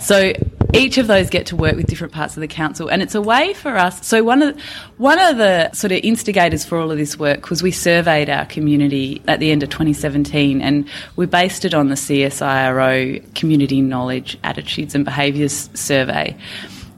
So 0.00 0.32
each 0.74 0.98
of 0.98 1.06
those 1.06 1.30
get 1.30 1.46
to 1.46 1.56
work 1.56 1.76
with 1.76 1.86
different 1.86 2.12
parts 2.12 2.36
of 2.36 2.40
the 2.40 2.48
council, 2.48 2.88
and 2.88 3.00
it's 3.00 3.14
a 3.14 3.22
way 3.22 3.54
for 3.54 3.76
us. 3.76 4.04
So 4.06 4.24
one 4.24 4.42
of 4.42 4.54
the, 4.54 4.62
one 4.98 5.20
of 5.20 5.36
the 5.36 5.72
sort 5.72 5.92
of 5.92 6.00
instigators 6.02 6.64
for 6.64 6.78
all 6.78 6.90
of 6.90 6.98
this 6.98 7.18
work 7.18 7.48
was 7.48 7.62
we 7.62 7.70
surveyed 7.70 8.28
our 8.28 8.44
community 8.46 9.22
at 9.28 9.38
the 9.38 9.50
end 9.52 9.62
of 9.62 9.70
2017, 9.70 10.60
and 10.60 10.88
we 11.16 11.26
based 11.26 11.64
it 11.64 11.74
on 11.74 11.88
the 11.88 11.94
CSIRO 11.94 13.34
Community 13.34 13.80
Knowledge, 13.80 14.36
Attitudes 14.42 14.94
and 14.94 15.04
Behaviours 15.04 15.70
Survey. 15.74 16.36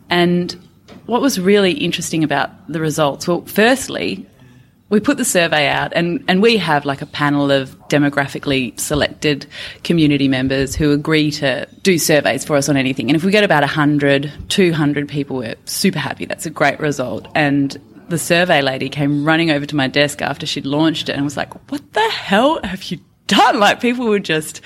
And 0.09 0.57
what 1.05 1.21
was 1.21 1.39
really 1.39 1.73
interesting 1.73 2.25
about 2.25 2.51
the 2.69 2.81
results? 2.81 3.29
Well, 3.29 3.43
firstly, 3.43 4.27
we 4.89 5.01
put 5.01 5.17
the 5.17 5.25
survey 5.25 5.67
out 5.67 5.93
and, 5.95 6.25
and 6.29 6.41
we 6.41 6.57
have 6.59 6.85
like 6.85 7.03
a 7.03 7.07
panel 7.07 7.51
of 7.51 7.77
demographically 7.89 8.79
selected 8.79 9.47
community 9.83 10.29
members 10.29 10.77
who 10.77 10.93
agree 10.93 11.31
to 11.33 11.67
do 11.83 11.99
surveys 11.99 12.45
for 12.45 12.57
us 12.57 12.69
on 12.69 12.77
anything. 12.77 13.09
And 13.09 13.17
if 13.17 13.25
we 13.25 13.33
get 13.33 13.43
about 13.43 13.63
100, 13.63 14.33
200 14.49 15.09
people, 15.09 15.39
we're 15.39 15.57
super 15.65 15.99
happy. 15.99 16.25
That's 16.25 16.47
a 16.47 16.51
great 16.51 16.79
result. 16.79 17.27
And 17.35 17.77
the 18.09 18.19
survey 18.19 18.63
lady 18.63 18.89
came 18.89 19.25
running 19.25 19.51
over 19.51 19.67
to 19.67 19.75
my 19.75 19.89
desk 19.89 20.23
after 20.23 20.47
she'd 20.47 20.67
launched 20.67 21.09
it 21.09 21.17
and 21.17 21.25
was 21.25 21.37
like, 21.37 21.53
what 21.71 21.93
the 21.93 22.09
hell 22.11 22.61
have 22.63 22.85
you 22.85 23.01
done? 23.27 23.59
Like 23.59 23.81
people 23.81 24.07
were 24.07 24.21
just 24.21 24.61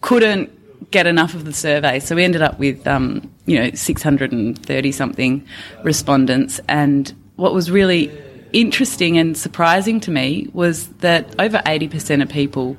couldn't 0.00 0.52
get 0.92 1.08
enough 1.08 1.34
of 1.34 1.44
the 1.44 1.52
survey. 1.52 1.98
So 1.98 2.14
we 2.14 2.22
ended 2.22 2.42
up 2.42 2.60
with, 2.60 2.86
um, 2.86 3.28
you 3.46 3.58
know, 3.58 3.70
630 3.74 4.92
something 4.92 5.44
respondents. 5.82 6.60
And 6.68 7.12
what 7.34 7.52
was 7.52 7.68
really 7.68 8.16
interesting 8.52 9.18
and 9.18 9.36
surprising 9.36 10.00
to 10.00 10.10
me 10.10 10.48
was 10.52 10.88
that 10.98 11.34
over 11.40 11.58
80% 11.58 12.22
of 12.22 12.28
people 12.28 12.76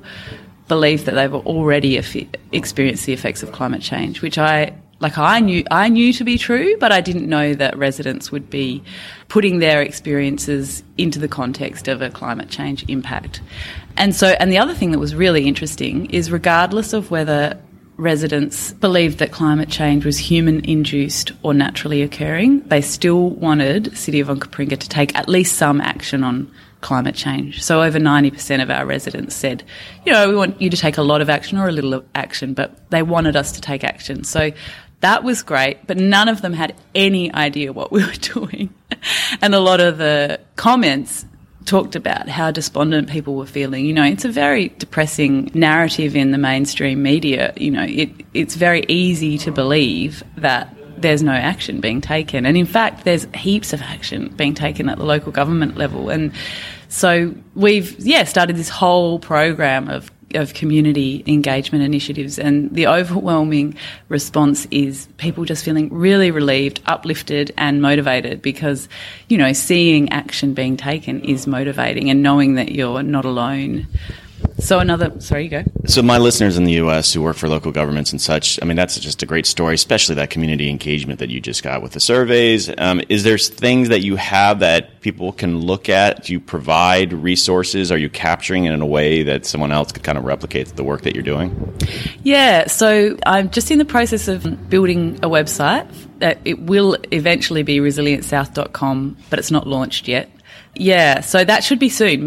believe 0.68 1.06
that 1.06 1.14
they've 1.14 1.34
already 1.34 1.96
experienced 2.52 3.06
the 3.06 3.12
effects 3.12 3.42
of 3.42 3.52
climate 3.52 3.82
change, 3.82 4.22
which 4.22 4.38
I 4.38 4.74
like 5.00 5.16
I 5.16 5.40
knew 5.40 5.64
I 5.70 5.88
knew 5.88 6.12
to 6.14 6.24
be 6.24 6.38
true, 6.38 6.76
but 6.78 6.92
I 6.92 7.00
didn't 7.00 7.28
know 7.28 7.54
that 7.54 7.76
residents 7.78 8.32
would 8.32 8.50
be 8.50 8.82
putting 9.28 9.58
their 9.58 9.80
experiences 9.80 10.82
into 10.96 11.18
the 11.18 11.28
context 11.28 11.88
of 11.88 12.02
a 12.02 12.10
climate 12.10 12.48
change 12.48 12.84
impact. 12.88 13.40
And 13.96 14.14
so 14.14 14.28
and 14.40 14.50
the 14.50 14.58
other 14.58 14.74
thing 14.74 14.90
that 14.90 14.98
was 14.98 15.14
really 15.14 15.46
interesting 15.46 16.10
is 16.10 16.30
regardless 16.30 16.92
of 16.92 17.10
whether 17.10 17.58
residents 17.98 18.72
believed 18.74 19.18
that 19.18 19.32
climate 19.32 19.68
change 19.68 20.06
was 20.06 20.16
human 20.16 20.64
induced 20.64 21.32
or 21.42 21.52
naturally 21.52 22.00
occurring, 22.00 22.60
they 22.68 22.80
still 22.80 23.30
wanted 23.30 23.94
City 23.96 24.20
of 24.20 24.28
Onkaparinga 24.28 24.78
to 24.78 24.88
take 24.88 25.14
at 25.16 25.28
least 25.28 25.56
some 25.56 25.80
action 25.80 26.24
on 26.24 26.50
climate 26.80 27.16
change. 27.16 27.62
So 27.62 27.82
over 27.82 27.98
90% 27.98 28.62
of 28.62 28.70
our 28.70 28.86
residents 28.86 29.34
said, 29.34 29.64
you 30.06 30.12
know, 30.12 30.28
we 30.28 30.36
want 30.36 30.62
you 30.62 30.70
to 30.70 30.76
take 30.76 30.96
a 30.96 31.02
lot 31.02 31.20
of 31.20 31.28
action 31.28 31.58
or 31.58 31.68
a 31.68 31.72
little 31.72 32.04
action, 32.14 32.54
but 32.54 32.88
they 32.90 33.02
wanted 33.02 33.34
us 33.34 33.52
to 33.52 33.60
take 33.60 33.82
action. 33.82 34.22
So 34.22 34.52
that 35.00 35.24
was 35.24 35.42
great, 35.42 35.84
but 35.88 35.96
none 35.96 36.28
of 36.28 36.40
them 36.40 36.52
had 36.52 36.76
any 36.94 37.34
idea 37.34 37.72
what 37.72 37.90
we 37.90 38.04
were 38.04 38.12
doing. 38.20 38.72
and 39.42 39.54
a 39.54 39.60
lot 39.60 39.80
of 39.80 39.98
the 39.98 40.40
comments 40.54 41.24
talked 41.68 41.94
about 41.94 42.28
how 42.28 42.50
despondent 42.50 43.08
people 43.08 43.34
were 43.36 43.46
feeling. 43.46 43.84
You 43.84 43.92
know, 43.92 44.04
it's 44.04 44.24
a 44.24 44.30
very 44.30 44.68
depressing 44.78 45.50
narrative 45.54 46.16
in 46.16 46.32
the 46.32 46.38
mainstream 46.38 47.02
media. 47.02 47.52
You 47.56 47.70
know, 47.70 47.84
it, 47.86 48.10
it's 48.34 48.54
very 48.56 48.84
easy 48.88 49.38
to 49.38 49.52
believe 49.52 50.22
that 50.36 50.74
there's 50.96 51.22
no 51.22 51.32
action 51.32 51.80
being 51.80 52.00
taken. 52.00 52.46
And 52.46 52.56
in 52.56 52.66
fact, 52.66 53.04
there's 53.04 53.26
heaps 53.34 53.72
of 53.72 53.82
action 53.82 54.28
being 54.36 54.54
taken 54.54 54.88
at 54.88 54.98
the 54.98 55.04
local 55.04 55.30
government 55.30 55.76
level. 55.76 56.08
And 56.08 56.32
so 56.88 57.34
we've, 57.54 57.98
yeah, 58.00 58.24
started 58.24 58.56
this 58.56 58.70
whole 58.70 59.18
program 59.18 59.88
of 59.88 60.10
of 60.34 60.54
community 60.54 61.22
engagement 61.26 61.82
initiatives 61.82 62.38
and 62.38 62.74
the 62.74 62.86
overwhelming 62.86 63.74
response 64.08 64.66
is 64.70 65.08
people 65.16 65.44
just 65.44 65.64
feeling 65.64 65.92
really 65.92 66.30
relieved, 66.30 66.80
uplifted 66.86 67.52
and 67.56 67.80
motivated 67.80 68.42
because, 68.42 68.88
you 69.28 69.38
know, 69.38 69.52
seeing 69.52 70.10
action 70.10 70.54
being 70.54 70.76
taken 70.76 71.20
is 71.20 71.46
motivating 71.46 72.10
and 72.10 72.22
knowing 72.22 72.54
that 72.54 72.72
you're 72.72 73.02
not 73.02 73.24
alone 73.24 73.86
so 74.58 74.78
another, 74.80 75.20
sorry, 75.20 75.44
you 75.44 75.50
go. 75.50 75.64
So 75.86 76.02
my 76.02 76.18
listeners 76.18 76.56
in 76.56 76.64
the 76.64 76.72
U.S. 76.72 77.12
who 77.12 77.22
work 77.22 77.36
for 77.36 77.48
local 77.48 77.70
governments 77.70 78.10
and 78.10 78.20
such, 78.20 78.58
I 78.60 78.66
mean, 78.66 78.76
that's 78.76 78.98
just 78.98 79.22
a 79.22 79.26
great 79.26 79.46
story, 79.46 79.74
especially 79.74 80.16
that 80.16 80.30
community 80.30 80.68
engagement 80.68 81.20
that 81.20 81.30
you 81.30 81.40
just 81.40 81.62
got 81.62 81.82
with 81.82 81.92
the 81.92 82.00
surveys. 82.00 82.70
Um, 82.78 83.00
is 83.08 83.24
there 83.24 83.38
things 83.38 83.88
that 83.88 84.00
you 84.00 84.16
have 84.16 84.60
that 84.60 85.00
people 85.00 85.32
can 85.32 85.60
look 85.60 85.88
at? 85.88 86.24
Do 86.24 86.32
you 86.32 86.40
provide 86.40 87.12
resources? 87.12 87.92
Are 87.92 87.98
you 87.98 88.08
capturing 88.08 88.64
it 88.64 88.72
in 88.72 88.80
a 88.80 88.86
way 88.86 89.22
that 89.22 89.46
someone 89.46 89.70
else 89.70 89.92
could 89.92 90.02
kind 90.02 90.18
of 90.18 90.24
replicate 90.24 90.68
the 90.74 90.84
work 90.84 91.02
that 91.02 91.14
you're 91.14 91.22
doing? 91.22 91.76
Yeah, 92.22 92.66
so 92.66 93.16
I'm 93.26 93.50
just 93.50 93.70
in 93.70 93.78
the 93.78 93.84
process 93.84 94.28
of 94.28 94.68
building 94.68 95.16
a 95.22 95.28
website. 95.28 95.88
That 96.18 96.40
it 96.44 96.60
will 96.60 96.96
eventually 97.12 97.62
be 97.62 97.78
resilientsouth.com, 97.78 99.16
but 99.30 99.38
it's 99.38 99.52
not 99.52 99.68
launched 99.68 100.08
yet. 100.08 100.28
Yeah, 100.74 101.20
so 101.20 101.44
that 101.44 101.62
should 101.62 101.78
be 101.78 101.88
soon, 101.88 102.26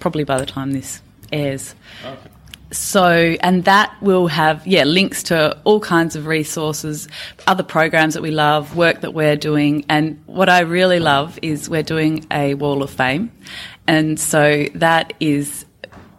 probably 0.00 0.24
by 0.24 0.38
the 0.38 0.46
time 0.46 0.72
this 0.72 1.02
airs. 1.32 1.74
Okay. 2.04 2.30
So, 2.70 3.36
and 3.40 3.64
that 3.64 3.96
will 4.02 4.26
have, 4.26 4.66
yeah, 4.66 4.84
links 4.84 5.22
to 5.24 5.56
all 5.64 5.80
kinds 5.80 6.16
of 6.16 6.26
resources, 6.26 7.08
other 7.46 7.62
programs 7.62 8.12
that 8.12 8.22
we 8.22 8.30
love, 8.30 8.76
work 8.76 9.00
that 9.00 9.14
we're 9.14 9.36
doing. 9.36 9.86
And 9.88 10.22
what 10.26 10.50
I 10.50 10.60
really 10.60 11.00
love 11.00 11.38
is 11.40 11.70
we're 11.70 11.82
doing 11.82 12.26
a 12.30 12.54
wall 12.54 12.82
of 12.82 12.90
fame. 12.90 13.32
And 13.86 14.20
so 14.20 14.66
that 14.74 15.14
is 15.18 15.64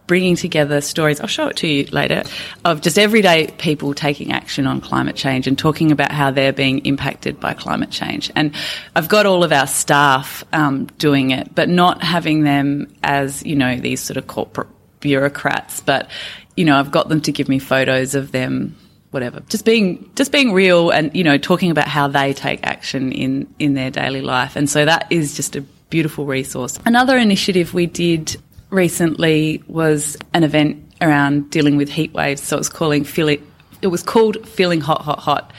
bringing 0.07 0.35
together 0.35 0.81
stories, 0.81 1.21
I'll 1.21 1.27
show 1.27 1.49
it 1.49 1.57
to 1.57 1.67
you 1.67 1.85
later, 1.91 2.23
of 2.65 2.81
just 2.81 2.97
everyday 2.97 3.45
people 3.59 3.93
taking 3.93 4.31
action 4.31 4.65
on 4.65 4.81
climate 4.81 5.15
change 5.15 5.45
and 5.45 5.55
talking 5.55 5.91
about 5.91 6.11
how 6.11 6.31
they're 6.31 6.51
being 6.51 6.79
impacted 6.79 7.39
by 7.39 7.53
climate 7.53 7.91
change. 7.91 8.31
And 8.35 8.55
I've 8.95 9.07
got 9.07 9.27
all 9.27 9.43
of 9.43 9.51
our 9.51 9.67
staff 9.67 10.43
um, 10.51 10.87
doing 10.97 11.29
it, 11.29 11.53
but 11.53 11.69
not 11.69 12.01
having 12.01 12.43
them 12.43 12.91
as, 13.03 13.45
you 13.45 13.55
know, 13.55 13.75
these 13.75 14.01
sort 14.01 14.17
of 14.17 14.25
corporate 14.25 14.69
bureaucrats, 14.99 15.79
but 15.81 16.09
you 16.55 16.65
know, 16.65 16.77
I've 16.77 16.91
got 16.91 17.09
them 17.09 17.21
to 17.21 17.31
give 17.31 17.47
me 17.47 17.59
photos 17.59 18.15
of 18.15 18.31
them 18.31 18.75
whatever. 19.11 19.41
Just 19.49 19.65
being 19.65 20.09
just 20.15 20.31
being 20.31 20.53
real 20.53 20.91
and 20.91 21.15
you 21.15 21.23
know 21.23 21.37
talking 21.37 21.71
about 21.71 21.87
how 21.87 22.07
they 22.07 22.33
take 22.33 22.65
action 22.65 23.11
in 23.11 23.53
in 23.59 23.73
their 23.73 23.91
daily 23.91 24.21
life. 24.21 24.55
And 24.55 24.69
so 24.69 24.85
that 24.85 25.07
is 25.09 25.35
just 25.35 25.55
a 25.55 25.61
beautiful 25.89 26.25
resource. 26.25 26.79
Another 26.85 27.17
initiative 27.17 27.73
we 27.73 27.85
did 27.85 28.37
recently 28.69 29.63
was 29.67 30.17
an 30.33 30.43
event 30.43 30.83
around 31.01 31.49
dealing 31.49 31.77
with 31.77 31.89
heat 31.89 32.13
waves. 32.13 32.43
So 32.43 32.57
it 32.57 32.59
was 32.59 32.69
calling 32.69 33.03
feeling 33.03 33.45
it 33.81 33.87
was 33.87 34.03
called 34.03 34.47
feeling 34.47 34.81
hot 34.81 35.01
hot 35.01 35.19
hot. 35.19 35.51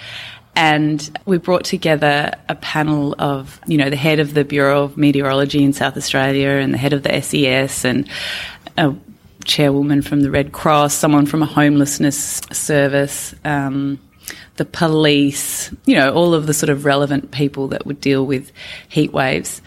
And 0.57 1.18
we 1.26 1.38
brought 1.38 1.64
together 1.64 2.32
a 2.49 2.57
panel 2.57 3.14
of, 3.18 3.61
you 3.66 3.78
know, 3.78 3.88
the 3.88 3.97
head 3.97 4.18
of 4.18 4.34
the 4.34 4.45
Bureau 4.45 4.82
of 4.82 4.97
Meteorology 4.97 5.62
in 5.62 5.72
South 5.72 5.97
Australia 5.97 6.49
and 6.49 6.74
the 6.74 6.78
head 6.78 6.93
of 6.93 7.05
the 7.05 7.20
SES 7.22 7.84
and 7.84 8.09
a 8.76 8.95
chairwoman 9.51 10.01
from 10.01 10.21
the 10.21 10.31
Red 10.31 10.53
Cross, 10.53 10.95
someone 10.95 11.27
from 11.27 11.43
a 11.43 11.47
homelessness 11.47 12.41
service, 12.53 13.35
um, 13.45 13.99
the 14.57 14.65
police, 14.65 15.75
you 15.87 15.97
know, 15.97 16.13
all 16.13 16.35
of 16.35 16.47
the 16.47 16.55
sort 16.55 16.71
of 16.71 16.85
relevant 16.85 17.33
people 17.33 17.67
that 17.69 17.85
would 17.85 18.01
deal 18.01 18.25
with 18.25 18.53
heat 18.89 19.13
waves. 19.13 19.61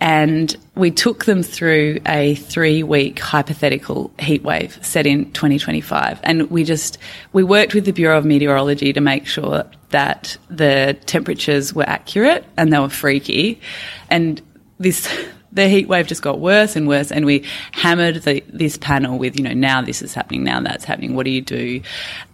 And 0.00 0.56
we 0.74 0.90
took 0.90 1.26
them 1.26 1.44
through 1.44 2.00
a 2.06 2.34
three 2.34 2.82
week 2.82 3.20
hypothetical 3.20 4.10
heat 4.18 4.42
wave 4.42 4.78
set 4.84 5.06
in 5.06 5.30
2025. 5.32 6.18
And 6.24 6.50
we 6.50 6.64
just, 6.64 6.98
we 7.32 7.44
worked 7.44 7.72
with 7.72 7.84
the 7.84 7.92
Bureau 7.92 8.18
of 8.18 8.24
Meteorology 8.24 8.92
to 8.92 9.00
make 9.00 9.26
sure 9.26 9.64
that 9.90 10.36
the 10.48 10.98
temperatures 11.06 11.72
were 11.72 11.88
accurate 11.88 12.44
and 12.56 12.72
they 12.72 12.78
were 12.80 12.88
freaky. 12.88 13.60
And 14.08 14.42
this, 14.78 15.06
the 15.52 15.68
heat 15.68 15.88
wave 15.88 16.06
just 16.06 16.22
got 16.22 16.38
worse 16.38 16.76
and 16.76 16.86
worse, 16.86 17.10
and 17.10 17.26
we 17.26 17.44
hammered 17.72 18.22
the, 18.22 18.44
this 18.48 18.76
panel 18.76 19.18
with, 19.18 19.36
you 19.36 19.42
know, 19.42 19.52
now 19.52 19.82
this 19.82 20.00
is 20.00 20.14
happening, 20.14 20.44
now 20.44 20.60
that's 20.60 20.84
happening. 20.84 21.14
What 21.14 21.24
do 21.24 21.30
you 21.30 21.40
do? 21.40 21.82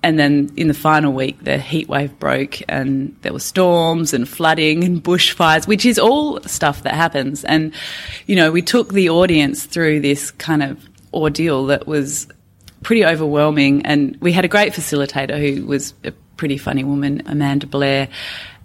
And 0.02 0.18
then 0.18 0.50
in 0.56 0.68
the 0.68 0.74
final 0.74 1.12
week, 1.12 1.42
the 1.42 1.58
heat 1.58 1.88
wave 1.88 2.18
broke, 2.18 2.60
and 2.68 3.16
there 3.22 3.32
were 3.32 3.40
storms 3.40 4.12
and 4.12 4.28
flooding 4.28 4.84
and 4.84 5.02
bushfires, 5.02 5.66
which 5.66 5.86
is 5.86 5.98
all 5.98 6.40
stuff 6.42 6.82
that 6.82 6.94
happens. 6.94 7.44
And 7.44 7.72
you 8.26 8.36
know, 8.36 8.50
we 8.50 8.62
took 8.62 8.92
the 8.92 9.08
audience 9.08 9.64
through 9.64 10.00
this 10.00 10.30
kind 10.32 10.62
of 10.62 10.78
ordeal 11.14 11.66
that 11.66 11.86
was 11.86 12.28
pretty 12.82 13.04
overwhelming, 13.04 13.84
and 13.86 14.16
we 14.20 14.32
had 14.32 14.44
a 14.44 14.48
great 14.48 14.72
facilitator 14.72 15.38
who 15.38 15.66
was 15.66 15.94
a 16.04 16.12
pretty 16.36 16.58
funny 16.58 16.84
woman, 16.84 17.22
Amanda 17.26 17.66
Blair, 17.66 18.08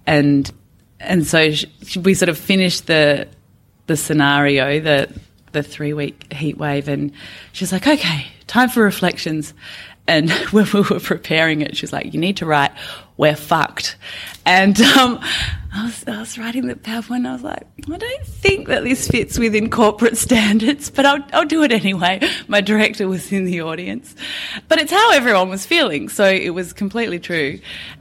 and 0.05 0.51
and 0.99 1.25
so 1.25 1.51
we 2.03 2.13
sort 2.13 2.29
of 2.29 2.37
finished 2.37 2.87
the 2.87 3.27
the 3.87 3.97
scenario, 3.97 4.79
the 4.79 5.13
the 5.51 5.63
three 5.63 5.93
week 5.93 6.31
heat 6.31 6.57
wave, 6.57 6.87
and 6.87 7.11
she's 7.51 7.71
like, 7.71 7.87
"Okay, 7.87 8.27
time 8.47 8.69
for 8.69 8.83
reflections." 8.83 9.53
And 10.07 10.31
when 10.51 10.67
we 10.73 10.81
were 10.81 10.99
preparing 10.99 11.61
it, 11.61 11.77
she's 11.77 11.93
like, 11.93 12.13
"You 12.13 12.19
need 12.19 12.37
to 12.37 12.45
write, 12.45 12.71
we're 13.17 13.35
fucked." 13.35 13.97
And 14.45 14.79
um, 14.81 15.19
I, 15.73 15.85
was, 15.85 16.07
I 16.07 16.19
was 16.19 16.37
writing 16.37 16.67
the 16.67 16.75
PowerPoint, 16.75 17.17
and 17.17 17.27
I 17.27 17.33
was 17.33 17.43
like, 17.43 17.63
"I 17.91 17.97
don't 17.97 18.25
think 18.25 18.67
that 18.67 18.83
this 18.83 19.07
fits 19.07 19.37
within 19.37 19.69
corporate 19.69 20.17
standards, 20.27 20.89
but 20.89 21.05
I'll, 21.05 21.23
I'll 21.33 21.45
do 21.45 21.63
it 21.63 21.71
anyway." 21.71 22.21
My 22.47 22.61
director 22.61 23.07
was 23.07 23.31
in 23.31 23.45
the 23.45 23.61
audience, 23.61 24.15
but 24.67 24.79
it's 24.79 24.91
how 24.91 25.11
everyone 25.11 25.49
was 25.49 25.65
feeling, 25.65 26.09
so 26.09 26.25
it 26.25 26.51
was 26.51 26.73
completely 26.73 27.19
true. 27.19 27.59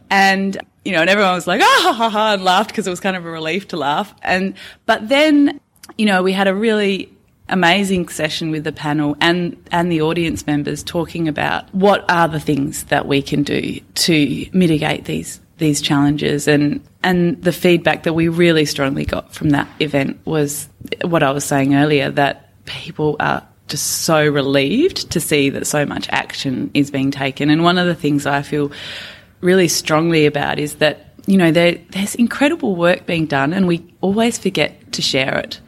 And 0.09 0.59
you 0.85 0.93
know, 0.93 1.03
and 1.03 1.11
everyone 1.11 1.35
was 1.35 1.47
like, 1.47 1.61
"Ah 1.63 1.81
ha 1.83 1.93
ha 1.93 2.09
ha," 2.09 2.35
and 2.35 2.45
laughed 2.45 2.71
because 2.71 2.87
it 2.87 2.91
was 2.91 3.01
kind 3.01 3.17
of 3.17 3.27
a 3.27 3.31
relief 3.31 3.69
to 3.69 3.77
laugh. 3.77 4.15
And 4.23 4.55
but 4.87 5.09
then 5.09 5.61
you 5.97 6.07
know, 6.07 6.23
we 6.23 6.33
had 6.33 6.49
a 6.49 6.55
really 6.55 7.13
amazing 7.49 8.09
session 8.09 8.51
with 8.51 8.65
the 8.65 8.73
panel 8.73 9.17
and, 9.21 9.57
and 9.73 9.91
the 9.91 10.03
audience 10.03 10.47
members 10.47 10.83
talking 10.83 11.27
about 11.29 11.73
what 11.75 12.09
are 12.11 12.29
the 12.29 12.41
things 12.41 12.85
that 12.85 13.07
we 13.07 13.21
can 13.21 13.43
do 13.43 13.81
to 13.95 14.47
mitigate 14.53 15.05
these 15.05 15.41
these 15.61 15.81
challenges. 15.81 16.49
And 16.49 16.83
and 17.05 17.41
the 17.41 17.53
feedback 17.53 18.03
that 18.03 18.15
we 18.15 18.27
really 18.27 18.65
strongly 18.65 19.05
got 19.05 19.33
from 19.33 19.51
that 19.51 19.69
event 19.79 20.19
was 20.25 20.69
what 21.03 21.23
I 21.23 21.31
was 21.31 21.45
saying 21.45 21.75
earlier 21.75 22.11
that 22.11 22.65
people 22.65 23.17
are 23.21 23.47
just 23.69 24.03
so 24.03 24.27
relieved 24.27 25.11
to 25.13 25.21
see 25.21 25.51
that 25.51 25.67
so 25.67 25.87
much 25.87 26.09
action 26.11 26.73
is 26.75 26.91
being 26.91 27.13
taken. 27.13 27.51
And 27.51 27.63
one 27.63 27.79
of 27.79 27.87
the 27.87 27.95
things 27.95 28.27
I 28.27 28.43
feel 28.43 28.73
really 29.41 29.69
strongly 29.69 30.27
about 30.27 30.59
is 30.59 30.77
that 30.77 31.15
you 31.27 31.37
know 31.37 31.53
there, 31.53 31.79
there's 31.91 32.17
incredible 32.17 32.75
work 32.75 33.07
being 33.07 33.27
done 33.27 33.53
and 33.53 33.69
we 33.69 33.95
always 34.01 34.39
forget 34.39 34.80
to 34.93 35.03
share 35.03 35.39
it 35.39 35.61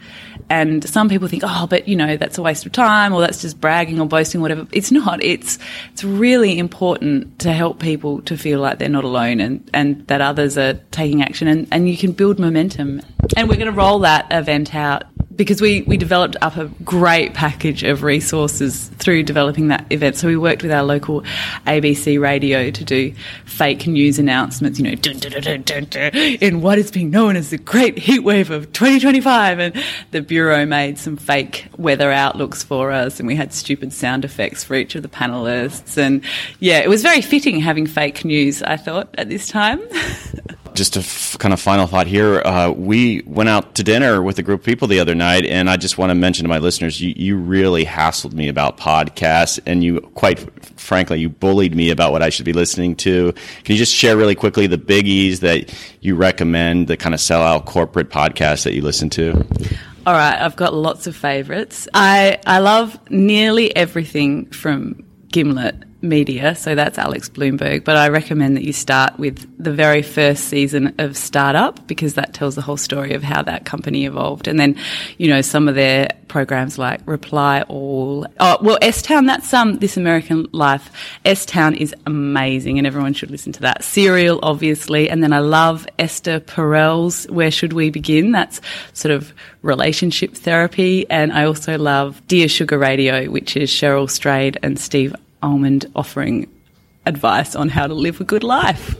and 0.53 0.87
some 0.87 1.09
people 1.09 1.29
think, 1.29 1.45
oh, 1.47 1.67
but 1.67 1.89
you 1.89 1.97
know, 1.97 2.19
that's 2.19 2.37
a 2.37 2.43
waste 2.43 2.67
of 2.67 2.73
time 2.73 3.15
or 3.15 3.23
that's 3.23 3.41
just 3.41 3.59
bragging 3.59 3.99
or 3.99 4.07
boasting, 4.07 4.43
whatever. 4.43 4.67
It's 4.71 4.93
not. 4.93 5.25
It's, 5.25 5.59
it's 5.95 6.05
really 6.05 6.59
important 6.59 7.39
to 7.39 7.55
help 7.55 7.79
people 7.81 8.21
to 8.23 8.37
feel 8.37 8.61
like 8.61 8.79
they're 8.79 8.91
not 8.91 9.05
alone 9.05 9.41
and, 9.41 9.71
and 9.73 10.07
that 10.09 10.21
others 10.21 10.59
are 10.59 10.75
taking 10.91 11.23
action 11.23 11.49
and, 11.49 11.67
and 11.73 11.89
you 11.89 11.97
can 11.97 12.13
build 12.13 12.39
momentum. 12.39 13.01
And 13.35 13.49
we're 13.49 13.57
going 13.57 13.65
to 13.65 13.73
roll 13.73 14.01
that 14.01 14.27
event 14.31 14.75
out 14.75 15.05
because 15.37 15.61
we, 15.61 15.83
we 15.83 15.97
developed 15.97 16.37
up 16.43 16.57
a 16.57 16.67
great 16.85 17.35
package 17.35 17.83
of 17.83 18.03
resources 18.03 18.89
through 18.99 19.23
developing 19.23 19.69
that 19.69 19.87
event. 19.91 20.17
So 20.17 20.29
we 20.29 20.37
worked 20.37 20.63
with 20.63 20.73
our 20.73 20.83
local 20.83 21.23
ABC 21.67 22.21
radio 22.21 22.71
to 22.71 22.85
do 22.85 23.15
fake 23.45 23.87
news 23.87 24.19
announcements, 24.19 24.79
you 24.79 24.85
know, 24.85 24.95
dun, 24.95 25.19
dun, 25.19 25.85
dun, 25.85 26.15
in 26.15 26.61
what 26.61 26.79
is 26.79 26.91
being 26.91 27.11
known 27.11 27.37
as 27.37 27.51
the 27.51 27.59
Great 27.59 27.99
Heat 27.99 28.21
Wave 28.21 28.51
of 28.51 28.73
2025. 28.73 29.59
And 29.59 29.85
the 30.11 30.21
Bureau 30.21 30.42
made 30.67 30.99
some 30.99 31.17
fake 31.17 31.67
weather 31.77 32.11
outlooks 32.11 32.63
for 32.63 32.91
us, 32.91 33.19
and 33.19 33.27
we 33.27 33.37
had 33.37 33.53
stupid 33.53 33.93
sound 33.93 34.25
effects 34.25 34.65
for 34.65 34.75
each 34.75 34.95
of 34.95 35.03
the 35.03 35.09
panelists. 35.09 35.97
And 35.97 36.25
yeah, 36.61 36.79
it 36.79 36.89
was 36.89 37.03
very 37.03 37.21
fitting 37.21 37.61
having 37.61 37.87
fake 37.87 38.25
news, 38.25 38.63
I 38.63 38.77
thought, 38.77 39.09
at 39.19 39.29
this 39.29 39.49
time. 39.49 39.81
just 40.75 40.97
a 40.97 41.01
f- 41.01 41.37
kind 41.39 41.53
of 41.53 41.61
final 41.61 41.87
thought 41.87 42.07
here. 42.07 42.41
Uh, 42.41 42.71
we 42.71 43.23
went 43.23 43.49
out 43.49 43.75
to 43.77 43.83
dinner 43.83 44.23
with 44.23 44.39
a 44.39 44.43
group 44.43 44.61
of 44.61 44.67
people 44.67 44.89
the 44.89 45.01
other 45.01 45.15
night, 45.15 45.45
and 45.45 45.69
I 45.69 45.77
just 45.77 45.99
want 45.99 46.11
to 46.11 46.15
mention 46.15 46.45
to 46.45 46.49
my 46.49 46.59
listeners, 46.59 47.01
you, 47.01 47.13
you 47.17 47.37
really 47.37 47.85
hassled 47.85 48.33
me 48.33 48.49
about 48.49 48.79
podcasts, 48.79 49.61
and 49.67 49.85
you, 49.85 50.01
quite 50.15 50.39
frankly, 50.79 51.21
you 51.21 51.29
bullied 51.29 51.75
me 51.75 51.91
about 51.91 52.13
what 52.13 52.23
I 52.23 52.31
should 52.31 52.45
be 52.45 52.53
listening 52.53 52.97
to. 52.97 53.33
Can 53.65 53.75
you 53.75 53.79
just 53.79 53.95
share 53.95 54.17
really 54.17 54.35
quickly 54.35 54.67
the 54.67 54.79
biggies 54.79 55.41
that 55.41 55.73
you 56.01 56.15
recommend, 56.15 56.89
the 56.89 56.97
kind 56.97 57.15
of 57.15 57.21
sellout 57.21 57.67
corporate 57.67 58.11
podcasts 58.11 58.65
that 58.65 58.75
you 58.75 58.83
listen 58.83 59.11
to? 59.11 59.47
All 60.05 60.15
right, 60.15 60.41
I've 60.41 60.57
got 60.57 60.75
lots 60.75 61.07
of 61.07 61.15
favorites. 61.15 61.87
I, 61.95 62.39
I 62.45 62.59
love 62.59 62.99
nearly 63.09 63.75
everything 63.77 64.51
from 64.51 65.05
Gimlet 65.29 65.77
Media, 66.03 66.55
so 66.55 66.75
that's 66.75 66.99
Alex 66.99 67.29
Blumberg. 67.29 67.85
But 67.85 67.97
I 67.97 68.09
recommend 68.09 68.57
that 68.57 68.65
you 68.65 68.73
start 68.73 69.19
with 69.19 69.47
the 69.63 69.73
very 69.73 70.03
first 70.03 70.45
season 70.45 70.95
of 70.99 71.17
Startup 71.17 71.87
because 71.87 72.15
that 72.15 72.35
tells 72.35 72.55
the 72.57 72.63
whole 72.63 72.77
story 72.77 73.15
of 73.15 73.23
how 73.23 73.43
that 73.43 73.65
company 73.65 74.05
evolved. 74.05 74.49
And 74.49 74.59
then, 74.59 74.77
you 75.19 75.29
know, 75.29 75.41
some 75.41 75.69
of 75.69 75.75
their 75.75 76.09
programs 76.29 76.79
like 76.79 77.01
Reply 77.07 77.63
All. 77.69 78.27
Oh, 78.41 78.59
well, 78.63 78.79
S 78.83 79.03
Town, 79.03 79.27
that's 79.27 79.53
um, 79.55 79.79
This 79.79 79.97
American 79.97 80.49
Life. 80.53 80.91
S 81.25 81.47
Town 81.47 81.75
is 81.75 81.95
amazing 82.07 82.79
and 82.79 82.87
everyone 82.87 83.13
should 83.13 83.31
listen 83.31 83.53
to 83.53 83.61
that. 83.61 83.85
Serial, 83.85 84.41
obviously. 84.43 85.09
And 85.09 85.23
then 85.23 85.33
I 85.33 85.41
love 85.41 85.87
Esther 85.99 86.41
Perel's 86.41 87.27
Where 87.27 87.51
Should 87.51 87.75
We 87.75 87.91
Begin? 87.91 88.33
That's 88.33 88.61
sort 88.93 89.13
of 89.13 89.33
relationship 89.63 90.35
therapy. 90.35 91.09
And 91.11 91.33
I 91.33 91.45
also 91.45 91.79
love 91.79 92.21
Dear 92.27 92.49
Sugar 92.49 92.79
Radio, 92.79 93.31
which 93.31 93.57
is 93.57 93.71
Cheryl 93.71 94.11
Strayed 94.11 94.59
and 94.63 94.81
Steve 94.81 95.15
Almond 95.43 95.91
offering 95.95 96.49
advice 97.07 97.55
on 97.55 97.69
how 97.69 97.87
to 97.87 97.95
live 97.95 98.21
a 98.21 98.25
good 98.25 98.45
life. 98.45 98.95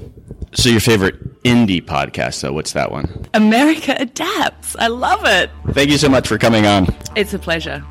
So 0.55 0.69
your 0.69 0.81
favorite 0.81 1.43
indie 1.45 1.83
podcast, 1.83 2.41
though, 2.43 2.53
what's 2.53 2.73
that 2.73 2.91
one? 2.93 3.27
America 3.33 3.97
Adapts. 3.99 4.77
I 4.77 4.89
love 4.89 5.25
it. 5.25 5.51
Thank 5.71 5.91
you 5.91 5.99
so 5.99 6.09
much 6.09 6.29
for 6.29 6.37
coming 6.37 6.67
on. 6.67 6.95
It's 7.17 7.33
a 7.33 7.39
pleasure. 7.39 7.83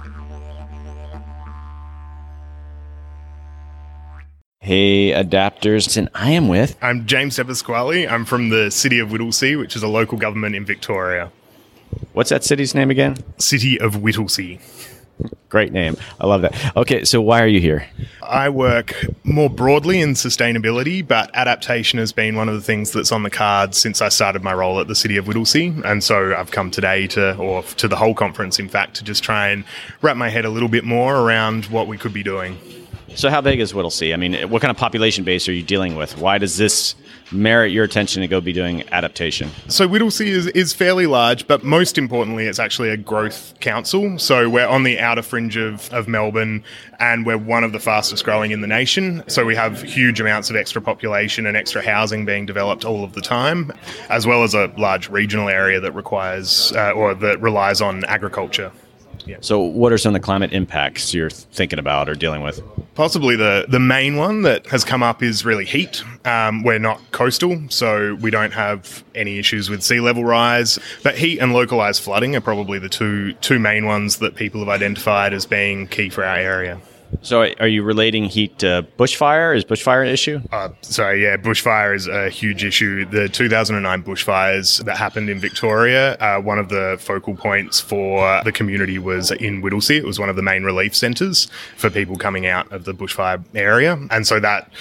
Hey, 4.59 5.09
adapters, 5.11 5.97
and 5.97 6.07
I 6.13 6.31
am 6.31 6.47
with. 6.47 6.77
I'm 6.83 7.07
James 7.07 7.35
Sepasquale. 7.35 8.07
I'm 8.07 8.25
from 8.25 8.49
the 8.49 8.69
city 8.69 8.99
of 8.99 9.09
Whittlesea, 9.09 9.57
which 9.57 9.75
is 9.75 9.81
a 9.81 9.87
local 9.87 10.19
government 10.19 10.55
in 10.55 10.65
Victoria. 10.65 11.31
What's 12.13 12.29
that 12.29 12.43
city's 12.43 12.75
name 12.75 12.91
again? 12.91 13.17
City 13.39 13.81
of 13.81 13.95
Whittlesea. 13.95 14.59
Great 15.49 15.73
name. 15.73 15.97
I 16.19 16.27
love 16.27 16.43
that. 16.43 16.55
Okay, 16.77 17.03
so 17.03 17.21
why 17.21 17.41
are 17.41 17.47
you 17.47 17.59
here? 17.59 17.85
I 18.23 18.47
work 18.47 18.95
more 19.25 19.49
broadly 19.49 19.99
in 19.99 20.13
sustainability, 20.13 21.05
but 21.05 21.29
adaptation 21.33 21.99
has 21.99 22.13
been 22.13 22.35
one 22.35 22.47
of 22.47 22.55
the 22.55 22.61
things 22.61 22.91
that's 22.91 23.11
on 23.11 23.23
the 23.23 23.29
cards 23.29 23.77
since 23.77 24.01
I 24.01 24.07
started 24.07 24.43
my 24.43 24.53
role 24.53 24.79
at 24.79 24.87
the 24.87 24.95
City 24.95 25.17
of 25.17 25.25
Whittlesea. 25.25 25.83
And 25.83 26.01
so 26.01 26.33
I've 26.33 26.51
come 26.51 26.71
today 26.71 27.07
to, 27.07 27.35
or 27.35 27.63
to 27.63 27.89
the 27.89 27.97
whole 27.97 28.15
conference, 28.15 28.59
in 28.59 28.69
fact, 28.69 28.95
to 28.95 29.03
just 29.03 29.23
try 29.23 29.49
and 29.49 29.65
wrap 30.01 30.15
my 30.15 30.29
head 30.29 30.45
a 30.45 30.49
little 30.49 30.69
bit 30.69 30.85
more 30.85 31.17
around 31.17 31.65
what 31.65 31.87
we 31.87 31.97
could 31.97 32.13
be 32.13 32.23
doing. 32.23 32.57
So, 33.15 33.29
how 33.29 33.41
big 33.41 33.59
is 33.59 33.73
Whittlesea? 33.73 34.13
I 34.13 34.17
mean, 34.17 34.49
what 34.49 34.61
kind 34.61 34.71
of 34.71 34.77
population 34.77 35.23
base 35.23 35.47
are 35.47 35.53
you 35.53 35.63
dealing 35.63 35.95
with? 35.95 36.17
Why 36.17 36.37
does 36.37 36.57
this 36.57 36.95
merit 37.31 37.71
your 37.71 37.83
attention 37.83 38.21
to 38.21 38.27
go 38.27 38.41
be 38.41 38.53
doing 38.53 38.83
adaptation? 38.91 39.49
So 39.67 39.87
Whittlesea 39.87 40.27
is, 40.27 40.47
is 40.47 40.73
fairly 40.73 41.07
large, 41.07 41.47
but 41.47 41.63
most 41.63 41.97
importantly, 41.97 42.45
it's 42.45 42.59
actually 42.59 42.89
a 42.89 42.97
growth 42.97 43.53
council. 43.59 44.17
So 44.19 44.49
we're 44.49 44.67
on 44.67 44.83
the 44.83 44.99
outer 44.99 45.21
fringe 45.21 45.57
of, 45.57 45.91
of 45.93 46.07
Melbourne 46.07 46.63
and 46.99 47.25
we're 47.25 47.37
one 47.37 47.63
of 47.63 47.71
the 47.71 47.79
fastest 47.79 48.23
growing 48.23 48.51
in 48.51 48.61
the 48.61 48.67
nation. 48.67 49.23
So 49.27 49.45
we 49.45 49.55
have 49.55 49.81
huge 49.81 50.19
amounts 50.19 50.49
of 50.49 50.55
extra 50.55 50.81
population 50.81 51.45
and 51.45 51.55
extra 51.57 51.81
housing 51.81 52.25
being 52.25 52.45
developed 52.45 52.85
all 52.85 53.03
of 53.03 53.13
the 53.13 53.21
time, 53.21 53.71
as 54.09 54.27
well 54.27 54.43
as 54.43 54.53
a 54.53 54.71
large 54.77 55.09
regional 55.09 55.49
area 55.49 55.79
that 55.79 55.93
requires 55.93 56.71
uh, 56.75 56.91
or 56.91 57.13
that 57.15 57.41
relies 57.41 57.81
on 57.81 58.03
agriculture. 58.05 58.71
Yeah. 59.25 59.37
So, 59.41 59.59
what 59.59 59.91
are 59.91 59.97
some 59.97 60.15
of 60.15 60.21
the 60.21 60.25
climate 60.25 60.53
impacts 60.53 61.13
you're 61.13 61.29
thinking 61.29 61.79
about 61.79 62.09
or 62.09 62.15
dealing 62.15 62.41
with? 62.41 62.61
Possibly 62.95 63.35
the, 63.35 63.65
the 63.67 63.79
main 63.79 64.17
one 64.17 64.41
that 64.43 64.67
has 64.67 64.83
come 64.83 65.01
up 65.03 65.23
is 65.23 65.45
really 65.45 65.65
heat. 65.65 66.03
Um, 66.25 66.63
we're 66.63 66.79
not 66.79 66.99
coastal, 67.11 67.61
so 67.69 68.15
we 68.15 68.31
don't 68.31 68.53
have 68.53 69.03
any 69.15 69.39
issues 69.39 69.69
with 69.69 69.81
sea 69.81 69.99
level 69.99 70.23
rise. 70.23 70.79
But 71.03 71.17
heat 71.17 71.39
and 71.39 71.53
localized 71.53 72.01
flooding 72.01 72.35
are 72.35 72.41
probably 72.41 72.79
the 72.79 72.89
two 72.89 73.33
two 73.33 73.59
main 73.59 73.85
ones 73.85 74.17
that 74.17 74.35
people 74.35 74.59
have 74.59 74.69
identified 74.69 75.33
as 75.33 75.45
being 75.45 75.87
key 75.87 76.09
for 76.09 76.23
our 76.23 76.37
area. 76.37 76.79
So, 77.21 77.47
are 77.59 77.67
you 77.67 77.83
relating 77.83 78.25
heat 78.25 78.59
to 78.59 78.85
bushfire? 78.97 79.55
Is 79.55 79.65
bushfire 79.65 80.01
an 80.01 80.09
issue? 80.09 80.39
Uh, 80.51 80.69
sorry, 80.81 81.23
yeah, 81.23 81.37
bushfire 81.37 81.95
is 81.95 82.07
a 82.07 82.29
huge 82.29 82.63
issue. 82.63 83.05
The 83.05 83.29
2009 83.29 84.03
bushfires 84.03 84.83
that 84.85 84.97
happened 84.97 85.29
in 85.29 85.39
Victoria, 85.39 86.15
uh, 86.15 86.39
one 86.41 86.59
of 86.59 86.69
the 86.69 86.97
focal 86.99 87.35
points 87.35 87.79
for 87.79 88.41
the 88.43 88.51
community 88.51 88.97
was 88.97 89.31
in 89.31 89.61
Whittlesea. 89.61 89.97
It 89.97 90.05
was 90.05 90.19
one 90.19 90.29
of 90.29 90.35
the 90.35 90.41
main 90.41 90.63
relief 90.63 90.95
centres 90.95 91.47
for 91.77 91.89
people 91.89 92.17
coming 92.17 92.47
out 92.47 92.71
of 92.71 92.85
the 92.85 92.93
bushfire 92.93 93.43
area. 93.53 93.99
And 94.09 94.25
so 94.25 94.39
that 94.39 94.71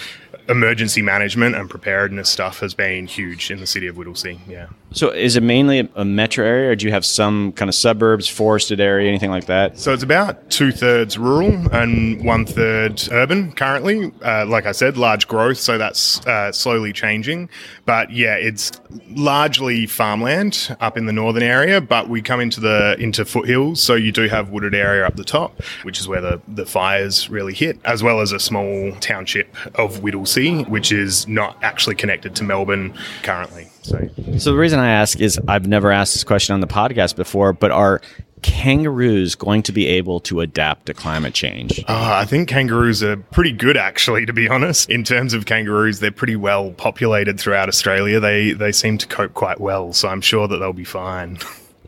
emergency 0.51 1.01
management 1.01 1.55
and 1.55 1.71
preparedness 1.71 2.29
stuff 2.29 2.61
has 2.61 2.75
been 2.75 3.07
huge 3.07 3.51
in 3.51 3.61
the 3.61 3.67
city 3.67 3.87
of 3.87 3.97
Whittlesea. 3.97 4.39
Yeah. 4.49 4.67
So 4.93 5.11
is 5.11 5.37
it 5.37 5.43
mainly 5.43 5.89
a 5.95 6.05
metro 6.05 6.45
area, 6.45 6.71
or 6.71 6.77
do 6.77 6.85
you 6.85 6.93
have 6.93 7.05
some 7.05 7.53
kind 7.53 7.69
of 7.69 7.75
suburbs, 7.75 8.29
forested 8.29 8.81
area, 8.81 9.09
anything 9.09 9.31
like 9.31 9.47
that? 9.47 9.79
So 9.79 9.95
it's 9.95 10.03
about 10.03 10.51
two 10.51 10.73
thirds 10.73 11.17
rural 11.17 11.53
and 11.73 12.25
one 12.25 12.45
third 12.45 13.01
urban 13.13 13.53
currently. 13.53 14.13
Uh, 14.23 14.47
like 14.47 14.67
I 14.67 14.73
said, 14.73 14.97
large 14.97 15.29
growth, 15.29 15.59
so 15.59 15.79
that's 15.79 16.25
uh, 16.27 16.51
slowly 16.51 16.93
changing. 16.93 17.49
But 17.85 18.11
yeah, 18.11 18.35
it's 18.35 18.73
largely 19.11 19.87
farmland 19.87 20.77
up 20.81 20.97
in 20.97 21.07
the 21.07 21.13
northern 21.13 21.45
area, 21.45 21.81
but 21.81 22.09
we 22.09 22.21
come 22.21 22.41
into 22.41 22.61
the 22.61 22.97
into 22.99 23.25
foothills, 23.25 23.81
so 23.81 23.95
you 23.95 24.11
do 24.11 24.29
have 24.29 24.51
wooded 24.51 24.75
area 24.75 25.07
up 25.07 25.15
the 25.15 25.25
top, 25.25 25.63
which 25.85 26.01
is 26.01 26.09
where 26.09 26.21
the, 26.21 26.41
the 26.49 26.67
fires 26.67 27.31
really 27.31 27.55
hit, 27.55 27.79
as 27.85 28.03
well 28.03 28.21
as 28.21 28.33
a 28.33 28.41
small 28.41 28.93
township 29.01 29.55
of 29.77 30.01
Whittlesea, 30.01 30.40
which 30.49 30.93
is 30.93 31.27
not 31.29 31.57
actually 31.63 31.97
connected 31.97 32.35
to 32.37 32.45
Melbourne 32.45 32.95
currently. 33.23 33.69
So, 33.83 34.09
so 34.39 34.53
the 34.53 34.59
reason 34.59 34.79
I 34.79 34.91
ask 34.91 35.21
is 35.21 35.41
I've 35.49 35.67
never 35.67 35.91
asked 35.91 36.15
this 36.15 36.25
question 36.25 36.55
on 36.55 36.61
the 36.61 36.67
podcast 36.67 37.17
before, 37.17 37.53
but 37.53 37.71
are 37.71 38.01
kangaroos 38.43 39.35
going 39.35 39.63
to 39.63 39.73
be 39.73 39.87
able 39.87 40.21
to 40.21 40.41
adapt 40.41 40.87
to 40.87 40.95
climate 40.95 41.35
change? 41.35 41.79
Uh, 41.81 42.15
I 42.15 42.25
think 42.25 42.49
kangaroos 42.49 43.03
are 43.03 43.17
pretty 43.17 43.53
good, 43.53 43.77
actually, 43.77 44.27
to 44.27 44.33
be 44.33 44.49
honest. 44.49 44.91
In 44.91 45.05
terms 45.05 45.35
of 45.35 45.47
kangaroos, 45.47 46.01
they're 46.01 46.11
pretty 46.11 46.37
well 46.37 46.73
populated 46.73 47.39
throughout 47.39 47.69
Australia. 47.69 48.21
They, 48.21 48.53
they 48.53 48.73
seem 48.73 48.99
to 48.99 49.07
cope 49.07 49.35
quite 49.35 49.61
well, 49.61 49.93
so 49.93 50.09
I'm 50.09 50.21
sure 50.21 50.49
that 50.49 50.57
they'll 50.57 50.73
be 50.73 50.85
fine. 50.85 51.39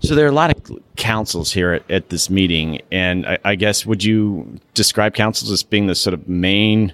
So 0.00 0.14
there 0.14 0.26
are 0.26 0.30
a 0.30 0.32
lot 0.32 0.50
of 0.50 0.80
councils 0.96 1.52
here 1.52 1.74
at, 1.74 1.90
at 1.90 2.08
this 2.08 2.28
meeting, 2.28 2.80
and 2.90 3.24
I, 3.24 3.38
I 3.44 3.54
guess 3.54 3.86
would 3.86 4.02
you 4.02 4.58
describe 4.74 5.14
councils 5.14 5.50
as 5.50 5.62
being 5.62 5.86
the 5.86 5.94
sort 5.94 6.14
of 6.14 6.28
main 6.28 6.92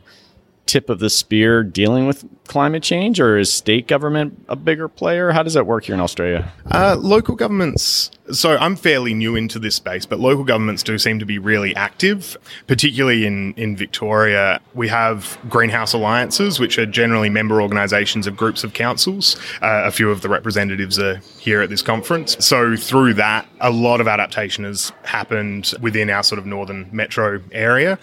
tip 0.69 0.91
of 0.91 1.01
the 1.01 1.11
spear 1.11 1.64
dealing 1.64 2.07
with 2.07 2.25
climate 2.47 2.83
change, 2.83 3.19
or 3.19 3.39
is 3.39 3.53
state 3.53 3.89
government 3.89 4.45
a 4.49 4.57
bigger 4.57 4.87
player? 4.87 5.33
How 5.33 5.43
does 5.43 5.55
that 5.55 5.66
work 5.66 5.85
here 5.85 5.95
in 5.95 6.01
Australia? 6.01 6.53
Uh, 6.71 6.97
local 6.99 7.35
governments. 7.35 8.11
So 8.31 8.57
I'm 8.59 8.77
fairly 8.77 9.14
new 9.14 9.37
into 9.37 9.59
this 9.59 9.75
space, 9.75 10.05
but 10.05 10.21
local 10.21 10.45
governments 10.45 10.83
do 10.83 10.99
seem 10.99 11.19
to 11.19 11.25
be 11.25 11.39
really 11.39 11.75
active, 11.75 12.37
particularly 12.66 13.25
in, 13.25 13.55
in 13.55 13.77
Victoria. 13.77 14.61
We 14.75 14.89
have 14.89 15.39
greenhouse 15.49 15.95
alliances, 15.95 16.61
which 16.61 16.79
are 16.79 16.87
generally 16.87 17.31
member 17.31 17.62
organisations 17.62 18.27
of 18.27 18.37
groups 18.37 18.64
of 18.64 18.75
councils. 18.75 19.37
Uh, 19.62 19.83
a 19.85 19.91
few 19.91 20.11
of 20.11 20.21
the 20.21 20.29
representatives 20.29 20.99
are 20.99 21.16
here 21.39 21.62
at 21.62 21.71
this 21.71 21.81
conference. 21.81 22.37
So 22.45 22.77
through 22.77 23.14
that, 23.14 23.49
a 23.61 23.71
lot 23.71 24.01
of 24.01 24.09
adaptation 24.09 24.64
has 24.64 24.93
happened 25.05 25.73
within 25.81 26.11
our 26.11 26.23
sort 26.23 26.39
of 26.39 26.45
northern 26.45 26.89
metro 26.93 27.41
area 27.53 27.99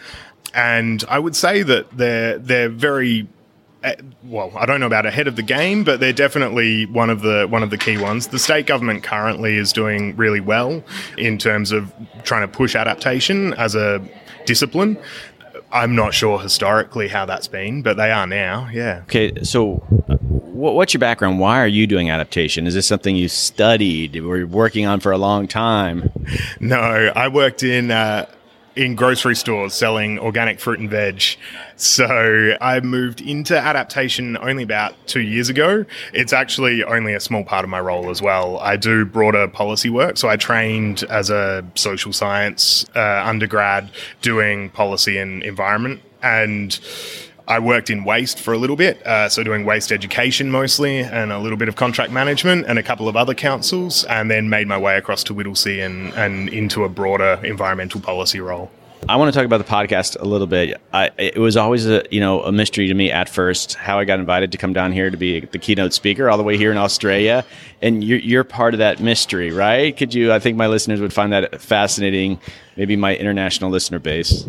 and 0.55 1.03
I 1.09 1.19
would 1.19 1.35
say 1.35 1.61
that 1.63 1.91
they're 1.95 2.39
they're 2.39 2.69
very 2.69 3.27
eh, 3.83 3.95
well, 4.23 4.51
I 4.55 4.65
don't 4.65 4.79
know 4.79 4.87
about 4.87 5.05
ahead 5.05 5.27
of 5.27 5.35
the 5.35 5.43
game, 5.43 5.83
but 5.83 5.99
they're 5.99 6.13
definitely 6.13 6.85
one 6.85 7.09
of 7.09 7.21
the 7.21 7.45
one 7.47 7.61
of 7.61 7.69
the 7.69 7.77
key 7.77 7.97
ones. 7.97 8.27
The 8.27 8.39
state 8.39 8.65
government 8.65 9.03
currently 9.03 9.57
is 9.57 9.73
doing 9.73 10.15
really 10.15 10.39
well 10.39 10.83
in 11.17 11.37
terms 11.37 11.71
of 11.71 11.93
trying 12.23 12.49
to 12.49 12.57
push 12.57 12.75
adaptation 12.75 13.53
as 13.53 13.75
a 13.75 14.01
discipline. 14.45 14.97
I'm 15.71 15.93
not 15.93 16.13
sure 16.13 16.39
historically 16.39 17.09
how 17.09 17.25
that's 17.25 17.49
been, 17.49 17.81
but 17.81 17.97
they 17.97 18.09
are 18.11 18.25
now. 18.25 18.69
Yeah. 18.71 19.01
Okay, 19.03 19.43
so 19.43 19.83
what's 20.55 20.93
your 20.93 20.99
background? 20.99 21.39
Why 21.39 21.59
are 21.59 21.67
you 21.67 21.85
doing 21.85 22.09
adaptation? 22.09 22.65
Is 22.65 22.73
this 22.73 22.87
something 22.87 23.15
you 23.15 23.27
studied 23.27 24.15
or 24.15 24.45
working 24.47 24.85
on 24.85 25.01
for 25.01 25.11
a 25.11 25.17
long 25.17 25.47
time? 25.47 26.11
No, 26.59 26.77
I 26.77 27.27
worked 27.27 27.61
in 27.61 27.91
uh, 27.91 28.25
in 28.75 28.95
grocery 28.95 29.35
stores 29.35 29.73
selling 29.73 30.19
organic 30.19 30.59
fruit 30.59 30.79
and 30.79 30.89
veg. 30.89 31.23
So 31.77 32.57
I 32.61 32.79
moved 32.81 33.21
into 33.21 33.57
adaptation 33.57 34.37
only 34.37 34.63
about 34.63 34.95
two 35.07 35.21
years 35.21 35.49
ago. 35.49 35.85
It's 36.13 36.33
actually 36.33 36.83
only 36.83 37.13
a 37.13 37.19
small 37.19 37.43
part 37.43 37.63
of 37.63 37.69
my 37.69 37.79
role 37.79 38.09
as 38.09 38.21
well. 38.21 38.59
I 38.59 38.75
do 38.77 39.05
broader 39.05 39.47
policy 39.47 39.89
work. 39.89 40.17
So 40.17 40.27
I 40.29 40.37
trained 40.37 41.03
as 41.03 41.29
a 41.29 41.65
social 41.75 42.13
science 42.13 42.85
uh, 42.95 43.23
undergrad 43.25 43.89
doing 44.21 44.69
policy 44.69 45.17
and 45.17 45.43
environment. 45.43 46.01
And 46.21 46.79
I 47.47 47.59
worked 47.59 47.89
in 47.89 48.03
waste 48.03 48.39
for 48.39 48.53
a 48.53 48.57
little 48.57 48.75
bit, 48.75 49.05
uh, 49.05 49.29
so 49.29 49.43
doing 49.43 49.65
waste 49.65 49.91
education 49.91 50.49
mostly, 50.49 50.99
and 50.99 51.31
a 51.31 51.37
little 51.37 51.57
bit 51.57 51.67
of 51.67 51.75
contract 51.75 52.11
management, 52.11 52.65
and 52.67 52.79
a 52.79 52.83
couple 52.83 53.07
of 53.07 53.15
other 53.15 53.35
councils, 53.35 54.03
and 54.05 54.31
then 54.31 54.49
made 54.49 54.67
my 54.67 54.77
way 54.77 54.97
across 54.97 55.23
to 55.25 55.33
Whittlesea 55.35 55.85
and, 55.85 56.11
and 56.13 56.49
into 56.49 56.83
a 56.83 56.89
broader 56.89 57.39
environmental 57.43 58.01
policy 58.01 58.39
role. 58.39 58.71
I 59.07 59.17
want 59.17 59.31
to 59.31 59.37
talk 59.37 59.45
about 59.45 59.59
the 59.59 59.71
podcast 59.71 60.19
a 60.19 60.25
little 60.25 60.47
bit. 60.47 60.81
I, 60.91 61.11
it 61.17 61.37
was 61.37 61.55
always 61.55 61.85
a 61.85 62.03
you 62.09 62.19
know 62.19 62.41
a 62.41 62.51
mystery 62.51 62.87
to 62.87 62.93
me 62.93 63.11
at 63.11 63.29
first 63.29 63.75
how 63.75 63.99
I 63.99 64.05
got 64.05 64.19
invited 64.19 64.51
to 64.53 64.57
come 64.57 64.73
down 64.73 64.91
here 64.91 65.11
to 65.11 65.17
be 65.17 65.41
the 65.41 65.59
keynote 65.59 65.93
speaker 65.93 66.27
all 66.27 66.37
the 66.37 66.43
way 66.43 66.57
here 66.57 66.71
in 66.71 66.77
Australia, 66.77 67.45
and 67.83 68.03
you're, 68.03 68.17
you're 68.17 68.43
part 68.43 68.73
of 68.73 68.79
that 68.79 68.99
mystery, 68.99 69.51
right? 69.51 69.95
Could 69.95 70.15
you? 70.15 70.33
I 70.33 70.39
think 70.39 70.57
my 70.57 70.65
listeners 70.67 71.01
would 71.01 71.13
find 71.13 71.31
that 71.33 71.61
fascinating. 71.61 72.39
Maybe 72.77 72.95
my 72.95 73.15
international 73.15 73.69
listener 73.69 73.99
base. 73.99 74.45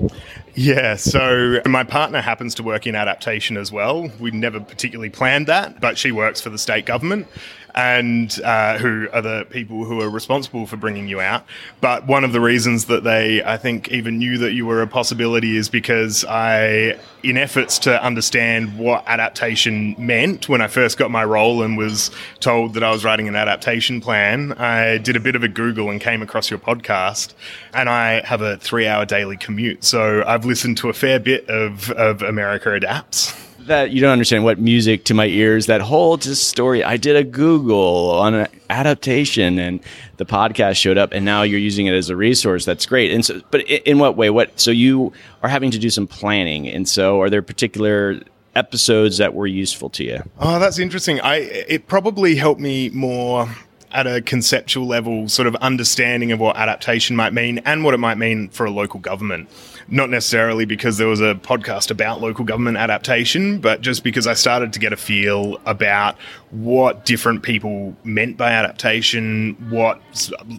Yeah, 0.54 0.96
so 0.96 1.60
my 1.66 1.84
partner 1.84 2.20
happens 2.22 2.54
to 2.56 2.62
work 2.62 2.86
in 2.86 2.96
adaptation 2.96 3.56
as 3.56 3.70
well. 3.70 4.10
We 4.18 4.30
never 4.30 4.58
particularly 4.58 5.10
planned 5.10 5.48
that, 5.48 5.80
but 5.80 5.98
she 5.98 6.12
works 6.12 6.40
for 6.40 6.48
the 6.48 6.58
state 6.58 6.86
government 6.86 7.28
and 7.76 8.40
uh, 8.42 8.78
who 8.78 9.06
are 9.12 9.20
the 9.20 9.46
people 9.50 9.84
who 9.84 10.00
are 10.00 10.08
responsible 10.08 10.66
for 10.66 10.78
bringing 10.78 11.06
you 11.06 11.20
out. 11.20 11.44
But 11.82 12.06
one 12.06 12.24
of 12.24 12.32
the 12.32 12.40
reasons 12.40 12.86
that 12.86 13.04
they, 13.04 13.44
I 13.44 13.58
think, 13.58 13.88
even 13.90 14.18
knew 14.18 14.38
that 14.38 14.52
you 14.52 14.64
were 14.64 14.80
a 14.80 14.86
possibility 14.86 15.58
is 15.58 15.68
because 15.68 16.24
I, 16.24 16.98
in 17.22 17.36
efforts 17.36 17.78
to 17.80 18.02
understand 18.02 18.78
what 18.78 19.04
adaptation 19.06 19.94
meant 19.98 20.48
when 20.48 20.62
I 20.62 20.68
first 20.68 20.96
got 20.96 21.10
my 21.10 21.24
role 21.24 21.62
and 21.62 21.76
was 21.76 22.10
told 22.40 22.74
that 22.74 22.82
I 22.82 22.90
was 22.90 23.04
writing 23.04 23.28
an 23.28 23.36
adaptation 23.36 24.00
plan, 24.00 24.52
I 24.54 24.96
did 24.96 25.14
a 25.14 25.20
bit 25.20 25.36
of 25.36 25.44
a 25.44 25.48
Google 25.48 25.90
and 25.90 26.00
came 26.00 26.22
across 26.22 26.50
your 26.50 26.58
podcast. 26.58 27.34
And 27.74 27.90
I 27.90 28.24
have 28.24 28.40
a 28.40 28.56
three 28.56 28.86
hour 28.86 29.04
daily 29.04 29.36
commute. 29.36 29.84
So 29.84 30.24
I've 30.26 30.46
listened 30.46 30.78
to 30.78 30.88
a 30.88 30.94
fair 30.94 31.20
bit 31.20 31.46
of, 31.50 31.90
of 31.90 32.22
America 32.22 32.72
Adapts 32.72 33.45
that 33.66 33.90
you 33.90 34.00
don't 34.00 34.12
understand 34.12 34.44
what 34.44 34.58
music 34.58 35.04
to 35.04 35.14
my 35.14 35.26
ears. 35.26 35.66
That 35.66 35.80
whole 35.80 36.16
just 36.16 36.48
story. 36.48 36.82
I 36.82 36.96
did 36.96 37.16
a 37.16 37.24
Google 37.24 38.10
on 38.10 38.34
an 38.34 38.48
adaptation, 38.70 39.58
and 39.58 39.80
the 40.16 40.26
podcast 40.26 40.76
showed 40.76 40.98
up, 40.98 41.12
and 41.12 41.24
now 41.24 41.42
you're 41.42 41.60
using 41.60 41.86
it 41.86 41.94
as 41.94 42.08
a 42.08 42.16
resource. 42.16 42.64
That's 42.64 42.86
great. 42.86 43.12
And 43.12 43.24
so, 43.24 43.40
but 43.50 43.62
in 43.62 43.98
what 43.98 44.16
way? 44.16 44.30
What? 44.30 44.58
So 44.58 44.70
you 44.70 45.12
are 45.42 45.48
having 45.48 45.70
to 45.70 45.78
do 45.78 45.90
some 45.90 46.06
planning, 46.06 46.68
and 46.68 46.88
so 46.88 47.20
are 47.20 47.30
there 47.30 47.42
particular 47.42 48.20
episodes 48.54 49.18
that 49.18 49.34
were 49.34 49.46
useful 49.46 49.90
to 49.90 50.04
you? 50.04 50.22
Oh, 50.38 50.58
that's 50.58 50.78
interesting. 50.78 51.20
I 51.20 51.36
it 51.36 51.86
probably 51.86 52.36
helped 52.36 52.60
me 52.60 52.90
more 52.90 53.48
at 53.92 54.06
a 54.06 54.20
conceptual 54.20 54.86
level, 54.86 55.28
sort 55.28 55.46
of 55.46 55.54
understanding 55.56 56.32
of 56.32 56.40
what 56.40 56.56
adaptation 56.56 57.16
might 57.16 57.32
mean 57.32 57.58
and 57.64 57.84
what 57.84 57.94
it 57.94 57.98
might 57.98 58.18
mean 58.18 58.48
for 58.48 58.66
a 58.66 58.70
local 58.70 59.00
government 59.00 59.48
not 59.88 60.10
necessarily 60.10 60.64
because 60.64 60.98
there 60.98 61.06
was 61.06 61.20
a 61.20 61.34
podcast 61.34 61.90
about 61.90 62.20
local 62.20 62.44
government 62.44 62.76
adaptation, 62.76 63.60
but 63.60 63.80
just 63.80 64.02
because 64.02 64.26
I 64.26 64.34
started 64.34 64.72
to 64.72 64.78
get 64.78 64.92
a 64.92 64.96
feel 64.96 65.60
about 65.64 66.16
what 66.50 67.04
different 67.04 67.42
people 67.42 67.96
meant 68.02 68.36
by 68.36 68.50
adaptation, 68.50 69.54
what 69.70 70.00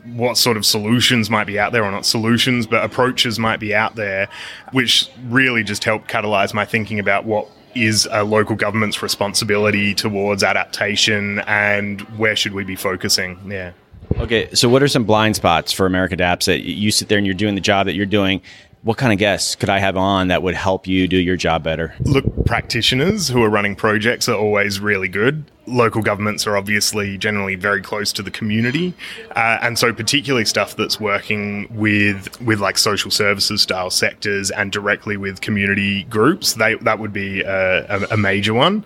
what 0.06 0.38
sort 0.38 0.58
of 0.58 0.66
solutions 0.66 1.30
might 1.30 1.48
be 1.48 1.60
out 1.60 1.72
there, 1.72 1.84
or 1.84 1.92
not 1.92 2.06
solutions, 2.06 2.66
but 2.66 2.84
approaches 2.84 3.38
might 3.38 3.60
be 3.60 3.76
out 3.76 3.96
there, 3.96 4.30
which 4.72 5.10
really 5.28 5.64
just 5.64 5.84
helped 5.84 6.10
catalyze 6.10 6.54
my 6.54 6.66
thinking 6.66 7.00
about 7.00 7.26
what 7.26 7.50
is 7.76 8.08
a 8.12 8.24
local 8.24 8.56
government's 8.56 9.04
responsibility 9.04 9.94
towards 9.94 10.44
adaptation 10.44 11.40
and 11.48 12.02
where 12.18 12.36
should 12.36 12.54
we 12.54 12.64
be 12.64 12.76
focusing? 12.76 13.40
Yeah. 13.48 13.74
Okay, 14.20 14.54
so 14.56 14.70
what 14.70 14.82
are 14.82 14.88
some 14.88 15.04
blind 15.04 15.36
spots 15.36 15.72
for 15.72 15.86
America 15.86 16.14
Adapts 16.14 16.46
that 16.48 16.62
you 16.62 16.92
sit 16.92 17.08
there 17.08 17.18
and 17.18 17.28
you're 17.28 17.36
doing 17.36 17.56
the 17.56 17.62
job 17.62 17.86
that 17.86 17.94
you're 17.94 18.06
doing? 18.06 18.42
What 18.88 18.98
kind 18.98 19.12
of 19.12 19.20
guests 19.20 19.54
could 19.54 19.68
I 19.68 19.80
have 19.80 19.98
on 19.98 20.30
that 20.30 20.42
would 20.44 20.56
help 20.56 20.88
you 20.88 21.10
do 21.10 21.18
your 21.18 21.36
job 21.36 21.62
better? 21.62 21.94
Look, 22.00 22.24
practitioners 22.46 23.28
who 23.28 23.44
are 23.44 23.50
running 23.50 23.76
projects 23.76 24.30
are 24.30 24.38
always 24.38 24.80
really 24.80 25.10
good. 25.10 25.44
Local 25.66 26.02
governments 26.02 26.48
are 26.48 26.56
obviously 26.56 27.18
generally 27.18 27.56
very 27.56 27.82
close 27.82 28.14
to 28.14 28.24
the 28.24 28.32
community, 28.32 28.94
uh, 29.36 29.58
and 29.62 29.78
so 29.78 29.92
particularly 29.92 30.46
stuff 30.46 30.78
that's 30.78 31.02
working 31.02 31.68
with 31.76 32.40
with 32.40 32.62
like 32.62 32.78
social 32.78 33.12
services 33.12 33.62
style 33.62 33.90
sectors 33.90 34.50
and 34.52 34.72
directly 34.72 35.18
with 35.18 35.42
community 35.42 36.04
groups. 36.06 36.54
They 36.54 36.76
that 36.76 37.00
would 37.00 37.12
be 37.12 37.42
a, 37.42 37.86
a, 37.90 38.08
a 38.12 38.18
major 38.18 38.54
one 38.54 38.86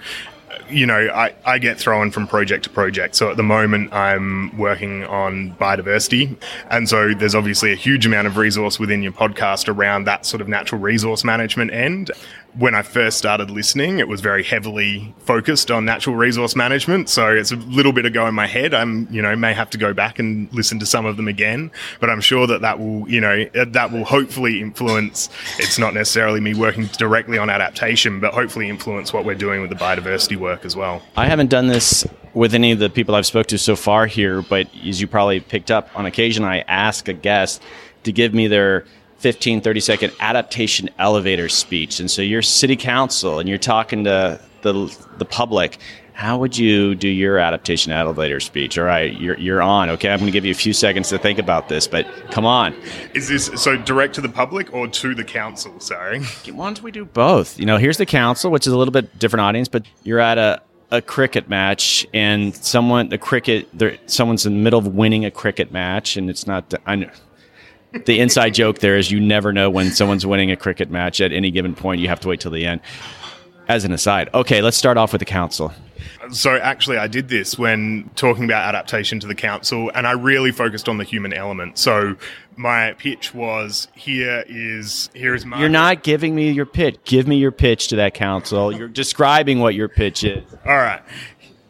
you 0.72 0.86
know, 0.86 1.10
I, 1.14 1.34
I 1.46 1.58
get 1.58 1.78
thrown 1.78 2.12
from 2.12 2.28
project 2.28 2.64
to 2.66 2.70
project. 2.70 3.16
So 3.16 3.30
at 3.30 3.38
the 3.38 3.44
moment, 3.44 3.94
I'm 3.94 4.58
working 4.58 5.06
on 5.06 5.54
biodiversity. 5.56 6.36
And 6.70 6.88
so 6.88 7.14
there's 7.14 7.36
obviously 7.36 7.72
a 7.72 7.76
huge 7.76 8.06
amount 8.06 8.28
of 8.28 8.38
resource 8.38 8.80
within 8.80 9.02
your 9.02 9.12
podcast 9.12 9.68
around 9.68 10.06
that 10.06 10.26
sort 10.26 10.42
of 10.42 10.48
natural 10.48 10.82
resource 10.82 11.24
management 11.24 11.72
end 11.72 12.12
when 12.58 12.76
I 12.76 12.82
first 12.82 13.18
started 13.18 13.50
listening, 13.50 14.00
it 14.00 14.08
was 14.08 14.22
very 14.22 14.44
heavily 14.44 15.14
focused 15.20 15.72
on 15.72 15.86
natural 15.86 16.16
resource 16.16 16.56
management. 16.56 17.10
So 17.10 17.30
it's 17.30 17.52
a 17.52 17.56
little 17.56 17.94
bit 17.94 18.06
ago 18.06 18.28
in 18.28 18.36
my 18.36 18.48
head. 18.48 18.74
I'm, 18.74 19.08
you 19.12 19.22
know, 19.22 19.36
may 19.36 19.54
have 19.54 19.70
to 19.72 19.78
go 19.78 19.94
back 19.94 20.20
and 20.20 20.52
listen 20.54 20.80
to 20.80 20.86
some 20.86 21.06
of 21.06 21.18
them 21.18 21.28
again, 21.28 21.72
but 22.00 22.10
I'm 22.10 22.22
sure 22.22 22.48
that 22.48 22.62
that 22.62 22.80
will, 22.80 23.10
you 23.10 23.22
know, 23.22 23.46
uh, 23.56 23.66
that 23.70 23.92
will 23.92 24.04
hopefully 24.04 24.60
influence. 24.60 25.30
It's 25.58 25.80
not 25.80 25.94
necessarily 25.94 26.40
me 26.40 26.54
working 26.54 26.88
directly 26.98 27.38
on 27.38 27.50
adaptation, 27.50 28.20
but 28.20 28.34
hopefully 28.34 28.70
influence 28.70 29.14
what 29.14 29.26
we're 29.26 29.36
doing 29.36 29.62
with 29.62 29.70
the 29.70 29.76
biodiversity 29.76 30.36
work 30.36 30.66
as 30.66 30.76
well. 30.76 31.02
I 31.16 31.28
haven't 31.28 31.50
done 31.50 31.68
this 31.68 32.06
with 32.34 32.54
any 32.54 32.72
of 32.72 32.80
the 32.80 32.90
people 32.90 33.16
I've 33.16 33.26
spoke 33.26 33.48
to 33.48 33.58
so 33.58 33.76
far 33.76 34.08
here, 34.08 34.42
but 34.42 34.68
as 34.86 35.02
you 35.02 35.08
probably 35.08 35.40
picked 35.40 35.72
up 35.72 35.90
on 35.96 36.06
occasion, 36.06 36.44
I 36.44 36.60
ask 36.68 37.08
a 37.08 37.14
guest 37.14 37.62
to 38.04 38.12
give 38.12 38.34
me 38.34 38.48
their 38.48 38.86
15, 39.22 39.62
30 39.62 39.80
second 39.80 40.14
adaptation 40.20 40.90
elevator 40.98 41.48
speech. 41.48 42.00
And 42.00 42.10
so 42.10 42.24
you're 42.24 42.42
city 42.42 42.76
council 42.76 43.38
and 43.38 43.48
you're 43.48 43.60
talking 43.60 44.04
to 44.06 44.40
the, 44.64 44.98
the 45.18 45.26
public. 45.26 45.78
How 46.14 46.40
would 46.40 46.58
you 46.58 46.96
do 46.96 47.08
your 47.08 47.38
adaptation 47.38 47.92
elevator 47.92 48.40
speech? 48.40 48.80
All 48.80 48.84
right, 48.84 49.14
you're, 49.20 49.38
you're 49.38 49.62
on. 49.62 49.92
Okay, 49.92 50.10
I'm 50.10 50.18
going 50.18 50.26
to 50.26 50.32
give 50.32 50.44
you 50.44 50.52
a 50.52 50.56
few 50.56 50.74
seconds 50.74 51.10
to 51.10 51.20
think 51.20 51.38
about 51.38 51.70
this, 51.70 51.88
but 51.88 52.08
come 52.32 52.46
on. 52.46 52.76
Is 53.14 53.30
this 53.30 53.46
so 53.56 53.78
direct 53.78 54.16
to 54.16 54.22
the 54.22 54.30
public 54.30 54.74
or 54.74 54.88
to 54.88 55.14
the 55.14 55.24
council? 55.24 55.80
Sorry. 55.80 56.22
Why 56.52 56.66
don't 56.66 56.82
we 56.82 56.92
do 56.92 57.06
both? 57.06 57.60
You 57.60 57.68
know, 57.68 57.78
here's 57.78 57.98
the 57.98 58.08
council, 58.08 58.50
which 58.50 58.66
is 58.66 58.74
a 58.74 58.78
little 58.78 58.92
bit 58.92 59.20
different 59.20 59.42
audience, 59.42 59.68
but 59.68 59.86
you're 60.04 60.20
at 60.20 60.40
a, 60.40 60.62
a 60.90 61.02
cricket 61.02 61.48
match 61.48 62.08
and 62.14 62.56
someone 62.56 63.10
the 63.10 63.18
cricket 63.18 63.70
someone's 64.08 64.46
in 64.46 64.54
the 64.54 64.60
middle 64.60 64.80
of 64.80 64.88
winning 64.88 65.26
a 65.26 65.32
cricket 65.32 65.72
match 65.72 66.18
and 66.18 66.30
it's 66.30 66.46
not 66.46 66.74
I 66.86 66.96
know 66.96 67.10
the 68.06 68.20
inside 68.20 68.54
joke 68.54 68.80
there 68.80 68.98
is 68.98 69.12
you 69.12 69.20
never 69.20 69.52
know 69.52 69.70
when 69.70 69.92
someone's 69.92 70.26
winning 70.26 70.52
a 70.52 70.56
cricket 70.56 70.90
match 70.90 71.22
at 71.22 71.32
any 71.32 71.52
given 71.52 71.76
point. 71.76 72.02
You 72.02 72.08
have 72.08 72.20
to 72.22 72.28
wait 72.28 72.40
till 72.40 72.52
the 72.52 72.66
end. 72.66 72.82
As 73.68 73.86
an 73.86 73.94
aside, 73.94 74.30
okay, 74.34 74.62
let's 74.62 74.76
start 74.76 74.98
off 74.98 75.14
with 75.14 75.20
the 75.20 75.26
council. 75.26 75.72
So 76.32 76.56
actually, 76.58 76.98
I 76.98 77.08
did 77.08 77.30
this 77.30 77.58
when 77.58 78.10
talking 78.16 78.44
about 78.44 78.68
adaptation 78.68 79.20
to 79.22 79.28
the 79.28 79.36
council, 79.36 79.92
and 79.94 80.08
I 80.08 80.12
really 80.12 80.52
focused 80.52 80.90
on 80.90 80.98
the 80.98 81.04
human 81.04 81.32
element. 81.32 81.78
So 81.78 82.16
my 82.58 82.94
pitch 82.94 83.34
was 83.34 83.88
here 83.96 84.44
is 84.48 85.10
here 85.14 85.36
is 85.36 85.46
my. 85.46 85.60
You're 85.60 85.70
not 85.70 86.04
giving 86.04 86.36
me 86.36 86.52
your 86.52 86.66
pitch. 86.66 86.98
Give 87.06 87.28
me 87.28 87.38
your 87.38 87.52
pitch 87.52 87.88
to 87.90 87.96
that 87.98 88.14
council. 88.14 88.76
You're 88.76 88.88
describing 88.88 89.60
what 89.60 89.76
your 89.76 89.88
pitch 89.88 90.24
is. 90.24 90.44
All 90.66 90.76
right 90.76 91.02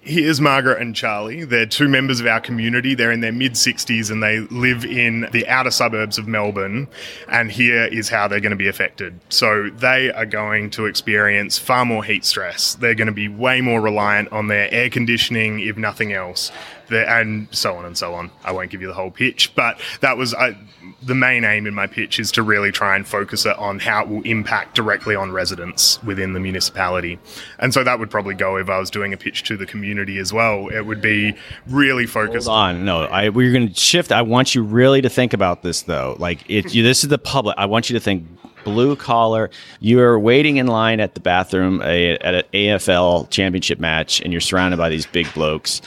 here's 0.01 0.41
Margaret 0.41 0.81
and 0.81 0.95
Charlie. 0.95 1.43
They're 1.43 1.65
two 1.65 1.87
members 1.87 2.19
of 2.19 2.27
our 2.27 2.41
community. 2.41 2.95
They're 2.95 3.11
in 3.11 3.21
their 3.21 3.31
mid 3.31 3.53
60s 3.53 4.11
and 4.11 4.21
they 4.21 4.39
live 4.39 4.83
in 4.83 5.27
the 5.31 5.47
outer 5.47 5.71
suburbs 5.71 6.17
of 6.17 6.27
Melbourne. 6.27 6.87
And 7.27 7.51
here 7.51 7.85
is 7.85 8.09
how 8.09 8.27
they're 8.27 8.39
going 8.39 8.51
to 8.51 8.55
be 8.57 8.67
affected. 8.67 9.19
So 9.29 9.69
they 9.69 10.11
are 10.11 10.25
going 10.25 10.71
to 10.71 10.87
experience 10.87 11.57
far 11.57 11.85
more 11.85 12.03
heat 12.03 12.25
stress. 12.25 12.75
They're 12.75 12.95
going 12.95 13.07
to 13.07 13.13
be 13.13 13.27
way 13.27 13.61
more 13.61 13.79
reliant 13.79 14.31
on 14.31 14.47
their 14.47 14.71
air 14.73 14.89
conditioning, 14.89 15.59
if 15.59 15.77
nothing 15.77 16.13
else 16.13 16.51
and 16.91 17.47
so 17.51 17.75
on 17.75 17.85
and 17.85 17.97
so 17.97 18.13
on. 18.13 18.31
I 18.43 18.51
won't 18.51 18.69
give 18.69 18.81
you 18.81 18.87
the 18.87 18.93
whole 18.93 19.11
pitch, 19.11 19.53
but 19.55 19.79
that 20.01 20.17
was 20.17 20.33
uh, 20.33 20.53
the 21.01 21.15
main 21.15 21.43
aim 21.43 21.65
in 21.65 21.73
my 21.73 21.87
pitch 21.87 22.19
is 22.19 22.31
to 22.33 22.43
really 22.43 22.71
try 22.71 22.95
and 22.95 23.07
focus 23.07 23.45
it 23.45 23.57
on 23.57 23.79
how 23.79 24.03
it 24.03 24.09
will 24.09 24.21
impact 24.21 24.75
directly 24.75 25.15
on 25.15 25.31
residents 25.31 26.01
within 26.03 26.33
the 26.33 26.39
municipality. 26.39 27.17
And 27.59 27.73
so 27.73 27.83
that 27.83 27.99
would 27.99 28.11
probably 28.11 28.35
go 28.35 28.57
if 28.57 28.69
I 28.69 28.77
was 28.77 28.91
doing 28.91 29.11
a 29.13 29.17
pitch 29.17 29.43
to 29.43 29.57
the 29.57 29.65
community 29.65 30.19
as 30.19 30.31
well. 30.31 30.67
It 30.67 30.81
would 30.81 31.01
be 31.01 31.35
really 31.67 32.05
focused 32.05 32.47
Hold 32.47 32.59
on. 32.59 32.85
No, 32.85 33.01
I, 33.03 33.29
we're 33.29 33.51
going 33.51 33.69
to 33.69 33.79
shift. 33.79 34.11
I 34.11 34.21
want 34.21 34.53
you 34.53 34.63
really 34.63 35.01
to 35.01 35.09
think 35.09 35.33
about 35.33 35.63
this 35.63 35.83
though. 35.83 36.15
Like 36.19 36.47
if 36.47 36.75
you, 36.75 36.83
this 36.83 37.03
is 37.03 37.09
the 37.09 37.17
public, 37.17 37.55
I 37.57 37.65
want 37.65 37.89
you 37.89 37.93
to 37.95 37.99
think 37.99 38.27
blue 38.63 38.95
collar. 38.95 39.49
You're 39.79 40.19
waiting 40.19 40.57
in 40.57 40.67
line 40.67 40.99
at 40.99 41.15
the 41.15 41.19
bathroom 41.19 41.81
a, 41.81 42.13
at 42.19 42.35
an 42.35 42.43
AFL 42.53 43.29
championship 43.31 43.79
match, 43.79 44.21
and 44.21 44.31
you're 44.31 44.41
surrounded 44.41 44.77
by 44.77 44.89
these 44.89 45.07
big 45.07 45.31
blokes 45.33 45.81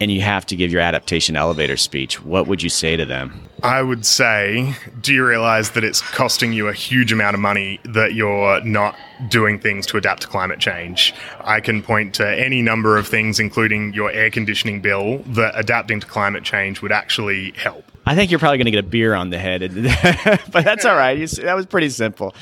and 0.00 0.10
you 0.10 0.20
have 0.20 0.44
to 0.46 0.56
give 0.56 0.72
your 0.72 0.80
adaptation 0.80 1.36
elevator 1.36 1.76
speech, 1.76 2.22
what 2.22 2.46
would 2.46 2.62
you 2.62 2.68
say 2.68 2.96
to 2.96 3.04
them? 3.04 3.48
I 3.62 3.80
would 3.80 4.04
say, 4.04 4.74
do 5.00 5.14
you 5.14 5.26
realize 5.26 5.70
that 5.70 5.84
it's 5.84 6.02
costing 6.02 6.52
you 6.52 6.68
a 6.68 6.72
huge 6.74 7.12
amount 7.12 7.34
of 7.34 7.40
money 7.40 7.80
that 7.84 8.12
you're 8.12 8.60
not 8.62 8.96
doing 9.28 9.58
things 9.58 9.86
to 9.86 9.96
adapt 9.96 10.22
to 10.22 10.28
climate 10.28 10.58
change? 10.58 11.14
I 11.40 11.60
can 11.60 11.82
point 11.82 12.14
to 12.16 12.28
any 12.28 12.60
number 12.60 12.98
of 12.98 13.08
things, 13.08 13.40
including 13.40 13.94
your 13.94 14.10
air 14.10 14.30
conditioning 14.30 14.80
bill, 14.80 15.18
that 15.28 15.58
adapting 15.58 16.00
to 16.00 16.06
climate 16.06 16.44
change 16.44 16.82
would 16.82 16.92
actually 16.92 17.52
help. 17.52 17.84
I 18.04 18.14
think 18.14 18.30
you're 18.30 18.40
probably 18.40 18.58
going 18.58 18.66
to 18.66 18.70
get 18.72 18.84
a 18.84 18.88
beer 18.88 19.14
on 19.14 19.30
the 19.30 19.38
head, 19.38 19.72
but 20.52 20.64
that's 20.64 20.84
all 20.84 20.96
right. 20.96 21.26
that 21.30 21.54
was 21.54 21.64
pretty 21.64 21.88
simple. 21.88 22.34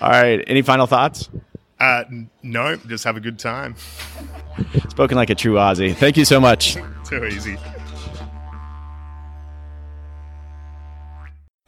All 0.00 0.10
right. 0.10 0.44
Any 0.46 0.62
final 0.62 0.86
thoughts? 0.86 1.28
Uh, 1.80 2.04
no, 2.42 2.76
just 2.76 3.04
have 3.04 3.16
a 3.16 3.20
good 3.20 3.38
time. 3.38 3.74
Spoken 4.88 5.16
like 5.16 5.30
a 5.30 5.34
true 5.34 5.54
Aussie. 5.54 5.94
Thank 5.94 6.16
you 6.16 6.24
so 6.24 6.40
much. 6.40 6.76
Too 7.04 7.24
easy. 7.24 7.56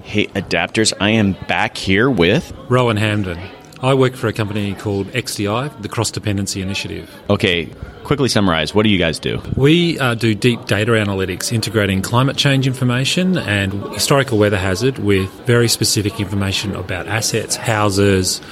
Hey, 0.03 0.27
adapters, 0.27 0.93
I 1.01 1.11
am 1.11 1.37
back 1.47 1.77
here 1.77 2.11
with. 2.11 2.53
Rohan 2.69 2.97
Hamden. 2.97 3.39
I 3.83 3.95
work 3.95 4.15
for 4.15 4.27
a 4.27 4.33
company 4.33 4.75
called 4.75 5.07
XDI, 5.09 5.81
the 5.81 5.89
Cross 5.89 6.11
Dependency 6.11 6.61
Initiative. 6.61 7.09
Okay, 7.31 7.67
quickly 8.05 8.29
summarize. 8.29 8.75
What 8.75 8.83
do 8.83 8.91
you 8.91 8.99
guys 8.99 9.19
do? 9.19 9.41
We 9.57 9.99
uh, 9.99 10.17
do 10.17 10.35
deep 10.35 10.67
data 10.67 10.93
analytics, 10.93 11.51
integrating 11.53 12.03
climate 12.03 12.37
change 12.37 12.67
information 12.67 13.39
and 13.39 13.73
historical 13.95 14.37
weather 14.37 14.59
hazard 14.59 14.99
with 14.99 15.31
very 15.47 15.69
specific 15.69 16.21
information 16.21 16.75
about 16.75 17.07
assets, 17.07 17.57
houses, 17.57 18.43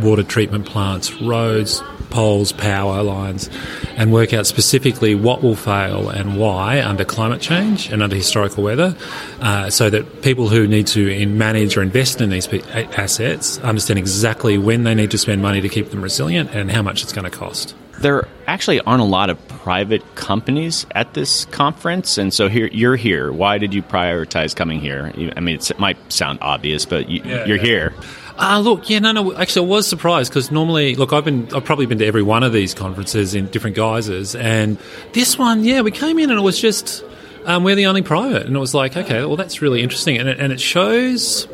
water 0.00 0.22
treatment 0.22 0.66
plants, 0.66 1.14
roads, 1.22 1.80
poles, 2.14 2.52
power 2.52 3.02
lines, 3.02 3.50
and 3.96 4.12
work 4.12 4.32
out 4.32 4.46
specifically 4.46 5.16
what 5.16 5.42
will 5.42 5.56
fail 5.56 6.08
and 6.08 6.38
why 6.38 6.80
under 6.80 7.04
climate 7.04 7.40
change 7.40 7.90
and 7.90 8.02
under 8.02 8.14
historical 8.14 8.62
weather, 8.62 8.96
uh, 9.40 9.68
so 9.68 9.90
that 9.90 10.22
people 10.22 10.48
who 10.48 10.66
need 10.68 10.86
to 10.86 11.08
in 11.08 11.36
manage 11.36 11.76
or 11.76 11.82
invest 11.82 12.20
in 12.20 12.30
these 12.30 12.48
assets 12.72 13.58
understand 13.58 13.98
exactly 13.98 14.56
when 14.56 14.84
they 14.84 14.94
need 14.94 15.10
to 15.10 15.18
spend 15.18 15.42
money 15.42 15.60
to 15.60 15.68
keep 15.68 15.90
them 15.90 16.02
resilient 16.02 16.54
and 16.54 16.70
how 16.70 16.82
much 16.82 17.02
it's 17.02 17.12
going 17.12 17.28
to 17.28 17.36
cost. 17.36 17.74
There 17.98 18.28
actually 18.46 18.80
aren't 18.80 19.02
a 19.02 19.06
lot 19.06 19.30
of 19.30 19.48
private 19.48 20.02
companies 20.14 20.86
at 20.92 21.14
this 21.14 21.46
conference, 21.46 22.18
and 22.18 22.32
so 22.32 22.48
here 22.48 22.68
you're 22.72 22.96
here. 22.96 23.32
Why 23.32 23.58
did 23.58 23.74
you 23.74 23.82
prioritize 23.82 24.54
coming 24.54 24.80
here? 24.80 25.12
I 25.36 25.40
mean, 25.40 25.56
it 25.56 25.78
might 25.78 25.96
sound 26.12 26.38
obvious, 26.42 26.84
but 26.84 27.08
you, 27.08 27.22
are 27.22 27.46
yeah. 27.46 27.56
here. 27.56 27.94
Uh, 28.36 28.60
look, 28.60 28.90
yeah, 28.90 28.98
no, 28.98 29.12
no. 29.12 29.34
Actually, 29.36 29.66
I 29.66 29.70
was 29.70 29.86
surprised 29.86 30.30
because 30.32 30.50
normally, 30.50 30.96
look, 30.96 31.12
I've 31.12 31.24
been, 31.24 31.48
I've 31.54 31.64
probably 31.64 31.86
been 31.86 31.98
to 31.98 32.06
every 32.06 32.22
one 32.22 32.42
of 32.42 32.52
these 32.52 32.74
conferences 32.74 33.34
in 33.34 33.46
different 33.48 33.76
guises, 33.76 34.34
and 34.34 34.76
this 35.12 35.38
one, 35.38 35.64
yeah, 35.64 35.82
we 35.82 35.92
came 35.92 36.18
in 36.18 36.30
and 36.30 36.38
it 36.38 36.42
was 36.42 36.60
just 36.60 37.04
um, 37.46 37.62
we're 37.62 37.76
the 37.76 37.86
only 37.86 38.02
private, 38.02 38.46
and 38.46 38.56
it 38.56 38.58
was 38.58 38.74
like, 38.74 38.96
okay, 38.96 39.24
well, 39.24 39.36
that's 39.36 39.62
really 39.62 39.82
interesting, 39.82 40.18
and 40.18 40.28
it, 40.28 40.40
and 40.40 40.52
it 40.52 40.60
shows. 40.60 41.46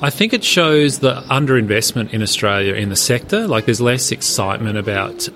I 0.00 0.10
think 0.10 0.32
it 0.32 0.42
shows 0.42 0.98
the 0.98 1.14
underinvestment 1.30 2.12
in 2.12 2.22
Australia 2.22 2.74
in 2.74 2.88
the 2.88 2.96
sector. 2.96 3.46
Like 3.46 3.66
there's 3.66 3.80
less 3.80 4.10
excitement 4.10 4.76
about 4.76 5.26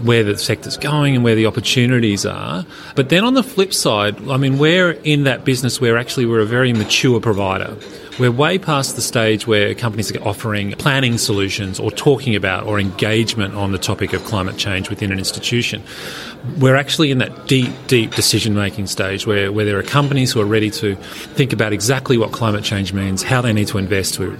where 0.00 0.22
the 0.22 0.38
sector's 0.38 0.76
going 0.76 1.16
and 1.16 1.24
where 1.24 1.34
the 1.34 1.46
opportunities 1.46 2.24
are. 2.24 2.64
But 2.94 3.08
then 3.08 3.24
on 3.24 3.34
the 3.34 3.42
flip 3.42 3.74
side, 3.74 4.28
I 4.28 4.36
mean, 4.36 4.58
we're 4.58 4.92
in 4.92 5.24
that 5.24 5.44
business 5.44 5.80
where 5.80 5.98
actually 5.98 6.26
we're 6.26 6.38
a 6.38 6.46
very 6.46 6.72
mature 6.72 7.18
provider. 7.18 7.76
We're 8.18 8.30
way 8.30 8.58
past 8.58 8.94
the 8.94 9.02
stage 9.02 9.46
where 9.46 9.74
companies 9.74 10.14
are 10.14 10.22
offering 10.22 10.72
planning 10.72 11.16
solutions 11.16 11.80
or 11.80 11.90
talking 11.90 12.36
about 12.36 12.66
or 12.66 12.78
engagement 12.78 13.54
on 13.54 13.72
the 13.72 13.78
topic 13.78 14.12
of 14.12 14.22
climate 14.24 14.58
change 14.58 14.90
within 14.90 15.10
an 15.12 15.18
institution. 15.18 15.82
We're 16.58 16.76
actually 16.76 17.10
in 17.10 17.18
that 17.18 17.46
deep, 17.46 17.72
deep 17.86 18.14
decision 18.14 18.54
making 18.54 18.88
stage 18.88 19.26
where, 19.26 19.50
where 19.50 19.64
there 19.64 19.78
are 19.78 19.82
companies 19.82 20.32
who 20.32 20.40
are 20.42 20.46
ready 20.46 20.70
to 20.72 20.94
think 20.96 21.54
about 21.54 21.72
exactly 21.72 22.18
what 22.18 22.32
climate 22.32 22.64
change 22.64 22.92
means, 22.92 23.22
how 23.22 23.40
they 23.40 23.52
need 23.52 23.68
to 23.68 23.78
invest 23.78 24.14
to 24.14 24.38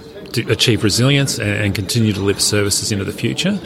achieve 0.49 0.83
resilience 0.83 1.39
and, 1.39 1.49
and, 1.49 1.75
continue 1.75 2.11
to 2.11 2.19
deliver 2.19 2.39
services 2.39 2.91
into 2.91 3.05
the 3.05 3.11
future. 3.11 3.59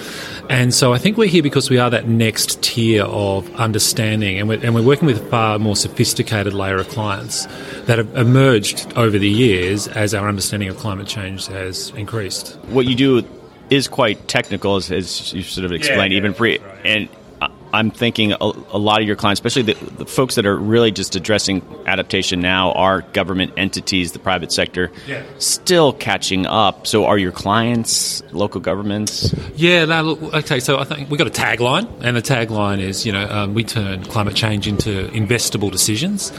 And 0.50 0.74
so 0.74 0.93
I 0.93 0.98
think 0.98 1.18
we're 1.18 1.28
here 1.28 1.43
because 1.43 1.70
we 1.70 1.78
are 1.78 1.89
that 1.89 2.08
next 2.08 2.62
tier 2.64 3.04
of 3.04 3.54
understanding, 3.56 4.39
and 4.39 4.48
we're, 4.48 4.64
and 4.64 4.74
we're 4.74 4.84
working 4.84 5.06
with 5.06 5.22
a 5.22 5.26
far 5.30 5.60
more 5.60 5.76
sophisticated 5.76 6.54
layer 6.54 6.78
of 6.78 6.88
clients 6.89 7.45
that 7.86 7.98
have 7.98 8.16
emerged 8.16 8.91
over 8.95 9.20
the 9.20 9.30
years 9.30 9.88
as 9.89 10.14
our 10.14 10.28
understanding 10.28 10.70
of 10.70 10.78
climate 10.78 11.08
change 11.08 11.48
has 11.48 11.89
increased. 11.91 12.56
What 12.70 12.86
you 12.86 12.95
do 12.95 13.28
is 13.70 13.88
quite 13.88 14.28
technical, 14.28 14.78
as, 14.78 14.91
as 14.91 15.34
you 15.34 15.43
sort 15.43 15.66
of 15.66 15.74
explained, 15.74 16.14
yeah, 16.14 16.18
even 16.18 16.34
pre, 16.34 16.60
right. 16.60 16.86
and 16.86 17.10
I'm 17.74 17.91
thinking 17.91 18.32
a, 18.32 18.38
a, 18.39 18.78
lot 18.78 19.01
of 19.01 19.07
your 19.07 19.15
clients, 19.15 19.39
especially 19.39 19.74
the, 19.74 19.86
the, 19.97 20.05
folks 20.05 20.36
that 20.36 20.45
are 20.45 20.55
really 20.55 20.91
just 20.91 21.15
addressing 21.15 21.61
adaptation 21.86 22.39
now, 22.39 22.72
are 22.72 23.01
government 23.01 23.53
entities, 23.57 24.13
the 24.13 24.20
private 24.20 24.51
sector, 24.51 24.91
yeah. 25.05 25.24
still 25.38 25.93
catching 25.93 26.45
up. 26.45 26.88
So, 26.88 27.05
are 27.05 27.18
your 27.18 27.32
clients 27.32 28.24
local 28.32 28.61
governments? 28.61 29.34
Yeah. 29.55 29.86
No, 29.86 30.18
okay. 30.34 30.59
So, 30.59 30.80
I 30.80 30.86
think 30.86 31.09
we've 31.09 31.18
got 31.18 31.28
a 31.28 31.32
tagline, 31.32 31.89
and 32.01 32.15
the 32.15 32.22
tagline 32.22 32.80
is, 32.80 33.05
you 33.05 33.11
know, 33.11 33.28
um, 33.30 33.53
we 33.53 33.63
turn 33.63 34.03
climate 34.05 34.36
change 34.36 34.68
into 34.68 35.07
investable 35.09 35.72
decisions, 35.72 36.32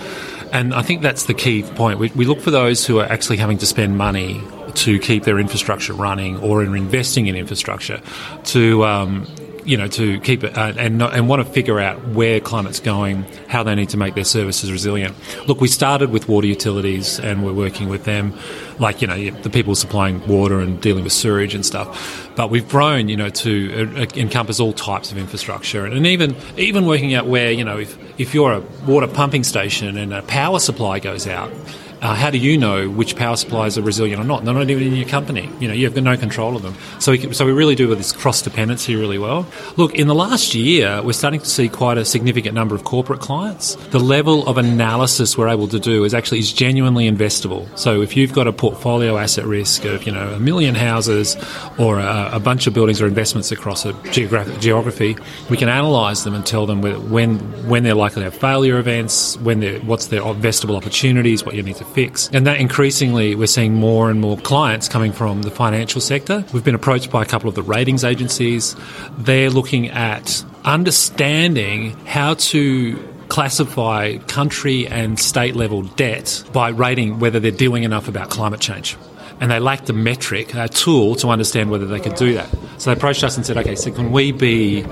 and 0.53 0.73
I 0.73 0.83
think 0.83 1.03
that's 1.03 1.25
the 1.25 1.35
key 1.35 1.63
point. 1.63 1.99
We, 1.99 2.11
we 2.15 2.25
look 2.25 2.41
for 2.41 2.51
those 2.51 2.87
who 2.87 3.01
are 3.01 3.07
actually 3.07 3.37
having 3.37 3.59
to 3.59 3.67
spend 3.67 3.99
money 3.99 4.43
to 4.75 4.99
keep 4.99 5.25
their 5.25 5.39
infrastructure 5.39 5.93
running 5.93 6.39
or 6.39 6.63
in 6.63 6.75
investing 6.75 7.27
in 7.27 7.37
infrastructure 7.37 8.01
to 8.45 8.85
um, 8.85 9.27
you 9.69 9.77
know, 9.77 9.87
to 9.87 10.19
keep 10.21 10.45
it 10.45 10.57
uh, 10.57 10.73
and 10.79 11.03
and 11.03 11.29
want 11.29 11.47
to 11.47 11.53
figure 11.53 11.79
out 11.79 12.03
where 12.09 12.41
climate's 12.41 12.81
going, 12.81 13.27
how 13.49 13.63
they 13.63 13.75
need 13.75 13.91
to 13.91 13.99
make 13.99 14.15
their 14.15 14.25
services 14.25 14.73
resilient. 14.73 15.15
Look, 15.47 15.61
we 15.61 15.69
started 15.69 16.11
with 16.11 16.27
water 16.27 16.47
utilities, 16.47 17.21
and 17.21 17.45
we're 17.45 17.53
working 17.53 17.91
with 17.91 18.05
them, 18.05 18.33
like 18.79 19.03
you 19.03 19.07
know, 19.09 19.31
the 19.43 19.51
people 19.51 19.75
supplying 19.75 20.27
water 20.27 20.59
and 20.61 20.81
dealing 20.81 21.05
with 21.05 21.13
sewage 21.13 21.55
and 21.55 21.67
stuff. 21.67 22.31
But 22.35 22.49
we've 22.51 22.67
grown, 22.67 23.09
you 23.09 23.17
know, 23.17 23.29
to 23.29 23.93
uh, 23.99 24.07
encompass 24.17 24.59
all 24.59 24.73
types 24.73 25.13
of 25.13 25.19
infrastructure, 25.19 25.85
and 25.85 26.07
even 26.07 26.35
even 26.57 26.87
working 26.87 27.13
out 27.13 27.27
where 27.27 27.51
you 27.51 27.65
know, 27.65 27.79
if 27.79 27.99
if 28.19 28.33
you're 28.33 28.53
a 28.53 28.61
water 28.87 29.07
pumping 29.07 29.45
station 29.45 29.99
and 29.99 30.15
a 30.15 30.23
power 30.23 30.61
supply 30.61 30.99
goes 30.99 31.27
out 31.27 31.53
uh, 32.01 32.15
how 32.15 32.31
do 32.31 32.39
you 32.39 32.57
know 32.57 32.89
which 32.89 33.17
power 33.17 33.37
supplies 33.37 33.77
are 33.77 33.83
resilient 33.83 34.21
or 34.21 34.25
not? 34.25 34.45
They're 34.45 34.55
not 34.55 34.71
even 34.71 34.87
in 34.87 34.95
your 34.95 35.09
company. 35.09 35.51
You 35.61 35.69
know, 35.69 35.75
you 35.75 35.89
have 35.89 36.03
no 36.03 36.17
control 36.17 36.57
of 36.57 36.63
them. 36.63 36.75
So 37.01 37.13
we, 37.13 37.33
so 37.33 37.45
we 37.45 37.53
really 37.53 37.75
do 37.75 37.89
with 37.89 37.99
this 37.99 38.13
cross 38.13 38.43
dependency 38.43 38.95
really 38.97 39.19
well. 39.19 39.47
Look, 39.77 39.95
in 39.95 40.07
the 40.07 40.15
last 40.15 40.55
year, 40.55 41.03
we're 41.03 41.13
starting 41.13 41.41
to 41.41 41.47
see 41.47 41.69
quite 41.69 41.99
a 41.99 42.05
significant 42.05 42.55
number 42.55 42.75
of 42.75 42.85
corporate 42.85 43.21
clients. 43.21 43.75
The 43.91 43.99
level 43.99 44.47
of 44.47 44.59
analysis 44.59 45.37
we're 45.37 45.49
able 45.49 45.69
to 45.69 45.81
do 45.81 46.05
is 46.05 46.15
actually 46.15 46.39
is 46.39 46.53
genuinely 46.53 47.11
investable. 47.11 47.67
So 47.77 48.01
if 48.03 48.17
you've 48.17 48.33
got 48.33 48.47
a 48.47 48.53
portfolio 48.53 49.17
asset 49.17 49.45
risk 49.45 49.85
of 49.85 50.05
you 50.05 50.13
know 50.13 50.29
a 50.35 50.39
million 50.39 50.75
houses 50.75 51.37
or 51.79 51.99
a, 51.99 52.31
a 52.35 52.41
bunch 52.41 52.67
of 52.67 52.75
buildings 52.75 53.01
or 53.01 53.07
investments 53.07 53.51
across 53.51 53.85
a 53.85 53.93
geographic 54.11 54.61
geography, 54.61 55.17
we 55.51 55.57
can 55.57 55.69
analyse 55.69 56.23
them 56.23 56.35
and 56.35 56.47
tell 56.47 56.67
them 56.67 56.81
when 57.11 57.39
when 57.69 57.83
they're 57.83 57.95
likely 57.95 58.21
to 58.21 58.31
have 58.31 58.35
failure 58.35 58.79
events, 58.79 59.37
when 59.39 59.61
they're, 59.61 59.81
what's 59.81 60.09
their 60.09 60.23
investable 60.23 60.77
opportunities, 60.77 61.45
what 61.45 61.55
you 61.55 61.63
need 61.63 61.77
to 61.77 61.85
fix. 61.89 62.29
And 62.33 62.47
that 62.47 62.61
increasingly, 62.61 63.35
we're 63.35 63.47
seeing 63.47 63.75
more 63.75 64.11
and 64.11 64.21
more 64.21 64.37
clients 64.39 64.89
coming 64.89 65.13
from 65.13 65.43
the 65.43 65.51
financial 65.51 66.01
sector. 66.01 66.45
We've 66.53 66.65
been 66.65 66.75
approached 66.75 67.11
by 67.11 67.23
a 67.23 67.27
couple 67.27 67.49
of 67.49 67.55
the 67.55 67.63
ratings 67.63 68.05
agencies. 68.05 68.77
They're 69.19 69.51
looking 69.51 69.89
at 69.89 70.45
understanding 70.65 71.93
how 72.07 72.35
to 72.35 73.09
classify 73.29 74.17
country 74.27 74.87
and 74.87 75.19
state 75.19 75.55
level 75.55 75.83
debt 75.83 76.43
by 76.53 76.71
rating 76.71 77.19
whether 77.19 77.41
they're 77.41 77.51
doing 77.51 77.85
enough 77.85 78.09
about 78.09 78.31
climate 78.31 78.61
change 78.61 78.97
and 79.41 79.51
they 79.51 79.59
lacked 79.61 79.89
a 79.89 79.93
metric, 79.93 80.55
a 80.55 80.69
tool 80.69 81.15
to 81.17 81.29
understand 81.29 81.71
whether 81.71 81.87
they 81.87 82.01
could 82.01 82.17
do 82.17 82.35
that. 82.35 82.49
So 82.79 82.91
they 82.91 82.97
approached 82.97 83.23
us 83.25 83.37
and 83.37 83.47
said, 83.47 83.57
okay, 83.59 83.75
so 83.75 83.91
can 83.91 84.11
we 84.13 84.33
be 84.33 84.83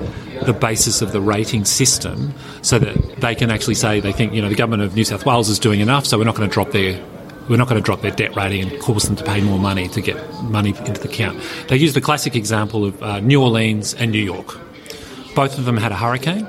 the 0.45 0.53
basis 0.53 1.03
of 1.03 1.13
the 1.13 1.21
rating 1.21 1.65
system 1.65 2.33
so 2.63 2.79
that 2.79 3.21
they 3.21 3.35
can 3.35 3.51
actually 3.51 3.75
say 3.75 4.01
they 4.01 4.13
think, 4.13 4.33
you 4.33 4.43
know, 4.43 4.49
the 4.49 4.55
government 4.55 4.83
of 4.83 4.95
New 4.95 5.05
South 5.05 5.27
Wales 5.27 5.49
is 5.49 5.59
doing 5.59 5.81
enough, 5.81 6.07
so 6.07 6.19
we're 6.19 6.25
not 6.25 6.37
going 6.37 6.49
to 6.49 6.53
drop 6.53 6.71
their 6.71 7.03
we're 7.49 7.57
not 7.57 7.69
going 7.69 7.81
to 7.81 7.85
drop 7.85 8.01
their 8.01 8.11
debt 8.11 8.35
rating 8.35 8.69
and 8.69 8.83
cause 8.83 9.05
them 9.05 9.15
to 9.15 9.23
pay 9.23 9.41
more 9.41 9.59
money 9.59 9.89
to 9.91 10.01
get 10.01 10.17
money 10.43 10.71
into 10.71 11.01
the 11.01 11.09
account. 11.09 11.41
They 11.69 11.77
used 11.77 11.95
the 11.95 12.01
classic 12.01 12.35
example 12.35 12.85
of 12.85 13.01
uh, 13.01 13.21
New 13.21 13.41
Orleans 13.41 13.95
and 13.95 14.11
New 14.11 14.19
York. 14.19 14.59
Both 15.37 15.57
of 15.59 15.65
them 15.65 15.77
had 15.77 15.93
a 15.93 15.97
hurricane. 15.97 16.45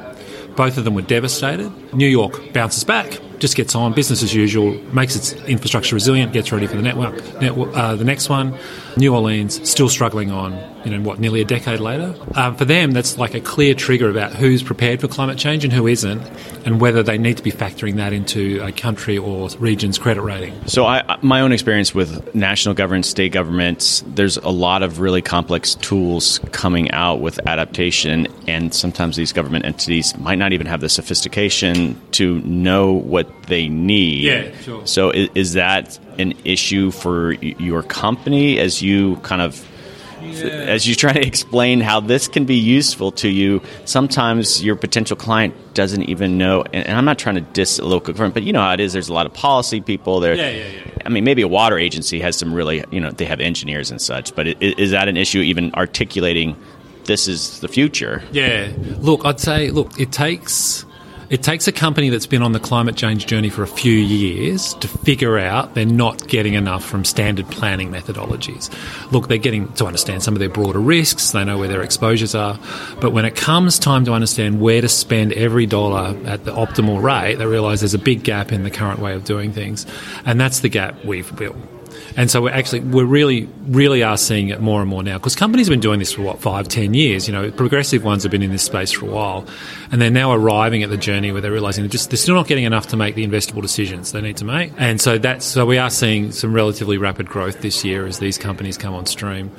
Both 0.56 0.78
of 0.78 0.86
them 0.86 0.96
were 0.96 1.04
devastated. 1.04 1.72
New 1.98 2.08
York 2.08 2.54
bounces 2.54 2.84
back 2.84 3.20
just 3.40 3.56
gets 3.56 3.76
on, 3.76 3.94
business 3.94 4.24
as 4.24 4.34
usual, 4.34 4.74
makes 4.94 5.16
its 5.16 5.34
infrastructure 5.46 5.96
resilient, 5.96 6.34
gets 6.34 6.52
ready 6.52 6.68
for 6.68 6.76
the 6.76 6.82
network. 6.82 7.16
network 7.40 7.76
uh, 7.76 7.96
the 7.96 8.04
next 8.04 8.30
one, 8.30 8.58
New 8.98 9.14
Orleans, 9.14 9.68
still 9.70 9.90
struggling 9.90 10.32
on, 10.32 10.54
you 10.84 10.92
know, 10.92 11.02
what, 11.02 11.20
nearly 11.20 11.42
a 11.42 11.46
decade 11.46 11.80
later. 11.80 12.16
Um, 12.36 12.56
for 12.56 12.66
them, 12.66 12.92
that's 12.92 13.18
like 13.18 13.34
a 13.34 13.40
clear 13.40 13.74
trigger 13.74 14.10
about 14.10 14.34
who's 14.34 14.64
prepared 14.64 15.02
for 15.02 15.08
climate 15.08 15.38
change 15.38 15.64
and 15.64 15.72
who 15.72 15.88
isn't, 15.88 16.22
and 16.66 16.82
whether 16.82 17.04
they 17.04 17.18
need 17.18 17.38
to 17.38 17.44
be 17.44 17.52
factoring 17.52 17.96
that 17.98 18.14
into 18.14 18.60
a 18.64 18.72
country 18.72 19.18
or 19.18 19.50
region's 19.60 19.98
credit 19.98 20.22
rating. 20.22 20.54
So, 20.68 20.86
I, 20.86 21.18
my 21.22 21.42
own 21.42 21.52
experience 21.52 21.94
with 21.94 22.34
national 22.34 22.74
governments, 22.76 23.10
state 23.10 23.32
governments, 23.32 24.04
there's 24.08 24.38
a 24.38 24.50
lot 24.50 24.84
of 24.84 25.00
really 25.00 25.22
complex 25.22 25.76
tools 25.76 26.40
coming 26.52 26.90
out 26.92 27.22
with 27.22 27.40
adaptation, 27.48 28.28
and 28.48 28.74
sometimes 28.74 29.16
these 29.16 29.32
government 29.32 29.66
entities 29.66 30.18
might 30.18 30.38
not 30.38 30.54
even 30.54 30.66
have 30.66 30.82
the 30.82 30.90
sophistication 30.90 31.87
to 32.12 32.40
know 32.42 32.92
what 32.92 33.28
they 33.44 33.68
need. 33.68 34.24
Yeah, 34.24 34.52
sure. 34.62 34.86
So 34.86 35.12
is, 35.12 35.30
is 35.36 35.54
that 35.54 36.00
an 36.18 36.34
issue 36.44 36.92
for 36.92 37.34
your 37.34 37.84
company 37.84 38.60
as 38.60 38.82
you 38.82 39.18
kind 39.18 39.42
of 39.42 39.66
yeah. 40.22 40.48
as 40.48 40.88
you 40.88 40.96
try 40.96 41.14
to 41.14 41.26
explain 41.26 41.80
how 41.80 42.00
this 42.00 42.28
can 42.28 42.46
be 42.46 42.56
useful 42.56 43.12
to 43.14 43.30
you, 43.30 43.62
sometimes 43.86 44.64
your 44.64 44.76
potential 44.76 45.16
client 45.16 45.54
doesn't 45.74 46.04
even 46.04 46.38
know. 46.38 46.64
And, 46.74 46.98
I'm 46.98 47.06
not 47.06 47.20
trying 47.20 47.36
to 47.36 47.42
diss 47.42 47.80
local 47.80 48.14
government, 48.14 48.34
but 48.34 48.44
you 48.44 48.54
know 48.54 48.62
how 48.62 48.74
it 48.74 48.80
is. 48.80 48.94
There's 48.94 49.10
a 49.10 49.14
lot 49.14 49.26
of 49.26 49.34
policy 49.34 49.82
people 49.82 50.20
there. 50.20 50.34
Yeah, 50.34 50.50
yeah, 50.50 50.68
yeah. 50.68 50.92
I 51.06 51.10
mean, 51.10 51.24
maybe 51.24 51.42
a 51.42 51.48
water 51.48 51.78
agency 51.78 52.20
has 52.22 52.36
some 52.36 52.54
really, 52.54 52.84
you 52.92 53.00
know, 53.00 53.12
they 53.12 53.26
have 53.26 53.40
engineers 53.40 53.92
and 53.92 54.02
such. 54.02 54.36
But 54.36 54.62
is 54.62 54.92
that 54.92 55.08
an 55.08 55.18
issue? 55.18 55.40
Even 55.40 55.74
articulating 55.76 56.56
this 57.06 57.28
is 57.28 57.60
the 57.62 57.68
future? 57.68 58.22
Yeah. 58.32 58.72
Look, 59.00 59.26
I'd 59.26 59.40
say, 59.40 59.70
look, 59.72 60.00
it 60.00 60.12
takes 60.12 60.86
It 61.30 61.44
takes 61.44 61.68
a 61.68 61.74
company 61.74 62.08
that's 62.10 62.26
been 62.26 62.42
on 62.42 62.54
the 62.54 62.60
climate 62.60 62.96
change 62.96 63.26
journey 63.26 63.50
for 63.50 63.62
a 63.62 63.68
few 63.68 63.92
years 63.92 64.74
to 64.76 64.88
figure 64.88 65.38
out 65.38 65.76
they're 65.76 65.86
not 65.86 66.26
getting 66.30 66.54
enough 66.54 66.86
from 66.86 67.04
standard 67.04 67.48
planning 67.48 67.92
methodologies. 67.92 68.72
Look, 69.12 69.28
they're 69.28 69.38
getting 69.38 69.72
to 69.74 69.86
understand 69.86 70.24
some 70.24 70.36
of 70.36 70.40
their 70.40 70.50
broader 70.50 70.80
risks, 70.80 71.32
they 71.32 71.44
know 71.44 71.58
where 71.58 71.68
their 71.68 71.82
exposures 71.82 72.34
are, 72.34 72.58
but 73.02 73.12
when 73.12 73.26
it 73.26 73.36
comes 73.36 73.78
time 73.78 74.06
to 74.06 74.14
understand 74.14 74.62
where 74.62 74.80
to 74.80 74.88
spend 74.88 75.34
every 75.34 75.66
dollar 75.66 76.18
at 76.26 76.46
the 76.46 76.52
optimal 76.52 77.02
rate, 77.02 77.36
they 77.36 77.46
realise 77.46 77.82
there's 77.82 77.94
a 77.94 78.00
big 78.00 78.24
gap 78.24 78.54
in 78.54 78.64
the 78.64 78.72
current 78.72 79.00
way 79.00 79.14
of 79.14 79.26
doing 79.26 79.52
things. 79.52 79.86
And 80.26 80.40
that's 80.40 80.62
the 80.62 80.70
gap 80.70 81.04
we've 81.04 81.36
built. 81.36 81.58
And 82.18 82.32
so 82.32 82.42
we're 82.42 82.50
actually, 82.50 82.80
we're 82.80 83.06
really, 83.06 83.48
really 83.68 84.02
are 84.02 84.18
seeing 84.18 84.50
it 84.50 84.60
more 84.60 84.82
and 84.82 84.90
more 84.90 85.04
now 85.04 85.20
because 85.20 85.36
companies 85.36 85.68
have 85.68 85.72
been 85.72 85.80
doing 85.80 86.00
this 86.00 86.12
for 86.12 86.24
what, 86.24 86.40
five, 86.40 86.68
ten 86.68 86.96
years. 86.96 87.28
You 87.28 87.34
know, 87.34 87.52
progressive 87.52 88.04
ones 88.04 88.24
have 88.24 88.32
been 88.32 88.42
in 88.42 88.52
this 88.52 88.64
space 88.64 88.92
for 88.92 89.06
a 89.06 89.10
while. 89.10 89.46
And 89.92 90.02
they're 90.02 90.10
now 90.10 90.34
arriving 90.34 90.82
at 90.82 90.90
the 90.90 90.98
journey 90.98 91.32
where 91.32 91.42
they're 91.42 91.52
realizing 91.52 91.84
they're 91.84 91.90
just, 91.90 92.10
they're 92.10 92.18
still 92.18 92.34
not 92.34 92.48
getting 92.48 92.64
enough 92.64 92.88
to 92.88 92.98
make 92.98 93.14
the 93.14 93.26
investable 93.26 93.62
decisions 93.62 94.12
they 94.14 94.22
need 94.22 94.38
to 94.38 94.46
make. 94.46 94.74
And 94.78 95.00
so 95.00 95.20
that's, 95.20 95.46
so 95.46 95.66
we 95.68 95.78
are 95.78 95.92
seeing 95.92 96.32
some 96.32 96.54
relatively 96.54 96.98
rapid 96.98 97.30
growth 97.30 97.62
this 97.62 97.86
year 97.86 98.08
as 98.08 98.18
these 98.18 98.40
companies 98.40 98.80
come 98.80 98.96
on 98.96 99.06
stream. 99.06 99.52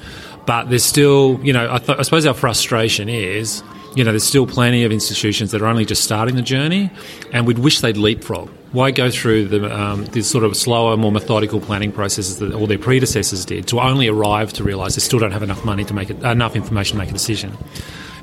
But 0.45 0.69
there's 0.69 0.85
still, 0.85 1.39
you 1.45 1.53
know, 1.53 1.73
I, 1.73 1.79
th- 1.79 1.99
I 1.99 2.03
suppose 2.03 2.27
our 2.27 2.35
frustration 2.35 3.09
is, 3.09 3.63
you 3.95 4.03
know, 4.03 4.11
there's 4.11 4.25
still 4.25 4.49
plenty 4.49 4.83
of 4.83 4.91
institutions 4.91 5.53
that 5.53 5.63
are 5.63 5.67
only 5.67 5.85
just 5.85 6.03
starting 6.03 6.35
the 6.35 6.43
journey, 6.43 6.91
and 7.33 7.47
we'd 7.47 7.59
wish 7.59 7.81
they'd 7.83 7.97
leapfrog. 7.97 8.51
Why 8.73 8.91
go 8.91 9.11
through 9.11 9.49
the, 9.49 9.75
um, 9.75 10.05
these 10.07 10.27
sort 10.27 10.45
of 10.45 10.57
slower, 10.57 10.97
more 10.97 11.11
methodical 11.11 11.61
planning 11.61 11.91
processes 11.91 12.39
that 12.39 12.53
all 12.53 12.67
their 12.67 12.79
predecessors 12.79 13.45
did 13.45 13.67
to 13.69 13.81
only 13.81 14.09
arrive 14.09 14.53
to 14.55 14.65
realise 14.65 14.95
they 14.95 15.01
still 15.01 15.19
don't 15.19 15.33
have 15.33 15.43
enough 15.43 15.65
money 15.65 15.85
to 15.85 15.95
make 15.95 16.11
it, 16.11 16.23
enough 16.23 16.55
information 16.55 16.99
to 16.99 17.03
make 17.03 17.11
a 17.11 17.15
decision? 17.15 17.57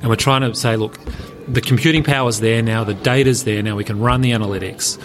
And 0.02 0.10
we're 0.10 0.18
trying 0.18 0.42
to 0.42 0.54
say, 0.54 0.76
look, 0.76 1.00
the 1.48 1.62
computing 1.62 2.04
power's 2.04 2.42
there 2.42 2.62
now, 2.62 2.84
the 2.84 2.94
data's 2.94 3.44
there 3.44 3.64
now, 3.64 3.76
we 3.76 3.84
can 3.84 4.00
run 4.00 4.22
the 4.22 4.32
analytics 4.32 5.00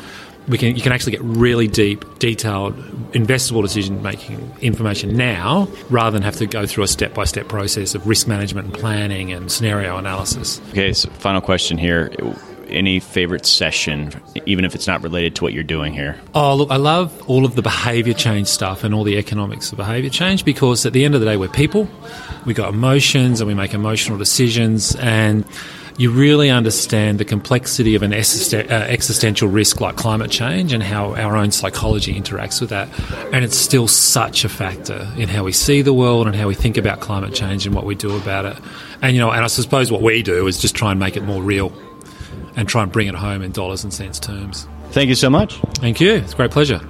we 0.48 0.58
can 0.58 0.74
you 0.74 0.82
can 0.82 0.92
actually 0.92 1.12
get 1.12 1.22
really 1.22 1.68
deep, 1.68 2.18
detailed, 2.18 2.74
investable 3.12 3.62
decision 3.62 4.02
making 4.02 4.52
information 4.60 5.16
now, 5.16 5.68
rather 5.88 6.14
than 6.14 6.22
have 6.22 6.36
to 6.36 6.46
go 6.46 6.66
through 6.66 6.84
a 6.84 6.88
step 6.88 7.14
by 7.14 7.24
step 7.24 7.48
process 7.48 7.94
of 7.94 8.06
risk 8.06 8.26
management 8.26 8.66
and 8.66 8.74
planning 8.74 9.32
and 9.32 9.50
scenario 9.50 9.96
analysis. 9.96 10.60
Okay, 10.70 10.92
so 10.92 11.08
final 11.10 11.40
question 11.40 11.78
here. 11.78 12.10
Any 12.70 13.00
favorite 13.00 13.46
session, 13.46 14.12
even 14.46 14.64
if 14.64 14.74
it's 14.74 14.86
not 14.86 15.02
related 15.02 15.34
to 15.36 15.44
what 15.44 15.52
you're 15.52 15.62
doing 15.64 15.92
here? 15.92 16.18
Oh, 16.34 16.54
look, 16.54 16.70
I 16.70 16.76
love 16.76 17.28
all 17.28 17.44
of 17.44 17.54
the 17.56 17.62
behavior 17.62 18.14
change 18.14 18.46
stuff 18.48 18.84
and 18.84 18.94
all 18.94 19.04
the 19.04 19.16
economics 19.16 19.72
of 19.72 19.78
behavior 19.78 20.10
change 20.10 20.44
because 20.44 20.86
at 20.86 20.92
the 20.92 21.04
end 21.04 21.14
of 21.14 21.20
the 21.20 21.26
day, 21.26 21.36
we're 21.36 21.48
people. 21.48 21.88
We 22.46 22.54
got 22.54 22.72
emotions 22.72 23.40
and 23.40 23.48
we 23.48 23.54
make 23.54 23.74
emotional 23.74 24.18
decisions 24.18 24.94
and 24.96 25.44
you 26.00 26.10
really 26.10 26.48
understand 26.48 27.18
the 27.18 27.26
complexity 27.26 27.94
of 27.94 28.02
an 28.02 28.14
uh, 28.14 28.16
existential 28.16 29.48
risk 29.48 29.82
like 29.82 29.96
climate 29.96 30.30
change 30.30 30.72
and 30.72 30.82
how 30.82 31.14
our 31.14 31.36
own 31.36 31.50
psychology 31.50 32.14
interacts 32.14 32.58
with 32.58 32.70
that. 32.70 32.88
And 33.34 33.44
it's 33.44 33.56
still 33.56 33.86
such 33.86 34.42
a 34.42 34.48
factor 34.48 35.06
in 35.18 35.28
how 35.28 35.44
we 35.44 35.52
see 35.52 35.82
the 35.82 35.92
world 35.92 36.26
and 36.26 36.34
how 36.34 36.48
we 36.48 36.54
think 36.54 36.78
about 36.78 37.00
climate 37.00 37.34
change 37.34 37.66
and 37.66 37.74
what 37.74 37.84
we 37.84 37.94
do 37.94 38.16
about 38.16 38.46
it. 38.46 38.56
And, 39.02 39.14
you 39.14 39.20
know, 39.20 39.30
and 39.30 39.44
I 39.44 39.46
suppose 39.48 39.92
what 39.92 40.00
we 40.00 40.22
do 40.22 40.46
is 40.46 40.58
just 40.58 40.74
try 40.74 40.90
and 40.90 40.98
make 40.98 41.18
it 41.18 41.22
more 41.22 41.42
real 41.42 41.70
and 42.56 42.68
try 42.68 42.82
and 42.82 42.92
bring 42.92 43.08
it 43.08 43.14
home 43.14 43.42
in 43.42 43.52
dollars 43.52 43.84
and 43.84 43.92
cents 43.92 44.18
terms. 44.18 44.66
Thank 44.90 45.08
you 45.08 45.14
so 45.14 45.30
much. 45.30 45.56
Thank 45.76 46.00
you. 46.00 46.14
It's 46.14 46.32
a 46.32 46.36
great 46.36 46.50
pleasure. 46.50 46.80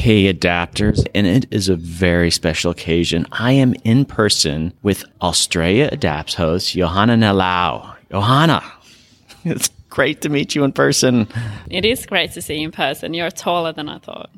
Hey 0.00 0.32
Adapters, 0.32 1.06
and 1.14 1.26
it 1.26 1.46
is 1.50 1.68
a 1.68 1.76
very 1.76 2.30
special 2.30 2.70
occasion. 2.70 3.26
I 3.32 3.52
am 3.52 3.74
in 3.84 4.06
person 4.06 4.72
with 4.82 5.04
Australia 5.20 5.90
Adapts 5.92 6.34
host 6.34 6.72
Johanna 6.72 7.16
Nalau. 7.16 7.94
Johanna, 8.10 8.62
it's 9.44 9.68
great 9.90 10.22
to 10.22 10.30
meet 10.30 10.54
you 10.54 10.64
in 10.64 10.72
person. 10.72 11.28
It 11.70 11.84
is 11.84 12.06
great 12.06 12.32
to 12.32 12.42
see 12.42 12.56
you 12.56 12.68
in 12.68 12.72
person. 12.72 13.12
You're 13.12 13.30
taller 13.30 13.72
than 13.72 13.88
I 13.88 13.98
thought, 13.98 14.30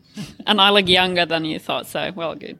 and 0.47 0.61
I 0.61 0.71
look 0.71 0.89
younger 0.89 1.25
than 1.25 1.45
you 1.45 1.59
thought, 1.61 1.87
so 1.87 2.11
well, 2.17 2.35
good. 2.35 2.59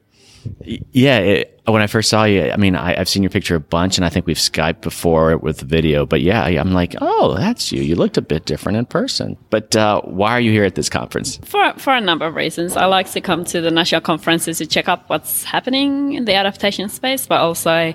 Yeah, 0.91 1.19
it, 1.19 1.61
when 1.65 1.81
I 1.81 1.87
first 1.87 2.09
saw 2.09 2.23
you, 2.25 2.51
I 2.51 2.57
mean, 2.57 2.75
I, 2.75 2.95
have 2.95 3.07
seen 3.07 3.23
your 3.23 3.29
picture 3.29 3.55
a 3.55 3.59
bunch, 3.59 3.97
and 3.97 4.05
I 4.05 4.09
think 4.09 4.25
we've 4.25 4.37
Skyped 4.37 4.81
before 4.81 5.37
with 5.37 5.61
video. 5.61 6.05
But 6.05 6.21
yeah, 6.21 6.43
I'm 6.43 6.73
like, 6.73 6.95
oh, 7.01 7.35
that's 7.35 7.71
you. 7.71 7.81
You 7.81 7.95
looked 7.95 8.17
a 8.17 8.21
bit 8.21 8.45
different 8.45 8.77
in 8.77 8.85
person. 8.85 9.37
But 9.49 9.75
uh, 9.75 10.01
why 10.01 10.31
are 10.31 10.41
you 10.41 10.51
here 10.51 10.65
at 10.65 10.75
this 10.75 10.89
conference? 10.89 11.37
For 11.43 11.73
for 11.77 11.93
a 11.93 12.01
number 12.01 12.25
of 12.25 12.35
reasons. 12.35 12.75
I 12.75 12.85
like 12.85 13.09
to 13.11 13.21
come 13.21 13.45
to 13.45 13.61
the 13.61 13.71
national 13.71 14.01
conferences 14.01 14.57
to 14.57 14.65
check 14.65 14.89
up 14.89 15.09
what's 15.09 15.43
happening 15.43 16.13
in 16.13 16.25
the 16.25 16.33
adaptation 16.33 16.89
space, 16.89 17.25
but 17.27 17.39
also 17.39 17.93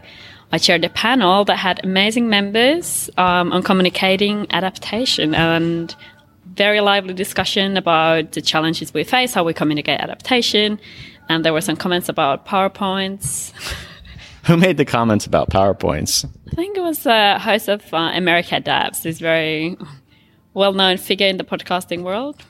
I 0.51 0.59
chaired 0.59 0.85
a 0.85 0.89
panel 0.89 1.45
that 1.45 1.57
had 1.57 1.85
amazing 1.85 2.29
members 2.31 3.11
um, 3.19 3.53
on 3.53 3.63
communicating 3.63 4.47
adaptation 4.51 5.35
and 5.35 5.95
very 6.55 6.81
lively 6.81 7.15
discussion 7.15 7.77
about 7.77 8.33
the 8.33 8.41
challenges 8.41 8.95
we 8.95 9.05
face, 9.05 9.35
how 9.35 9.45
we 9.45 9.53
communicate 9.53 10.01
adaptation, 10.01 10.81
and 11.29 11.45
there 11.45 11.53
were 11.53 11.61
some 11.61 11.77
comments 11.77 12.09
about 12.09 12.47
PowerPoints. 12.47 13.53
Who 14.45 14.57
made 14.57 14.79
the 14.79 14.85
comments 14.85 15.27
about 15.27 15.51
PowerPoints? 15.51 16.25
I 16.51 16.55
think 16.55 16.77
it 16.77 16.81
was 16.81 17.01
the 17.03 17.39
host 17.39 17.69
of 17.69 17.83
uh, 17.93 18.13
America 18.15 18.57
Adapts, 18.57 19.01
this 19.01 19.19
very 19.19 19.77
well 20.55 20.73
known 20.73 20.97
figure 20.97 21.27
in 21.27 21.37
the 21.37 21.45
podcasting 21.45 22.03
world. 22.03 22.43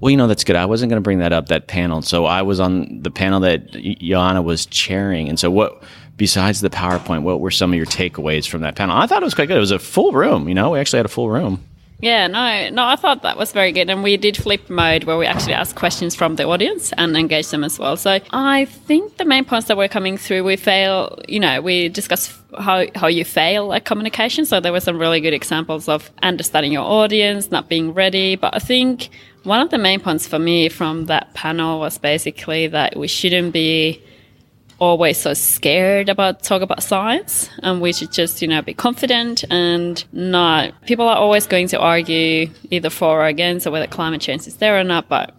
Well, 0.00 0.10
you 0.10 0.16
know, 0.16 0.26
that's 0.26 0.44
good. 0.44 0.56
I 0.56 0.66
wasn't 0.66 0.90
going 0.90 1.00
to 1.00 1.04
bring 1.04 1.18
that 1.18 1.32
up, 1.32 1.46
that 1.48 1.66
panel. 1.66 2.02
So 2.02 2.24
I 2.24 2.42
was 2.42 2.60
on 2.60 3.02
the 3.02 3.10
panel 3.10 3.40
that 3.40 3.70
Johanna 3.72 4.42
was 4.42 4.66
chairing. 4.66 5.28
And 5.28 5.38
so, 5.38 5.50
what, 5.50 5.82
besides 6.16 6.60
the 6.60 6.70
PowerPoint, 6.70 7.22
what 7.22 7.40
were 7.40 7.50
some 7.50 7.72
of 7.72 7.76
your 7.76 7.86
takeaways 7.86 8.48
from 8.48 8.60
that 8.62 8.76
panel? 8.76 8.96
I 8.96 9.06
thought 9.06 9.22
it 9.22 9.24
was 9.24 9.34
quite 9.34 9.46
good. 9.46 9.56
It 9.56 9.60
was 9.60 9.70
a 9.70 9.78
full 9.78 10.12
room, 10.12 10.48
you 10.48 10.54
know, 10.54 10.70
we 10.70 10.78
actually 10.78 10.98
had 10.98 11.06
a 11.06 11.10
full 11.10 11.30
room. 11.30 11.64
Yeah, 12.00 12.28
no, 12.28 12.70
no, 12.70 12.84
I 12.86 12.94
thought 12.94 13.22
that 13.22 13.36
was 13.36 13.50
very 13.50 13.72
good. 13.72 13.90
And 13.90 14.04
we 14.04 14.16
did 14.16 14.36
flip 14.36 14.70
mode 14.70 15.02
where 15.02 15.18
we 15.18 15.26
actually 15.26 15.54
asked 15.54 15.74
questions 15.74 16.14
from 16.14 16.36
the 16.36 16.44
audience 16.44 16.92
and 16.92 17.16
engage 17.16 17.48
them 17.48 17.64
as 17.64 17.76
well. 17.76 17.96
So 17.96 18.20
I 18.30 18.66
think 18.66 19.16
the 19.16 19.24
main 19.24 19.44
points 19.44 19.66
that 19.66 19.76
were 19.76 19.88
coming 19.88 20.16
through, 20.16 20.44
we 20.44 20.54
fail, 20.54 21.18
you 21.26 21.40
know, 21.40 21.60
we 21.60 21.88
discuss 21.88 22.40
how, 22.56 22.86
how 22.94 23.08
you 23.08 23.24
fail 23.24 23.72
at 23.72 23.84
communication. 23.84 24.44
So 24.44 24.60
there 24.60 24.70
were 24.70 24.80
some 24.80 24.96
really 24.96 25.20
good 25.20 25.34
examples 25.34 25.88
of 25.88 26.08
understanding 26.22 26.72
your 26.72 26.84
audience, 26.84 27.50
not 27.50 27.68
being 27.68 27.92
ready. 27.92 28.36
But 28.36 28.54
I 28.54 28.60
think 28.60 29.08
one 29.42 29.60
of 29.60 29.70
the 29.70 29.78
main 29.78 29.98
points 29.98 30.24
for 30.24 30.38
me 30.38 30.68
from 30.68 31.06
that 31.06 31.34
panel 31.34 31.80
was 31.80 31.98
basically 31.98 32.68
that 32.68 32.96
we 32.96 33.08
shouldn't 33.08 33.52
be 33.52 34.00
always 34.78 35.18
so 35.18 35.34
scared 35.34 36.08
about 36.08 36.42
talk 36.42 36.62
about 36.62 36.82
science 36.82 37.50
and 37.62 37.80
we 37.80 37.92
should 37.92 38.12
just 38.12 38.40
you 38.40 38.46
know 38.46 38.62
be 38.62 38.72
confident 38.72 39.44
and 39.50 40.04
not 40.12 40.72
people 40.86 41.08
are 41.08 41.16
always 41.16 41.46
going 41.46 41.66
to 41.66 41.78
argue 41.78 42.48
either 42.70 42.88
for 42.90 43.22
or 43.22 43.26
against 43.26 43.66
or 43.66 43.72
whether 43.72 43.88
climate 43.88 44.20
change 44.20 44.46
is 44.46 44.56
there 44.56 44.78
or 44.78 44.84
not 44.84 45.08
but 45.08 45.34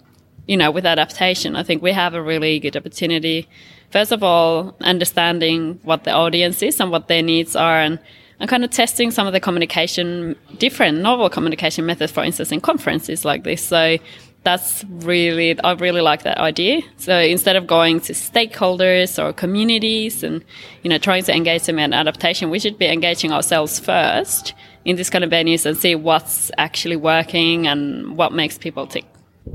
you 0.46 0.58
know 0.58 0.70
with 0.70 0.86
adaptation 0.86 1.56
i 1.56 1.64
think 1.64 1.82
we 1.82 1.94
have 1.94 2.14
a 2.14 2.22
really 2.22 2.60
good 2.60 2.76
opportunity 2.76 3.48
first 3.92 4.12
of 4.12 4.24
all 4.24 4.76
understanding 4.82 5.80
what 5.84 6.04
the 6.04 6.12
audience 6.12 6.62
is 6.62 6.80
and 6.82 6.92
what 6.92 7.08
their 7.08 7.24
needs 7.24 7.56
are 7.56 7.80
and 7.80 7.98
and 8.40 8.50
kind 8.50 8.64
of 8.64 8.72
testing 8.72 9.12
some 9.12 9.28
of 9.28 9.34
the 9.34 9.40
communication 9.40 10.36
different 10.58 11.00
novel 11.00 11.30
communication 11.30 11.86
methods 11.86 12.12
for 12.12 12.24
instance 12.24 12.52
in 12.52 12.62
conferences 12.62 13.26
like 13.26 13.44
this. 13.44 13.64
So 13.64 13.98
that's 14.44 14.86
really 14.90 15.60
I 15.62 15.74
really 15.74 16.02
like 16.02 16.24
that 16.24 16.38
idea. 16.38 16.82
So 16.98 17.18
instead 17.18 17.56
of 17.56 17.68
going 17.68 18.00
to 18.02 18.14
stakeholders 18.14 19.22
or 19.22 19.34
communities 19.34 20.24
and 20.24 20.44
you 20.84 20.90
know 20.90 20.98
trying 20.98 21.24
to 21.24 21.36
engage 21.36 21.64
them 21.64 21.80
in 21.80 21.94
adaptation, 21.94 22.50
we 22.50 22.60
should 22.60 22.78
be 22.78 22.88
engaging 22.88 23.32
ourselves 23.32 23.80
first 23.80 24.54
in 24.86 24.96
this 24.96 25.10
kind 25.10 25.24
of 25.24 25.30
venues 25.30 25.66
and 25.66 25.78
see 25.78 25.96
what's 25.96 26.52
actually 26.58 26.96
working 26.96 27.68
and 27.68 28.18
what 28.18 28.32
makes 28.32 28.58
people 28.58 28.88
tick. 28.88 29.06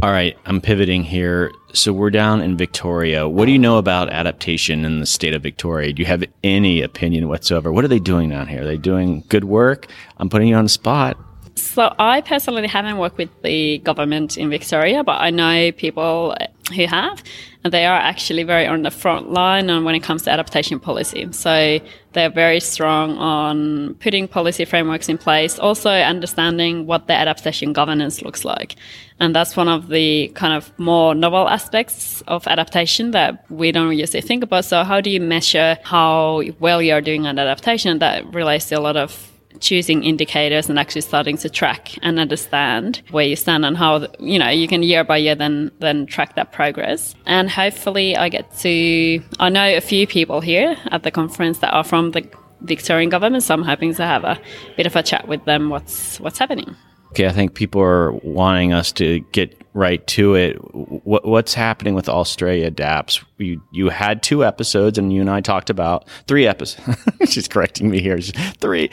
All 0.03 0.11
right, 0.11 0.37
I'm 0.45 0.61
pivoting 0.61 1.05
here. 1.05 1.53
So 1.73 1.93
we're 1.93 2.11
down 2.11 2.41
in 2.41 2.57
Victoria. 2.57 3.29
What 3.29 3.47
do 3.47 3.53
you 3.53 3.59
know 3.59 3.79
about 3.79 4.11
adaptation 4.11 4.85
in 4.85 5.01
the 5.01 5.07
state 5.07 5.35
of 5.35 5.43
Victoria? 5.43 5.93
Do 5.93 6.03
you 6.03 6.07
have 6.07 6.25
any 6.43 6.83
opinion 6.83 7.29
whatsoever? 7.29 7.73
What 7.73 7.85
are 7.85 7.89
they 7.89 8.01
doing 8.01 8.31
down 8.31 8.49
here? 8.49 8.63
Are 8.63 8.65
they 8.65 8.77
doing 8.77 9.25
good 9.29 9.45
work? 9.45 9.87
I'm 10.19 10.29
putting 10.29 10.49
you 10.49 10.57
on 10.57 10.65
the 10.65 10.69
spot. 10.69 11.17
So 11.57 11.95
I 11.99 12.21
personally 12.21 12.69
haven't 12.69 12.99
worked 12.99 13.19
with 13.19 13.31
the 13.43 13.79
government 13.79 14.37
in 14.37 14.51
Victoria, 14.51 15.05
but 15.05 15.21
I 15.21 15.31
know 15.31 15.73
people 15.73 16.35
who 16.75 16.87
have, 16.87 17.23
and 17.63 17.73
they 17.73 17.85
are 17.85 17.99
actually 17.99 18.43
very 18.43 18.67
on 18.67 18.83
the 18.83 18.91
front 18.91 19.31
line 19.31 19.71
on 19.71 19.85
when 19.85 19.95
it 19.95 20.03
comes 20.03 20.23
to 20.23 20.31
adaptation 20.31 20.81
policy. 20.81 21.29
So 21.33 21.79
they're 22.13 22.31
very 22.31 22.61
strong 22.61 23.19
on 23.19 23.95
putting 23.97 24.27
policy 24.29 24.65
frameworks 24.65 25.09
in 25.09 25.19
place, 25.19 25.59
also 25.59 25.91
understanding 25.91 26.87
what 26.87 27.07
the 27.07 27.13
adaptation 27.13 27.73
governance 27.73 28.23
looks 28.23 28.45
like. 28.45 28.77
And 29.21 29.35
that's 29.35 29.57
one 29.57 29.69
of 29.69 29.89
the 29.89 30.29
kind 30.35 30.55
of 30.55 30.77
more 30.79 31.15
novel 31.15 31.49
aspects 31.49 32.23
of 32.27 32.47
adaptation 32.47 33.13
that 33.13 33.45
we 33.51 33.73
don't 33.73 33.97
usually 33.97 34.23
think 34.23 34.43
about. 34.43 34.65
So 34.65 34.85
how 34.85 35.01
do 35.01 35.11
you 35.11 35.21
measure 35.21 35.79
how 35.83 36.43
well 36.59 36.83
you're 36.83 37.01
doing 37.01 37.27
on 37.27 37.39
adaptation? 37.39 37.99
That 37.99 38.33
relates 38.33 38.69
to 38.71 38.79
a 38.79 38.81
lot 38.81 38.97
of 38.97 39.31
choosing 39.61 40.03
indicators 40.03 40.69
and 40.69 40.79
actually 40.79 41.01
starting 41.01 41.37
to 41.37 41.49
track 41.49 41.97
and 42.03 42.19
understand 42.19 43.03
where 43.11 43.25
you 43.25 43.37
stand 43.37 43.65
and 43.65 43.77
how 43.77 44.07
you 44.19 44.39
know 44.39 44.49
you 44.49 44.69
can 44.69 44.83
year 44.83 45.05
by 45.05 45.17
year 45.17 45.35
then 45.35 45.71
then 45.81 46.07
track 46.07 46.35
that 46.35 46.53
progress 46.53 47.15
and 47.27 47.51
hopefully 47.51 48.17
i 48.17 48.29
get 48.29 48.51
to 48.59 49.23
i 49.41 49.49
know 49.49 49.77
a 49.77 49.81
few 49.81 50.07
people 50.07 50.41
here 50.41 50.77
at 50.91 51.03
the 51.03 51.11
conference 51.11 51.59
that 51.59 51.73
are 51.73 51.85
from 51.85 52.11
the 52.11 52.29
Victorian 52.65 53.11
government. 53.11 53.43
So 53.43 53.55
I'm 53.55 53.63
hoping 53.63 53.95
to 53.95 54.05
have 54.05 54.25
a 54.25 54.41
bit 54.77 54.87
of 54.87 54.97
a 54.97 55.03
chat 55.03 55.29
with 55.29 55.45
them. 55.45 55.69
What's 55.71 56.19
what's 56.21 56.39
happening? 56.39 56.75
Okay, 57.15 57.29
I 57.29 57.31
think 57.31 57.55
people 57.55 57.81
are 57.81 58.11
wanting 58.11 58.73
us 58.73 58.91
to 58.95 59.21
get 59.31 59.57
right 59.73 60.05
to 60.09 60.35
it. 60.35 60.55
What, 60.75 61.25
what's 61.25 61.55
happening 61.55 61.95
with 61.95 62.09
Australia 62.09 62.67
Adapts? 62.67 63.25
You 63.39 63.63
you 63.71 63.89
had 63.89 64.21
two 64.21 64.45
episodes, 64.45 64.99
and 64.99 65.13
you 65.13 65.21
and 65.21 65.31
I 65.31 65.41
talked 65.41 65.71
about 65.71 66.09
three 66.27 66.45
episodes. 66.45 66.99
She's 67.33 67.47
correcting 67.47 67.89
me 67.89 68.01
here. 68.01 68.19
Three. 68.19 68.91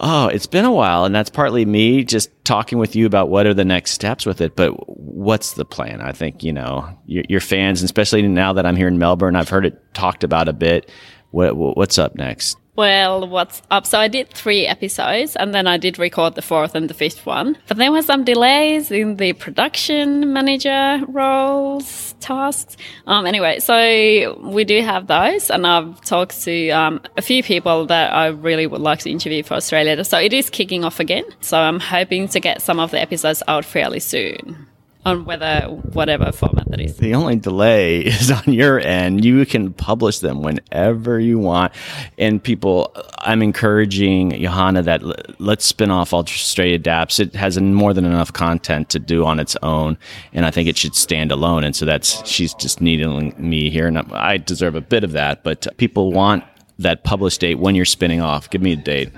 Oh, 0.00 0.28
it's 0.28 0.46
been 0.46 0.64
a 0.64 0.72
while, 0.72 1.04
and 1.04 1.14
that's 1.14 1.28
partly 1.28 1.66
me 1.66 2.04
just 2.04 2.30
talking 2.46 2.78
with 2.78 2.96
you 2.96 3.04
about 3.04 3.28
what 3.28 3.46
are 3.46 3.52
the 3.52 3.66
next 3.66 3.90
steps 3.90 4.24
with 4.24 4.40
it. 4.40 4.56
But 4.56 4.70
what's 4.88 5.52
the 5.52 5.66
plan? 5.66 6.00
I 6.00 6.12
think 6.12 6.42
you 6.42 6.54
know 6.54 6.88
your, 7.04 7.24
your 7.28 7.40
fans, 7.40 7.82
especially 7.82 8.22
now 8.22 8.54
that 8.54 8.64
I'm 8.64 8.76
here 8.76 8.88
in 8.88 8.96
Melbourne, 8.96 9.36
I've 9.36 9.50
heard 9.50 9.66
it 9.66 9.92
talked 9.92 10.24
about 10.24 10.48
a 10.48 10.54
bit. 10.54 10.90
What, 11.32 11.54
what's 11.54 11.98
up 11.98 12.14
next? 12.14 12.56
Well, 12.78 13.26
what's 13.26 13.60
up? 13.72 13.86
So 13.86 13.98
I 13.98 14.06
did 14.06 14.32
three 14.32 14.64
episodes 14.64 15.34
and 15.34 15.52
then 15.52 15.66
I 15.66 15.78
did 15.78 15.98
record 15.98 16.36
the 16.36 16.42
fourth 16.42 16.76
and 16.76 16.88
the 16.88 16.94
fifth 16.94 17.26
one. 17.26 17.58
But 17.66 17.76
there 17.76 17.90
were 17.90 18.02
some 18.02 18.22
delays 18.22 18.92
in 18.92 19.16
the 19.16 19.32
production 19.32 20.32
manager 20.32 21.00
roles, 21.08 22.14
tasks. 22.20 22.76
Um, 23.08 23.26
anyway, 23.26 23.58
so 23.58 24.38
we 24.44 24.62
do 24.62 24.80
have 24.80 25.08
those 25.08 25.50
and 25.50 25.66
I've 25.66 26.00
talked 26.02 26.40
to 26.42 26.70
um, 26.70 27.00
a 27.16 27.22
few 27.22 27.42
people 27.42 27.84
that 27.86 28.14
I 28.14 28.26
really 28.26 28.68
would 28.68 28.80
like 28.80 29.00
to 29.00 29.10
interview 29.10 29.42
for 29.42 29.54
Australia. 29.54 30.04
So 30.04 30.16
it 30.16 30.32
is 30.32 30.48
kicking 30.48 30.84
off 30.84 31.00
again. 31.00 31.24
So 31.40 31.58
I'm 31.58 31.80
hoping 31.80 32.28
to 32.28 32.38
get 32.38 32.62
some 32.62 32.78
of 32.78 32.92
the 32.92 33.00
episodes 33.00 33.42
out 33.48 33.64
fairly 33.64 33.98
soon 33.98 34.67
on 35.08 35.24
whether 35.24 35.62
whatever 35.92 36.30
format 36.32 36.70
that 36.70 36.80
is. 36.80 36.96
The 36.96 37.14
only 37.14 37.36
delay 37.36 37.98
is 38.06 38.30
on 38.30 38.52
your 38.52 38.78
end. 38.78 39.24
You 39.24 39.44
can 39.46 39.72
publish 39.72 40.18
them 40.20 40.42
whenever 40.42 41.18
you 41.18 41.38
want. 41.38 41.72
And 42.18 42.42
people, 42.42 42.94
I'm 43.18 43.42
encouraging 43.42 44.30
Johanna 44.30 44.82
that 44.82 45.40
let's 45.40 45.64
spin 45.64 45.90
off 45.90 46.12
Australia 46.12 46.76
Adapts. 46.76 47.18
It 47.18 47.34
has 47.34 47.58
more 47.60 47.94
than 47.94 48.04
enough 48.04 48.32
content 48.32 48.90
to 48.90 48.98
do 48.98 49.24
on 49.24 49.40
its 49.40 49.56
own, 49.62 49.98
and 50.32 50.46
I 50.46 50.50
think 50.50 50.68
it 50.68 50.76
should 50.76 50.94
stand 50.94 51.32
alone. 51.32 51.64
And 51.64 51.74
so 51.74 51.84
that's 51.84 52.26
she's 52.28 52.54
just 52.54 52.80
needling 52.80 53.34
me 53.38 53.70
here, 53.70 53.86
and 53.86 53.98
I 54.12 54.36
deserve 54.36 54.74
a 54.74 54.80
bit 54.80 55.04
of 55.04 55.12
that. 55.12 55.42
But 55.42 55.66
people 55.78 56.12
want 56.12 56.44
that 56.78 57.02
published 57.02 57.40
date 57.40 57.58
when 57.58 57.74
you're 57.74 57.84
spinning 57.84 58.20
off. 58.20 58.50
Give 58.50 58.62
me 58.62 58.72
a 58.72 58.76
date. 58.76 59.10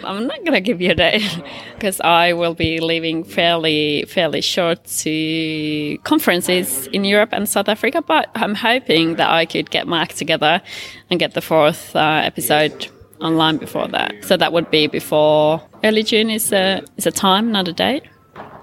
I'm 0.04 0.26
not 0.26 0.44
to 0.44 0.60
give 0.60 0.80
you 0.80 0.90
a 0.90 0.94
date 0.94 1.42
because 1.74 2.00
I 2.00 2.32
will 2.32 2.54
be 2.54 2.80
leaving 2.80 3.24
fairly 3.24 4.04
fairly 4.08 4.40
short 4.40 4.84
to 4.84 5.98
conferences 6.04 6.86
in 6.88 7.04
Europe 7.04 7.30
and 7.32 7.48
South 7.48 7.68
Africa. 7.68 8.02
But 8.02 8.30
I'm 8.34 8.54
hoping 8.54 9.16
that 9.16 9.30
I 9.30 9.46
could 9.46 9.70
get 9.70 9.86
my 9.86 10.02
act 10.02 10.16
together 10.16 10.62
and 11.10 11.18
get 11.18 11.34
the 11.34 11.40
fourth 11.40 11.94
uh, 11.96 12.22
episode 12.24 12.88
online 13.20 13.56
before 13.56 13.88
that. 13.88 14.24
So 14.24 14.36
that 14.36 14.52
would 14.52 14.70
be 14.70 14.86
before 14.86 15.62
early 15.82 16.02
June 16.02 16.30
is 16.30 16.52
a 16.52 16.82
is 16.96 17.06
a 17.06 17.12
time, 17.12 17.52
not 17.52 17.68
a 17.68 17.72
date, 17.72 18.04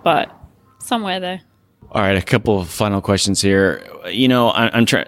but 0.03 0.31
somewhere 0.79 1.19
there. 1.19 1.41
All 1.91 2.01
right, 2.01 2.17
a 2.17 2.21
couple 2.21 2.59
of 2.59 2.69
final 2.69 3.01
questions 3.01 3.41
here. 3.41 3.85
You 4.07 4.27
know, 4.27 4.49
I, 4.49 4.75
I'm 4.75 4.85
trying. 4.85 5.07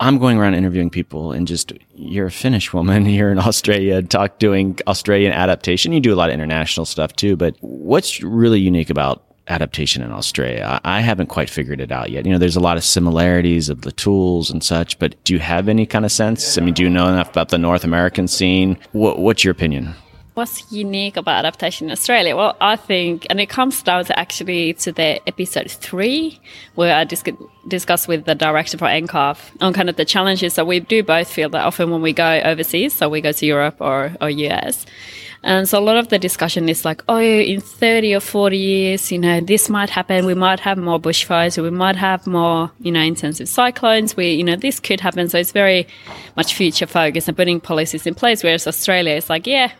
I'm 0.00 0.18
going 0.18 0.38
around 0.38 0.54
interviewing 0.54 0.88
people 0.88 1.32
and 1.32 1.46
just 1.46 1.74
you're 1.94 2.28
a 2.28 2.30
Finnish 2.30 2.72
woman 2.72 3.04
here 3.16 3.30
in 3.30 3.38
Australia, 3.38 4.02
talk 4.02 4.38
doing 4.38 4.78
Australian 4.86 5.32
adaptation. 5.32 5.92
You 5.92 6.00
do 6.00 6.14
a 6.14 6.16
lot 6.16 6.30
of 6.30 6.34
international 6.34 6.86
stuff 6.86 7.14
too, 7.14 7.36
but 7.36 7.54
what's 7.60 8.22
really 8.22 8.58
unique 8.58 8.88
about 8.88 9.22
adaptation 9.48 10.02
in 10.02 10.10
Australia? 10.10 10.80
I, 10.84 10.98
I 10.98 11.00
haven't 11.00 11.26
quite 11.26 11.50
figured 11.50 11.82
it 11.82 11.92
out 11.92 12.10
yet. 12.10 12.24
You 12.24 12.32
know, 12.32 12.38
there's 12.38 12.56
a 12.56 12.60
lot 12.60 12.78
of 12.78 12.84
similarities 12.84 13.68
of 13.68 13.82
the 13.82 13.92
tools 13.92 14.50
and 14.50 14.64
such, 14.64 14.98
but 14.98 15.22
do 15.24 15.34
you 15.34 15.38
have 15.38 15.68
any 15.68 15.84
kind 15.84 16.06
of 16.06 16.12
sense? 16.12 16.56
I 16.56 16.62
mean, 16.62 16.72
do 16.72 16.82
you 16.82 16.88
know 16.88 17.08
enough 17.08 17.28
about 17.28 17.50
the 17.50 17.58
North 17.58 17.84
American 17.84 18.26
scene? 18.26 18.78
What, 18.92 19.18
what's 19.18 19.44
your 19.44 19.52
opinion? 19.52 19.94
What's 20.40 20.72
unique 20.72 21.18
about 21.18 21.44
adaptation 21.44 21.88
in 21.88 21.92
Australia? 21.92 22.34
Well, 22.34 22.56
I 22.62 22.74
think, 22.74 23.26
and 23.28 23.38
it 23.38 23.50
comes 23.50 23.82
down 23.82 24.06
to 24.06 24.18
actually 24.18 24.72
to 24.72 24.90
the 24.90 25.20
episode 25.28 25.70
three, 25.70 26.40
where 26.76 26.96
I 26.96 27.04
dis- 27.04 27.22
discuss 27.68 28.08
with 28.08 28.24
the 28.24 28.34
director 28.34 28.78
for 28.78 28.86
NCARF 28.86 29.38
on 29.60 29.74
kind 29.74 29.90
of 29.90 29.96
the 29.96 30.06
challenges. 30.06 30.54
So 30.54 30.64
we 30.64 30.80
do 30.80 31.02
both 31.02 31.30
feel 31.30 31.50
that 31.50 31.62
often 31.62 31.90
when 31.90 32.00
we 32.00 32.14
go 32.14 32.40
overseas, 32.42 32.94
so 32.94 33.10
we 33.10 33.20
go 33.20 33.32
to 33.32 33.44
Europe 33.44 33.76
or, 33.80 34.16
or 34.18 34.30
US, 34.30 34.86
and 35.42 35.68
so 35.68 35.78
a 35.78 35.84
lot 35.84 35.98
of 35.98 36.08
the 36.08 36.18
discussion 36.18 36.70
is 36.70 36.86
like, 36.86 37.02
oh, 37.06 37.20
in 37.20 37.60
30 37.60 38.14
or 38.14 38.20
40 38.20 38.56
years, 38.56 39.12
you 39.12 39.18
know, 39.18 39.42
this 39.42 39.68
might 39.68 39.90
happen. 39.90 40.24
We 40.24 40.32
might 40.32 40.60
have 40.60 40.78
more 40.78 40.98
bushfires 40.98 41.62
we 41.62 41.68
might 41.68 41.96
have 41.96 42.26
more, 42.26 42.70
you 42.80 42.92
know, 42.92 43.00
intensive 43.00 43.48
cyclones. 43.48 44.16
We, 44.16 44.32
you 44.32 44.44
know, 44.44 44.56
this 44.56 44.80
could 44.80 45.00
happen. 45.00 45.28
So 45.28 45.38
it's 45.38 45.52
very 45.52 45.86
much 46.34 46.54
future 46.54 46.86
focused 46.86 47.28
and 47.28 47.36
putting 47.36 47.60
policies 47.60 48.06
in 48.06 48.14
place. 48.14 48.42
Whereas 48.42 48.66
Australia 48.66 49.14
is 49.14 49.28
like, 49.28 49.46
yeah, 49.46 49.72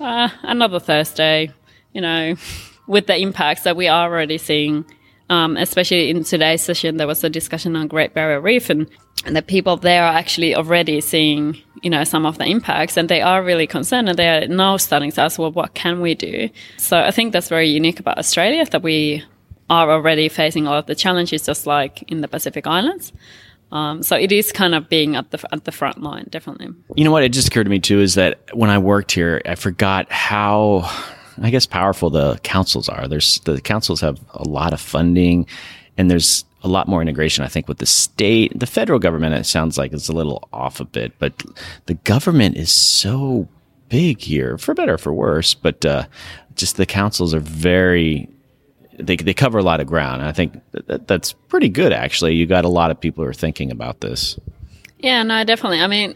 uh, 0.00 0.28
another 0.42 0.80
Thursday, 0.80 1.50
you 1.92 2.00
know, 2.00 2.34
with 2.86 3.06
the 3.06 3.16
impacts 3.16 3.62
that 3.62 3.76
we 3.76 3.88
are 3.88 4.10
already 4.10 4.38
seeing. 4.38 4.84
Um, 5.30 5.56
especially 5.56 6.10
in 6.10 6.22
today's 6.22 6.62
session, 6.62 6.98
there 6.98 7.06
was 7.06 7.24
a 7.24 7.30
discussion 7.30 7.76
on 7.76 7.88
Great 7.88 8.12
Barrier 8.12 8.42
Reef, 8.42 8.68
and, 8.68 8.86
and 9.24 9.34
the 9.34 9.40
people 9.40 9.78
there 9.78 10.04
are 10.04 10.12
actually 10.12 10.54
already 10.54 11.00
seeing, 11.00 11.56
you 11.82 11.88
know, 11.88 12.04
some 12.04 12.26
of 12.26 12.36
the 12.36 12.44
impacts, 12.44 12.98
and 12.98 13.08
they 13.08 13.22
are 13.22 13.42
really 13.42 13.66
concerned, 13.66 14.10
and 14.10 14.18
they 14.18 14.28
are 14.28 14.46
now 14.46 14.76
starting 14.76 15.10
to 15.12 15.22
ask, 15.22 15.38
well, 15.38 15.50
what 15.50 15.72
can 15.72 16.02
we 16.02 16.14
do? 16.14 16.50
So 16.76 16.98
I 16.98 17.10
think 17.10 17.32
that's 17.32 17.48
very 17.48 17.68
unique 17.70 18.00
about 18.00 18.18
Australia 18.18 18.66
that 18.66 18.82
we 18.82 19.24
are 19.70 19.90
already 19.90 20.28
facing 20.28 20.66
a 20.66 20.70
lot 20.70 20.78
of 20.80 20.86
the 20.86 20.94
challenges, 20.94 21.46
just 21.46 21.66
like 21.66 22.02
in 22.10 22.20
the 22.20 22.28
Pacific 22.28 22.66
Islands. 22.66 23.10
Um, 23.72 24.02
so 24.02 24.16
it 24.16 24.30
is 24.30 24.52
kind 24.52 24.74
of 24.74 24.88
being 24.88 25.16
at 25.16 25.30
the 25.30 25.44
at 25.52 25.64
the 25.64 25.72
front 25.72 26.02
line, 26.02 26.26
definitely. 26.30 26.68
You 26.94 27.04
know 27.04 27.10
what? 27.10 27.24
It 27.24 27.32
just 27.32 27.48
occurred 27.48 27.64
to 27.64 27.70
me 27.70 27.80
too 27.80 28.00
is 28.00 28.14
that 28.14 28.40
when 28.54 28.70
I 28.70 28.78
worked 28.78 29.12
here, 29.12 29.42
I 29.46 29.56
forgot 29.56 30.10
how, 30.12 30.88
I 31.42 31.50
guess, 31.50 31.66
powerful 31.66 32.10
the 32.10 32.38
councils 32.42 32.88
are. 32.88 33.08
There's 33.08 33.40
the 33.40 33.60
councils 33.60 34.00
have 34.00 34.20
a 34.34 34.48
lot 34.48 34.72
of 34.72 34.80
funding, 34.80 35.46
and 35.98 36.10
there's 36.10 36.44
a 36.62 36.68
lot 36.68 36.88
more 36.88 37.02
integration. 37.02 37.44
I 37.44 37.48
think 37.48 37.68
with 37.68 37.78
the 37.78 37.86
state, 37.86 38.58
the 38.58 38.66
federal 38.66 38.98
government. 38.98 39.34
It 39.34 39.44
sounds 39.44 39.76
like 39.76 39.92
it's 39.92 40.08
a 40.08 40.14
little 40.14 40.48
off 40.52 40.80
a 40.80 40.84
bit, 40.84 41.12
but 41.18 41.32
the 41.86 41.94
government 41.94 42.56
is 42.56 42.70
so 42.70 43.48
big 43.88 44.20
here, 44.20 44.56
for 44.56 44.74
better 44.74 44.94
or 44.94 44.98
for 44.98 45.12
worse. 45.12 45.52
But 45.52 45.84
uh, 45.84 46.06
just 46.54 46.76
the 46.76 46.86
councils 46.86 47.34
are 47.34 47.40
very 47.40 48.28
they 48.98 49.16
they 49.16 49.34
cover 49.34 49.58
a 49.58 49.62
lot 49.62 49.80
of 49.80 49.86
ground. 49.86 50.20
And 50.20 50.28
I 50.28 50.32
think 50.32 50.60
that, 50.72 51.06
that's 51.06 51.32
pretty 51.32 51.68
good 51.68 51.92
actually. 51.92 52.34
You 52.34 52.46
got 52.46 52.64
a 52.64 52.68
lot 52.68 52.90
of 52.90 53.00
people 53.00 53.24
who 53.24 53.30
are 53.30 53.34
thinking 53.34 53.70
about 53.70 54.00
this. 54.00 54.38
Yeah, 54.98 55.22
no, 55.22 55.44
definitely. 55.44 55.80
I 55.80 55.86
mean, 55.86 56.14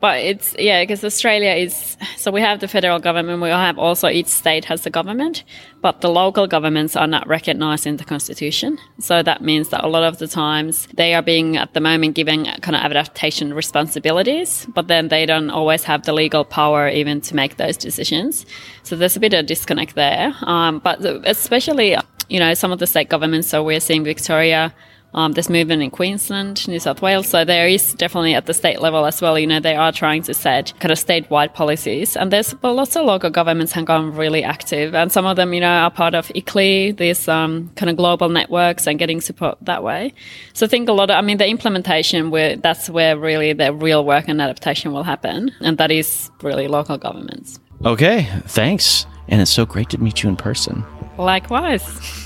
but 0.00 0.20
it's 0.20 0.54
yeah 0.58 0.82
because 0.82 1.02
australia 1.04 1.52
is 1.52 1.96
so 2.16 2.30
we 2.30 2.40
have 2.40 2.60
the 2.60 2.68
federal 2.68 2.98
government 2.98 3.42
we 3.42 3.48
have 3.48 3.78
also 3.78 4.08
each 4.08 4.26
state 4.26 4.64
has 4.64 4.84
a 4.86 4.90
government 4.90 5.44
but 5.86 6.00
the 6.00 6.10
local 6.10 6.48
governments 6.48 6.96
are 6.96 7.06
not 7.06 7.24
recognized 7.28 7.86
in 7.86 7.96
the 7.96 8.02
constitution. 8.02 8.76
So 8.98 9.22
that 9.22 9.40
means 9.40 9.68
that 9.68 9.84
a 9.84 9.86
lot 9.86 10.02
of 10.02 10.18
the 10.18 10.26
times 10.26 10.88
they 10.94 11.14
are 11.14 11.22
being 11.22 11.56
at 11.56 11.74
the 11.74 11.80
moment 11.80 12.16
given 12.16 12.44
kind 12.60 12.74
of 12.74 12.82
adaptation 12.82 13.54
responsibilities 13.54 14.66
but 14.74 14.88
then 14.88 15.06
they 15.08 15.24
don't 15.26 15.48
always 15.48 15.84
have 15.84 16.02
the 16.02 16.12
legal 16.12 16.44
power 16.44 16.88
even 16.88 17.20
to 17.20 17.36
make 17.36 17.56
those 17.56 17.76
decisions. 17.76 18.46
So 18.82 18.96
there's 18.96 19.16
a 19.16 19.20
bit 19.20 19.32
of 19.32 19.46
disconnect 19.46 19.94
there. 19.94 20.34
Um, 20.42 20.80
but 20.80 21.04
especially 21.24 21.96
you 22.28 22.40
know 22.40 22.52
some 22.54 22.72
of 22.72 22.80
the 22.80 22.88
state 22.88 23.08
governments 23.08 23.46
so 23.46 23.62
we're 23.62 23.78
seeing 23.78 24.02
victoria 24.02 24.74
um, 25.16 25.32
this 25.32 25.48
movement 25.48 25.82
in 25.82 25.90
Queensland, 25.90 26.68
New 26.68 26.78
South 26.78 27.00
Wales. 27.02 27.26
So 27.26 27.44
there 27.44 27.66
is 27.66 27.94
definitely 27.94 28.34
at 28.34 28.46
the 28.46 28.54
state 28.54 28.80
level 28.80 29.06
as 29.06 29.20
well. 29.20 29.38
You 29.38 29.46
know, 29.46 29.58
they 29.58 29.74
are 29.74 29.90
trying 29.90 30.22
to 30.24 30.34
set 30.34 30.72
kind 30.78 30.92
of 30.92 30.98
statewide 30.98 31.54
policies, 31.54 32.16
and 32.16 32.30
there's 32.30 32.54
well, 32.62 32.74
lots 32.74 32.94
of 32.96 33.06
local 33.06 33.30
governments 33.30 33.72
have 33.72 33.86
gone 33.86 34.14
really 34.14 34.44
active, 34.44 34.94
and 34.94 35.10
some 35.10 35.26
of 35.26 35.36
them, 35.36 35.54
you 35.54 35.60
know, 35.60 35.68
are 35.68 35.90
part 35.90 36.14
of 36.14 36.28
ICLEI, 36.28 36.96
these 36.96 37.26
um, 37.28 37.70
kind 37.76 37.88
of 37.88 37.96
global 37.96 38.28
networks, 38.28 38.86
and 38.86 38.98
getting 38.98 39.20
support 39.20 39.56
that 39.62 39.82
way. 39.82 40.12
So 40.52 40.66
I 40.66 40.68
think 40.68 40.88
a 40.88 40.92
lot 40.92 41.10
of, 41.10 41.16
I 41.16 41.22
mean, 41.22 41.38
the 41.38 41.48
implementation 41.48 42.30
where 42.30 42.56
that's 42.56 42.90
where 42.90 43.18
really 43.18 43.54
the 43.54 43.72
real 43.72 44.04
work 44.04 44.28
and 44.28 44.40
adaptation 44.40 44.92
will 44.92 45.04
happen, 45.04 45.50
and 45.60 45.78
that 45.78 45.90
is 45.90 46.30
really 46.42 46.68
local 46.68 46.98
governments. 46.98 47.58
Okay, 47.84 48.28
thanks, 48.46 49.06
and 49.28 49.40
it's 49.40 49.50
so 49.50 49.64
great 49.64 49.88
to 49.90 49.98
meet 49.98 50.22
you 50.22 50.28
in 50.28 50.36
person. 50.36 50.84
Likewise. 51.16 52.25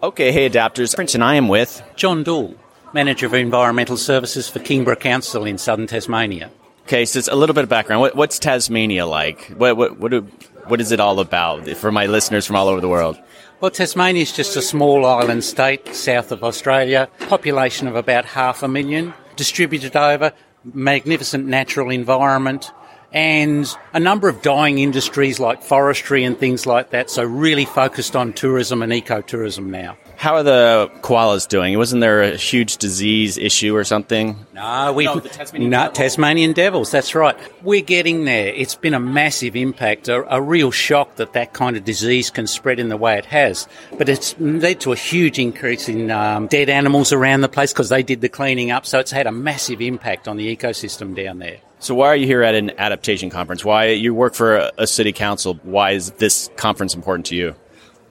Okay, 0.00 0.30
hey 0.30 0.48
adapters. 0.48 0.94
Prince 0.94 1.16
and 1.16 1.24
I 1.24 1.34
am 1.34 1.48
with 1.48 1.82
John 1.96 2.22
Dool, 2.22 2.54
Manager 2.94 3.26
of 3.26 3.34
Environmental 3.34 3.96
Services 3.96 4.48
for 4.48 4.60
Kingborough 4.60 4.94
Council 4.94 5.44
in 5.44 5.58
southern 5.58 5.88
Tasmania. 5.88 6.52
Okay, 6.84 7.04
so 7.04 7.18
it's 7.18 7.26
a 7.26 7.34
little 7.34 7.52
bit 7.52 7.64
of 7.64 7.68
background. 7.68 8.02
What, 8.02 8.14
what's 8.14 8.38
Tasmania 8.38 9.06
like? 9.06 9.46
What, 9.56 9.76
what, 9.76 9.98
what, 9.98 10.12
do, 10.12 10.20
what 10.68 10.80
is 10.80 10.92
it 10.92 11.00
all 11.00 11.18
about 11.18 11.68
for 11.70 11.90
my 11.90 12.06
listeners 12.06 12.46
from 12.46 12.54
all 12.54 12.68
over 12.68 12.80
the 12.80 12.88
world? 12.88 13.18
Well, 13.60 13.72
Tasmania 13.72 14.22
is 14.22 14.30
just 14.30 14.54
a 14.54 14.62
small 14.62 15.04
island 15.04 15.42
state 15.42 15.92
south 15.92 16.30
of 16.30 16.44
Australia, 16.44 17.08
population 17.28 17.88
of 17.88 17.96
about 17.96 18.24
half 18.24 18.62
a 18.62 18.68
million, 18.68 19.14
distributed 19.34 19.96
over, 19.96 20.32
magnificent 20.62 21.46
natural 21.46 21.90
environment, 21.90 22.70
and 23.12 23.74
a 23.92 24.00
number 24.00 24.28
of 24.28 24.42
dying 24.42 24.78
industries 24.78 25.40
like 25.40 25.62
forestry 25.62 26.24
and 26.24 26.38
things 26.38 26.66
like 26.66 26.90
that. 26.90 27.10
So 27.10 27.24
really 27.24 27.64
focused 27.64 28.14
on 28.16 28.32
tourism 28.32 28.82
and 28.82 28.92
ecotourism 28.92 29.66
now. 29.66 29.96
How 30.18 30.34
are 30.34 30.42
the 30.42 30.90
koalas 31.00 31.46
doing? 31.46 31.78
Wasn't 31.78 32.00
there 32.00 32.22
a 32.22 32.36
huge 32.36 32.78
disease 32.78 33.38
issue 33.38 33.76
or 33.76 33.84
something? 33.84 34.36
No, 34.52 34.92
we 34.92 35.04
No, 35.04 35.20
the 35.20 35.28
Tasmanian 35.28 35.70
no, 35.70 35.76
devils. 35.78 35.96
Tasmanian 35.96 36.52
devils. 36.54 36.90
That's 36.90 37.14
right. 37.14 37.36
We're 37.62 37.82
getting 37.82 38.24
there. 38.24 38.48
It's 38.48 38.74
been 38.74 38.94
a 38.94 39.00
massive 39.00 39.54
impact, 39.54 40.08
a, 40.08 40.24
a 40.34 40.42
real 40.42 40.72
shock 40.72 41.14
that 41.16 41.34
that 41.34 41.52
kind 41.52 41.76
of 41.76 41.84
disease 41.84 42.30
can 42.30 42.48
spread 42.48 42.80
in 42.80 42.88
the 42.88 42.96
way 42.96 43.16
it 43.16 43.26
has. 43.26 43.68
But 43.96 44.08
it's 44.08 44.34
led 44.40 44.80
to 44.80 44.90
a 44.90 44.96
huge 44.96 45.38
increase 45.38 45.88
in 45.88 46.10
um, 46.10 46.48
dead 46.48 46.68
animals 46.68 47.12
around 47.12 47.42
the 47.42 47.48
place 47.48 47.72
because 47.72 47.88
they 47.88 48.02
did 48.02 48.20
the 48.20 48.28
cleaning 48.28 48.72
up. 48.72 48.86
So 48.86 48.98
it's 48.98 49.12
had 49.12 49.28
a 49.28 49.32
massive 49.32 49.80
impact 49.80 50.26
on 50.26 50.36
the 50.36 50.56
ecosystem 50.56 51.14
down 51.14 51.38
there. 51.38 51.58
So 51.78 51.94
why 51.94 52.08
are 52.08 52.16
you 52.16 52.26
here 52.26 52.42
at 52.42 52.56
an 52.56 52.72
adaptation 52.76 53.30
conference? 53.30 53.64
Why 53.64 53.90
you 53.90 54.12
work 54.14 54.34
for 54.34 54.56
a, 54.56 54.72
a 54.78 54.86
city 54.88 55.12
council? 55.12 55.60
Why 55.62 55.92
is 55.92 56.10
this 56.10 56.50
conference 56.56 56.96
important 56.96 57.26
to 57.26 57.36
you? 57.36 57.54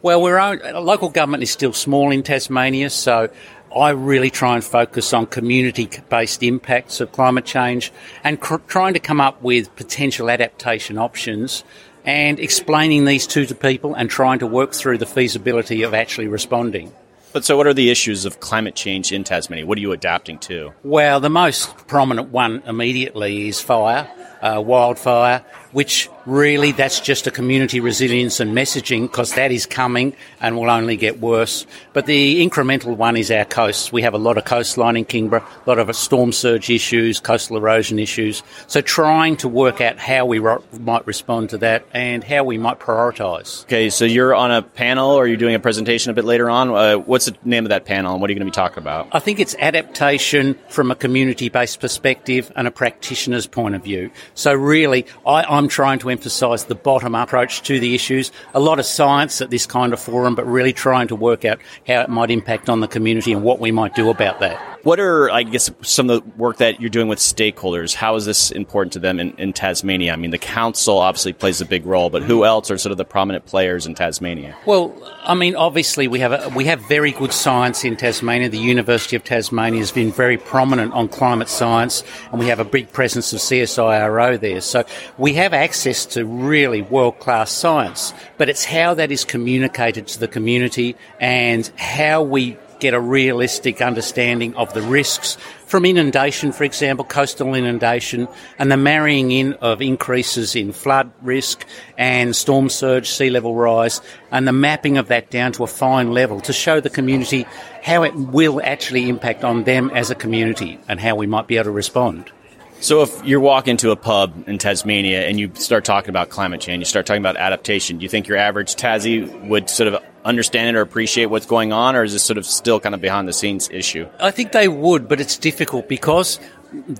Well, 0.04 0.22
we're 0.22 0.38
own, 0.38 0.60
local 0.86 1.10
government 1.10 1.42
is 1.42 1.50
still 1.50 1.74
small 1.74 2.12
in 2.12 2.22
Tasmania, 2.22 2.92
so 2.92 3.30
I 3.76 3.90
really 3.90 4.30
try 4.30 4.54
and 4.54 4.64
focus 4.64 5.12
on 5.12 5.26
community-based 5.26 6.44
impacts 6.44 7.02
of 7.02 7.12
climate 7.12 7.46
change 7.46 7.92
and 8.24 8.40
cr- 8.40 8.58
trying 8.68 8.94
to 8.94 9.00
come 9.00 9.20
up 9.20 9.42
with 9.42 9.76
potential 9.76 10.30
adaptation 10.30 11.00
options 11.00 11.64
and 12.06 12.40
explaining 12.40 13.06
these 13.06 13.26
two 13.26 13.48
to 13.48 13.56
people 13.56 13.96
and 13.96 14.08
trying 14.08 14.38
to 14.40 14.48
work 14.48 14.74
through 14.74 15.00
the 15.00 15.08
feasibility 15.08 15.82
of 15.82 15.96
actually 15.96 16.28
responding. 16.28 16.92
But 17.34 17.44
so, 17.44 17.58
what 17.58 17.66
are 17.66 17.74
the 17.74 17.90
issues 17.90 18.24
of 18.24 18.40
climate 18.40 18.76
change 18.76 19.12
in 19.12 19.24
Tasmania? 19.24 19.66
What 19.66 19.80
are 19.80 19.82
you 19.82 19.94
adapting 19.94 20.38
to? 20.40 20.74
Well, 20.84 21.20
the 21.20 21.30
most 21.30 21.76
prominent 21.88 22.30
one 22.30 22.62
immediately 22.68 23.48
is 23.48 23.60
fire, 23.60 24.10
uh, 24.42 24.62
wildfire, 24.62 25.44
which 25.72 26.10
really 26.26 26.74
that's 26.74 27.00
just 27.00 27.26
a 27.26 27.32
community 27.32 27.80
resilience 27.80 28.40
and 28.40 28.56
messaging 28.56 29.04
because 29.04 29.34
that 29.36 29.52
is 29.52 29.66
coming 29.66 30.14
and 30.42 30.58
will 30.58 30.70
only 30.70 30.98
get 30.98 31.20
worse. 31.20 31.66
But 31.94 32.06
the 32.06 32.46
incremental 32.46 32.98
one 32.98 33.16
is 33.16 33.32
our 33.32 33.46
coasts. 33.46 33.92
We 33.92 34.02
have 34.02 34.14
a 34.14 34.18
lot 34.18 34.38
of 34.38 34.46
coastline 34.46 34.98
in 34.98 35.06
Kingborough, 35.06 35.44
a 35.66 35.70
lot 35.70 35.80
of 35.80 35.96
storm 35.96 36.32
surge 36.32 36.70
issues, 36.70 37.20
coastal 37.20 37.58
erosion 37.58 37.98
issues. 37.98 38.44
So 38.68 38.82
trying 38.82 39.38
to 39.38 39.48
work 39.48 39.80
out 39.80 39.98
how 39.98 40.26
we 40.26 40.40
ro- 40.40 40.64
might 40.80 41.08
respond 41.08 41.52
to 41.52 41.58
that 41.60 41.86
and 41.94 42.24
how 42.24 42.44
we 42.44 42.58
might 42.58 42.80
prioritise. 42.80 43.64
Okay, 43.64 43.90
so 43.90 44.06
you're 44.06 44.36
on 44.36 44.52
a 44.52 44.62
panel 44.62 45.12
or 45.12 45.28
you're 45.28 45.38
doing 45.38 45.56
a 45.56 45.60
presentation 45.60 46.12
a 46.12 46.14
bit 46.14 46.26
later 46.26 46.50
on. 46.50 46.70
Uh, 46.70 46.96
what's 46.96 47.26
the 47.26 47.38
name 47.46 47.66
of 47.66 47.70
that 47.70 47.86
panel 47.86 48.14
and 48.14 48.22
what 48.22 48.30
are 48.30 48.34
you 48.34 48.40
going 48.40 48.48
to 48.48 48.52
be 48.52 48.56
talking 48.56 48.80
about? 48.80 49.08
I 49.12 49.20
think 49.20 49.40
it's 49.40 49.56
adaptation 49.60 50.58
from 50.70 50.92
a 50.92 50.96
community 50.96 51.50
based 51.50 51.80
perspective 51.80 52.52
and 52.56 52.68
a 52.68 52.72
practitioner's 52.72 53.48
point 53.48 53.76
of 53.76 53.84
view. 53.84 54.12
So, 54.38 54.54
really, 54.54 55.06
I, 55.26 55.44
I'm 55.44 55.68
trying 55.68 56.00
to 56.00 56.10
emphasise 56.10 56.64
the 56.64 56.76
bottom 56.76 57.16
up 57.16 57.28
approach 57.28 57.62
to 57.64 57.80
the 57.80 57.94
issues. 57.94 58.32
A 58.54 58.60
lot 58.60 58.80
of 58.80 58.86
science 58.86 59.42
at 59.42 59.50
this 59.50 59.66
kind 59.66 59.92
of 59.92 60.00
forum, 60.00 60.34
but 60.34 60.46
really 60.48 60.72
trying 60.72 61.10
to 61.10 61.16
work 61.16 61.44
out 61.44 61.60
how 61.86 62.02
it 62.02 62.10
might 62.10 62.32
impact 62.32 62.70
on 62.70 62.80
the 62.80 62.88
community 62.88 63.34
and 63.34 63.44
what 63.44 63.60
we 63.60 63.72
might 63.72 63.96
do 63.96 64.10
about 64.10 64.40
that. 64.40 64.77
What 64.84 65.00
are, 65.00 65.30
I 65.30 65.44
guess, 65.44 65.70
some 65.82 66.10
of 66.10 66.24
the 66.24 66.30
work 66.38 66.58
that 66.58 66.80
you're 66.80 66.90
doing 66.90 67.08
with 67.08 67.20
stakeholders? 67.20 67.94
How 67.94 68.16
is 68.16 68.26
this 68.26 68.52
important 68.52 68.94
to 68.94 69.00
them 69.00 69.20
in, 69.20 69.32
in 69.38 69.54
Tasmania? 69.54 70.14
I 70.14 70.16
mean, 70.16 70.32
the 70.32 70.38
council 70.38 71.00
obviously 71.00 71.34
plays 71.34 71.62
a 71.62 71.66
big 71.66 71.86
role, 71.86 72.10
but 72.10 72.24
who 72.24 72.46
else 72.46 72.72
are 72.72 72.78
sort 72.78 72.92
of 72.92 72.98
the 72.98 73.06
prominent 73.06 73.46
players 73.46 73.86
in 73.86 73.96
Tasmania? 73.96 74.56
Well, 74.66 74.96
I 75.24 75.34
mean, 75.34 75.56
obviously 75.56 76.08
we 76.08 76.20
have 76.20 76.32
a, 76.32 76.50
we 76.56 76.66
have 76.66 76.82
very 76.88 77.12
good 77.12 77.34
science 77.34 77.84
in 77.84 77.98
Tasmania. 77.98 78.50
The 78.50 78.58
University 78.58 79.16
of 79.16 79.24
Tasmania 79.24 79.80
has 79.80 79.92
been 79.92 80.12
very 80.12 80.38
prominent 80.38 80.94
on 80.94 81.10
climate 81.10 81.50
science, 81.50 82.04
and 82.32 82.40
we 82.40 82.48
have 82.48 82.60
a 82.60 82.66
big 82.66 82.92
presence 82.92 83.34
of 83.34 83.40
CSIRO 83.40 84.40
there. 84.40 84.62
So 84.62 84.86
we 85.18 85.34
have 85.34 85.54
access 85.54 86.06
to 86.08 86.26
really 86.26 86.82
world 86.82 87.20
class 87.20 87.52
science, 87.52 88.14
but 88.38 88.50
it's 88.50 88.64
how 88.64 88.94
that 88.94 89.12
is 89.12 89.26
communicated 89.26 90.08
to 90.08 90.20
the 90.20 90.28
community 90.28 90.96
and 91.20 91.68
how 91.78 92.22
we 92.22 92.58
get 92.80 92.94
a 92.94 93.00
realistic 93.00 93.82
understanding 93.82 94.56
of 94.56 94.74
the 94.74 94.82
risks 94.82 95.38
from 95.66 95.86
inundation, 95.86 96.52
for 96.52 96.64
example, 96.64 97.04
coastal 97.04 97.54
inundation, 97.54 98.28
and 98.58 98.72
the 98.72 98.78
marrying 98.78 99.32
in 99.32 99.54
of 99.56 99.82
increases 99.82 100.56
in 100.56 100.72
flood 100.72 101.12
risk 101.22 101.66
and 101.98 102.36
storm 102.36 102.70
surge, 102.70 103.10
sea 103.10 103.30
level 103.30 103.54
rise, 103.54 104.02
and 104.32 104.48
the 104.48 104.54
mapping 104.54 104.98
of 104.98 105.10
that 105.10 105.30
down 105.30 105.52
to 105.52 105.64
a 105.64 105.68
fine 105.68 106.12
level 106.14 106.40
to 106.40 106.54
show 106.54 106.80
the 106.80 106.90
community 106.90 107.46
how 107.84 108.04
it 108.04 108.16
will 108.16 108.62
actually 108.64 109.10
impact 109.10 109.44
on 109.44 109.64
them 109.66 109.90
as 109.94 110.10
a 110.10 110.16
community 110.16 110.80
and 110.88 111.00
how 111.00 111.16
we 111.16 111.28
might 111.28 111.48
be 111.48 111.58
able 111.58 111.66
to 111.66 111.72
respond. 111.72 112.32
So 112.80 113.02
if 113.02 113.26
you 113.26 113.42
walk 113.42 113.68
into 113.68 113.90
a 113.90 113.96
pub 113.96 114.48
in 114.48 114.60
Tasmania 114.60 115.28
and 115.28 115.40
you 115.40 115.52
start 115.56 115.84
talking 115.84 116.10
about 116.10 116.30
climate 116.30 116.62
change, 116.62 116.80
you 116.80 116.86
start 116.86 117.08
talking 117.08 117.24
about 117.24 117.36
adaptation, 117.36 117.98
do 117.98 118.04
you 118.04 118.10
think 118.10 118.28
your 118.28 118.38
average 118.38 118.76
Tassie 118.76 119.48
would 119.48 119.68
sort 119.68 119.92
of 119.92 120.04
understand 120.28 120.76
it 120.76 120.80
or 120.80 120.82
appreciate 120.82 121.28
what's 121.28 121.46
going 121.46 121.72
on, 121.72 121.96
or 121.96 122.04
is 122.04 122.14
this 122.14 122.24
sort 122.24 122.38
of 122.38 122.46
still 122.46 122.80
kind 122.80 122.94
of 122.94 123.02
behind 123.02 123.28
the 123.28 123.34
scenes 123.34 123.70
issue? 123.72 124.08
I 124.20 124.32
think 124.32 124.52
they 124.52 124.68
would, 124.68 125.08
but 125.08 125.22
it's 125.22 125.38
difficult 125.38 125.88
because 125.88 126.40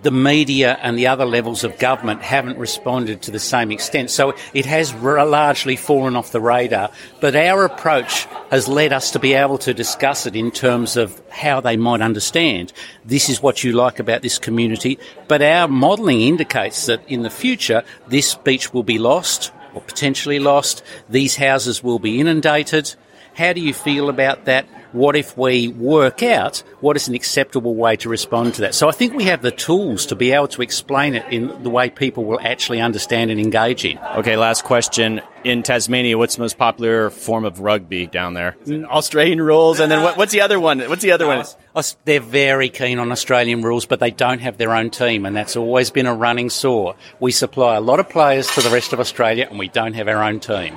the 0.02 0.12
media 0.12 0.78
and 0.82 0.98
the 0.98 1.08
other 1.08 1.26
levels 1.26 1.66
of 1.66 1.78
government 1.78 2.22
haven't 2.22 2.58
responded 2.58 3.22
to 3.24 3.32
the 3.32 3.40
same 3.40 3.70
extent. 3.70 4.10
So 4.10 4.34
it 4.54 4.66
has 4.66 4.94
largely 4.96 5.76
fallen 5.76 6.16
off 6.16 6.32
the 6.32 6.40
radar. 6.40 6.90
But 7.20 7.36
our 7.36 7.66
approach 7.66 8.26
has 8.50 8.70
led 8.70 8.94
us 8.94 9.12
to 9.12 9.20
be 9.20 9.34
able 9.34 9.58
to 9.60 9.74
discuss 9.74 10.26
it 10.26 10.38
in 10.38 10.52
terms 10.52 10.96
of 10.96 11.22
how 11.30 11.60
they 11.60 11.76
might 11.76 12.02
understand. 12.02 12.72
This 13.04 13.30
is 13.30 13.42
what 13.42 13.62
you 13.62 13.74
like 13.74 14.00
about 14.00 14.22
this 14.22 14.40
community. 14.40 15.00
But 15.28 15.42
our 15.42 15.68
modelling 15.68 16.22
indicates 16.22 16.86
that 16.86 17.02
in 17.10 17.24
the 17.24 17.30
future, 17.30 17.84
this 18.08 18.36
beach 18.36 18.74
will 18.74 18.84
be 18.84 18.98
lost 18.98 19.52
or 19.74 19.82
potentially 19.82 20.40
lost. 20.40 20.82
These 21.10 21.36
houses 21.36 21.84
will 21.84 22.00
be 22.00 22.22
inundated. 22.22 22.96
How 23.38 23.54
do 23.54 23.62
you 23.62 23.72
feel 23.72 24.10
about 24.10 24.46
that? 24.46 24.66
What 24.94 25.16
if 25.16 25.38
we 25.38 25.68
work 25.68 26.24
out 26.24 26.64
what 26.80 26.96
is 26.96 27.08
an 27.08 27.14
acceptable 27.14 27.76
way 27.76 27.96
to 27.98 28.10
respond 28.10 28.56
to 28.56 28.62
that? 28.62 28.74
So 28.74 28.90
I 28.90 28.92
think 28.92 29.14
we 29.14 29.26
have 29.26 29.44
the 29.44 29.52
tools 29.52 30.08
to 30.08 30.16
be 30.16 30.32
able 30.32 30.48
to 30.48 30.64
explain 30.64 31.14
it 31.14 31.24
in 31.32 31.62
the 31.62 31.70
way 31.70 31.92
people 31.92 32.26
will 32.26 32.40
actually 32.42 32.82
understand 32.82 33.30
and 33.30 33.40
engage 33.40 33.86
in. 33.86 34.00
Okay, 34.00 34.38
last 34.38 34.64
question. 34.64 35.22
In 35.44 35.64
Tasmania, 35.64 36.18
what's 36.18 36.36
the 36.36 36.42
most 36.42 36.58
popular 36.58 37.10
form 37.10 37.46
of 37.46 37.60
rugby 37.62 38.06
down 38.08 38.34
there? 38.34 38.56
Mm, 38.66 38.86
Australian 38.86 39.42
rules, 39.42 39.80
and 39.80 39.90
then 39.90 40.02
what, 40.02 40.18
what's 40.18 40.32
the 40.34 40.42
other 40.42 40.60
one? 40.60 40.80
What's 40.82 41.04
the 41.04 41.12
other 41.12 41.28
one? 41.28 41.46
Uh, 41.74 41.84
they're 42.06 42.20
very 42.20 42.70
keen 42.70 43.00
on 43.00 43.12
Australian 43.12 43.62
rules, 43.62 43.86
but 43.86 44.00
they 44.00 44.12
don't 44.12 44.40
have 44.40 44.58
their 44.58 44.74
own 44.74 44.90
team, 44.90 45.26
and 45.26 45.36
that's 45.36 45.56
always 45.56 45.90
been 45.92 46.06
a 46.08 46.14
running 46.14 46.50
sore. 46.50 46.96
We 47.20 47.32
supply 47.32 47.76
a 47.76 47.82
lot 47.82 48.00
of 48.00 48.10
players 48.10 48.48
to 48.56 48.62
the 48.62 48.70
rest 48.72 48.92
of 48.94 49.00
Australia, 49.00 49.48
and 49.50 49.58
we 49.60 49.70
don't 49.70 49.94
have 49.94 50.08
our 50.08 50.22
own 50.24 50.40
team. 50.40 50.76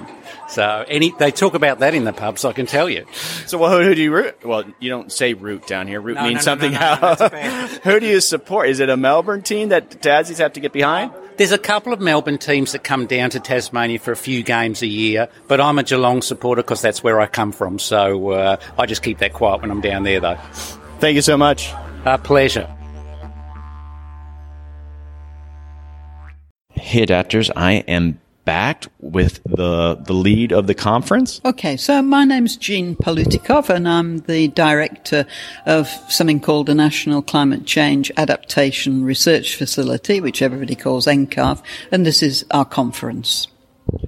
So 0.48 0.84
any 0.88 1.12
they 1.18 1.30
talk 1.30 1.54
about 1.54 1.78
that 1.78 1.94
in 1.94 2.04
the 2.04 2.12
pubs, 2.12 2.44
I 2.44 2.52
can 2.52 2.66
tell 2.66 2.88
you. 2.88 3.06
So, 3.46 3.56
well, 3.56 3.70
who, 3.78 3.84
who 3.84 3.94
do 3.94 4.02
you 4.02 4.12
root? 4.12 4.44
Well, 4.44 4.64
you 4.78 4.90
don't 4.90 5.10
say 5.10 5.32
root 5.34 5.66
down 5.66 5.86
here. 5.88 6.00
Root 6.00 6.16
No, 6.16 6.22
means 6.24 6.34
no, 6.34 6.38
no, 6.38 6.42
something 6.42 6.72
no, 6.72 6.78
no, 6.78 7.08
else. 7.08 7.18
that's 7.18 7.76
who 7.84 7.98
do 8.00 8.06
you 8.06 8.20
support? 8.20 8.68
Is 8.68 8.80
it 8.80 8.88
a 8.90 8.96
Melbourne 8.96 9.42
team 9.42 9.70
that 9.70 9.90
Tassies 10.02 10.38
have 10.38 10.52
to 10.54 10.60
get 10.60 10.72
behind? 10.72 11.12
There's 11.40 11.52
a 11.52 11.56
couple 11.58 11.94
of 11.94 12.00
Melbourne 12.00 12.36
teams 12.36 12.72
that 12.72 12.84
come 12.84 13.06
down 13.06 13.30
to 13.30 13.40
Tasmania 13.40 13.98
for 13.98 14.12
a 14.12 14.16
few 14.16 14.42
games 14.42 14.82
a 14.82 14.86
year, 14.86 15.26
but 15.48 15.58
I'm 15.58 15.78
a 15.78 15.82
Geelong 15.82 16.20
supporter 16.20 16.60
because 16.60 16.82
that's 16.82 17.02
where 17.02 17.18
I 17.18 17.24
come 17.24 17.50
from. 17.50 17.78
So 17.78 18.32
uh, 18.32 18.56
I 18.76 18.84
just 18.84 19.02
keep 19.02 19.20
that 19.20 19.32
quiet 19.32 19.62
when 19.62 19.70
I'm 19.70 19.80
down 19.80 20.02
there, 20.02 20.20
though. 20.20 20.36
Thank 20.98 21.14
you 21.14 21.22
so 21.22 21.38
much. 21.38 21.72
A 22.04 22.18
pleasure. 22.18 22.68
Hey, 26.74 27.06
adapters, 27.06 27.50
I 27.56 27.84
am 27.88 28.20
back 28.50 28.88
with 28.98 29.40
the 29.44 29.94
the 29.94 30.12
lead 30.12 30.50
of 30.50 30.66
the 30.66 30.74
conference. 30.74 31.40
Okay, 31.44 31.76
so 31.76 32.02
my 32.02 32.24
name's 32.24 32.56
Jean 32.56 32.96
Palutikof, 32.96 33.70
and 33.70 33.88
I'm 33.88 34.18
the 34.26 34.48
director 34.48 35.24
of 35.66 35.86
something 36.08 36.40
called 36.40 36.66
the 36.66 36.74
National 36.74 37.22
Climate 37.22 37.64
Change 37.64 38.10
Adaptation 38.16 39.04
Research 39.04 39.54
Facility, 39.54 40.20
which 40.20 40.42
everybody 40.42 40.74
calls 40.74 41.06
NCARF, 41.06 41.62
and 41.92 42.04
this 42.04 42.24
is 42.24 42.44
our 42.50 42.64
conference. 42.64 43.46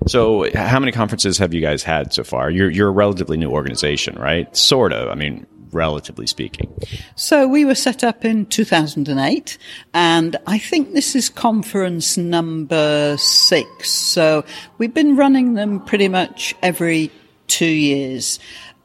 So, 0.09 0.51
how 0.52 0.81
many 0.81 0.90
conferences 0.90 1.39
have 1.39 1.55
you 1.55 1.60
guys 1.60 1.85
had 1.85 2.12
so 2.12 2.24
far? 2.24 2.51
You're 2.51 2.70
you're 2.70 2.89
a 2.89 2.98
relatively 3.05 3.36
new 3.36 3.51
organization, 3.51 4.16
right? 4.16 4.55
Sort 4.56 4.93
of. 4.93 5.09
I 5.09 5.14
mean, 5.14 5.47
relatively 5.73 6.27
speaking. 6.27 6.73
So 7.16 7.49
we 7.49 7.65
were 7.65 7.74
set 7.74 8.05
up 8.05 8.24
in 8.24 8.47
2008, 8.47 9.59
and 9.94 10.36
I 10.47 10.59
think 10.59 10.93
this 10.93 11.16
is 11.16 11.28
conference 11.28 12.16
number 12.16 13.16
six. 13.19 13.90
So 13.90 14.44
we've 14.78 14.94
been 14.94 15.16
running 15.16 15.55
them 15.55 15.81
pretty 15.81 16.09
much 16.09 16.55
every 16.62 17.11
two 17.47 17.66
years. 17.66 18.39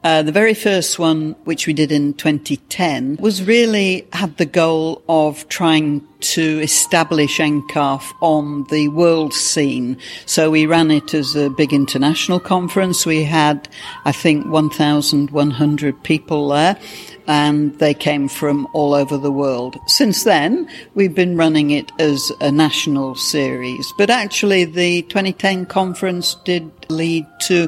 Uh, 0.03 0.21
the 0.21 0.31
very 0.31 0.53
first 0.53 0.99
one, 0.99 1.35
which 1.43 1.65
we 1.65 1.73
did 1.73 1.91
in 1.91 2.13
2010, 2.13 3.17
was 3.19 3.43
really 3.43 4.07
had 4.13 4.37
the 4.37 4.45
goal 4.45 5.01
of 5.09 5.47
trying 5.49 6.07
to 6.19 6.59
establish 6.61 7.39
NCARF 7.39 8.03
on 8.21 8.63
the 8.65 8.87
world 8.89 9.33
scene. 9.33 9.97
So 10.25 10.51
we 10.51 10.65
ran 10.65 10.91
it 10.91 11.13
as 11.13 11.35
a 11.35 11.49
big 11.49 11.73
international 11.73 12.39
conference. 12.39 13.05
We 13.05 13.23
had, 13.23 13.67
I 14.05 14.11
think, 14.11 14.45
1,100 14.47 16.03
people 16.03 16.49
there. 16.49 16.77
And 17.27 17.77
they 17.79 17.93
came 17.93 18.27
from 18.27 18.67
all 18.73 18.93
over 18.93 19.17
the 19.17 19.31
world. 19.31 19.77
Since 19.87 20.23
then, 20.23 20.67
we've 20.95 21.13
been 21.13 21.37
running 21.37 21.71
it 21.71 21.91
as 21.99 22.31
a 22.39 22.51
national 22.51 23.15
series, 23.15 23.93
but 23.97 24.09
actually 24.09 24.65
the 24.65 25.01
2010 25.03 25.65
conference 25.65 26.35
did 26.45 26.71
lead 26.89 27.25
to 27.41 27.67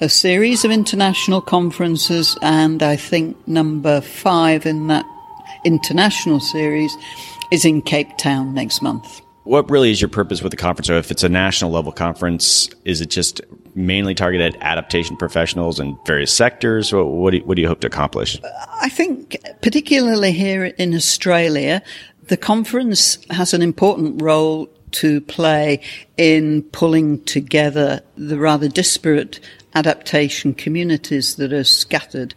a 0.00 0.08
series 0.08 0.64
of 0.64 0.70
international 0.70 1.40
conferences, 1.40 2.36
and 2.42 2.82
I 2.82 2.96
think 2.96 3.36
number 3.46 4.00
five 4.00 4.66
in 4.66 4.88
that 4.88 5.06
international 5.64 6.40
series 6.40 6.96
is 7.50 7.64
in 7.64 7.82
Cape 7.82 8.16
Town 8.18 8.54
next 8.54 8.82
month. 8.82 9.20
What 9.44 9.70
really 9.70 9.90
is 9.90 10.00
your 10.00 10.08
purpose 10.08 10.42
with 10.42 10.50
the 10.50 10.56
conference? 10.56 10.88
If 10.88 11.10
it's 11.10 11.22
a 11.22 11.28
national 11.28 11.70
level 11.70 11.92
conference, 11.92 12.70
is 12.84 13.02
it 13.02 13.10
just 13.10 13.42
mainly 13.74 14.14
targeted 14.14 14.54
at 14.56 14.62
adaptation 14.62 15.16
professionals 15.16 15.80
in 15.80 15.98
various 16.06 16.32
sectors? 16.32 16.92
Or 16.92 17.04
what 17.04 17.30
do 17.32 17.38
you, 17.38 17.44
what 17.44 17.56
do 17.56 17.62
you 17.62 17.68
hope 17.68 17.80
to 17.80 17.86
accomplish? 17.86 18.40
I 18.80 18.88
think, 18.88 19.36
particularly 19.62 20.32
here 20.32 20.64
in 20.64 20.94
Australia, 20.94 21.82
the 22.28 22.36
conference 22.36 23.18
has 23.30 23.54
an 23.54 23.62
important 23.62 24.22
role 24.22 24.68
to 24.92 25.20
play 25.22 25.80
in 26.16 26.62
pulling 26.62 27.22
together 27.24 28.00
the 28.16 28.38
rather 28.38 28.68
disparate 28.68 29.40
adaptation 29.74 30.54
communities 30.54 31.34
that 31.34 31.52
are 31.52 31.64
scattered 31.64 32.34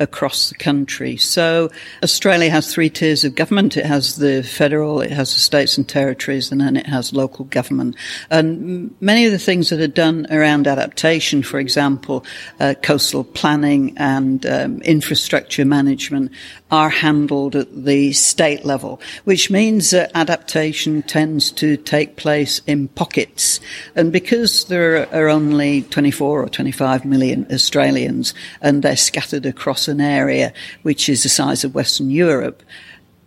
across 0.00 0.48
the 0.48 0.54
country. 0.54 1.16
So 1.16 1.70
Australia 2.02 2.50
has 2.50 2.72
three 2.72 2.90
tiers 2.90 3.22
of 3.22 3.34
government. 3.34 3.76
It 3.76 3.86
has 3.86 4.16
the 4.16 4.42
federal, 4.42 5.00
it 5.00 5.12
has 5.12 5.32
the 5.32 5.40
states 5.40 5.76
and 5.78 5.86
territories, 5.86 6.50
and 6.50 6.60
then 6.60 6.76
it 6.76 6.86
has 6.86 7.12
local 7.12 7.44
government. 7.44 7.96
And 8.30 8.94
many 9.00 9.26
of 9.26 9.32
the 9.32 9.38
things 9.38 9.68
that 9.68 9.80
are 9.80 9.86
done 9.86 10.26
around 10.30 10.66
adaptation, 10.66 11.42
for 11.42 11.60
example, 11.60 12.24
uh, 12.58 12.74
coastal 12.82 13.24
planning 13.24 13.96
and 13.98 14.44
um, 14.46 14.82
infrastructure 14.82 15.64
management, 15.64 16.32
are 16.70 16.88
handled 16.88 17.56
at 17.56 17.84
the 17.84 18.12
state 18.12 18.64
level, 18.64 19.00
which 19.24 19.50
means 19.50 19.90
that 19.90 20.10
adaptation 20.14 21.02
tends 21.02 21.50
to 21.50 21.76
take 21.76 22.16
place 22.16 22.60
in 22.66 22.88
pockets. 22.88 23.60
And 23.96 24.12
because 24.12 24.64
there 24.66 25.12
are 25.14 25.28
only 25.28 25.82
24 25.82 26.42
or 26.42 26.48
25 26.48 27.04
million 27.04 27.46
Australians 27.52 28.34
and 28.60 28.82
they're 28.82 28.96
scattered 28.96 29.46
across 29.46 29.88
an 29.88 30.00
area 30.00 30.52
which 30.82 31.08
is 31.08 31.22
the 31.22 31.28
size 31.28 31.64
of 31.64 31.74
Western 31.74 32.10
Europe, 32.10 32.62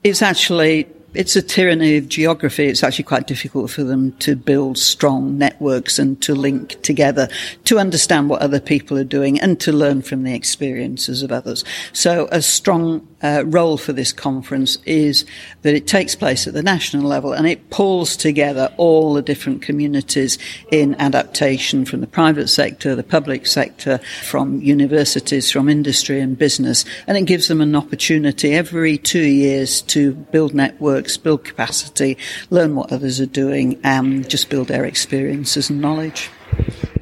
it's 0.03 0.21
actually 0.21 0.87
it's 1.13 1.35
a 1.35 1.41
tyranny 1.41 1.97
of 1.97 2.09
geography. 2.09 2.65
It's 2.65 2.83
actually 2.83 3.05
quite 3.05 3.27
difficult 3.27 3.69
for 3.69 3.83
them 3.83 4.13
to 4.19 4.35
build 4.35 4.77
strong 4.77 5.37
networks 5.37 5.99
and 5.99 6.21
to 6.23 6.33
link 6.33 6.81
together, 6.81 7.27
to 7.65 7.79
understand 7.79 8.29
what 8.29 8.41
other 8.41 8.59
people 8.59 8.97
are 8.97 9.03
doing 9.03 9.39
and 9.39 9.59
to 9.61 9.71
learn 9.71 10.01
from 10.01 10.23
the 10.23 10.33
experiences 10.33 11.21
of 11.21 11.31
others. 11.31 11.63
So 11.91 12.27
a 12.31 12.41
strong 12.41 13.07
uh, 13.23 13.43
role 13.45 13.77
for 13.77 13.93
this 13.93 14.11
conference 14.11 14.77
is 14.85 15.25
that 15.61 15.73
it 15.73 15.87
takes 15.87 16.13
place 16.13 16.45
at 16.45 16.53
the 16.53 16.61
national 16.61 17.03
level 17.03 17.31
and 17.31 17.47
it 17.47 17.69
pulls 17.69 18.17
together 18.17 18.71
all 18.77 19.13
the 19.13 19.21
different 19.21 19.61
communities 19.61 20.37
in 20.71 20.93
adaptation 20.95 21.85
from 21.85 22.01
the 22.01 22.07
private 22.07 22.49
sector, 22.49 22.95
the 22.95 23.03
public 23.03 23.47
sector, 23.47 23.99
from 24.23 24.61
universities, 24.61 25.49
from 25.49 25.69
industry 25.69 26.19
and 26.19 26.37
business. 26.37 26.83
And 27.07 27.17
it 27.17 27.25
gives 27.25 27.47
them 27.47 27.61
an 27.61 27.75
opportunity 27.75 28.53
every 28.53 28.97
two 28.97 29.23
years 29.23 29.81
to 29.83 30.13
build 30.13 30.53
networks, 30.53 31.02
build 31.23 31.43
capacity, 31.43 32.17
learn 32.49 32.75
what 32.75 32.91
others 32.91 33.19
are 33.19 33.25
doing, 33.25 33.79
and 33.83 34.29
just 34.29 34.49
build 34.49 34.67
their 34.67 34.85
experiences 34.85 35.69
and 35.69 35.81
knowledge. 35.81 36.29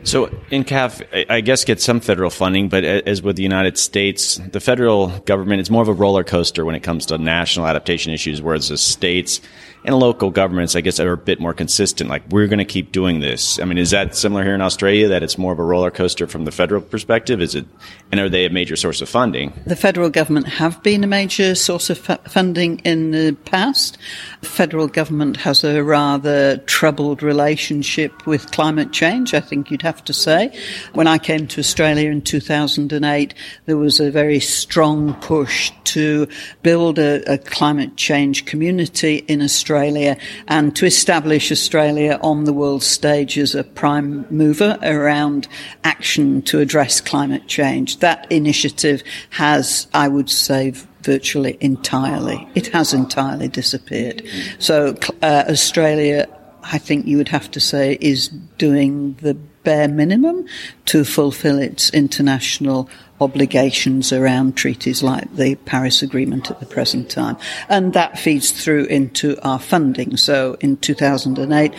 So 0.04 0.28
NCAF, 0.52 1.28
I 1.30 1.42
guess, 1.42 1.64
gets 1.64 1.84
some 1.84 2.00
federal 2.00 2.32
funding, 2.32 2.70
but 2.70 2.84
as 2.84 3.22
with 3.22 3.36
the 3.36 3.44
United 3.44 3.78
States, 3.78 4.38
the 4.52 4.60
federal 4.60 5.20
government 5.20 5.62
is 5.62 5.70
more 5.70 5.84
of 5.84 5.88
a 5.88 5.94
roller 5.94 6.24
coaster 6.24 6.66
when 6.66 6.74
it 6.74 6.82
comes 6.82 7.06
to 7.08 7.18
national 7.20 7.68
adaptation 7.68 8.12
issues, 8.12 8.42
whereas 8.42 8.70
the 8.70 8.78
states 8.78 9.42
and 9.84 9.98
local 9.98 10.30
governments, 10.30 10.76
I 10.76 10.82
guess, 10.82 11.00
are 11.00 11.14
a 11.14 11.18
bit 11.18 11.40
more 11.40 11.54
consistent. 11.54 12.10
Like, 12.10 12.24
we're 12.30 12.48
going 12.48 12.60
to 12.60 12.66
keep 12.66 12.92
doing 12.92 13.20
this. 13.20 13.60
I 13.60 13.66
mean, 13.66 13.78
is 13.78 13.92
that 13.92 14.16
similar 14.16 14.44
here 14.44 14.54
in 14.54 14.62
Australia, 14.62 15.08
that 15.08 15.24
it's 15.24 15.38
more 15.38 15.54
of 15.54 15.60
a 15.60 15.64
roller 15.64 15.90
coaster 15.90 16.28
from 16.28 16.46
the 16.46 16.52
federal 16.52 16.82
perspective? 16.82 17.42
Is 17.42 17.56
it, 17.56 17.66
and 18.12 18.20
are 18.20 18.30
they 18.30 18.46
a 18.46 18.50
major 18.52 18.76
source 18.76 19.02
of 19.02 19.10
funding? 19.10 19.54
The 19.66 19.76
federal 19.76 20.10
government 20.10 20.48
have 20.48 20.84
been 20.84 21.04
a 21.04 21.08
major 21.08 21.56
source 21.56 21.90
of 21.90 21.98
funding 21.98 22.80
in 22.80 23.12
the 23.12 23.36
past. 23.46 23.98
The 24.42 24.48
federal 24.48 24.88
government 24.88 25.38
has 25.38 25.64
a 25.64 25.84
rather 25.84 26.58
troubled 26.58 27.24
relationship 27.24 28.28
with 28.28 28.52
climate 28.52 28.92
change, 28.92 29.34
I 29.34 29.40
think 29.40 29.72
you'd 29.72 29.82
have 29.82 30.04
to 30.06 30.14
say. 30.14 30.56
When 30.94 31.08
I 31.08 31.18
came 31.18 31.48
to 31.48 31.60
Australia 31.60 32.12
in 32.12 32.22
2008, 32.22 33.34
there 33.66 33.78
was 33.78 34.00
a 34.00 34.12
very 34.12 34.40
strong 34.40 35.16
push 35.16 35.72
to 35.86 36.28
build 36.62 37.00
a, 37.00 37.34
a 37.34 37.38
climate 37.40 37.96
change 37.96 38.46
community 38.46 39.18
in 39.28 39.42
Australia 39.42 39.71
Australia 39.72 40.18
and 40.50 40.76
to 40.76 40.86
establish 40.86 41.50
Australia 41.50 42.20
on 42.22 42.44
the 42.44 42.52
world 42.52 42.84
stage 42.84 43.38
as 43.38 43.56
a 43.56 43.64
prime 43.64 44.26
mover 44.30 44.78
around 44.84 45.48
action 45.86 46.42
to 46.42 46.60
address 46.60 47.00
climate 47.00 47.48
change. 47.48 48.00
That 48.00 48.30
initiative 48.30 49.02
has, 49.30 49.88
I 49.94 50.10
would 50.10 50.30
say, 50.30 50.74
virtually 51.04 51.58
entirely, 51.62 52.50
it 52.54 52.68
has 52.68 52.94
entirely 52.94 53.48
disappeared. 53.48 54.24
So 54.60 54.98
uh, 55.22 55.46
Australia, 55.48 56.28
I 56.64 56.78
think 56.78 57.08
you 57.08 57.16
would 57.16 57.30
have 57.30 57.50
to 57.52 57.62
say, 57.62 57.98
is 58.02 58.28
doing 58.58 59.14
the 59.22 59.36
bare 59.64 59.88
minimum 59.88 60.46
to 60.88 61.06
fulfill 61.06 61.60
its 61.60 61.92
international 61.92 62.90
obligations 63.22 64.12
around 64.12 64.58
treaties 64.58 65.04
like 65.04 65.34
the 65.36 65.56
Paris 65.56 66.02
Agreement 66.02 66.50
at 66.50 66.60
the 66.60 66.66
present 66.66 67.10
time. 67.10 67.38
And 67.70 67.94
that 67.94 68.20
feeds 68.20 68.52
through 68.52 68.86
into 68.86 69.40
our 69.48 69.60
funding. 69.60 70.18
So 70.18 70.58
in 70.60 70.78
2008, 70.78 71.74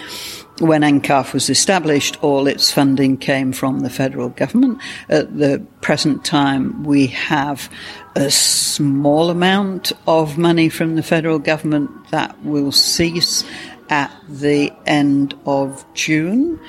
when 0.60 0.82
NCAF 0.82 1.32
was 1.32 1.50
established, 1.50 2.22
all 2.22 2.46
its 2.46 2.70
funding 2.70 3.16
came 3.16 3.52
from 3.52 3.80
the 3.80 3.90
federal 3.90 4.28
government. 4.28 4.80
At 5.08 5.36
the 5.36 5.66
present 5.80 6.24
time, 6.24 6.84
we 6.84 7.08
have 7.08 7.68
a 8.14 8.30
small 8.30 9.30
amount 9.30 9.92
of 10.06 10.38
money 10.38 10.68
from 10.68 10.94
the 10.94 11.02
federal 11.02 11.38
government 11.38 11.90
that 12.10 12.40
will 12.44 12.70
cease 12.70 13.44
at 13.88 14.12
the 14.28 14.72
end 14.86 15.34
of 15.44 15.84
June 15.94 16.60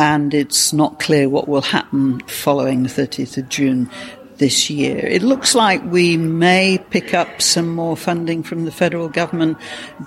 and 0.00 0.32
it's 0.32 0.72
not 0.72 0.98
clear 0.98 1.28
what 1.28 1.46
will 1.46 1.60
happen 1.60 2.20
following 2.20 2.84
the 2.84 2.88
30th 2.88 3.36
of 3.36 3.50
June 3.50 3.90
this 4.40 4.68
year. 4.68 4.98
It 5.06 5.22
looks 5.22 5.54
like 5.54 5.84
we 5.84 6.16
may 6.16 6.78
pick 6.90 7.14
up 7.14 7.40
some 7.40 7.68
more 7.68 7.96
funding 7.96 8.42
from 8.42 8.64
the 8.64 8.72
federal 8.72 9.08
government, 9.08 9.58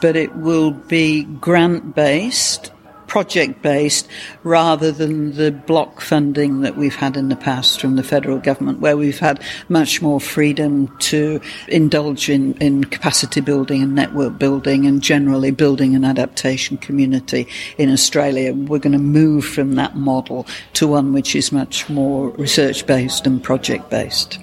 but 0.02 0.18
it 0.18 0.36
will 0.36 0.72
be 0.72 1.24
grant 1.24 1.96
based 1.96 2.72
project 3.14 3.62
based 3.62 4.08
rather 4.42 4.92
than 4.92 5.36
the 5.36 5.52
block 5.52 6.02
funding 6.02 6.62
that 6.62 6.76
we've 6.76 6.96
had 6.96 7.16
in 7.16 7.30
the 7.30 7.36
past 7.36 7.80
from 7.80 7.96
the 7.96 8.02
federal 8.02 8.40
government, 8.40 8.80
where 8.80 8.98
we've 8.98 9.20
had 9.20 9.40
much 9.70 10.02
more 10.02 10.20
freedom 10.20 10.88
to 10.98 11.40
indulge 11.68 12.28
in, 12.28 12.56
in 12.56 12.84
capacity 12.84 13.40
building 13.40 13.84
and 13.84 13.94
network 13.94 14.40
building 14.40 14.88
and 14.88 15.04
generally 15.04 15.52
building 15.52 15.96
an 15.96 16.04
adaptation 16.04 16.76
community 16.76 17.48
in 17.78 17.92
Australia. 17.92 18.52
We're 18.52 18.80
going 18.80 18.94
to 18.94 18.98
move 18.98 19.46
from 19.46 19.76
that 19.76 19.96
model 19.96 20.48
to 20.74 20.88
one 20.88 21.14
which 21.14 21.36
is 21.36 21.52
much 21.52 21.88
more 21.92 22.30
research 22.30 22.88
based 22.88 23.28
and 23.28 23.44
project 23.44 23.92
based. 23.92 24.40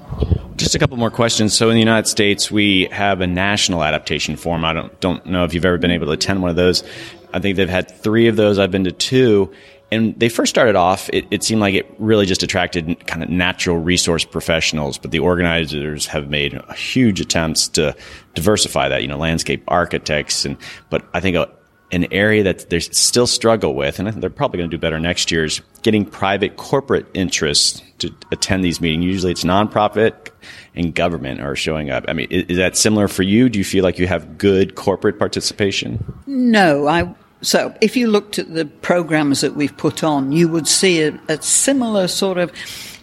Just 0.55 0.77
a 0.77 0.79
couple 0.79 0.97
more 0.97 1.11
questions. 1.11 1.55
So 1.55 1.71
in 1.71 1.75
the 1.75 1.81
United 1.81 2.07
States, 2.07 2.53
we 2.53 2.85
have 2.93 3.21
a 3.21 3.27
national 3.27 3.83
adaptation 3.83 4.37
forum. 4.37 4.65
I 4.65 4.75
don't 4.75 5.01
don't 5.01 5.27
know 5.27 5.43
if 5.43 5.55
you've 5.55 5.65
ever 5.65 5.79
been 5.79 5.91
able 5.91 6.07
to 6.07 6.13
attend 6.13 6.41
one 6.41 6.51
of 6.51 6.57
those. 6.57 6.85
I 7.33 7.39
think 7.41 7.57
they've 7.57 7.69
had 7.69 7.91
three 7.91 8.29
of 8.29 8.37
those. 8.37 8.59
I've 8.59 8.71
been 8.71 8.85
to 8.85 8.93
two. 8.93 9.53
And 9.93 10.19
they 10.19 10.29
first 10.29 10.51
started 10.51 10.77
off, 10.77 11.11
it, 11.13 11.27
it, 11.33 11.43
seemed 11.43 11.61
like 11.61 11.75
it 11.75 11.93
really 11.99 12.25
just 12.25 12.45
attracted 12.45 13.07
kind 13.09 13.25
of 13.25 13.29
natural 13.29 13.77
resource 13.77 14.25
professionals, 14.25 14.99
but 14.99 15.11
the 15.11 15.19
organizers 15.19 16.07
have 16.07 16.31
made 16.31 16.61
huge 16.77 17.21
attempts 17.21 17.67
to 17.71 17.97
diversify 18.35 18.89
that, 18.89 19.03
you 19.03 19.09
know, 19.09 19.19
landscape 19.19 19.65
architects. 19.67 20.45
And, 20.45 20.57
but 20.91 21.09
I 21.13 21.19
think 21.19 21.37
a, 21.37 21.51
an 21.91 22.07
area 22.13 22.45
that 22.45 22.71
they 22.71 22.79
still 22.79 23.27
struggle 23.27 23.75
with, 23.75 23.99
and 23.99 24.23
they're 24.23 24.31
probably 24.31 24.59
going 24.59 24.71
to 24.71 24.77
do 24.77 24.81
better 24.81 25.01
next 25.01 25.33
year, 25.33 25.45
is 25.45 25.61
getting 25.83 26.05
private 26.05 26.57
corporate 26.57 27.07
interests 27.15 27.83
to 27.99 28.15
attend 28.31 28.65
these 28.65 28.81
meetings. 28.81 29.05
Usually 29.05 29.33
it's 29.33 29.43
nonprofit 29.43 30.31
and 30.77 30.95
government 30.95 31.41
are 31.41 31.57
showing 31.57 31.91
up. 31.91 32.05
I 32.07 32.13
mean, 32.13 32.29
is, 32.31 32.45
is 32.45 32.57
that 32.59 32.77
similar 32.77 33.09
for 33.09 33.25
you? 33.25 33.49
Do 33.49 33.59
you 33.59 33.65
feel 33.65 33.83
like 33.83 33.99
you 33.99 34.07
have 34.07 34.39
good 34.39 34.77
corporate 34.77 35.19
participation? 35.19 36.23
No, 36.27 36.87
I 36.87 37.13
so 37.43 37.75
if 37.81 37.97
you 37.97 38.09
looked 38.09 38.39
at 38.39 38.53
the 38.53 38.65
programs 38.65 39.41
that 39.41 39.57
we've 39.57 39.77
put 39.77 40.05
on, 40.05 40.33
you 40.33 40.49
would 40.49 40.69
see 40.69 41.03
a, 41.03 41.19
a, 41.29 41.41
similar 41.41 42.07
sort 42.07 42.39
of 42.39 42.53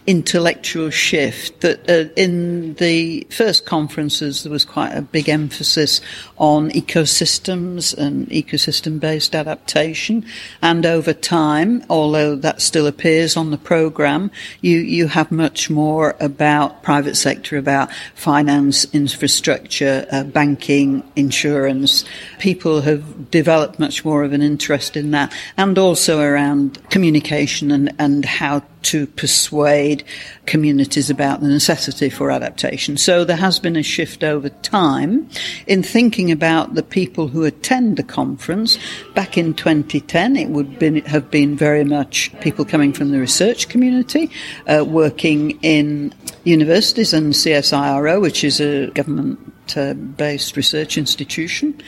intellectual 0.06 0.90
shift 0.90 1.60
that 1.60 1.88
uh, 1.90 2.08
in 2.16 2.74
the 2.74 3.26
first 3.30 3.66
conferences 3.66 4.42
there 4.42 4.52
was 4.52 4.64
quite 4.64 4.92
a 4.92 5.02
big 5.02 5.28
emphasis 5.28 6.00
on 6.38 6.70
ecosystems 6.70 7.96
and 7.96 8.28
ecosystem 8.28 8.98
based 9.00 9.34
adaptation. 9.34 10.24
And 10.62 10.86
over 10.86 11.12
time, 11.12 11.84
although 11.90 12.36
that 12.36 12.62
still 12.62 12.86
appears 12.86 13.36
on 13.36 13.50
the 13.50 13.58
program, 13.58 14.30
you, 14.60 14.78
you 14.78 15.08
have 15.08 15.30
much 15.30 15.68
more 15.68 16.16
about 16.20 16.82
private 16.82 17.16
sector, 17.16 17.56
about 17.56 17.90
finance, 18.14 18.86
infrastructure, 18.94 20.06
uh, 20.10 20.24
banking, 20.24 21.02
insurance. 21.16 22.04
People 22.38 22.82
have 22.82 23.30
developed 23.30 23.78
much 23.78 24.04
more 24.04 24.22
of 24.22 24.32
an 24.32 24.42
interest 24.42 24.96
in 24.96 25.10
that 25.10 25.32
and 25.56 25.76
also 25.78 26.20
around 26.20 26.78
communication 26.90 27.70
and, 27.70 27.94
and 27.98 28.24
how 28.24 28.62
to 28.82 29.06
persuade 29.06 30.04
communities 30.46 31.10
about 31.10 31.40
the 31.40 31.48
necessity 31.48 32.08
for 32.08 32.30
adaptation. 32.30 32.96
So 32.96 33.24
there 33.24 33.36
has 33.36 33.58
been 33.58 33.76
a 33.76 33.82
shift 33.82 34.22
over 34.22 34.48
time 34.48 35.28
in 35.66 35.82
thinking 35.82 36.27
about 36.30 36.74
the 36.74 36.82
people 36.82 37.28
who 37.28 37.44
attend 37.44 37.96
the 37.96 38.02
conference. 38.02 38.78
Back 39.14 39.36
in 39.36 39.54
2010, 39.54 40.36
it 40.36 40.48
would 40.48 40.78
been, 40.78 40.96
have 41.04 41.30
been 41.30 41.56
very 41.56 41.84
much 41.84 42.32
people 42.40 42.64
coming 42.64 42.92
from 42.92 43.10
the 43.10 43.18
research 43.18 43.68
community, 43.68 44.30
uh, 44.66 44.84
working 44.86 45.58
in 45.62 46.14
universities 46.44 47.12
and 47.12 47.32
CSIRO, 47.32 48.20
which 48.20 48.44
is 48.44 48.60
a 48.60 48.88
government 48.88 49.38
uh, 49.76 49.94
based 49.94 50.56
research 50.56 50.96
institution. 50.96 51.80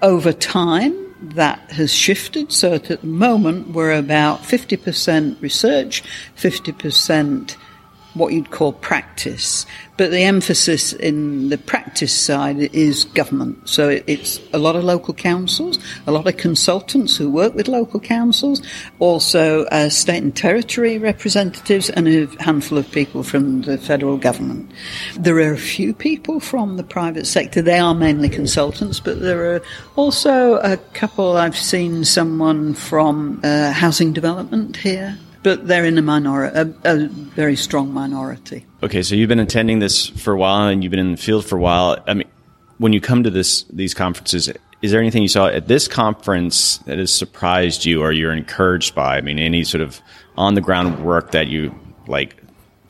Over 0.00 0.32
time, 0.32 1.02
that 1.22 1.58
has 1.70 1.92
shifted. 1.92 2.52
So 2.52 2.74
at 2.74 2.84
the 2.84 2.98
moment, 3.06 3.68
we're 3.68 3.92
about 3.92 4.40
50% 4.40 5.40
research, 5.40 6.02
50% 6.36 7.56
what 8.14 8.32
you'd 8.32 8.50
call 8.50 8.72
practice. 8.72 9.66
But 9.96 10.10
the 10.10 10.22
emphasis 10.22 10.92
in 10.92 11.50
the 11.50 11.58
practice 11.58 12.12
side 12.12 12.58
is 12.74 13.04
government. 13.04 13.68
So 13.68 14.00
it's 14.06 14.40
a 14.52 14.58
lot 14.58 14.74
of 14.74 14.84
local 14.84 15.14
councils, 15.14 15.78
a 16.06 16.12
lot 16.12 16.26
of 16.26 16.36
consultants 16.36 17.16
who 17.16 17.30
work 17.30 17.54
with 17.54 17.68
local 17.68 18.00
councils, 18.00 18.62
also 18.98 19.64
uh, 19.66 19.88
state 19.88 20.22
and 20.22 20.34
territory 20.34 20.98
representatives, 20.98 21.90
and 21.90 22.08
a 22.08 22.26
handful 22.42 22.78
of 22.78 22.90
people 22.90 23.22
from 23.22 23.62
the 23.62 23.78
federal 23.78 24.16
government. 24.16 24.70
There 25.18 25.36
are 25.36 25.52
a 25.52 25.58
few 25.58 25.94
people 25.94 26.40
from 26.40 26.76
the 26.76 26.84
private 26.84 27.26
sector. 27.26 27.62
They 27.62 27.78
are 27.78 27.94
mainly 27.94 28.28
consultants, 28.28 28.98
but 28.98 29.20
there 29.20 29.54
are 29.54 29.62
also 29.96 30.56
a 30.56 30.76
couple. 30.94 31.36
I've 31.36 31.56
seen 31.56 32.04
someone 32.04 32.74
from 32.74 33.40
uh, 33.44 33.72
housing 33.72 34.12
development 34.12 34.76
here 34.76 35.18
but 35.42 35.66
they're 35.66 35.84
in 35.84 35.98
a 35.98 36.02
minority, 36.02 36.56
a, 36.58 36.74
a, 36.84 37.08
very 37.08 37.56
strong 37.56 37.92
minority. 37.92 38.66
Okay, 38.82 39.02
so 39.02 39.14
you've 39.14 39.28
been 39.28 39.40
attending 39.40 39.78
this 39.78 40.08
for 40.08 40.32
a 40.32 40.36
while, 40.36 40.68
and 40.68 40.82
you've 40.82 40.90
been 40.90 41.00
in 41.00 41.12
the 41.12 41.16
field 41.16 41.44
for 41.44 41.56
a 41.56 41.60
while. 41.60 42.02
I 42.06 42.14
mean, 42.14 42.28
when 42.78 42.92
you 42.92 43.00
come 43.00 43.22
to 43.22 43.30
this 43.30 43.64
these 43.64 43.94
conferences, 43.94 44.50
is 44.82 44.90
there 44.90 45.00
anything 45.00 45.22
you 45.22 45.28
saw 45.28 45.46
at 45.46 45.68
this 45.68 45.88
conference 45.88 46.78
that 46.78 46.98
has 46.98 47.12
surprised 47.12 47.84
you, 47.84 48.02
or 48.02 48.12
you're 48.12 48.32
encouraged 48.32 48.94
by? 48.94 49.16
I 49.16 49.20
mean, 49.20 49.38
any 49.38 49.64
sort 49.64 49.82
of 49.82 50.00
on 50.36 50.54
the 50.54 50.60
ground 50.60 51.04
work 51.04 51.32
that 51.32 51.48
you 51.48 51.74
like 52.06 52.42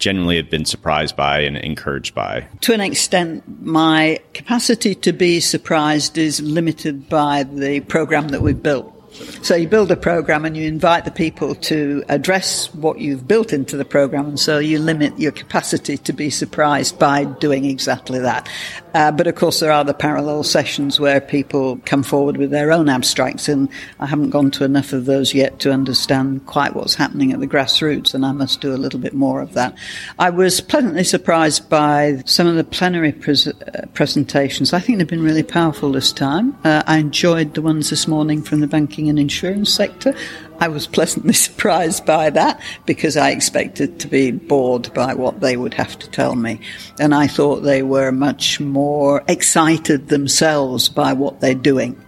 genuinely 0.03 0.37
have 0.37 0.51
been 0.51 0.65
surprised 0.65 1.17
by 1.17 1.41
and 1.41 1.57
encouraged 1.57 2.15
by? 2.15 2.47
To 2.63 2.75
an 2.75 2.81
extent, 2.81 3.45
my 3.63 4.21
capacity 4.35 4.95
to 4.97 5.13
be 5.13 5.41
surprised 5.41 6.19
is 6.19 6.43
limited 6.43 7.09
by 7.09 7.45
the 7.45 7.81
program 7.81 8.29
that 8.29 8.43
we've 8.43 8.63
built. 8.63 8.92
So 9.13 9.55
you 9.55 9.69
build 9.69 9.91
a 9.91 9.97
program 9.97 10.45
and 10.45 10.57
you 10.57 10.67
invite 10.67 11.05
the 11.05 11.11
people 11.11 11.55
to 11.57 12.03
address 12.09 12.73
what 12.75 12.99
you've 12.99 13.29
built 13.29 13.53
into 13.53 13.77
the 13.77 13.85
program, 13.85 14.27
and 14.27 14.41
so 14.41 14.59
you 14.59 14.79
limit 14.79 15.19
your 15.19 15.33
capacity 15.33 15.99
to 15.99 16.13
be 16.13 16.31
surprised 16.31 16.99
by 16.99 17.25
doing 17.25 17.65
exactly 17.65 18.19
that. 18.21 18.49
Uh, 18.95 19.11
but 19.11 19.27
of 19.27 19.35
course, 19.35 19.61
there 19.61 19.73
are 19.73 19.85
the 19.85 19.95
parallel 19.95 20.43
sessions 20.43 21.01
where 21.01 21.21
people 21.21 21.79
come 21.85 22.03
forward 22.03 22.37
with 22.37 22.51
their 22.51 22.73
own 22.73 22.89
abstracts, 22.89 23.49
and 23.49 23.69
I 24.01 24.07
haven't 24.07 24.31
gone 24.31 24.51
to 24.53 24.65
enough 24.65 24.93
of 24.93 25.05
those 25.05 25.35
yet 25.35 25.59
to 25.61 25.73
understand 25.73 26.47
quite 26.47 26.75
what's 26.75 26.95
happening 26.95 27.33
at 27.33 27.41
the 27.41 27.47
grassroots, 27.47 28.15
and 28.15 28.25
I 28.25 28.33
must 28.33 28.61
do 28.61 28.75
a 28.75 28.77
little 28.77 29.01
bit 29.01 29.15
more 29.15 29.41
of 29.41 29.55
that. 29.55 29.77
I 30.19 30.31
was 30.31 30.61
pleasantly 30.61 31.05
surprised 31.05 31.69
by 31.69 32.23
some 32.27 32.47
of 32.47 32.57
the 32.57 32.65
plenary 32.65 33.13
pres- 33.13 33.49
uh, 33.49 33.87
presentations. 33.95 34.73
I 34.73 34.81
think 34.81 34.99
they've 34.99 35.07
been 35.07 35.23
really 35.23 35.43
powerful 35.43 35.93
this 35.93 36.13
time. 36.13 36.57
Uh, 36.65 36.83
I 36.87 36.99
enjoyed 36.99 37.55
the 37.55 37.63
ones 37.63 37.91
this 37.91 38.07
morning 38.07 38.43
from 38.43 38.61
the 38.61 38.67
banking 38.67 39.02
and 39.09 39.19
insurance 39.19 39.73
sector. 39.73 40.15
I 40.61 40.69
was 40.69 40.87
pleasantly 40.87 41.33
surprised 41.47 42.07
by 42.07 42.31
that 42.31 42.61
because 42.87 43.17
I 43.17 43.31
expected 43.31 43.99
to 44.01 44.09
be 44.09 44.31
bored 44.31 44.93
by 44.95 45.15
what 45.15 45.41
they 45.41 45.57
would 45.57 45.75
have 45.75 45.99
to 45.99 46.11
tell 46.11 46.35
me. 46.35 46.61
And 46.99 47.15
I 47.15 47.27
thought 47.27 47.61
they 47.61 47.83
were 47.83 48.13
much 48.13 48.61
more 48.61 49.25
excited 49.29 50.09
themselves 50.09 50.89
by 50.89 51.13
what 51.13 51.41
they're 51.41 51.55
doing 51.55 52.03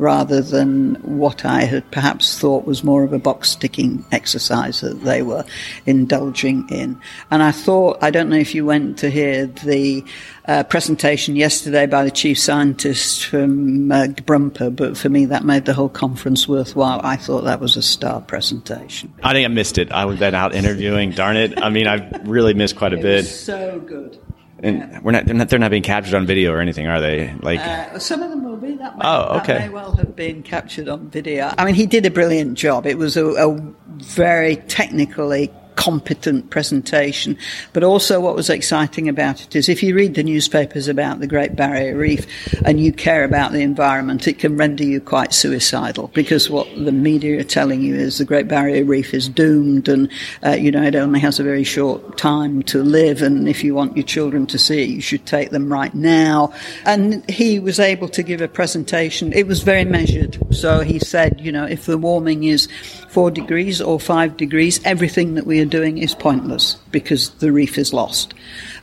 rather 0.00 0.40
than 0.40 0.94
what 1.02 1.44
I 1.44 1.64
had 1.64 1.88
perhaps 1.90 2.38
thought 2.38 2.64
was 2.64 2.82
more 2.82 3.04
of 3.04 3.12
a 3.12 3.18
box 3.18 3.54
ticking 3.54 4.02
exercise 4.12 4.80
that 4.80 5.02
they 5.04 5.20
were 5.22 5.44
indulging 5.84 6.66
in. 6.70 6.98
And 7.30 7.42
I 7.42 7.52
thought, 7.52 7.98
I 8.02 8.10
don't 8.10 8.30
know 8.30 8.36
if 8.36 8.54
you 8.54 8.64
went 8.64 8.98
to 9.00 9.10
hear 9.10 9.46
the 9.46 10.02
uh, 10.46 10.62
presentation 10.64 11.36
yesterday 11.36 11.86
by 11.86 12.02
the 12.02 12.10
chief 12.10 12.38
scientist 12.38 13.26
from 13.26 13.92
uh, 13.92 14.06
Brumper, 14.24 14.74
but 14.74 14.96
for 14.96 15.08
me 15.08 15.26
that 15.26 15.44
made 15.44 15.66
the 15.66 15.74
whole 15.74 15.88
conference 15.88 16.48
worthwhile. 16.48 17.00
I 17.04 17.16
thought 17.16 17.42
that 17.42 17.60
was 17.60 17.76
a 17.76 17.82
star 17.82 18.20
presentation. 18.20 19.12
I 19.22 19.32
think 19.32 19.44
I 19.44 19.48
missed 19.48 19.78
it. 19.78 19.92
I 19.92 20.06
was 20.06 20.18
then 20.18 20.34
out 20.34 20.54
interviewing. 20.54 21.10
Darn 21.10 21.36
it! 21.36 21.60
I 21.62 21.68
mean, 21.68 21.86
I 21.86 22.08
really 22.24 22.54
missed 22.54 22.76
quite 22.76 22.92
a 22.92 22.98
it 22.98 23.02
bit. 23.02 23.24
so 23.24 23.80
good. 23.80 24.19
And 24.62 25.02
we're 25.02 25.12
not 25.12 25.24
they're, 25.24 25.34
not 25.34 25.48
they're, 25.48 25.58
not, 25.58 25.70
being 25.70 25.82
captured 25.82 26.14
on 26.14 26.26
video 26.26 26.52
or 26.52 26.60
anything, 26.60 26.86
are 26.86 27.00
they? 27.00 27.34
Like 27.40 27.60
uh, 27.60 27.98
some 27.98 28.22
of 28.22 28.30
them 28.30 28.44
will 28.44 28.56
be. 28.56 28.74
That 28.74 28.98
may, 28.98 29.04
oh, 29.04 29.38
okay. 29.38 29.54
That 29.54 29.60
may 29.60 29.68
well 29.70 29.92
have 29.96 30.14
been 30.14 30.42
captured 30.42 30.88
on 30.88 31.08
video. 31.08 31.52
I 31.56 31.64
mean, 31.64 31.74
he 31.74 31.86
did 31.86 32.04
a 32.04 32.10
brilliant 32.10 32.58
job. 32.58 32.86
It 32.86 32.98
was 32.98 33.16
a, 33.16 33.26
a 33.26 33.58
very 33.88 34.56
technically 34.56 35.50
competent 35.80 36.50
presentation. 36.50 37.38
But 37.72 37.82
also, 37.82 38.20
what 38.20 38.36
was 38.36 38.50
exciting 38.50 39.08
about 39.08 39.40
it 39.40 39.56
is 39.56 39.66
if 39.66 39.82
you 39.82 39.94
read 39.94 40.14
the 40.14 40.22
newspapers 40.22 40.88
about 40.88 41.20
the 41.20 41.26
Great 41.26 41.56
Barrier 41.56 41.96
Reef 41.96 42.26
and 42.66 42.78
you 42.78 42.92
care 42.92 43.24
about 43.24 43.52
the 43.52 43.62
environment, 43.62 44.28
it 44.28 44.38
can 44.38 44.58
render 44.58 44.84
you 44.84 45.00
quite 45.00 45.32
suicidal 45.32 46.08
because 46.08 46.50
what 46.50 46.68
the 46.76 46.92
media 46.92 47.40
are 47.40 47.44
telling 47.44 47.80
you 47.80 47.94
is 47.94 48.18
the 48.18 48.26
Great 48.26 48.46
Barrier 48.46 48.84
Reef 48.84 49.14
is 49.14 49.26
doomed 49.26 49.88
and, 49.88 50.10
uh, 50.44 50.50
you 50.50 50.70
know, 50.70 50.82
it 50.82 50.94
only 50.94 51.18
has 51.18 51.40
a 51.40 51.44
very 51.44 51.64
short 51.64 52.18
time 52.18 52.62
to 52.64 52.82
live. 52.82 53.22
And 53.22 53.48
if 53.48 53.64
you 53.64 53.74
want 53.74 53.96
your 53.96 54.04
children 54.04 54.46
to 54.48 54.58
see 54.58 54.82
it, 54.82 54.90
you 54.90 55.00
should 55.00 55.24
take 55.24 55.48
them 55.48 55.72
right 55.72 55.94
now. 55.94 56.52
And 56.84 57.28
he 57.30 57.58
was 57.58 57.80
able 57.80 58.08
to 58.08 58.22
give 58.22 58.42
a 58.42 58.48
presentation. 58.48 59.32
It 59.32 59.46
was 59.46 59.62
very 59.62 59.86
measured. 59.86 60.36
So 60.54 60.80
he 60.80 60.98
said, 60.98 61.40
you 61.40 61.50
know, 61.50 61.64
if 61.64 61.86
the 61.86 61.96
warming 61.96 62.44
is 62.44 62.68
four 63.08 63.30
degrees 63.30 63.80
or 63.80 63.98
five 63.98 64.36
degrees, 64.36 64.78
everything 64.84 65.34
that 65.36 65.46
we 65.46 65.58
are 65.60 65.69
doing 65.70 65.98
is 65.98 66.14
pointless 66.14 66.74
because 66.90 67.30
the 67.38 67.52
reef 67.52 67.78
is 67.78 67.92
lost. 67.92 68.34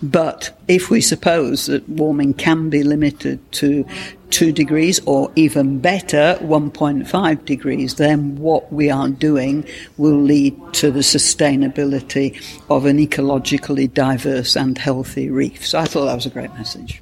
But 0.01 0.57
if 0.67 0.89
we 0.89 1.01
suppose 1.01 1.67
that 1.67 1.87
warming 1.87 2.33
can 2.33 2.69
be 2.69 2.83
limited 2.83 3.39
to 3.53 3.85
two 4.29 4.51
degrees 4.51 4.99
or 5.05 5.31
even 5.35 5.79
better, 5.79 6.37
1.5 6.41 7.45
degrees, 7.45 7.95
then 7.95 8.35
what 8.37 8.71
we 8.71 8.89
are 8.89 9.09
doing 9.09 9.65
will 9.97 10.19
lead 10.19 10.55
to 10.73 10.91
the 10.91 10.99
sustainability 10.99 12.35
of 12.69 12.85
an 12.85 12.97
ecologically 12.97 13.93
diverse 13.93 14.55
and 14.55 14.77
healthy 14.77 15.29
reef. 15.29 15.65
So 15.65 15.79
I 15.79 15.85
thought 15.85 16.05
that 16.05 16.15
was 16.15 16.25
a 16.25 16.31
great 16.31 16.53
message. 16.53 17.01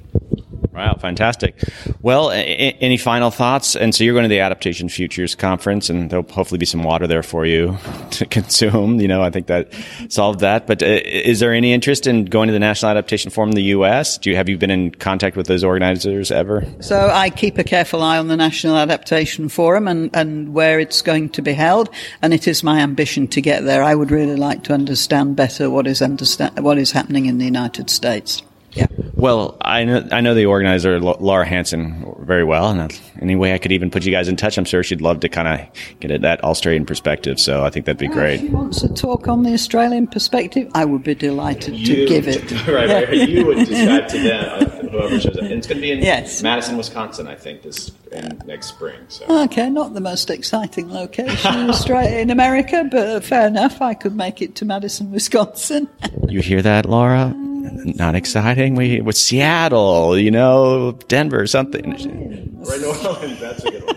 Wow, 0.76 0.98
fantastic. 1.00 1.58
Well, 2.02 2.30
a- 2.30 2.34
any 2.34 2.98
final 2.98 3.30
thoughts? 3.30 3.74
And 3.74 3.94
so 3.94 4.04
you're 4.04 4.12
going 4.12 4.24
to 4.24 4.28
the 4.28 4.40
Adaptation 4.40 4.90
Futures 4.90 5.34
Conference, 5.34 5.88
and 5.88 6.10
there'll 6.10 6.30
hopefully 6.30 6.58
be 6.58 6.66
some 6.66 6.82
water 6.82 7.06
there 7.06 7.22
for 7.22 7.46
you 7.46 7.78
to 8.10 8.26
consume. 8.26 9.00
You 9.00 9.08
know, 9.08 9.22
I 9.22 9.30
think 9.30 9.46
that 9.46 9.72
solved 10.08 10.40
that. 10.40 10.66
But 10.66 10.82
uh, 10.82 11.00
is 11.04 11.40
there 11.40 11.54
any 11.54 11.72
interest 11.72 12.06
in 12.06 12.26
going 12.26 12.48
to 12.48 12.52
the 12.52 12.58
National 12.58 12.90
Adaptation 12.90 13.30
Forum 13.30 13.48
in 13.50 13.56
the 13.56 13.62
U.S.? 13.62 14.18
Do 14.18 14.28
you 14.28 14.36
have 14.36 14.50
you 14.50 14.58
been 14.58 14.70
in 14.70 14.90
contact 14.90 15.34
with 15.34 15.46
those 15.46 15.64
organizers 15.64 16.30
ever? 16.30 16.66
So 16.80 17.08
I 17.10 17.30
keep 17.30 17.56
a 17.56 17.64
careful 17.64 18.02
eye 18.02 18.18
on 18.18 18.28
the 18.28 18.36
National 18.36 18.76
Adaptation 18.76 19.48
Forum 19.48 19.88
and, 19.88 20.14
and 20.14 20.52
where 20.52 20.78
it's 20.78 21.00
going 21.00 21.30
to 21.30 21.40
be 21.42 21.54
held, 21.54 21.88
and 22.20 22.34
it 22.34 22.46
is 22.46 22.62
my 22.62 22.80
ambition 22.80 23.28
to 23.28 23.40
get 23.40 23.64
there. 23.64 23.82
I 23.82 23.94
would 23.94 24.10
really 24.10 24.36
like 24.36 24.64
to 24.64 24.74
understand 24.74 25.36
better 25.36 25.70
what 25.70 25.86
is 25.86 26.02
understand 26.02 26.58
what 26.58 26.76
is 26.76 26.90
happening 26.90 27.24
in 27.24 27.38
the 27.38 27.46
United 27.46 27.88
States. 27.88 28.42
Yeah. 28.76 28.86
Well, 29.14 29.56
I 29.62 29.84
know 29.84 30.06
I 30.12 30.20
know 30.20 30.34
the 30.34 30.44
organizer 30.44 31.00
Laura 31.00 31.46
Hansen 31.46 32.14
very 32.20 32.44
well, 32.44 32.68
and 32.68 33.00
any 33.20 33.34
way 33.34 33.54
I 33.54 33.58
could 33.58 33.72
even 33.72 33.90
put 33.90 34.04
you 34.04 34.12
guys 34.12 34.28
in 34.28 34.36
touch, 34.36 34.58
I'm 34.58 34.66
sure 34.66 34.82
she'd 34.82 35.00
love 35.00 35.20
to 35.20 35.28
kind 35.30 35.48
of 35.48 35.66
get 36.00 36.10
it 36.10 36.20
that 36.20 36.44
Australian 36.44 36.84
perspective. 36.84 37.40
So 37.40 37.64
I 37.64 37.70
think 37.70 37.86
that'd 37.86 37.98
be 37.98 38.08
great. 38.08 38.34
If 38.34 38.40
she 38.42 38.48
wants 38.48 38.80
to 38.82 38.88
talk 38.88 39.26
on 39.26 39.42
the 39.42 39.54
Australian 39.54 40.06
perspective, 40.06 40.70
I 40.74 40.84
would 40.84 41.02
be 41.02 41.14
delighted 41.14 41.74
you, 41.76 41.96
to 41.96 42.06
give 42.06 42.28
it. 42.28 42.50
right, 42.68 42.88
yeah. 42.88 43.00
right, 43.04 43.28
you 43.28 43.46
would 43.46 43.66
describe 43.66 44.08
to 44.08 44.18
them 44.18 44.62
uh, 44.62 44.88
whoever 44.90 45.18
shows 45.18 45.36
up. 45.36 45.44
And 45.44 45.52
it's 45.52 45.66
going 45.66 45.78
to 45.78 45.82
be 45.82 45.92
in 45.92 46.00
Yes. 46.00 46.42
Madison, 46.42 46.76
Wisconsin, 46.76 47.26
I 47.26 47.36
think, 47.36 47.62
this 47.62 47.90
in, 48.12 48.42
next 48.44 48.66
spring. 48.66 48.98
So. 49.08 49.44
Okay, 49.44 49.70
not 49.70 49.94
the 49.94 50.00
most 50.00 50.28
exciting 50.28 50.92
location 50.92 51.54
in 51.58 51.70
Australia, 51.70 52.18
in 52.18 52.30
America, 52.30 52.86
but 52.90 53.24
fair 53.24 53.46
enough. 53.46 53.80
I 53.80 53.94
could 53.94 54.14
make 54.14 54.42
it 54.42 54.54
to 54.56 54.66
Madison, 54.66 55.10
Wisconsin. 55.10 55.88
You 56.28 56.42
hear 56.42 56.60
that, 56.60 56.84
Laura? 56.86 57.34
Not 57.96 58.14
exciting. 58.14 58.74
We 58.74 59.00
with 59.00 59.16
Seattle, 59.16 60.18
you 60.18 60.30
know, 60.30 60.92
Denver, 61.08 61.46
something. 61.46 61.90
Right, 61.90 62.80
no, 62.80 62.92
that's 63.40 63.64
a 63.64 63.70
good 63.70 63.84
one. 63.84 63.96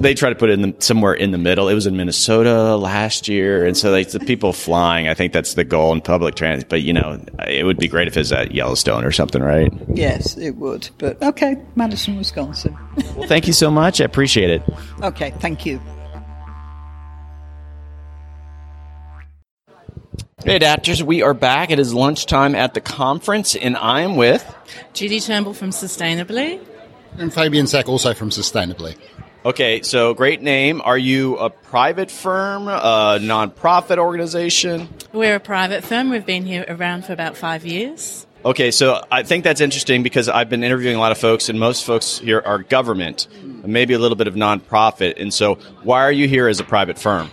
They 0.00 0.14
try 0.14 0.28
to 0.28 0.34
put 0.34 0.50
it 0.50 0.54
in 0.54 0.62
the, 0.62 0.74
somewhere 0.80 1.14
in 1.14 1.30
the 1.30 1.38
middle. 1.38 1.68
It 1.68 1.74
was 1.74 1.86
in 1.86 1.96
Minnesota 1.96 2.76
last 2.76 3.28
year, 3.28 3.64
and 3.64 3.76
so 3.76 3.90
like 3.90 4.10
the 4.10 4.20
people 4.20 4.52
flying. 4.52 5.08
I 5.08 5.14
think 5.14 5.32
that's 5.32 5.54
the 5.54 5.64
goal 5.64 5.92
in 5.92 6.00
public 6.00 6.34
transit. 6.34 6.68
But 6.68 6.82
you 6.82 6.92
know, 6.92 7.24
it 7.46 7.64
would 7.64 7.78
be 7.78 7.88
great 7.88 8.08
if 8.08 8.16
it's 8.16 8.32
at 8.32 8.52
Yellowstone 8.52 9.04
or 9.04 9.12
something, 9.12 9.42
right? 9.42 9.72
Yes, 9.94 10.36
it 10.36 10.56
would. 10.56 10.90
But 10.98 11.22
okay, 11.22 11.56
Madison, 11.76 12.16
Wisconsin. 12.16 12.76
Well, 13.16 13.28
thank 13.28 13.46
you 13.46 13.52
so 13.52 13.70
much. 13.70 14.00
I 14.00 14.04
appreciate 14.04 14.50
it. 14.50 14.62
Okay, 15.02 15.32
thank 15.38 15.64
you. 15.64 15.80
Hey, 20.44 20.56
adapters, 20.56 21.02
we 21.02 21.20
are 21.22 21.34
back. 21.34 21.72
It 21.72 21.80
is 21.80 21.92
lunchtime 21.92 22.54
at 22.54 22.72
the 22.72 22.80
conference, 22.80 23.56
and 23.56 23.76
I'm 23.76 24.14
with. 24.14 24.54
Judy 24.92 25.18
Turnbull 25.18 25.52
from 25.52 25.70
Sustainably. 25.70 26.64
And 27.18 27.34
Fabian 27.34 27.66
Sack 27.66 27.88
also 27.88 28.14
from 28.14 28.30
Sustainably. 28.30 28.96
Okay, 29.44 29.82
so 29.82 30.14
great 30.14 30.40
name. 30.40 30.80
Are 30.84 30.96
you 30.96 31.36
a 31.38 31.50
private 31.50 32.08
firm, 32.08 32.68
a 32.68 33.18
nonprofit 33.20 33.98
organization? 33.98 34.88
We're 35.12 35.34
a 35.34 35.40
private 35.40 35.82
firm. 35.82 36.08
We've 36.08 36.24
been 36.24 36.46
here 36.46 36.64
around 36.68 37.04
for 37.04 37.12
about 37.12 37.36
five 37.36 37.66
years. 37.66 38.24
Okay, 38.44 38.70
so 38.70 39.04
I 39.10 39.24
think 39.24 39.42
that's 39.42 39.60
interesting 39.60 40.04
because 40.04 40.28
I've 40.28 40.48
been 40.48 40.62
interviewing 40.62 40.94
a 40.94 41.00
lot 41.00 41.10
of 41.10 41.18
folks, 41.18 41.48
and 41.48 41.58
most 41.58 41.84
folks 41.84 42.18
here 42.20 42.40
are 42.46 42.60
government, 42.60 43.26
maybe 43.64 43.94
a 43.94 43.98
little 43.98 44.16
bit 44.16 44.28
of 44.28 44.34
nonprofit. 44.34 45.20
And 45.20 45.34
so, 45.34 45.56
why 45.82 46.02
are 46.02 46.12
you 46.12 46.28
here 46.28 46.46
as 46.46 46.60
a 46.60 46.64
private 46.64 46.96
firm? 46.96 47.28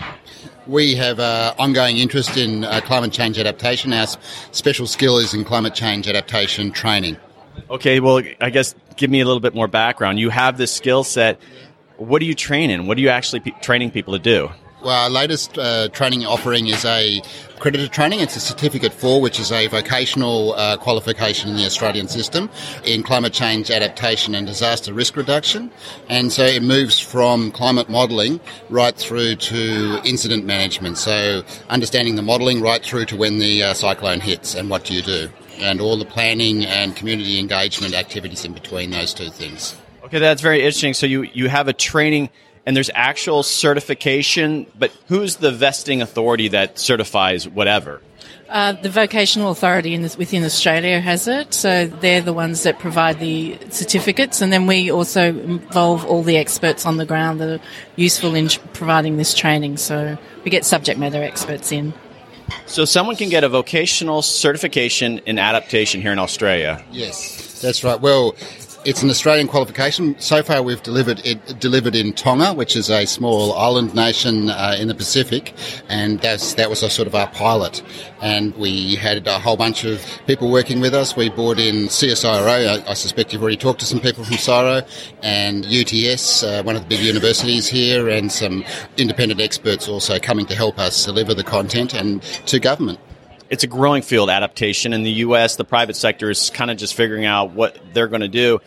We 0.67 0.95
have 0.95 1.19
uh, 1.19 1.53
ongoing 1.59 1.97
interest 1.97 2.37
in 2.37 2.63
uh, 2.63 2.81
climate 2.81 3.11
change 3.11 3.37
adaptation. 3.37 3.93
Our 3.93 4.07
special 4.51 4.87
skill 4.87 5.17
is 5.17 5.33
in 5.33 5.43
climate 5.43 5.75
change 5.75 6.07
adaptation 6.07 6.71
training. 6.71 7.17
Okay, 7.69 7.99
well, 7.99 8.21
I 8.41 8.49
guess 8.49 8.73
give 8.97 9.11
me 9.11 9.21
a 9.21 9.25
little 9.25 9.39
bit 9.39 9.53
more 9.53 9.67
background. 9.67 10.19
You 10.19 10.29
have 10.29 10.57
this 10.57 10.73
skill 10.73 11.03
set. 11.03 11.39
What 11.97 12.19
do 12.19 12.25
you 12.25 12.33
train 12.33 12.69
in? 12.69 12.87
What 12.87 12.97
are 12.97 13.01
you 13.01 13.09
actually 13.09 13.41
training 13.61 13.91
people 13.91 14.13
to 14.13 14.19
do? 14.19 14.49
Well, 14.85 15.05
our 15.05 15.09
latest 15.09 15.57
uh, 15.57 15.87
training 15.87 16.27
offering 16.27 16.67
is 16.67 16.85
a 16.85 17.19
accredited 17.55 17.91
training. 17.91 18.19
It's 18.19 18.35
a 18.35 18.39
certificate 18.39 18.93
for, 18.93 19.19
which 19.19 19.39
is 19.39 19.51
a 19.51 19.65
vocational 19.65 20.53
uh, 20.53 20.77
qualification 20.77 21.49
in 21.49 21.55
the 21.55 21.65
Australian 21.65 22.07
system 22.07 22.51
in 22.83 23.01
climate 23.01 23.33
change 23.33 23.71
adaptation 23.71 24.35
and 24.35 24.45
disaster 24.45 24.93
risk 24.93 25.15
reduction. 25.15 25.71
And 26.07 26.31
so 26.31 26.45
it 26.45 26.61
moves 26.61 26.99
from 26.99 27.49
climate 27.49 27.89
modelling 27.89 28.39
right 28.69 28.95
through 28.95 29.37
to 29.37 30.01
incident 30.05 30.45
management. 30.45 30.99
So 30.99 31.43
understanding 31.67 32.13
the 32.13 32.21
modelling 32.21 32.61
right 32.61 32.83
through 32.83 33.05
to 33.05 33.17
when 33.17 33.39
the 33.39 33.63
uh, 33.63 33.73
cyclone 33.73 34.19
hits 34.19 34.53
and 34.53 34.69
what 34.69 34.85
do 34.85 34.93
you 34.93 35.01
do. 35.01 35.29
And 35.61 35.81
all 35.81 35.97
the 35.97 36.05
planning 36.05 36.63
and 36.63 36.95
community 36.95 37.39
engagement 37.39 37.95
activities 37.95 38.45
in 38.45 38.53
between 38.53 38.91
those 38.91 39.15
two 39.15 39.31
things. 39.31 39.75
Okay, 40.03 40.19
that's 40.19 40.43
very 40.43 40.59
interesting. 40.59 40.93
So 40.93 41.07
you 41.07 41.23
you 41.23 41.49
have 41.49 41.67
a 41.67 41.73
training 41.73 42.29
and 42.65 42.75
there's 42.75 42.89
actual 42.93 43.43
certification, 43.43 44.65
but 44.77 44.91
who's 45.07 45.37
the 45.37 45.51
vesting 45.51 46.01
authority 46.01 46.47
that 46.49 46.79
certifies 46.79 47.47
whatever? 47.47 48.01
Uh, 48.49 48.73
the 48.73 48.89
vocational 48.89 49.51
authority 49.51 49.93
in 49.93 50.03
this, 50.03 50.17
within 50.17 50.43
Australia 50.43 50.99
has 50.99 51.27
it, 51.27 51.53
so 51.53 51.87
they're 51.87 52.21
the 52.21 52.33
ones 52.33 52.63
that 52.63 52.77
provide 52.77 53.19
the 53.19 53.57
certificates, 53.69 54.39
and 54.39 54.53
then 54.53 54.67
we 54.67 54.91
also 54.91 55.29
involve 55.29 56.05
all 56.05 56.21
the 56.21 56.37
experts 56.37 56.85
on 56.85 56.97
the 56.97 57.05
ground 57.05 57.39
that 57.39 57.59
are 57.59 57.63
useful 57.95 58.35
in 58.35 58.47
tr- 58.47 58.59
providing 58.73 59.17
this 59.17 59.33
training. 59.33 59.77
So 59.77 60.17
we 60.43 60.51
get 60.51 60.63
subject 60.63 60.99
matter 60.99 61.23
experts 61.23 61.71
in. 61.71 61.93
So 62.67 62.85
someone 62.85 63.15
can 63.15 63.29
get 63.29 63.43
a 63.43 63.49
vocational 63.49 64.21
certification 64.21 65.19
in 65.25 65.39
adaptation 65.39 66.01
here 66.01 66.11
in 66.11 66.19
Australia. 66.19 66.83
Yes, 66.91 67.59
that's 67.61 67.83
right. 67.83 67.99
Well, 67.99 68.35
it's 68.85 69.01
an 69.01 69.09
Australian 69.09 69.47
qualification. 69.47 70.15
So 70.19 70.43
far, 70.43 70.61
we've 70.61 70.81
delivered 70.83 71.25
it 71.25 71.59
delivered 71.59 71.95
in 71.95 72.13
Tonga, 72.13 72.53
which 72.53 72.75
is 72.75 72.89
a 72.89 73.05
small 73.05 73.53
island 73.53 73.95
nation 73.95 74.51
uh, 74.51 74.75
in 74.79 74.87
the 74.87 74.93
Pacific, 74.93 75.55
and 75.89 76.19
that's 76.19 76.53
that 76.53 76.69
was 76.69 76.83
a 76.83 76.89
sort 76.89 77.07
of 77.07 77.15
our 77.15 77.27
pilot. 77.27 77.81
And 78.21 78.55
we 78.55 78.95
had 78.95 79.27
a 79.27 79.39
whole 79.39 79.57
bunch 79.57 79.83
of 79.85 80.05
people 80.27 80.51
working 80.51 80.79
with 80.79 80.93
us. 80.93 81.15
We 81.15 81.29
brought 81.29 81.59
in 81.59 81.87
CSIRO. 81.87 82.85
I, 82.85 82.89
I 82.89 82.93
suspect 82.93 83.33
you've 83.33 83.41
already 83.41 83.57
talked 83.57 83.79
to 83.79 83.85
some 83.85 83.99
people 83.99 84.23
from 84.23 84.35
CSIRO, 84.35 84.87
and 85.23 85.65
UTS, 85.65 86.43
uh, 86.43 86.61
one 86.63 86.75
of 86.75 86.83
the 86.83 86.87
big 86.87 86.99
universities 86.99 87.67
here, 87.67 88.07
and 88.07 88.31
some 88.31 88.63
independent 88.97 89.41
experts 89.41 89.89
also 89.89 90.19
coming 90.19 90.45
to 90.45 90.55
help 90.55 90.77
us 90.77 91.05
deliver 91.05 91.33
the 91.33 91.43
content 91.43 91.93
and 91.95 92.21
to 92.45 92.59
government 92.59 92.99
it's 93.55 93.63
a 93.63 93.67
growing 93.67 94.01
field 94.01 94.29
adaptation. 94.29 94.91
In 94.91 95.03
the 95.03 95.11
US 95.11 95.55
the 95.55 95.63
private 95.63 95.95
sector 95.95 96.29
is 96.29 96.49
kind 96.49 96.69
of 96.69 96.75
just 96.75 96.93
figuring 96.93 97.23
out 97.23 97.51
what 97.51 97.79
they're 97.93 98.09
going 98.09 98.21
to 98.21 98.27
do. 98.27 98.59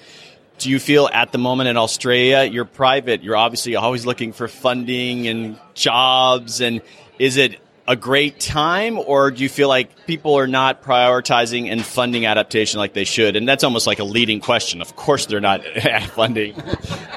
Do 0.56 0.70
you 0.70 0.78
feel 0.78 1.10
at 1.12 1.30
the 1.30 1.36
moment 1.36 1.68
in 1.68 1.76
Australia 1.76 2.50
you're 2.50 2.64
private 2.64 3.22
you're 3.22 3.36
obviously 3.36 3.76
always 3.76 4.06
looking 4.06 4.32
for 4.32 4.48
funding 4.48 5.28
and 5.28 5.58
jobs 5.74 6.62
and 6.62 6.80
is 7.18 7.36
it 7.36 7.60
a 7.88 7.96
great 7.96 8.38
time 8.38 8.98
or 8.98 9.30
do 9.30 9.42
you 9.42 9.48
feel 9.48 9.66
like 9.66 10.06
people 10.06 10.34
are 10.34 10.46
not 10.46 10.82
prioritizing 10.82 11.72
and 11.72 11.82
funding 11.82 12.26
adaptation 12.26 12.78
like 12.78 12.92
they 12.92 13.04
should? 13.04 13.34
And 13.34 13.48
that's 13.48 13.64
almost 13.64 13.86
like 13.86 13.98
a 13.98 14.04
leading 14.04 14.40
question. 14.40 14.82
Of 14.82 14.94
course 14.94 15.24
they're 15.24 15.40
not 15.40 15.64
funding. 16.14 16.54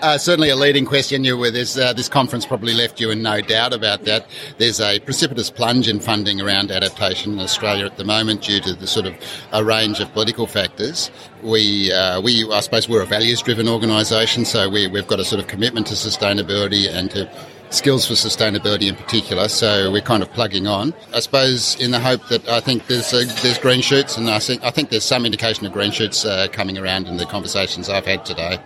Uh, 0.01 0.17
certainly 0.17 0.49
a 0.49 0.55
leading 0.55 0.85
question 0.85 1.25
you 1.25 1.37
where 1.37 1.51
there's 1.51 1.77
uh, 1.77 1.91
this 1.91 2.07
conference 2.07 2.45
probably 2.45 2.73
left 2.73 3.01
you 3.01 3.11
in 3.11 3.21
no 3.21 3.41
doubt 3.41 3.73
about 3.73 4.05
that. 4.05 4.25
There's 4.59 4.79
a 4.79 5.01
precipitous 5.01 5.49
plunge 5.49 5.89
in 5.89 5.99
funding 5.99 6.39
around 6.39 6.71
adaptation 6.71 7.33
in 7.33 7.39
Australia 7.39 7.85
at 7.85 7.97
the 7.97 8.05
moment 8.05 8.43
due 8.43 8.61
to 8.61 8.73
the 8.73 8.87
sort 8.87 9.07
of 9.07 9.15
a 9.51 9.65
range 9.65 9.99
of 9.99 10.13
political 10.13 10.47
factors. 10.47 11.11
We 11.43 11.91
uh, 11.91 12.21
we 12.21 12.49
I 12.49 12.61
suppose 12.61 12.87
we're 12.87 13.03
a 13.03 13.05
values 13.05 13.41
driven 13.41 13.67
organisation 13.67 14.45
so 14.45 14.69
we, 14.69 14.87
we've 14.87 15.07
got 15.07 15.19
a 15.19 15.25
sort 15.25 15.41
of 15.41 15.47
commitment 15.47 15.87
to 15.87 15.95
sustainability 15.95 16.89
and 16.89 17.11
to 17.11 17.29
skills 17.71 18.05
for 18.07 18.13
sustainability 18.13 18.87
in 18.87 18.95
particular. 18.95 19.47
So 19.47 19.91
we're 19.91 20.01
kind 20.01 20.21
of 20.21 20.31
plugging 20.33 20.67
on. 20.67 20.93
I 21.13 21.19
suppose 21.19 21.75
in 21.79 21.91
the 21.91 21.99
hope 21.99 22.27
that 22.29 22.47
I 22.47 22.59
think 22.59 22.87
there's 22.87 23.13
uh, 23.13 23.23
there's 23.41 23.57
green 23.57 23.81
shoots, 23.81 24.17
and 24.17 24.29
I 24.29 24.39
think 24.39 24.63
I 24.63 24.71
think 24.71 24.89
there's 24.89 25.05
some 25.05 25.25
indication 25.25 25.65
of 25.65 25.73
green 25.73 25.91
shoots 25.91 26.25
uh, 26.25 26.47
coming 26.51 26.77
around 26.77 27.07
in 27.07 27.17
the 27.17 27.25
conversations 27.25 27.89
I've 27.89 28.05
had 28.05 28.25
today. 28.25 28.59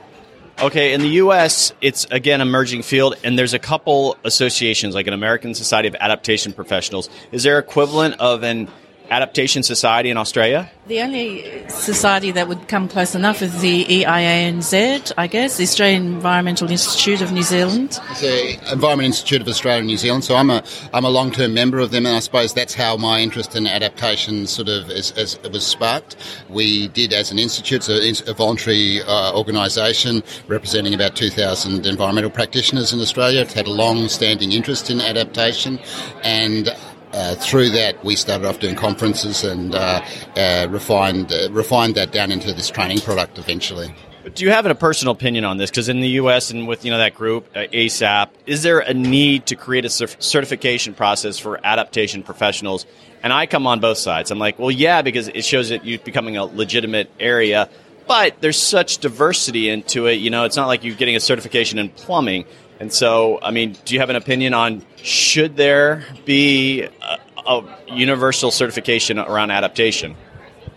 Okay, 0.61 0.93
in 0.93 1.01
the 1.01 1.09
U.S., 1.09 1.73
it's 1.81 2.05
again 2.11 2.39
emerging 2.39 2.83
field, 2.83 3.15
and 3.25 3.37
there's 3.37 3.53
a 3.53 3.59
couple 3.59 4.15
associations 4.23 4.95
like 4.95 5.05
an 5.05 5.13
American 5.13 5.53
Society 5.53 5.89
of 5.89 5.95
Adaptation 5.99 6.53
Professionals. 6.53 7.09
Is 7.33 7.43
there 7.43 7.59
equivalent 7.59 8.15
of 8.19 8.43
an 8.43 8.69
adaptation 9.09 9.63
society 9.63 10.09
in 10.09 10.17
Australia? 10.17 10.69
The 10.87 11.01
only 11.01 11.67
society 11.67 12.31
that 12.31 12.47
would 12.47 12.67
come 12.67 12.87
close 12.87 13.15
enough 13.15 13.41
is 13.41 13.59
the 13.61 13.85
EIANZ, 13.85 15.11
I 15.17 15.27
guess, 15.27 15.57
the 15.57 15.63
Australian 15.63 16.05
Environmental 16.05 16.69
Institute 16.69 17.21
of 17.21 17.31
New 17.31 17.41
Zealand. 17.41 17.99
It's 18.11 18.21
the 18.21 18.71
Environment 18.71 19.07
Institute 19.07 19.41
of 19.41 19.47
Australia 19.47 19.79
and 19.79 19.87
New 19.87 19.97
Zealand. 19.97 20.23
So 20.23 20.35
I'm 20.35 20.51
a 20.51 20.63
I'm 20.93 21.03
a 21.03 21.09
long 21.09 21.31
term 21.31 21.53
member 21.53 21.79
of 21.79 21.89
them, 21.91 22.05
and 22.05 22.15
I 22.15 22.19
suppose 22.19 22.53
that's 22.53 22.75
how 22.75 22.97
my 22.97 23.19
interest 23.19 23.55
in 23.55 23.65
adaptation 23.65 24.45
sort 24.45 24.69
of 24.69 24.91
is, 24.91 25.11
is, 25.17 25.39
was 25.51 25.65
sparked. 25.65 26.15
We 26.49 26.87
did 26.89 27.13
as 27.13 27.31
an 27.31 27.39
institute, 27.39 27.83
so 27.83 27.93
a 27.95 28.33
voluntary 28.33 29.01
uh, 29.01 29.35
organisation 29.35 30.23
representing 30.47 30.93
about 30.93 31.15
2,000 31.15 31.85
environmental 31.85 32.29
practitioners 32.29 32.93
in 32.93 32.99
Australia. 32.99 33.41
It's 33.41 33.53
had 33.53 33.67
a 33.67 33.71
long 33.71 34.07
standing 34.07 34.51
interest 34.51 34.89
in 34.89 35.01
adaptation, 35.01 35.79
and 36.23 36.69
uh, 37.13 37.35
through 37.35 37.69
that, 37.71 38.03
we 38.03 38.15
started 38.15 38.47
off 38.47 38.59
doing 38.59 38.75
conferences 38.75 39.43
and 39.43 39.75
uh, 39.75 40.03
uh, 40.35 40.67
refined 40.69 41.31
refined 41.51 41.95
that 41.95 42.11
down 42.11 42.31
into 42.31 42.53
this 42.53 42.69
training 42.69 42.99
product 42.99 43.37
eventually. 43.37 43.93
Do 44.33 44.43
you 44.43 44.49
have 44.49 44.65
a 44.65 44.73
personal 44.73 45.13
opinion 45.13 45.45
on 45.45 45.57
this? 45.57 45.69
Because 45.69 45.87
in 45.87 45.99
the 45.99 46.09
U.S. 46.09 46.49
and 46.49 46.67
with 46.67 46.83
you 46.83 46.89
know 46.89 46.97
that 46.97 47.13
group 47.13 47.47
uh, 47.55 47.59
ASAP, 47.71 48.29
is 48.47 48.63
there 48.63 48.79
a 48.79 48.93
need 48.93 49.45
to 49.47 49.55
create 49.55 49.85
a 49.85 49.89
cer- 49.89 50.07
certification 50.19 50.95
process 50.95 51.37
for 51.37 51.59
adaptation 51.63 52.23
professionals? 52.23 52.87
And 53.21 53.31
I 53.31 53.45
come 53.45 53.67
on 53.67 53.79
both 53.79 53.99
sides. 53.99 54.31
I'm 54.31 54.39
like, 54.39 54.57
well, 54.57 54.71
yeah, 54.71 55.03
because 55.03 55.27
it 55.27 55.45
shows 55.45 55.69
that 55.69 55.85
you're 55.85 55.99
becoming 55.99 56.37
a 56.37 56.45
legitimate 56.45 57.11
area. 57.19 57.69
But 58.07 58.39
there's 58.41 58.61
such 58.61 58.99
diversity 58.99 59.69
into 59.69 60.05
it. 60.07 60.15
You 60.15 60.29
know, 60.29 60.45
it's 60.45 60.55
not 60.55 60.67
like 60.67 60.83
you're 60.83 60.95
getting 60.95 61.15
a 61.15 61.19
certification 61.19 61.79
in 61.79 61.89
plumbing. 61.89 62.45
And 62.79 62.91
so, 62.91 63.39
I 63.41 63.51
mean, 63.51 63.77
do 63.85 63.93
you 63.93 63.99
have 63.99 64.09
an 64.09 64.15
opinion 64.15 64.53
on 64.53 64.83
should 64.97 65.55
there 65.55 66.03
be 66.25 66.83
a, 66.83 67.19
a 67.47 67.77
universal 67.87 68.51
certification 68.51 69.17
around 69.17 69.51
adaptation? 69.51 70.15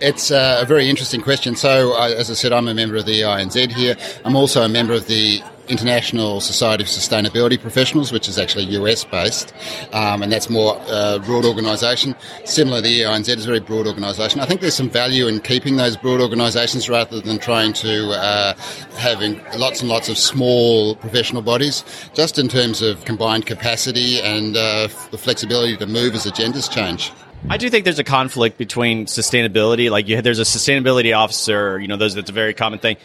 It's 0.01 0.31
uh, 0.31 0.59
a 0.61 0.65
very 0.65 0.89
interesting 0.89 1.21
question. 1.21 1.57
So, 1.57 2.01
as 2.01 2.31
I 2.31 2.35
said, 2.35 2.53
I'm 2.53 2.69
a 2.69 2.75
member 2.75 2.97
of 2.97 3.05
the 3.05 3.23
EIANZ 3.23 3.73
here. 3.73 3.97
I'm 4.25 4.37
also 4.37 4.63
a 4.63 4.69
member 4.69 4.93
of 4.93 5.09
the 5.09 5.43
International 5.69 6.41
Society 6.41 6.83
of 6.83 6.89
Sustainability 6.89 7.61
Professionals, 7.61 8.13
which 8.13 8.29
is 8.29 8.39
actually 8.39 8.65
US 8.77 9.05
based, 9.05 9.53
um, 9.93 10.23
and 10.23 10.33
that's 10.33 10.51
more 10.51 10.81
uh, 10.87 11.19
broad 11.21 11.45
organisation. 11.45 12.15
Similar, 12.45 12.81
the 12.81 13.03
EIANZ 13.03 13.29
is 13.37 13.45
a 13.45 13.47
very 13.47 13.61
broad 13.61 13.87
organisation. 13.87 14.41
I 14.41 14.47
think 14.47 14.61
there's 14.61 14.75
some 14.75 14.91
value 14.91 15.27
in 15.27 15.41
keeping 15.41 15.77
those 15.77 15.97
broad 15.97 16.21
organisations 16.21 16.89
rather 16.89 17.21
than 17.21 17.39
trying 17.39 17.73
to 17.75 18.11
uh, 18.11 18.55
having 18.97 19.41
lots 19.57 19.81
and 19.81 19.89
lots 19.89 20.09
of 20.09 20.19
small 20.19 20.97
professional 20.97 21.43
bodies, 21.43 21.85
just 22.15 22.39
in 22.39 22.49
terms 22.49 22.83
of 22.83 23.05
combined 23.05 23.47
capacity 23.47 24.21
and 24.21 24.57
uh, 24.57 24.89
the 25.11 25.19
flexibility 25.19 25.77
to 25.77 25.87
move 25.87 26.15
as 26.15 26.27
agendas 26.27 26.71
change. 26.71 27.13
I 27.49 27.57
do 27.57 27.71
think 27.71 27.85
there's 27.85 27.99
a 27.99 28.05
conflict 28.05 28.59
between 28.59 29.07
sustainability. 29.07 29.91
Like 29.91 30.09
you, 30.09 30.21
there's 30.21 30.41
a 30.41 30.43
sustainability 30.43 31.17
officer. 31.17 31.79
You 31.79 31.87
know, 31.89 31.97
those 31.97 32.15
that's 32.15 32.31
a 32.31 32.33
very 32.33 32.53
common 32.55 32.79
thing. 32.79 32.97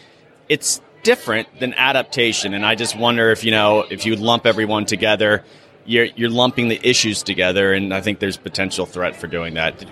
It's 0.48 0.80
different 1.04 1.60
than 1.60 1.72
adaptation, 1.74 2.54
and 2.54 2.66
I 2.66 2.74
just 2.74 2.98
wonder 2.98 3.30
if 3.30 3.44
you 3.44 3.52
know 3.52 3.84
if 3.88 4.04
you 4.04 4.16
lump 4.16 4.46
everyone 4.46 4.86
together, 4.86 5.44
you're 5.84 6.06
you're 6.16 6.30
lumping 6.30 6.68
the 6.68 6.80
issues 6.82 7.22
together, 7.22 7.72
and 7.72 7.94
I 7.94 8.00
think 8.00 8.18
there's 8.18 8.36
potential 8.36 8.86
threat 8.86 9.14
for 9.14 9.28
doing 9.28 9.54
that. 9.54 9.84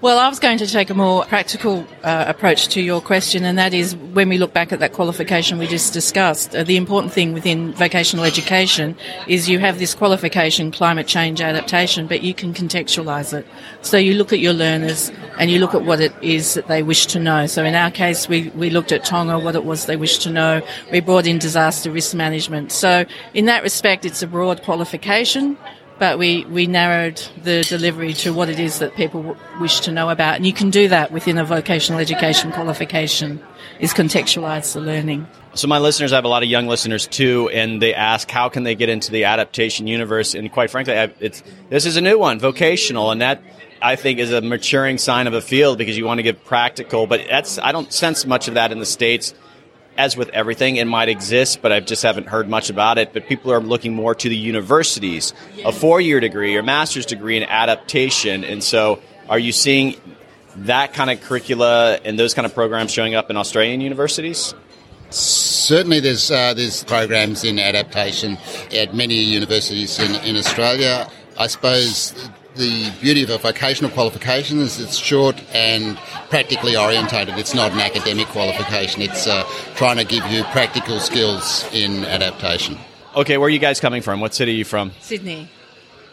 Well, 0.00 0.20
I 0.20 0.28
was 0.28 0.38
going 0.38 0.58
to 0.58 0.66
take 0.68 0.90
a 0.90 0.94
more 0.94 1.24
practical 1.24 1.84
uh, 2.04 2.26
approach 2.28 2.68
to 2.68 2.80
your 2.80 3.00
question, 3.00 3.44
and 3.44 3.58
that 3.58 3.74
is 3.74 3.96
when 3.96 4.28
we 4.28 4.38
look 4.38 4.52
back 4.52 4.70
at 4.70 4.78
that 4.78 4.92
qualification 4.92 5.58
we 5.58 5.66
just 5.66 5.92
discussed, 5.92 6.54
uh, 6.54 6.62
the 6.62 6.76
important 6.76 7.12
thing 7.12 7.32
within 7.32 7.72
vocational 7.72 8.24
education 8.24 8.96
is 9.26 9.48
you 9.48 9.58
have 9.58 9.80
this 9.80 9.96
qualification, 9.96 10.70
climate 10.70 11.08
change 11.08 11.40
adaptation, 11.40 12.06
but 12.06 12.22
you 12.22 12.32
can 12.32 12.54
contextualise 12.54 13.36
it. 13.36 13.44
So 13.82 13.96
you 13.96 14.14
look 14.14 14.32
at 14.32 14.38
your 14.38 14.52
learners 14.52 15.10
and 15.36 15.50
you 15.50 15.58
look 15.58 15.74
at 15.74 15.82
what 15.82 16.00
it 16.00 16.12
is 16.22 16.54
that 16.54 16.68
they 16.68 16.84
wish 16.84 17.06
to 17.06 17.18
know. 17.18 17.48
So 17.48 17.64
in 17.64 17.74
our 17.74 17.90
case, 17.90 18.28
we, 18.28 18.50
we 18.50 18.70
looked 18.70 18.92
at 18.92 19.04
Tonga, 19.04 19.40
what 19.40 19.56
it 19.56 19.64
was 19.64 19.86
they 19.86 19.96
wished 19.96 20.22
to 20.22 20.30
know. 20.30 20.62
We 20.92 21.00
brought 21.00 21.26
in 21.26 21.40
disaster 21.40 21.90
risk 21.90 22.14
management. 22.14 22.70
So 22.70 23.04
in 23.34 23.46
that 23.46 23.64
respect, 23.64 24.04
it's 24.04 24.22
a 24.22 24.28
broad 24.28 24.62
qualification 24.62 25.58
but 25.98 26.18
we, 26.18 26.44
we 26.46 26.66
narrowed 26.66 27.20
the 27.42 27.62
delivery 27.62 28.12
to 28.14 28.32
what 28.32 28.48
it 28.48 28.58
is 28.58 28.78
that 28.78 28.94
people 28.94 29.36
wish 29.60 29.80
to 29.80 29.92
know 29.92 30.08
about. 30.10 30.36
And 30.36 30.46
you 30.46 30.52
can 30.52 30.70
do 30.70 30.88
that 30.88 31.10
within 31.10 31.38
a 31.38 31.44
vocational 31.44 32.00
education 32.00 32.52
qualification, 32.52 33.42
is 33.80 33.92
contextualize 33.92 34.74
the 34.74 34.80
learning. 34.80 35.26
So 35.54 35.66
my 35.66 35.78
listeners, 35.78 36.12
I 36.12 36.16
have 36.16 36.24
a 36.24 36.28
lot 36.28 36.42
of 36.42 36.48
young 36.48 36.68
listeners 36.68 37.06
too, 37.06 37.50
and 37.52 37.82
they 37.82 37.94
ask 37.94 38.30
how 38.30 38.48
can 38.48 38.62
they 38.62 38.74
get 38.74 38.88
into 38.88 39.10
the 39.10 39.24
adaptation 39.24 39.86
universe. 39.86 40.34
And 40.34 40.50
quite 40.52 40.70
frankly, 40.70 40.96
I, 40.96 41.12
it's 41.18 41.42
this 41.68 41.84
is 41.84 41.96
a 41.96 42.00
new 42.00 42.18
one, 42.18 42.38
vocational, 42.38 43.10
and 43.10 43.20
that 43.20 43.42
I 43.82 43.96
think 43.96 44.18
is 44.20 44.32
a 44.32 44.40
maturing 44.40 44.98
sign 44.98 45.26
of 45.26 45.34
a 45.34 45.40
field 45.40 45.78
because 45.78 45.96
you 45.96 46.04
want 46.04 46.18
to 46.18 46.22
get 46.22 46.44
practical. 46.44 47.06
But 47.06 47.22
that's 47.28 47.58
I 47.58 47.72
don't 47.72 47.92
sense 47.92 48.24
much 48.24 48.46
of 48.46 48.54
that 48.54 48.70
in 48.70 48.78
the 48.78 48.86
states 48.86 49.34
as 49.98 50.16
with 50.16 50.28
everything, 50.30 50.76
it 50.76 50.86
might 50.86 51.08
exist, 51.08 51.60
but 51.60 51.72
I 51.72 51.80
just 51.80 52.04
haven't 52.04 52.28
heard 52.28 52.48
much 52.48 52.70
about 52.70 52.96
it. 52.98 53.12
But 53.12 53.26
people 53.26 53.52
are 53.52 53.60
looking 53.60 53.94
more 53.94 54.14
to 54.14 54.28
the 54.28 54.36
universities, 54.36 55.34
a 55.64 55.72
four 55.72 56.00
year 56.00 56.20
degree 56.20 56.56
or 56.56 56.62
master's 56.62 57.04
degree 57.04 57.36
in 57.36 57.42
adaptation. 57.42 58.44
And 58.44 58.62
so, 58.62 59.02
are 59.28 59.38
you 59.38 59.50
seeing 59.50 59.96
that 60.56 60.94
kind 60.94 61.10
of 61.10 61.20
curricula 61.20 61.98
and 62.04 62.16
those 62.18 62.32
kind 62.32 62.46
of 62.46 62.54
programs 62.54 62.92
showing 62.92 63.16
up 63.16 63.28
in 63.28 63.36
Australian 63.36 63.80
universities? 63.80 64.54
Certainly, 65.10 66.00
there's 66.00 66.30
uh, 66.30 66.54
there's 66.54 66.84
programs 66.84 67.42
in 67.42 67.58
adaptation 67.58 68.38
at 68.72 68.94
many 68.94 69.16
universities 69.16 69.98
in, 69.98 70.14
in 70.24 70.36
Australia. 70.36 71.10
I 71.36 71.48
suppose 71.48 72.14
the 72.58 72.90
beauty 73.00 73.22
of 73.22 73.30
a 73.30 73.38
vocational 73.38 73.90
qualification 73.90 74.58
is 74.58 74.80
it's 74.80 74.96
short 74.96 75.40
and 75.54 75.96
practically 76.28 76.76
orientated. 76.76 77.38
It's 77.38 77.54
not 77.54 77.72
an 77.72 77.78
academic 77.78 78.26
qualification. 78.26 79.00
It's 79.00 79.26
uh, 79.26 79.44
trying 79.76 79.96
to 79.96 80.04
give 80.04 80.26
you 80.26 80.42
practical 80.44 80.98
skills 80.98 81.64
in 81.72 82.04
adaptation. 82.04 82.76
Okay, 83.14 83.38
where 83.38 83.46
are 83.46 83.50
you 83.50 83.60
guys 83.60 83.78
coming 83.78 84.02
from? 84.02 84.20
What 84.20 84.34
city 84.34 84.52
are 84.52 84.56
you 84.56 84.64
from? 84.64 84.90
Sydney. 85.00 85.48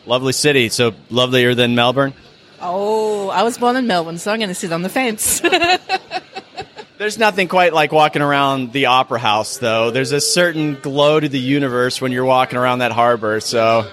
Lovely 0.06 0.34
city. 0.34 0.70
So 0.70 0.94
lovelier 1.10 1.56
than 1.56 1.74
Melbourne? 1.74 2.14
Oh, 2.62 3.30
I 3.30 3.42
was 3.44 3.58
born 3.58 3.76
in 3.76 3.88
Melbourne, 3.88 4.20
so 4.20 4.32
I'm 4.32 4.40
going 4.40 4.50
to 4.50 4.56
sit 4.56 4.72
on 4.72 4.84
the 4.84 4.90
fence. 4.90 5.42
There's 6.98 7.18
nothing 7.18 7.48
quite 7.48 7.74
like 7.74 7.92
walking 7.92 8.22
around 8.22 8.72
the 8.72 8.86
Opera 8.86 9.20
House, 9.20 9.58
though. 9.58 9.92
There's 9.92 10.14
a 10.14 10.22
certain 10.22 10.76
glow 10.76 11.20
to 11.20 11.28
the 11.28 11.40
universe 11.40 12.00
when 12.00 12.12
you're 12.14 12.24
walking 12.24 12.58
around 12.58 12.80
that 12.80 12.94
harbor, 12.94 13.42
so 13.42 13.92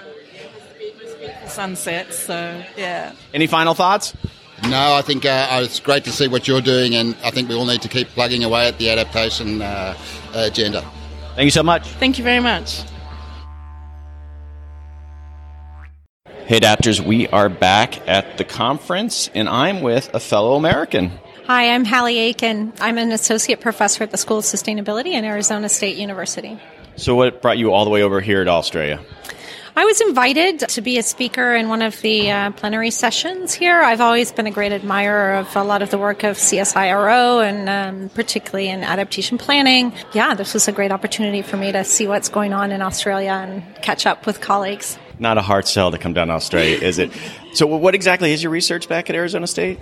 sunsets. 1.53 2.17
So 2.19 2.63
yeah. 2.77 3.13
Any 3.33 3.47
final 3.47 3.73
thoughts? 3.73 4.13
No, 4.63 4.93
I 4.93 5.01
think 5.01 5.25
uh, 5.25 5.59
it's 5.63 5.79
great 5.79 6.05
to 6.05 6.11
see 6.11 6.27
what 6.27 6.47
you're 6.47 6.61
doing, 6.61 6.95
and 6.95 7.15
I 7.23 7.31
think 7.31 7.49
we 7.49 7.55
all 7.55 7.65
need 7.65 7.81
to 7.81 7.89
keep 7.89 8.07
plugging 8.09 8.43
away 8.43 8.67
at 8.67 8.77
the 8.77 8.89
adaptation 8.89 9.61
uh, 9.61 9.97
agenda. 10.33 10.81
Thank 11.35 11.45
you 11.45 11.51
so 11.51 11.63
much. 11.63 11.85
Thank 11.87 12.17
you 12.17 12.23
very 12.23 12.39
much. 12.39 12.83
Hey, 16.45 16.59
adapters, 16.59 16.99
we 16.99 17.27
are 17.29 17.49
back 17.49 18.07
at 18.07 18.37
the 18.37 18.43
conference, 18.43 19.29
and 19.33 19.49
I'm 19.49 19.81
with 19.81 20.13
a 20.13 20.19
fellow 20.19 20.55
American. 20.55 21.11
Hi, 21.47 21.73
I'm 21.73 21.83
Hallie 21.83 22.19
Aiken. 22.19 22.71
I'm 22.79 22.97
an 22.97 23.11
associate 23.11 23.59
professor 23.59 24.03
at 24.03 24.11
the 24.11 24.17
School 24.17 24.37
of 24.37 24.45
Sustainability 24.45 25.13
in 25.13 25.25
Arizona 25.25 25.67
State 25.67 25.97
University. 25.97 26.57
So, 26.95 27.15
what 27.15 27.41
brought 27.41 27.57
you 27.57 27.73
all 27.73 27.85
the 27.85 27.91
way 27.91 28.03
over 28.03 28.21
here 28.21 28.43
to 28.43 28.49
Australia? 28.49 28.99
I 29.75 29.85
was 29.85 30.01
invited 30.01 30.59
to 30.59 30.81
be 30.81 30.99
a 30.99 31.03
speaker 31.03 31.55
in 31.55 31.67
one 31.67 31.81
of 31.81 31.99
the 32.01 32.29
uh, 32.29 32.51
plenary 32.51 32.91
sessions 32.91 33.55
here. 33.55 33.81
I've 33.81 34.01
always 34.01 34.31
been 34.31 34.45
a 34.45 34.51
great 34.51 34.71
admirer 34.71 35.33
of 35.33 35.55
a 35.55 35.63
lot 35.63 35.81
of 35.81 35.89
the 35.89 35.97
work 35.97 36.23
of 36.23 36.37
CSIRO 36.37 37.43
and 37.43 37.67
um, 37.67 38.09
particularly 38.09 38.69
in 38.69 38.83
adaptation 38.83 39.39
planning. 39.39 39.91
Yeah, 40.13 40.35
this 40.35 40.53
was 40.53 40.67
a 40.67 40.71
great 40.71 40.91
opportunity 40.91 41.41
for 41.41 41.57
me 41.57 41.71
to 41.71 41.83
see 41.83 42.07
what's 42.07 42.29
going 42.29 42.53
on 42.53 42.71
in 42.71 42.83
Australia 42.83 43.31
and 43.31 43.63
catch 43.81 44.05
up 44.05 44.27
with 44.27 44.41
colleagues. 44.41 44.99
Not 45.17 45.39
a 45.39 45.41
hard 45.41 45.67
sell 45.67 45.89
to 45.89 45.97
come 45.97 46.13
down 46.13 46.27
to 46.27 46.33
Australia, 46.33 46.77
is 46.77 46.99
it? 46.99 47.11
So, 47.53 47.67
what 47.67 47.93
exactly 47.93 48.33
is 48.33 48.41
your 48.41 48.51
research 48.51 48.89
back 48.89 49.09
at 49.11 49.15
Arizona 49.15 49.45
State? 49.45 49.79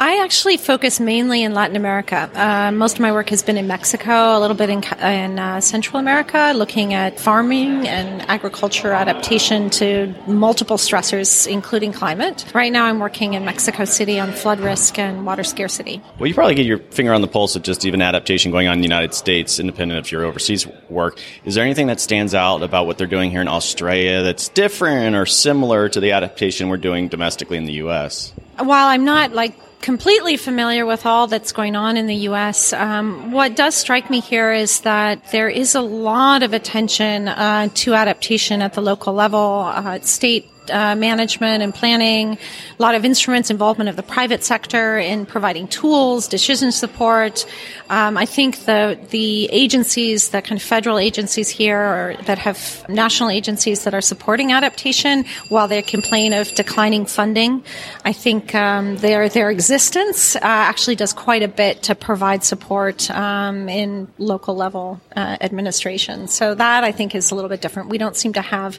I 0.00 0.22
actually 0.24 0.56
focus 0.56 0.98
mainly 0.98 1.44
in 1.44 1.54
Latin 1.54 1.76
America. 1.76 2.28
Uh, 2.34 2.72
most 2.72 2.94
of 2.94 3.00
my 3.00 3.12
work 3.12 3.30
has 3.30 3.42
been 3.42 3.56
in 3.56 3.68
Mexico, 3.68 4.36
a 4.36 4.40
little 4.40 4.56
bit 4.56 4.68
in, 4.68 4.82
in 5.00 5.38
uh, 5.38 5.60
Central 5.60 6.00
America, 6.00 6.52
looking 6.56 6.92
at 6.92 7.20
farming 7.20 7.86
and 7.86 8.22
agriculture 8.28 8.92
adaptation 8.92 9.70
to 9.70 10.12
multiple 10.26 10.76
stressors, 10.76 11.46
including 11.46 11.92
climate. 11.92 12.52
Right 12.52 12.72
now, 12.72 12.86
I'm 12.86 12.98
working 12.98 13.34
in 13.34 13.44
Mexico 13.44 13.84
City 13.84 14.18
on 14.18 14.32
flood 14.32 14.58
risk 14.58 14.98
and 14.98 15.24
water 15.24 15.44
scarcity. 15.44 16.02
Well, 16.18 16.26
you 16.26 16.34
probably 16.34 16.56
get 16.56 16.66
your 16.66 16.78
finger 16.78 17.14
on 17.14 17.20
the 17.20 17.28
pulse 17.28 17.54
of 17.54 17.62
just 17.62 17.84
even 17.84 18.02
adaptation 18.02 18.50
going 18.50 18.66
on 18.66 18.74
in 18.74 18.80
the 18.80 18.86
United 18.86 19.14
States, 19.14 19.60
independent 19.60 20.00
of 20.00 20.10
your 20.10 20.24
overseas 20.24 20.66
work. 20.88 21.20
Is 21.44 21.54
there 21.54 21.64
anything 21.64 21.86
that 21.86 22.00
stands 22.00 22.34
out 22.34 22.64
about 22.64 22.86
what 22.86 22.98
they're 22.98 23.06
doing 23.06 23.30
here 23.30 23.40
in 23.40 23.48
Australia 23.48 24.24
that's 24.24 24.48
different 24.48 25.14
or 25.14 25.26
similar 25.26 25.88
to 25.88 26.00
the 26.00 26.10
adaptation 26.10 26.68
we're 26.68 26.76
doing 26.76 27.03
domestically 27.08 27.56
in 27.56 27.64
the 27.64 27.74
U.S.? 27.74 28.32
While 28.58 28.88
I'm 28.88 29.04
not 29.04 29.32
like 29.32 29.58
completely 29.84 30.38
familiar 30.38 30.86
with 30.86 31.04
all 31.04 31.26
that's 31.26 31.52
going 31.52 31.76
on 31.76 31.98
in 31.98 32.06
the 32.06 32.14
U.S. 32.30 32.72
Um, 32.72 33.32
what 33.32 33.54
does 33.54 33.74
strike 33.74 34.08
me 34.08 34.20
here 34.20 34.50
is 34.50 34.80
that 34.80 35.30
there 35.30 35.50
is 35.50 35.74
a 35.74 35.82
lot 35.82 36.42
of 36.42 36.54
attention 36.54 37.28
uh, 37.28 37.68
to 37.74 37.92
adaptation 37.92 38.62
at 38.62 38.72
the 38.72 38.80
local 38.80 39.12
level, 39.12 39.64
uh, 39.66 40.00
state 40.00 40.48
uh, 40.70 40.94
management 40.96 41.62
and 41.62 41.74
planning, 41.74 42.38
a 42.78 42.82
lot 42.82 42.94
of 42.94 43.04
instruments, 43.04 43.50
involvement 43.50 43.88
of 43.88 43.96
the 43.96 44.02
private 44.02 44.44
sector 44.44 44.98
in 44.98 45.26
providing 45.26 45.68
tools, 45.68 46.28
decision 46.28 46.72
support. 46.72 47.46
Um, 47.90 48.16
I 48.16 48.26
think 48.26 48.64
the 48.64 48.98
the 49.10 49.48
agencies, 49.52 50.30
the 50.30 50.42
kind 50.42 50.60
of 50.60 50.62
federal 50.62 50.98
agencies 50.98 51.48
here, 51.48 51.78
or 51.78 52.16
that 52.26 52.38
have 52.38 52.84
national 52.88 53.30
agencies 53.30 53.84
that 53.84 53.94
are 53.94 54.00
supporting 54.00 54.52
adaptation, 54.52 55.24
while 55.48 55.68
they 55.68 55.82
complain 55.82 56.32
of 56.32 56.52
declining 56.54 57.06
funding, 57.06 57.62
I 58.04 58.12
think 58.12 58.54
um, 58.54 58.96
their 58.96 59.28
their 59.28 59.50
existence 59.50 60.36
uh, 60.36 60.40
actually 60.42 60.96
does 60.96 61.12
quite 61.12 61.42
a 61.42 61.48
bit 61.48 61.82
to 61.84 61.94
provide 61.94 62.44
support 62.44 63.10
um, 63.10 63.68
in 63.68 64.08
local 64.18 64.54
level 64.56 65.00
uh, 65.16 65.36
administration. 65.40 66.28
So 66.28 66.54
that 66.54 66.84
I 66.84 66.92
think 66.92 67.14
is 67.14 67.30
a 67.30 67.34
little 67.34 67.50
bit 67.50 67.60
different. 67.60 67.88
We 67.88 67.98
don't 67.98 68.16
seem 68.16 68.32
to 68.34 68.42
have 68.42 68.78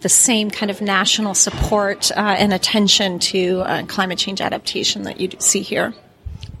the 0.00 0.08
same 0.08 0.50
kind 0.50 0.70
of 0.70 0.80
national 0.80 1.34
support 1.34 2.10
uh, 2.12 2.20
and 2.20 2.52
attention 2.52 3.18
to 3.18 3.60
uh, 3.60 3.84
climate 3.86 4.18
change 4.18 4.40
adaptation 4.40 5.02
that 5.02 5.20
you 5.20 5.30
see 5.38 5.60
here. 5.62 5.94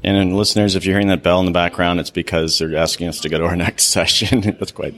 And 0.02 0.34
listeners, 0.36 0.76
if 0.76 0.84
you're 0.84 0.94
hearing 0.94 1.08
that 1.08 1.22
bell 1.22 1.40
in 1.40 1.46
the 1.46 1.52
background, 1.52 2.00
it's 2.00 2.10
because 2.10 2.58
they're 2.58 2.76
asking 2.76 3.08
us 3.08 3.20
to 3.20 3.28
go 3.28 3.38
to 3.38 3.44
our 3.44 3.56
next 3.56 3.84
session. 3.84 4.40
That's 4.58 4.72
quite. 4.72 4.94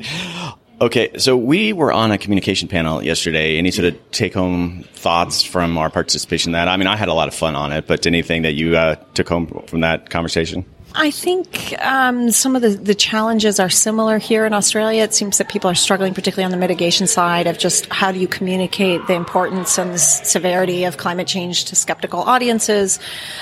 Okay, 0.80 1.16
so 1.18 1.36
we 1.36 1.72
were 1.72 1.92
on 1.92 2.10
a 2.10 2.18
communication 2.18 2.68
panel 2.68 3.02
yesterday. 3.02 3.56
Any 3.56 3.70
sort 3.70 3.92
of 3.92 4.10
take 4.10 4.34
home 4.34 4.84
thoughts 4.94 5.42
from 5.42 5.78
our 5.78 5.90
participation 5.90 6.50
in 6.50 6.52
that? 6.54 6.66
I 6.66 6.76
mean, 6.76 6.88
I 6.88 6.96
had 6.96 7.08
a 7.08 7.14
lot 7.14 7.28
of 7.28 7.34
fun 7.34 7.54
on 7.54 7.72
it, 7.72 7.86
but 7.86 8.06
anything 8.06 8.42
that 8.42 8.52
you 8.52 8.76
uh, 8.76 8.96
took 9.14 9.28
home 9.28 9.46
from 9.68 9.80
that 9.80 10.10
conversation? 10.10 10.64
I 10.94 11.10
think 11.10 11.74
um, 11.80 12.30
some 12.30 12.54
of 12.54 12.62
the, 12.62 12.70
the 12.70 12.94
challenges 12.94 13.58
are 13.58 13.70
similar 13.70 14.18
here 14.18 14.44
in 14.44 14.52
Australia. 14.52 15.02
It 15.02 15.14
seems 15.14 15.38
that 15.38 15.48
people 15.48 15.70
are 15.70 15.74
struggling, 15.74 16.12
particularly 16.12 16.44
on 16.44 16.50
the 16.50 16.58
mitigation 16.58 17.06
side, 17.06 17.46
of 17.46 17.58
just 17.58 17.86
how 17.86 18.12
do 18.12 18.18
you 18.18 18.28
communicate 18.28 19.06
the 19.06 19.14
importance 19.14 19.78
and 19.78 19.92
the 19.92 19.98
severity 19.98 20.84
of 20.84 20.98
climate 20.98 21.26
change 21.26 21.64
to 21.66 21.76
skeptical 21.76 22.20
audiences. 22.20 22.98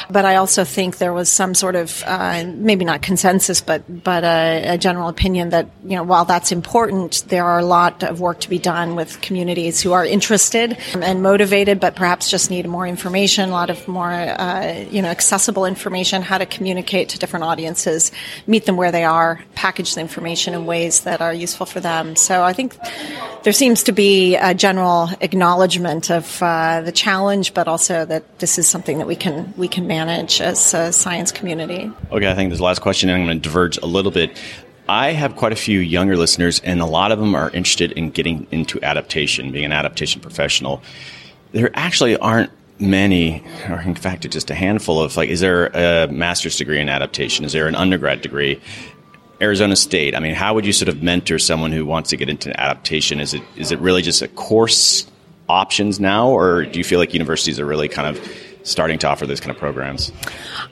But 0.08 0.24
I 0.24 0.36
also 0.36 0.64
think 0.64 0.98
there 0.98 1.12
was 1.12 1.28
some 1.28 1.54
sort 1.54 1.74
of 1.74 2.04
uh, 2.06 2.44
maybe 2.46 2.84
not 2.84 3.02
consensus, 3.02 3.60
but 3.60 3.82
but 4.04 4.22
a, 4.22 4.74
a 4.74 4.78
general 4.78 5.08
opinion 5.08 5.50
that 5.50 5.68
you 5.84 5.96
know 5.96 6.04
while 6.04 6.24
that's 6.24 6.52
important, 6.52 7.24
there 7.28 7.44
are 7.44 7.58
a 7.58 7.64
lot 7.64 8.04
of 8.04 8.20
work 8.20 8.40
to 8.40 8.48
be 8.48 8.58
done 8.58 8.94
with 8.94 9.20
communities 9.22 9.80
who 9.80 9.92
are 9.92 10.04
interested 10.04 10.78
and 10.94 11.22
motivated, 11.22 11.80
but 11.80 11.96
perhaps 11.96 12.30
just 12.30 12.50
need 12.50 12.68
more 12.68 12.86
information, 12.86 13.48
a 13.48 13.52
lot 13.52 13.70
of 13.70 13.88
more 13.88 14.10
uh, 14.10 14.84
you 14.90 15.02
know 15.02 15.08
accessible 15.08 15.66
information, 15.66 16.22
how 16.22 16.38
to 16.38 16.46
communicate 16.46 17.08
to 17.10 17.18
different 17.18 17.39
audiences, 17.42 18.12
meet 18.46 18.66
them 18.66 18.76
where 18.76 18.92
they 18.92 19.04
are, 19.04 19.40
package 19.54 19.94
the 19.94 20.00
information 20.00 20.54
in 20.54 20.66
ways 20.66 21.00
that 21.00 21.20
are 21.20 21.32
useful 21.32 21.66
for 21.66 21.80
them. 21.80 22.16
So 22.16 22.42
I 22.42 22.52
think 22.52 22.76
there 23.42 23.52
seems 23.52 23.82
to 23.84 23.92
be 23.92 24.36
a 24.36 24.54
general 24.54 25.08
acknowledgement 25.20 26.10
of 26.10 26.42
uh, 26.42 26.82
the 26.82 26.92
challenge, 26.92 27.54
but 27.54 27.68
also 27.68 28.04
that 28.04 28.38
this 28.38 28.58
is 28.58 28.68
something 28.68 28.98
that 28.98 29.06
we 29.06 29.16
can 29.16 29.52
we 29.56 29.68
can 29.68 29.86
manage 29.86 30.40
as 30.40 30.74
a 30.74 30.92
science 30.92 31.32
community. 31.32 31.90
Okay, 32.10 32.30
I 32.30 32.34
think 32.34 32.50
this 32.50 32.60
last 32.60 32.80
question. 32.80 33.10
I'm 33.10 33.24
going 33.24 33.40
to 33.40 33.42
diverge 33.42 33.78
a 33.78 33.86
little 33.86 34.12
bit. 34.12 34.38
I 34.88 35.12
have 35.12 35.36
quite 35.36 35.52
a 35.52 35.56
few 35.56 35.78
younger 35.78 36.16
listeners, 36.16 36.60
and 36.60 36.80
a 36.80 36.86
lot 36.86 37.12
of 37.12 37.20
them 37.20 37.34
are 37.34 37.48
interested 37.50 37.92
in 37.92 38.10
getting 38.10 38.46
into 38.50 38.82
adaptation, 38.82 39.52
being 39.52 39.64
an 39.64 39.72
adaptation 39.72 40.20
professional. 40.20 40.82
There 41.52 41.70
actually 41.74 42.16
aren't 42.16 42.50
many, 42.80 43.42
or 43.68 43.80
in 43.80 43.94
fact, 43.94 44.28
just 44.30 44.50
a 44.50 44.54
handful 44.54 45.00
of 45.00 45.16
like, 45.16 45.28
is 45.28 45.40
there 45.40 45.66
a 45.68 46.08
master's 46.08 46.56
degree 46.56 46.80
in 46.80 46.88
adaptation? 46.88 47.44
Is 47.44 47.52
there 47.52 47.66
an 47.66 47.74
undergrad 47.74 48.22
degree? 48.22 48.60
Arizona 49.40 49.74
State. 49.74 50.14
I 50.14 50.20
mean, 50.20 50.34
how 50.34 50.54
would 50.54 50.66
you 50.66 50.72
sort 50.72 50.88
of 50.88 51.02
mentor 51.02 51.38
someone 51.38 51.72
who 51.72 51.86
wants 51.86 52.10
to 52.10 52.16
get 52.16 52.28
into 52.28 52.58
adaptation? 52.60 53.20
Is 53.20 53.32
it 53.32 53.42
is 53.56 53.72
it 53.72 53.78
really 53.78 54.02
just 54.02 54.20
a 54.20 54.28
course 54.28 55.06
options 55.48 55.98
now, 55.98 56.28
or 56.28 56.64
do 56.64 56.78
you 56.78 56.84
feel 56.84 56.98
like 56.98 57.14
universities 57.14 57.58
are 57.58 57.66
really 57.66 57.88
kind 57.88 58.06
of 58.06 58.22
starting 58.62 58.98
to 58.98 59.08
offer 59.08 59.26
those 59.26 59.40
kind 59.40 59.50
of 59.50 59.56
programs? 59.56 60.12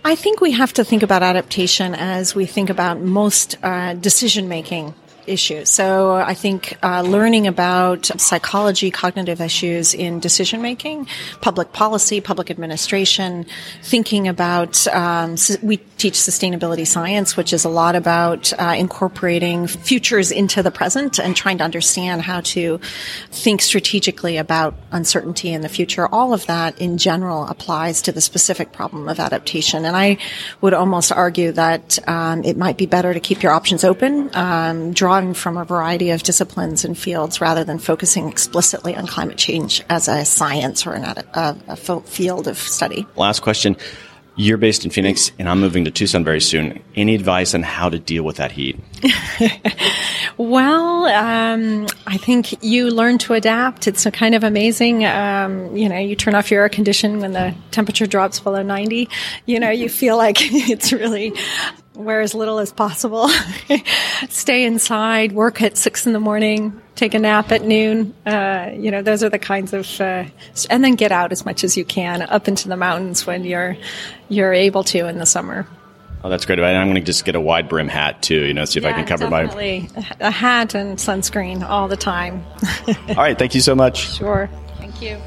I 0.05 0.14
think 0.14 0.40
we 0.40 0.52
have 0.52 0.72
to 0.74 0.85
think 0.85 1.02
about 1.02 1.22
adaptation 1.22 1.94
as 1.94 2.35
we 2.35 2.47
think 2.47 2.68
about 2.70 3.01
most 3.01 3.56
uh, 3.62 3.94
decision 3.94 4.48
making 4.48 4.94
issues. 5.28 5.68
So 5.68 6.14
I 6.14 6.34
think 6.34 6.76
uh, 6.82 7.02
learning 7.02 7.46
about 7.46 8.06
psychology, 8.20 8.90
cognitive 8.90 9.40
issues 9.40 9.94
in 9.94 10.20
decision 10.20 10.62
making, 10.62 11.06
public 11.40 11.72
policy, 11.72 12.20
public 12.20 12.50
administration, 12.50 13.46
thinking 13.82 14.28
about 14.28 14.86
um, 14.88 15.36
we 15.62 15.76
teach 15.98 16.14
sustainability 16.14 16.86
science, 16.86 17.36
which 17.36 17.52
is 17.52 17.64
a 17.64 17.68
lot 17.68 17.96
about 17.96 18.52
uh, 18.59 18.74
incorporating 18.78 19.66
futures 19.66 20.30
into 20.30 20.62
the 20.62 20.70
present 20.70 21.18
and 21.18 21.36
trying 21.36 21.59
to 21.59 21.64
understand 21.64 22.22
how 22.22 22.40
to 22.40 22.78
think 23.30 23.60
strategically 23.60 24.36
about 24.36 24.74
uncertainty 24.92 25.52
in 25.52 25.60
the 25.60 25.68
future. 25.68 26.06
All 26.06 26.32
of 26.32 26.46
that 26.46 26.80
in 26.80 26.98
general 26.98 27.46
applies 27.46 28.02
to 28.02 28.12
the 28.12 28.20
specific 28.20 28.72
problem 28.72 29.09
of 29.09 29.20
adaptation. 29.20 29.84
And 29.84 29.96
I 29.96 30.18
would 30.60 30.74
almost 30.74 31.12
argue 31.12 31.52
that 31.52 31.98
um, 32.09 32.44
it 32.44 32.56
might 32.56 32.78
be 32.78 32.86
better 32.86 33.12
to 33.12 33.20
keep 33.20 33.42
your 33.42 33.52
options 33.52 33.84
open, 33.84 34.30
um, 34.34 34.92
draw 34.92 35.17
drawing 35.18 35.34
from 35.34 35.56
a 35.56 35.64
variety 35.64 36.10
of 36.10 36.22
disciplines 36.22 36.84
and 36.84 36.96
fields 36.96 37.40
rather 37.40 37.64
than 37.64 37.78
focusing 37.78 38.28
explicitly 38.28 38.94
on 38.94 39.06
climate 39.06 39.36
change 39.36 39.82
as 39.88 40.06
a 40.06 40.24
science 40.24 40.86
or 40.86 40.92
an, 40.92 41.04
a, 41.04 41.56
a 41.66 41.76
field 41.76 42.46
of 42.46 42.56
study. 42.56 43.04
Last 43.16 43.40
question. 43.40 43.76
You're 44.36 44.56
based 44.58 44.84
in 44.84 44.92
Phoenix, 44.92 45.32
and 45.40 45.48
I'm 45.48 45.58
moving 45.58 45.84
to 45.84 45.90
Tucson 45.90 46.22
very 46.22 46.40
soon. 46.40 46.80
Any 46.94 47.16
advice 47.16 47.56
on 47.56 47.64
how 47.64 47.88
to 47.88 47.98
deal 47.98 48.22
with 48.22 48.36
that 48.36 48.52
heat? 48.52 48.78
well, 50.36 51.06
um, 51.06 51.88
I 52.06 52.18
think 52.18 52.62
you 52.62 52.88
learn 52.88 53.18
to 53.18 53.34
adapt. 53.34 53.88
It's 53.88 54.06
kind 54.12 54.36
of 54.36 54.44
amazing. 54.44 55.04
Um, 55.04 55.76
you 55.76 55.88
know, 55.88 55.98
you 55.98 56.14
turn 56.14 56.36
off 56.36 56.52
your 56.52 56.62
air 56.62 56.68
condition 56.68 57.18
when 57.18 57.32
the 57.32 57.52
temperature 57.72 58.06
drops 58.06 58.38
below 58.38 58.62
90. 58.62 59.08
You 59.46 59.58
know, 59.58 59.70
you 59.70 59.88
feel 59.88 60.16
like 60.16 60.36
it's 60.40 60.92
really 60.92 61.32
wear 61.98 62.20
as 62.20 62.34
little 62.34 62.58
as 62.58 62.72
possible, 62.72 63.28
stay 64.28 64.64
inside, 64.64 65.32
work 65.32 65.60
at 65.60 65.76
six 65.76 66.06
in 66.06 66.12
the 66.12 66.20
morning, 66.20 66.80
take 66.94 67.12
a 67.12 67.18
nap 67.18 67.50
at 67.52 67.62
noon. 67.62 68.14
Uh, 68.24 68.70
you 68.74 68.90
know, 68.90 69.02
those 69.02 69.22
are 69.22 69.28
the 69.28 69.38
kinds 69.38 69.72
of, 69.72 70.00
uh, 70.00 70.24
and 70.70 70.84
then 70.84 70.94
get 70.94 71.12
out 71.12 71.32
as 71.32 71.44
much 71.44 71.64
as 71.64 71.76
you 71.76 71.84
can 71.84 72.22
up 72.22 72.48
into 72.48 72.68
the 72.68 72.76
mountains 72.76 73.26
when 73.26 73.44
you're 73.44 73.76
you're 74.28 74.52
able 74.52 74.84
to 74.84 75.06
in 75.06 75.18
the 75.18 75.26
summer. 75.26 75.66
Oh, 76.24 76.28
that's 76.28 76.44
great. 76.46 76.58
I'm 76.58 76.86
going 76.86 76.94
to 76.96 77.00
just 77.00 77.24
get 77.24 77.36
a 77.36 77.40
wide 77.40 77.68
brim 77.68 77.88
hat 77.88 78.22
too. 78.22 78.44
You 78.44 78.54
know, 78.54 78.64
see 78.64 78.78
if 78.78 78.84
yeah, 78.84 78.90
I 78.90 78.92
can 78.92 79.06
cover 79.06 79.28
definitely. 79.28 79.88
my 79.94 80.06
a 80.20 80.30
hat 80.30 80.74
and 80.74 80.98
sunscreen 80.98 81.62
all 81.62 81.88
the 81.88 81.96
time. 81.96 82.44
all 83.08 83.14
right, 83.14 83.38
thank 83.38 83.54
you 83.54 83.60
so 83.60 83.74
much. 83.74 84.16
Sure, 84.16 84.48
thank 84.78 85.00
you. 85.00 85.20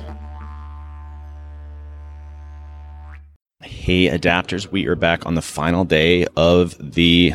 Hey, 3.64 4.08
adapters, 4.08 4.72
we 4.72 4.88
are 4.88 4.96
back 4.96 5.26
on 5.28 5.36
the 5.36 5.42
final 5.42 5.86
day 5.86 6.26
of 6.36 6.76
the 6.80 7.34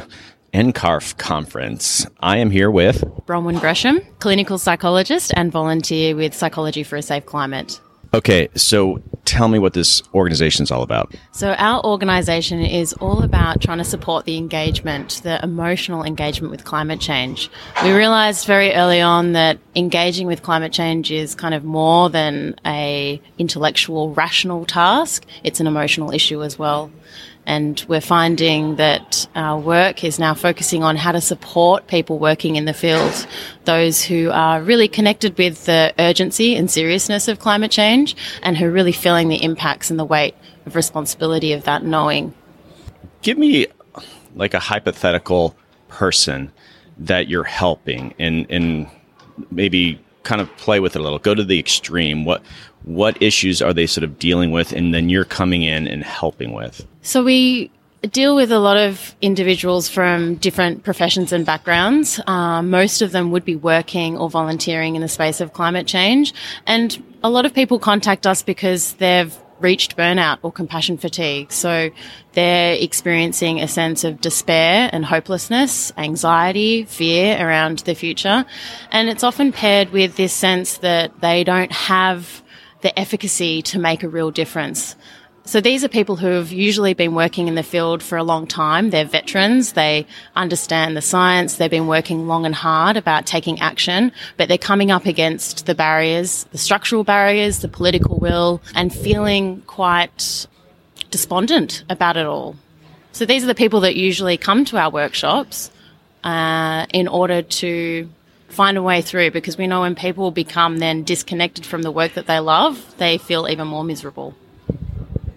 NCARF 0.52 1.16
conference. 1.18 2.04
I 2.18 2.38
am 2.38 2.50
here 2.50 2.70
with 2.70 3.02
Bronwyn 3.26 3.60
Gresham, 3.60 4.00
clinical 4.18 4.58
psychologist 4.58 5.32
and 5.36 5.52
volunteer 5.52 6.16
with 6.16 6.34
Psychology 6.34 6.82
for 6.82 6.96
a 6.96 7.02
Safe 7.02 7.24
Climate. 7.26 7.80
Okay, 8.14 8.48
so 8.54 9.02
tell 9.24 9.48
me 9.48 9.58
what 9.58 9.74
this 9.74 10.02
organization 10.14 10.62
is 10.62 10.70
all 10.70 10.82
about. 10.82 11.14
So, 11.32 11.52
our 11.52 11.84
organization 11.84 12.60
is 12.60 12.92
all 12.94 13.22
about 13.22 13.60
trying 13.60 13.78
to 13.78 13.84
support 13.84 14.24
the 14.24 14.36
engagement, 14.36 15.20
the 15.22 15.42
emotional 15.42 16.04
engagement 16.04 16.50
with 16.50 16.64
climate 16.64 17.00
change. 17.00 17.50
We 17.82 17.92
realized 17.92 18.46
very 18.46 18.72
early 18.72 19.00
on 19.00 19.32
that 19.32 19.58
engaging 19.74 20.26
with 20.26 20.42
climate 20.42 20.72
change 20.72 21.10
is 21.10 21.34
kind 21.34 21.54
of 21.54 21.64
more 21.64 22.08
than 22.08 22.54
a 22.64 23.20
intellectual, 23.38 24.14
rational 24.14 24.64
task. 24.64 25.26
It's 25.42 25.60
an 25.60 25.66
emotional 25.66 26.12
issue 26.12 26.42
as 26.42 26.58
well. 26.58 26.90
And 27.46 27.84
we're 27.88 28.00
finding 28.00 28.76
that 28.76 29.28
our 29.34 29.58
work 29.58 30.02
is 30.02 30.18
now 30.18 30.34
focusing 30.34 30.82
on 30.82 30.96
how 30.96 31.12
to 31.12 31.20
support 31.20 31.86
people 31.86 32.18
working 32.18 32.56
in 32.56 32.64
the 32.64 32.74
field, 32.74 33.26
those 33.64 34.02
who 34.02 34.30
are 34.30 34.60
really 34.60 34.88
connected 34.88 35.38
with 35.38 35.64
the 35.64 35.94
urgency 35.98 36.56
and 36.56 36.70
seriousness 36.70 37.28
of 37.28 37.38
climate 37.38 37.70
change 37.70 38.16
and 38.42 38.56
who 38.56 38.66
are 38.66 38.70
really 38.70 38.92
feeling 38.92 39.28
the 39.28 39.42
impacts 39.42 39.90
and 39.90 39.98
the 39.98 40.04
weight 40.04 40.34
of 40.66 40.74
responsibility 40.74 41.52
of 41.52 41.64
that 41.64 41.84
knowing. 41.84 42.34
Give 43.22 43.38
me 43.38 43.66
like 44.34 44.52
a 44.52 44.58
hypothetical 44.60 45.56
person 45.88 46.52
that 46.98 47.28
you're 47.28 47.44
helping 47.44 48.14
and, 48.18 48.46
and 48.50 48.88
maybe 49.50 50.00
kind 50.26 50.40
of 50.40 50.54
play 50.56 50.80
with 50.80 50.96
it 50.96 50.98
a 50.98 51.02
little. 51.02 51.18
Go 51.18 51.34
to 51.34 51.44
the 51.44 51.58
extreme. 51.58 52.24
What 52.24 52.42
what 52.84 53.20
issues 53.22 53.62
are 53.62 53.72
they 53.72 53.86
sort 53.86 54.04
of 54.04 54.18
dealing 54.18 54.50
with, 54.50 54.72
and 54.72 54.92
then 54.92 55.08
you're 55.08 55.24
coming 55.24 55.62
in 55.62 55.88
and 55.88 56.04
helping 56.04 56.52
with? 56.52 56.86
So 57.02 57.24
we 57.24 57.70
deal 58.12 58.36
with 58.36 58.52
a 58.52 58.58
lot 58.58 58.76
of 58.76 59.16
individuals 59.22 59.88
from 59.88 60.36
different 60.36 60.84
professions 60.84 61.32
and 61.32 61.46
backgrounds. 61.46 62.20
Uh, 62.26 62.62
most 62.62 63.02
of 63.02 63.10
them 63.12 63.30
would 63.30 63.44
be 63.44 63.56
working 63.56 64.16
or 64.16 64.28
volunteering 64.28 64.94
in 64.94 65.02
the 65.02 65.08
space 65.08 65.40
of 65.40 65.52
climate 65.52 65.86
change, 65.86 66.34
and 66.66 67.02
a 67.22 67.30
lot 67.30 67.46
of 67.46 67.54
people 67.54 67.78
contact 67.78 68.26
us 68.26 68.42
because 68.42 68.92
they've 68.94 69.34
reached 69.60 69.96
burnout 69.96 70.38
or 70.42 70.52
compassion 70.52 70.98
fatigue. 70.98 71.52
So 71.52 71.90
they're 72.32 72.74
experiencing 72.74 73.60
a 73.60 73.68
sense 73.68 74.04
of 74.04 74.20
despair 74.20 74.90
and 74.92 75.04
hopelessness, 75.04 75.92
anxiety, 75.96 76.84
fear 76.84 77.36
around 77.44 77.80
the 77.80 77.94
future. 77.94 78.44
And 78.90 79.08
it's 79.08 79.24
often 79.24 79.52
paired 79.52 79.90
with 79.90 80.16
this 80.16 80.32
sense 80.32 80.78
that 80.78 81.20
they 81.20 81.44
don't 81.44 81.72
have 81.72 82.42
the 82.82 82.98
efficacy 82.98 83.62
to 83.62 83.78
make 83.78 84.02
a 84.02 84.08
real 84.08 84.30
difference. 84.30 84.96
So 85.46 85.60
these 85.60 85.84
are 85.84 85.88
people 85.88 86.16
who 86.16 86.26
have 86.26 86.50
usually 86.50 86.92
been 86.92 87.14
working 87.14 87.46
in 87.46 87.54
the 87.54 87.62
field 87.62 88.02
for 88.02 88.18
a 88.18 88.24
long 88.24 88.48
time. 88.48 88.90
They're 88.90 89.04
veterans. 89.04 89.74
They 89.74 90.04
understand 90.34 90.96
the 90.96 91.00
science. 91.00 91.54
They've 91.54 91.70
been 91.70 91.86
working 91.86 92.26
long 92.26 92.44
and 92.44 92.54
hard 92.54 92.96
about 92.96 93.26
taking 93.26 93.60
action, 93.60 94.10
but 94.36 94.48
they're 94.48 94.58
coming 94.58 94.90
up 94.90 95.06
against 95.06 95.66
the 95.66 95.74
barriers, 95.76 96.48
the 96.50 96.58
structural 96.58 97.04
barriers, 97.04 97.60
the 97.60 97.68
political 97.68 98.18
will, 98.18 98.60
and 98.74 98.92
feeling 98.92 99.60
quite 99.68 100.48
despondent 101.12 101.84
about 101.88 102.16
it 102.16 102.26
all. 102.26 102.56
So 103.12 103.24
these 103.24 103.44
are 103.44 103.46
the 103.46 103.54
people 103.54 103.80
that 103.82 103.94
usually 103.94 104.36
come 104.36 104.64
to 104.64 104.78
our 104.78 104.90
workshops 104.90 105.70
uh, 106.24 106.86
in 106.92 107.06
order 107.06 107.42
to 107.42 108.10
find 108.48 108.76
a 108.76 108.82
way 108.82 109.00
through 109.00 109.30
because 109.30 109.56
we 109.56 109.68
know 109.68 109.82
when 109.82 109.94
people 109.94 110.32
become 110.32 110.78
then 110.78 111.04
disconnected 111.04 111.64
from 111.64 111.82
the 111.82 111.92
work 111.92 112.14
that 112.14 112.26
they 112.26 112.40
love, 112.40 112.96
they 112.98 113.16
feel 113.16 113.46
even 113.48 113.68
more 113.68 113.84
miserable. 113.84 114.34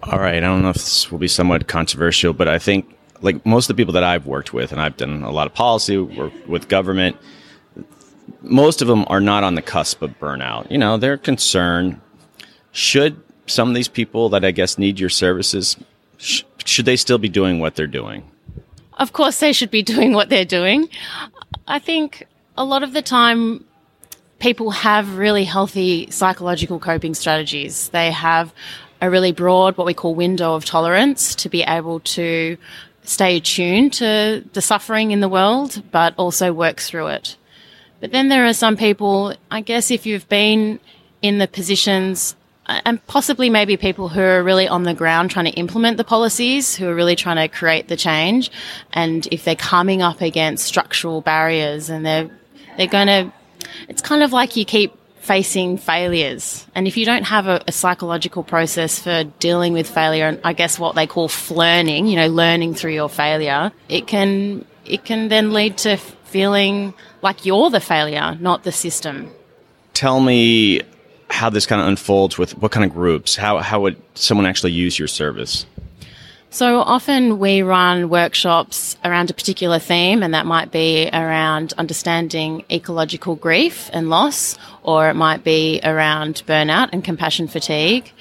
All 0.03 0.19
right. 0.19 0.37
I 0.37 0.39
don't 0.39 0.61
know 0.61 0.69
if 0.69 0.75
this 0.75 1.11
will 1.11 1.19
be 1.19 1.27
somewhat 1.27 1.67
controversial, 1.67 2.33
but 2.33 2.47
I 2.47 2.59
think 2.59 2.95
like 3.21 3.45
most 3.45 3.69
of 3.69 3.75
the 3.75 3.81
people 3.81 3.93
that 3.93 4.03
I've 4.03 4.25
worked 4.25 4.53
with, 4.53 4.71
and 4.71 4.79
I've 4.79 4.97
done 4.97 5.23
a 5.23 5.31
lot 5.31 5.47
of 5.47 5.53
policy 5.53 5.97
work 5.97 6.33
with 6.47 6.69
government, 6.69 7.17
most 8.41 8.81
of 8.81 8.87
them 8.87 9.05
are 9.07 9.19
not 9.19 9.43
on 9.43 9.55
the 9.55 9.61
cusp 9.61 10.01
of 10.01 10.17
burnout. 10.19 10.69
You 10.71 10.77
know, 10.77 10.97
they're 10.97 11.17
concerned. 11.17 11.99
Should 12.71 13.21
some 13.47 13.67
of 13.69 13.75
these 13.75 13.87
people 13.87 14.29
that 14.29 14.45
I 14.45 14.51
guess 14.51 14.77
need 14.77 14.99
your 14.99 15.09
services, 15.09 15.75
sh- 16.17 16.43
should 16.63 16.85
they 16.85 16.95
still 16.95 17.17
be 17.17 17.29
doing 17.29 17.59
what 17.59 17.75
they're 17.75 17.87
doing? 17.87 18.23
of 18.99 19.13
course, 19.13 19.39
they 19.39 19.53
should 19.53 19.71
be 19.71 19.81
doing 19.93 20.13
what 20.13 20.29
they're 20.29 20.45
doing. 20.45 20.89
I 21.67 21.79
think 21.79 22.27
a 22.57 22.63
lot 22.63 22.83
of 22.83 22.93
the 22.93 23.01
time, 23.01 23.65
people 24.39 24.71
have 24.71 25.17
really 25.17 25.45
healthy 25.45 26.09
psychological 26.11 26.79
coping 26.79 27.13
strategies. 27.13 27.89
They 27.89 28.11
have 28.11 28.53
a 29.01 29.09
really 29.09 29.31
broad, 29.31 29.77
what 29.77 29.87
we 29.87 29.93
call 29.93 30.15
window 30.15 30.55
of 30.55 30.65
tolerance 30.65 31.35
to 31.35 31.49
be 31.49 31.63
able 31.63 31.99
to 32.01 32.57
stay 33.03 33.37
attuned 33.37 33.93
to 33.93 34.43
the 34.53 34.61
suffering 34.61 35.11
in 35.11 35.19
the 35.19 35.29
world, 35.29 35.81
but 35.91 36.13
also 36.17 36.53
work 36.53 36.79
through 36.79 37.07
it. 37.07 37.37
But 37.99 38.11
then 38.11 38.29
there 38.29 38.45
are 38.45 38.53
some 38.53 38.77
people, 38.77 39.33
I 39.51 39.61
guess, 39.61 39.91
if 39.91 40.05
you've 40.05 40.29
been 40.29 40.79
in 41.21 41.37
the 41.37 41.47
positions 41.47 42.35
and 42.69 43.05
possibly 43.07 43.49
maybe 43.49 43.77
people 43.77 44.09
who 44.09 44.21
are 44.21 44.43
really 44.43 44.67
on 44.67 44.83
the 44.83 44.93
ground 44.93 45.31
trying 45.31 45.45
to 45.45 45.51
implement 45.51 45.97
the 45.97 46.03
policies, 46.03 46.75
who 46.75 46.87
are 46.87 46.93
really 46.93 47.15
trying 47.15 47.37
to 47.37 47.47
create 47.47 47.87
the 47.87 47.97
change. 47.97 48.51
And 48.93 49.27
if 49.31 49.43
they're 49.43 49.55
coming 49.55 50.03
up 50.03 50.21
against 50.21 50.65
structural 50.65 51.21
barriers 51.21 51.89
and 51.89 52.05
they're, 52.05 52.29
they're 52.77 52.87
going 52.87 53.07
to, 53.07 53.33
it's 53.87 54.03
kind 54.03 54.21
of 54.21 54.31
like 54.33 54.55
you 54.55 54.65
keep 54.65 54.93
facing 55.29 55.77
failures. 55.77 56.65
And 56.73 56.87
if 56.87 56.97
you 56.97 57.05
don't 57.05 57.25
have 57.25 57.45
a, 57.45 57.61
a, 57.67 57.71
psychological 57.71 58.41
process 58.41 58.97
for 58.97 59.25
dealing 59.37 59.73
with 59.73 59.87
failure, 59.87 60.25
and 60.25 60.39
I 60.43 60.53
guess 60.53 60.79
what 60.79 60.95
they 60.95 61.05
call 61.05 61.29
learning, 61.51 62.07
you 62.07 62.15
know, 62.15 62.29
learning 62.29 62.73
through 62.73 62.93
your 62.93 63.09
failure, 63.09 63.71
it 63.89 64.07
can, 64.07 64.65
it 64.87 65.05
can 65.05 65.27
then 65.27 65.53
lead 65.53 65.77
to 65.85 65.97
feeling 65.97 66.95
like 67.21 67.45
you're 67.45 67.69
the 67.69 67.79
failure, 67.79 68.37
not 68.39 68.63
the 68.63 68.71
system. 68.71 69.29
Tell 69.93 70.19
me 70.19 70.81
how 71.29 71.51
this 71.51 71.67
kind 71.67 71.79
of 71.79 71.87
unfolds 71.87 72.39
with 72.39 72.57
what 72.57 72.71
kind 72.71 72.83
of 72.83 72.91
groups? 72.91 73.35
How, 73.35 73.59
how 73.59 73.81
would 73.81 74.01
someone 74.15 74.47
actually 74.47 74.71
use 74.71 74.97
your 74.97 75.07
service? 75.07 75.67
So 76.51 76.79
often 76.79 77.37
we 77.37 77.61
run 77.61 78.09
workshops 78.09 78.97
around 79.05 79.29
a 79.29 79.35
particular 79.35 79.77
theme, 79.77 80.23
and 80.23 80.33
that 80.33 80.47
might 80.47 80.71
be 80.71 81.07
around 81.13 81.73
understanding 81.77 82.65
ecological 82.71 83.35
grief 83.35 83.89
and 83.93 84.09
loss, 84.09 84.57
or 84.81 85.09
it 85.09 85.13
might 85.13 85.43
be 85.43 85.79
around 85.83 86.41
burnout 86.47 86.89
and 86.91 87.03
compassion 87.03 87.47
fatigue. 87.47 88.11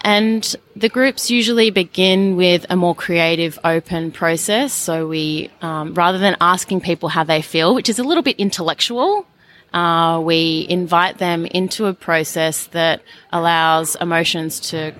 And 0.00 0.54
the 0.74 0.88
groups 0.88 1.30
usually 1.30 1.70
begin 1.70 2.36
with 2.36 2.66
a 2.68 2.76
more 2.76 2.94
creative, 2.94 3.58
open 3.62 4.10
process. 4.10 4.72
So 4.72 5.06
we, 5.06 5.50
um, 5.62 5.94
rather 5.94 6.18
than 6.18 6.36
asking 6.40 6.80
people 6.80 7.08
how 7.08 7.22
they 7.22 7.40
feel, 7.40 7.72
which 7.74 7.88
is 7.88 8.00
a 8.00 8.04
little 8.04 8.24
bit 8.24 8.36
intellectual, 8.36 9.26
uh, 9.72 10.20
we 10.22 10.66
invite 10.68 11.18
them 11.18 11.46
into 11.46 11.86
a 11.86 11.94
process 11.94 12.66
that 12.68 13.00
allows 13.32 13.94
emotions 13.94 14.58
to 14.70 14.92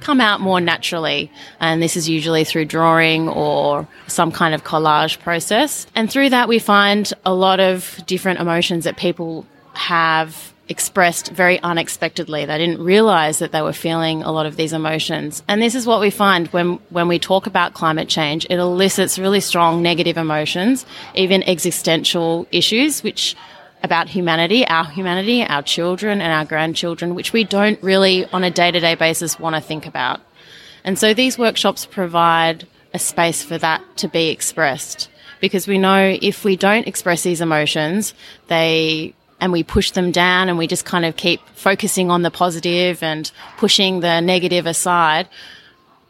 come 0.00 0.20
out 0.20 0.40
more 0.40 0.60
naturally. 0.60 1.30
And 1.60 1.82
this 1.82 1.96
is 1.96 2.08
usually 2.08 2.44
through 2.44 2.66
drawing 2.66 3.28
or 3.28 3.86
some 4.06 4.32
kind 4.32 4.54
of 4.54 4.64
collage 4.64 5.18
process. 5.20 5.86
And 5.94 6.10
through 6.10 6.30
that, 6.30 6.48
we 6.48 6.58
find 6.58 7.12
a 7.24 7.34
lot 7.34 7.60
of 7.60 8.00
different 8.06 8.40
emotions 8.40 8.84
that 8.84 8.96
people 8.96 9.46
have 9.74 10.52
expressed 10.68 11.30
very 11.32 11.60
unexpectedly. 11.62 12.44
They 12.44 12.56
didn't 12.56 12.82
realize 12.82 13.40
that 13.40 13.50
they 13.50 13.60
were 13.60 13.72
feeling 13.72 14.22
a 14.22 14.30
lot 14.30 14.46
of 14.46 14.56
these 14.56 14.72
emotions. 14.72 15.42
And 15.48 15.60
this 15.60 15.74
is 15.74 15.84
what 15.84 16.00
we 16.00 16.10
find 16.10 16.46
when, 16.48 16.78
when 16.90 17.08
we 17.08 17.18
talk 17.18 17.46
about 17.46 17.74
climate 17.74 18.08
change. 18.08 18.46
It 18.48 18.58
elicits 18.58 19.18
really 19.18 19.40
strong 19.40 19.82
negative 19.82 20.16
emotions, 20.16 20.86
even 21.14 21.42
existential 21.42 22.46
issues, 22.52 23.02
which 23.02 23.34
about 23.82 24.08
humanity, 24.08 24.66
our 24.66 24.84
humanity, 24.84 25.42
our 25.42 25.62
children 25.62 26.20
and 26.20 26.32
our 26.32 26.44
grandchildren, 26.44 27.14
which 27.14 27.32
we 27.32 27.44
don't 27.44 27.82
really 27.82 28.26
on 28.26 28.44
a 28.44 28.50
day 28.50 28.70
to 28.70 28.80
day 28.80 28.94
basis 28.94 29.38
want 29.38 29.56
to 29.56 29.60
think 29.60 29.86
about. 29.86 30.20
And 30.84 30.98
so 30.98 31.14
these 31.14 31.38
workshops 31.38 31.86
provide 31.86 32.66
a 32.92 32.98
space 32.98 33.42
for 33.42 33.58
that 33.58 33.82
to 33.98 34.08
be 34.08 34.28
expressed 34.28 35.08
because 35.40 35.66
we 35.66 35.78
know 35.78 36.16
if 36.20 36.44
we 36.44 36.56
don't 36.56 36.86
express 36.86 37.22
these 37.22 37.40
emotions, 37.40 38.14
they 38.48 39.14
and 39.40 39.52
we 39.52 39.62
push 39.62 39.92
them 39.92 40.12
down 40.12 40.48
and 40.48 40.58
we 40.58 40.66
just 40.66 40.84
kind 40.84 41.04
of 41.04 41.16
keep 41.16 41.40
focusing 41.54 42.10
on 42.10 42.22
the 42.22 42.30
positive 42.30 43.02
and 43.02 43.32
pushing 43.56 44.00
the 44.00 44.20
negative 44.20 44.66
aside, 44.66 45.26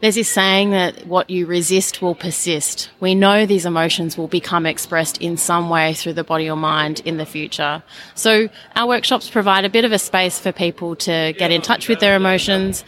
there's 0.00 0.14
this 0.14 0.28
saying 0.28 0.70
that 0.70 1.06
what 1.06 1.28
you 1.28 1.46
resist 1.46 2.00
will 2.00 2.14
persist. 2.14 2.90
We 3.00 3.14
know 3.14 3.44
these 3.44 3.66
emotions 3.66 4.16
will 4.16 4.28
become 4.28 4.64
expressed 4.64 5.18
in 5.18 5.36
some 5.36 5.68
way 5.68 5.92
through 5.92 6.14
the 6.14 6.24
body 6.24 6.48
or 6.48 6.56
mind 6.56 7.00
in 7.04 7.18
the 7.18 7.26
future. 7.26 7.82
So 8.14 8.48
our 8.74 8.88
workshops 8.88 9.28
provide 9.28 9.66
a 9.66 9.70
bit 9.70 9.84
of 9.84 9.92
a 9.92 9.98
space 9.98 10.38
for 10.38 10.52
people 10.52 10.96
to 10.96 11.34
get 11.36 11.50
in 11.50 11.60
touch 11.60 11.88
with 11.88 12.00
their 12.00 12.16
emotions 12.16 12.82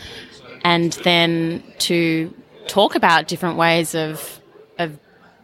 and 0.65 0.93
then 1.05 1.63
to 1.81 2.33
talk 2.67 2.95
about 2.95 3.29
different 3.29 3.59
ways 3.59 3.95
of, 3.95 4.41
of 4.79 4.99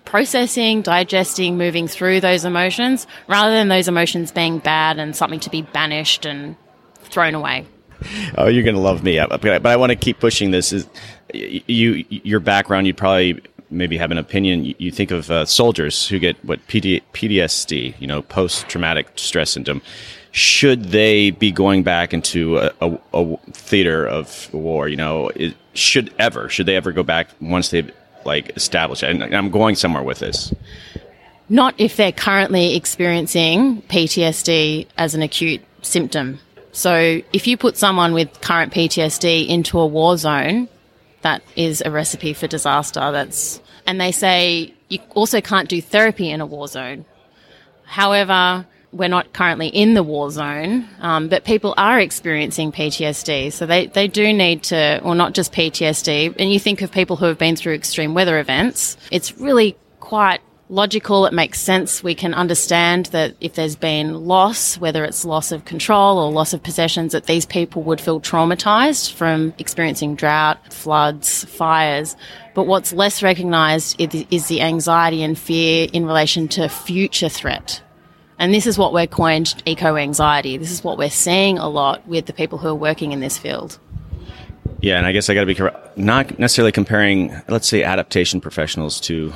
processing, 0.06 0.80
digesting, 0.80 1.58
moving 1.58 1.86
through 1.86 2.20
those 2.20 2.46
emotions 2.46 3.06
rather 3.26 3.52
than 3.52 3.68
those 3.68 3.88
emotions 3.88 4.32
being 4.32 4.58
bad 4.58 4.98
and 4.98 5.14
something 5.14 5.40
to 5.40 5.50
be 5.50 5.60
banished 5.60 6.24
and 6.24 6.56
thrown 7.02 7.34
away. 7.34 7.66
Oh, 8.36 8.46
you're 8.46 8.62
going 8.62 8.76
to 8.76 8.80
love 8.80 9.02
me, 9.02 9.18
but 9.18 9.66
I 9.66 9.76
want 9.76 9.90
to 9.90 9.96
keep 9.96 10.20
pushing 10.20 10.50
this. 10.50 10.72
Is 10.72 10.86
you 11.32 12.04
your 12.08 12.40
background? 12.40 12.86
You'd 12.86 12.96
probably 12.96 13.42
maybe 13.70 13.96
have 13.98 14.10
an 14.10 14.18
opinion. 14.18 14.74
You 14.78 14.90
think 14.90 15.10
of 15.10 15.30
uh, 15.30 15.44
soldiers 15.44 16.06
who 16.08 16.18
get 16.18 16.42
what 16.44 16.64
PD, 16.68 17.02
PTSD, 17.12 17.94
you 17.98 18.06
know, 18.06 18.22
post 18.22 18.68
traumatic 18.68 19.08
stress 19.16 19.50
syndrome. 19.50 19.82
Should 20.30 20.86
they 20.86 21.30
be 21.30 21.50
going 21.50 21.82
back 21.82 22.12
into 22.14 22.58
a, 22.58 22.72
a, 22.80 22.98
a 23.14 23.36
theater 23.52 24.06
of 24.06 24.52
war? 24.52 24.88
You 24.88 24.96
know, 24.96 25.28
it, 25.28 25.54
should 25.74 26.12
ever 26.18 26.48
should 26.48 26.66
they 26.66 26.76
ever 26.76 26.92
go 26.92 27.02
back 27.02 27.28
once 27.40 27.70
they've 27.70 27.90
like 28.24 28.56
established? 28.56 29.02
And 29.02 29.22
I'm 29.34 29.50
going 29.50 29.74
somewhere 29.74 30.02
with 30.02 30.18
this. 30.18 30.52
Not 31.48 31.74
if 31.78 31.96
they're 31.96 32.12
currently 32.12 32.76
experiencing 32.76 33.82
PTSD 33.82 34.86
as 34.98 35.14
an 35.14 35.22
acute 35.22 35.62
symptom. 35.82 36.40
So 36.72 37.20
if 37.32 37.46
you 37.46 37.56
put 37.56 37.76
someone 37.76 38.12
with 38.12 38.40
current 38.40 38.72
PTSD 38.72 39.48
into 39.48 39.78
a 39.78 39.86
war 39.86 40.16
zone, 40.16 40.68
that 41.22 41.42
is 41.56 41.82
a 41.84 41.90
recipe 41.90 42.32
for 42.32 42.46
disaster. 42.46 43.10
That's 43.12 43.60
and 43.86 44.00
they 44.00 44.12
say 44.12 44.74
you 44.88 45.00
also 45.14 45.40
can't 45.40 45.68
do 45.68 45.80
therapy 45.80 46.30
in 46.30 46.40
a 46.40 46.46
war 46.46 46.68
zone. 46.68 47.04
However, 47.84 48.66
we're 48.92 49.08
not 49.08 49.32
currently 49.32 49.68
in 49.68 49.94
the 49.94 50.02
war 50.02 50.30
zone, 50.30 50.88
um, 51.00 51.28
but 51.28 51.44
people 51.44 51.74
are 51.76 52.00
experiencing 52.00 52.72
PTSD. 52.72 53.52
So 53.52 53.66
they, 53.66 53.86
they 53.86 54.08
do 54.08 54.32
need 54.32 54.62
to, 54.64 55.00
or 55.02 55.14
not 55.14 55.34
just 55.34 55.52
PTSD, 55.52 56.36
and 56.38 56.52
you 56.52 56.58
think 56.58 56.82
of 56.82 56.90
people 56.90 57.16
who 57.16 57.26
have 57.26 57.38
been 57.38 57.56
through 57.56 57.74
extreme 57.74 58.14
weather 58.14 58.38
events, 58.38 58.96
it's 59.10 59.36
really 59.38 59.76
quite 60.00 60.40
logical, 60.68 61.26
it 61.26 61.32
makes 61.32 61.60
sense. 61.60 62.02
We 62.02 62.14
can 62.14 62.34
understand 62.34 63.06
that 63.06 63.34
if 63.40 63.54
there's 63.54 63.76
been 63.76 64.26
loss, 64.26 64.78
whether 64.78 65.04
it's 65.04 65.24
loss 65.24 65.52
of 65.52 65.64
control 65.64 66.18
or 66.18 66.30
loss 66.30 66.52
of 66.52 66.62
possessions, 66.62 67.12
that 67.12 67.24
these 67.24 67.46
people 67.46 67.82
would 67.84 68.00
feel 68.00 68.20
traumatized 68.20 69.12
from 69.12 69.54
experiencing 69.58 70.14
drought, 70.14 70.72
floods, 70.72 71.44
fires. 71.44 72.16
But 72.54 72.66
what's 72.66 72.92
less 72.92 73.22
recognized 73.22 74.00
is 74.00 74.48
the 74.48 74.60
anxiety 74.60 75.22
and 75.22 75.38
fear 75.38 75.88
in 75.92 76.04
relation 76.04 76.48
to 76.48 76.68
future 76.68 77.28
threat. 77.28 77.82
And 78.38 78.54
this 78.54 78.66
is 78.66 78.78
what 78.78 78.92
we're 78.92 79.06
coined 79.06 79.60
eco 79.66 79.96
anxiety. 79.96 80.58
This 80.58 80.70
is 80.70 80.84
what 80.84 80.96
we're 80.98 81.10
seeing 81.10 81.58
a 81.58 81.68
lot 81.68 82.06
with 82.06 82.26
the 82.26 82.32
people 82.32 82.58
who 82.58 82.68
are 82.68 82.74
working 82.74 83.12
in 83.12 83.20
this 83.20 83.36
field. 83.36 83.78
Yeah, 84.80 84.98
and 84.98 85.06
I 85.06 85.12
guess 85.12 85.28
I 85.28 85.34
got 85.34 85.44
to 85.44 85.54
be 85.54 86.00
not 86.00 86.38
necessarily 86.38 86.70
comparing, 86.70 87.32
let's 87.48 87.66
say, 87.66 87.82
adaptation 87.82 88.40
professionals 88.40 89.00
to 89.02 89.32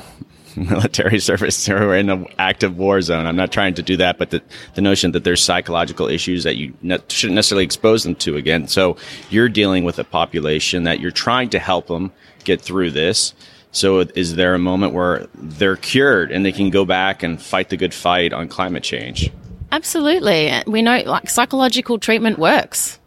military 0.57 1.19
service 1.19 1.69
or 1.69 1.95
in 1.95 2.11
an 2.11 2.27
active 2.39 2.77
war 2.77 3.01
zone. 3.01 3.27
I'm 3.27 3.37
not 3.37 3.53
trying 3.53 3.75
to 3.75 3.83
do 3.83 3.97
that, 3.97 4.19
but 4.19 4.31
the, 4.31 4.43
the 4.75 4.81
notion 4.81 5.13
that 5.13 5.25
there's 5.25 5.43
psychological 5.43 6.09
issues 6.09 6.45
that 6.45 6.57
you 6.57 6.75
ne- 6.83 6.99
shouldn't 7.09 7.37
necessarily 7.37 7.65
expose 7.65 8.05
them 8.05 8.15
to 8.17 8.37
again. 8.37 8.69
So 8.69 8.97
you're 9.31 9.49
dealing 9.49 9.85
with 9.85 9.99
a 9.99 10.05
population 10.05 10.85
that 10.85 11.01
you're 11.01 11.11
trying 11.11 11.51
to 11.51 11.59
help 11.59 11.87
them 11.87 12.13
get 12.45 12.61
through 12.61 12.91
this. 12.91 13.35
So 13.73 14.01
is 14.01 14.35
there 14.37 14.55
a 14.55 14.59
moment 14.59 14.93
where 14.93 15.27
they're 15.35 15.77
cured 15.77 16.31
and 16.31 16.45
they 16.45 16.53
can 16.53 16.71
go 16.71 16.85
back 16.85 17.23
and 17.23 17.41
fight 17.41 17.71
the 17.71 17.77
good 17.77 17.95
fight 17.95 18.33
on 18.33 18.49
climate 18.49 18.83
change? 18.83 19.31
Absolutely. 19.71 20.53
We 20.67 20.83
know 20.83 21.03
like 21.07 21.31
psychological 21.31 21.99
treatment 21.99 22.39
works. 22.39 22.99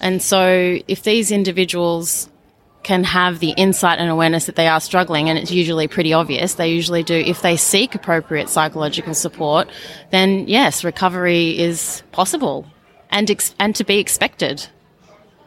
And 0.00 0.20
so 0.20 0.78
if 0.86 1.02
these 1.02 1.30
individuals 1.30 2.28
can 2.84 3.02
have 3.02 3.40
the 3.40 3.50
insight 3.50 3.98
and 3.98 4.10
awareness 4.10 4.46
that 4.46 4.56
they 4.56 4.68
are 4.68 4.80
struggling, 4.80 5.28
and 5.28 5.38
it's 5.38 5.50
usually 5.50 5.88
pretty 5.88 6.12
obvious. 6.12 6.54
They 6.54 6.68
usually 6.68 7.02
do. 7.02 7.14
If 7.14 7.42
they 7.42 7.56
seek 7.56 7.94
appropriate 7.94 8.48
psychological 8.48 9.14
support, 9.14 9.68
then 10.10 10.46
yes, 10.46 10.84
recovery 10.84 11.58
is 11.58 12.02
possible 12.12 12.66
and 13.10 13.30
ex- 13.30 13.54
and 13.58 13.74
to 13.76 13.84
be 13.84 13.98
expected, 13.98 14.66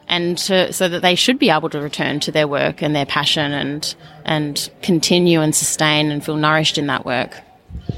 and 0.08 0.38
to, 0.40 0.74
so 0.74 0.90
that 0.90 1.02
they 1.02 1.16
should 1.16 1.38
be 1.38 1.50
able 1.50 1.70
to 1.70 1.80
return 1.80 2.20
to 2.22 2.32
their 2.32 2.48
work 2.48 2.82
and 2.82 2.96
their 2.96 3.06
passion 3.06 3.54
and 3.54 3.96
and 4.26 4.70
continue 4.82 5.42
and 5.42 5.54
sustain 5.54 6.12
and 6.12 6.26
feel 6.26 6.38
nourished 6.38 6.78
in 6.78 6.88
that 6.88 7.06
work. 7.06 7.38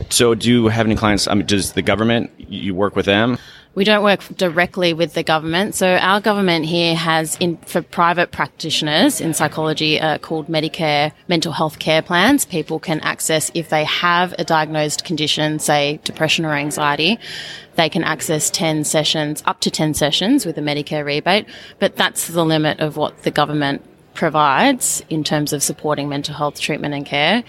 So, 0.10 0.36
do 0.36 0.50
you 0.50 0.68
have 0.68 0.86
any 0.86 0.96
clients? 0.96 1.28
I 1.28 1.34
mean, 1.34 1.46
does 1.46 1.74
the 1.74 1.82
government 1.82 2.32
you 2.38 2.76
work 2.76 2.96
with 2.96 3.06
them? 3.06 3.38
We 3.76 3.84
don't 3.84 4.04
work 4.04 4.22
directly 4.36 4.94
with 4.94 5.14
the 5.14 5.22
government. 5.22 5.76
So 5.76 5.96
our 5.96 6.20
government 6.20 6.66
here 6.66 6.96
has 6.96 7.38
in 7.40 7.58
for 7.58 7.82
private 7.82 8.32
practitioners 8.32 9.22
in 9.22 9.34
psychology 9.34 10.00
uh, 10.00 10.18
called 10.18 10.48
Medicare 10.48 11.12
mental 11.28 11.52
health 11.52 11.78
care 11.78 12.02
plans. 12.02 12.46
People 12.46 12.80
can 12.80 13.00
access 13.02 13.52
if 13.54 13.70
they 13.70 13.84
have 13.84 14.34
a 14.40 14.44
diagnosed 14.44 15.06
condition, 15.06 15.60
say 15.60 16.00
depression 16.04 16.46
or 16.46 16.54
anxiety, 16.54 17.20
they 17.76 17.90
can 17.90 18.04
access 18.04 18.50
10 18.50 18.84
sessions, 18.86 19.44
up 19.46 19.60
to 19.62 19.72
10 19.72 19.94
sessions 19.94 20.46
with 20.46 20.58
a 20.58 20.62
Medicare 20.62 21.06
rebate. 21.06 21.46
But 21.78 21.96
that's 21.96 22.28
the 22.28 22.44
limit 22.44 22.80
of 22.80 22.98
what 22.98 23.22
the 23.24 23.32
government 23.32 23.84
provides 24.16 25.04
in 25.10 25.24
terms 25.24 25.54
of 25.54 25.64
supporting 25.64 26.10
mental 26.10 26.34
health 26.34 26.60
treatment 26.60 26.94
and 26.96 27.06
care. 27.06 27.44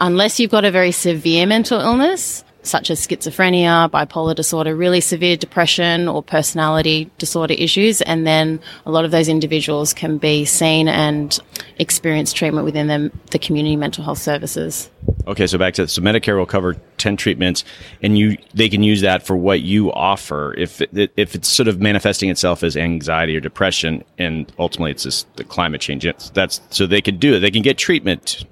Unless 0.00 0.38
you've 0.38 0.50
got 0.50 0.64
a 0.64 0.70
very 0.70 0.92
severe 0.92 1.46
mental 1.46 1.80
illness, 1.80 2.43
such 2.64 2.90
as 2.90 3.06
schizophrenia, 3.06 3.88
bipolar 3.90 4.34
disorder, 4.34 4.74
really 4.74 5.00
severe 5.00 5.36
depression 5.36 6.08
or 6.08 6.22
personality 6.22 7.10
disorder 7.18 7.54
issues. 7.54 8.02
And 8.02 8.26
then 8.26 8.60
a 8.86 8.90
lot 8.90 9.04
of 9.04 9.10
those 9.10 9.28
individuals 9.28 9.94
can 9.94 10.18
be 10.18 10.44
seen 10.44 10.88
and 10.88 11.38
experience 11.78 12.32
treatment 12.32 12.64
within 12.64 12.86
the, 12.88 13.12
the 13.30 13.38
community 13.38 13.76
mental 13.76 14.02
health 14.02 14.18
services. 14.18 14.90
Okay, 15.26 15.46
so 15.46 15.58
back 15.58 15.74
to 15.74 15.86
so 15.86 16.02
Medicare 16.02 16.36
will 16.36 16.46
cover 16.46 16.74
ten 16.98 17.16
treatments, 17.16 17.64
and 18.02 18.18
you 18.18 18.36
they 18.52 18.68
can 18.68 18.82
use 18.82 19.02
that 19.02 19.26
for 19.26 19.36
what 19.36 19.60
you 19.60 19.92
offer. 19.92 20.54
If 20.56 20.80
it, 20.80 21.12
if 21.16 21.34
it's 21.34 21.48
sort 21.48 21.68
of 21.68 21.80
manifesting 21.80 22.30
itself 22.30 22.62
as 22.62 22.76
anxiety 22.76 23.36
or 23.36 23.40
depression, 23.40 24.04
and 24.18 24.50
ultimately 24.58 24.90
it's 24.90 25.02
just 25.04 25.34
the 25.36 25.44
climate 25.44 25.80
change. 25.80 26.04
It's, 26.04 26.30
that's 26.30 26.60
so 26.70 26.86
they 26.86 27.00
can 27.00 27.18
do 27.18 27.34
it. 27.34 27.40
They 27.40 27.50
can 27.50 27.62
get 27.62 27.78
treatment. 27.78 28.44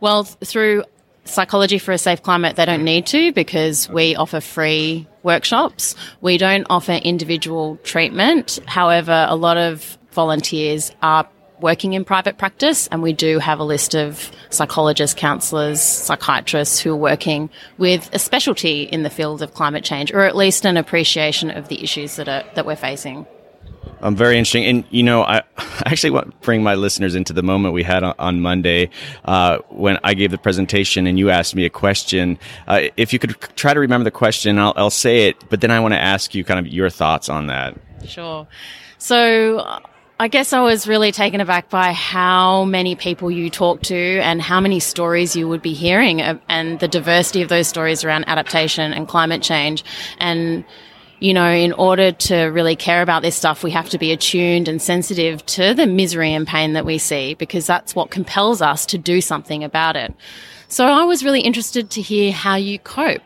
Well, 0.00 0.24
through 0.24 0.84
Psychology 1.26 1.78
for 1.78 1.92
a 1.92 1.98
Safe 1.98 2.22
Climate, 2.22 2.56
they 2.56 2.64
don't 2.64 2.84
need 2.84 3.06
to 3.06 3.32
because 3.32 3.88
we 3.88 4.16
offer 4.16 4.40
free 4.40 5.06
workshops. 5.22 5.94
We 6.20 6.38
don't 6.38 6.66
offer 6.70 6.92
individual 6.92 7.78
treatment. 7.82 8.58
However, 8.66 9.26
a 9.28 9.36
lot 9.36 9.56
of 9.56 9.98
volunteers 10.12 10.92
are 11.02 11.28
working 11.60 11.94
in 11.94 12.04
private 12.04 12.38
practice 12.38 12.86
and 12.88 13.02
we 13.02 13.12
do 13.12 13.38
have 13.38 13.58
a 13.58 13.64
list 13.64 13.94
of 13.94 14.30
psychologists, 14.50 15.18
counsellors, 15.18 15.80
psychiatrists 15.80 16.78
who 16.80 16.92
are 16.92 16.96
working 16.96 17.50
with 17.78 18.08
a 18.12 18.18
specialty 18.18 18.82
in 18.82 19.02
the 19.02 19.10
field 19.10 19.42
of 19.42 19.54
climate 19.54 19.84
change 19.84 20.12
or 20.12 20.22
at 20.22 20.36
least 20.36 20.66
an 20.66 20.76
appreciation 20.76 21.50
of 21.50 21.68
the 21.68 21.82
issues 21.82 22.16
that 22.16 22.28
are 22.28 22.44
that 22.54 22.66
we're 22.66 22.76
facing. 22.76 23.26
Um, 24.00 24.14
very 24.14 24.38
interesting. 24.38 24.64
And, 24.64 24.84
you 24.90 25.02
know, 25.02 25.22
I, 25.24 25.42
actually 25.84 26.10
want 26.10 26.30
to 26.30 26.36
bring 26.38 26.62
my 26.62 26.74
listeners 26.74 27.14
into 27.14 27.32
the 27.32 27.42
moment 27.42 27.74
we 27.74 27.82
had 27.82 28.02
on, 28.02 28.14
on 28.18 28.40
Monday 28.40 28.90
uh, 29.24 29.58
when 29.68 29.98
I 30.04 30.14
gave 30.14 30.30
the 30.30 30.38
presentation 30.38 31.06
and 31.06 31.18
you 31.18 31.30
asked 31.30 31.54
me 31.54 31.64
a 31.64 31.70
question. 31.70 32.38
Uh, 32.66 32.82
if 32.96 33.12
you 33.12 33.18
could 33.18 33.36
try 33.56 33.74
to 33.74 33.80
remember 33.80 34.04
the 34.04 34.10
question, 34.10 34.58
I'll, 34.58 34.74
I'll 34.76 34.90
say 34.90 35.28
it, 35.28 35.48
but 35.48 35.60
then 35.60 35.70
I 35.70 35.80
want 35.80 35.94
to 35.94 36.00
ask 36.00 36.34
you 36.34 36.44
kind 36.44 36.64
of 36.64 36.72
your 36.72 36.90
thoughts 36.90 37.28
on 37.28 37.46
that. 37.46 37.76
Sure. 38.04 38.46
So, 38.98 39.80
I 40.18 40.28
guess 40.28 40.54
I 40.54 40.62
was 40.62 40.88
really 40.88 41.12
taken 41.12 41.42
aback 41.42 41.68
by 41.68 41.92
how 41.92 42.64
many 42.64 42.96
people 42.96 43.30
you 43.30 43.50
talk 43.50 43.82
to 43.82 43.94
and 43.94 44.40
how 44.40 44.60
many 44.60 44.80
stories 44.80 45.36
you 45.36 45.46
would 45.46 45.60
be 45.60 45.74
hearing 45.74 46.22
uh, 46.22 46.38
and 46.48 46.80
the 46.80 46.88
diversity 46.88 47.42
of 47.42 47.50
those 47.50 47.68
stories 47.68 48.02
around 48.02 48.26
adaptation 48.26 48.94
and 48.94 49.06
climate 49.06 49.42
change. 49.42 49.84
And 50.18 50.64
you 51.20 51.32
know, 51.32 51.50
in 51.50 51.72
order 51.72 52.12
to 52.12 52.44
really 52.44 52.76
care 52.76 53.02
about 53.02 53.22
this 53.22 53.36
stuff, 53.36 53.62
we 53.62 53.70
have 53.70 53.88
to 53.90 53.98
be 53.98 54.12
attuned 54.12 54.68
and 54.68 54.80
sensitive 54.80 55.44
to 55.46 55.72
the 55.72 55.86
misery 55.86 56.32
and 56.32 56.46
pain 56.46 56.74
that 56.74 56.84
we 56.84 56.98
see 56.98 57.34
because 57.34 57.66
that's 57.66 57.94
what 57.94 58.10
compels 58.10 58.60
us 58.60 58.84
to 58.86 58.98
do 58.98 59.20
something 59.20 59.64
about 59.64 59.96
it. 59.96 60.14
So 60.68 60.86
I 60.86 61.04
was 61.04 61.24
really 61.24 61.40
interested 61.40 61.90
to 61.90 62.02
hear 62.02 62.32
how 62.32 62.56
you 62.56 62.78
cope. 62.78 63.22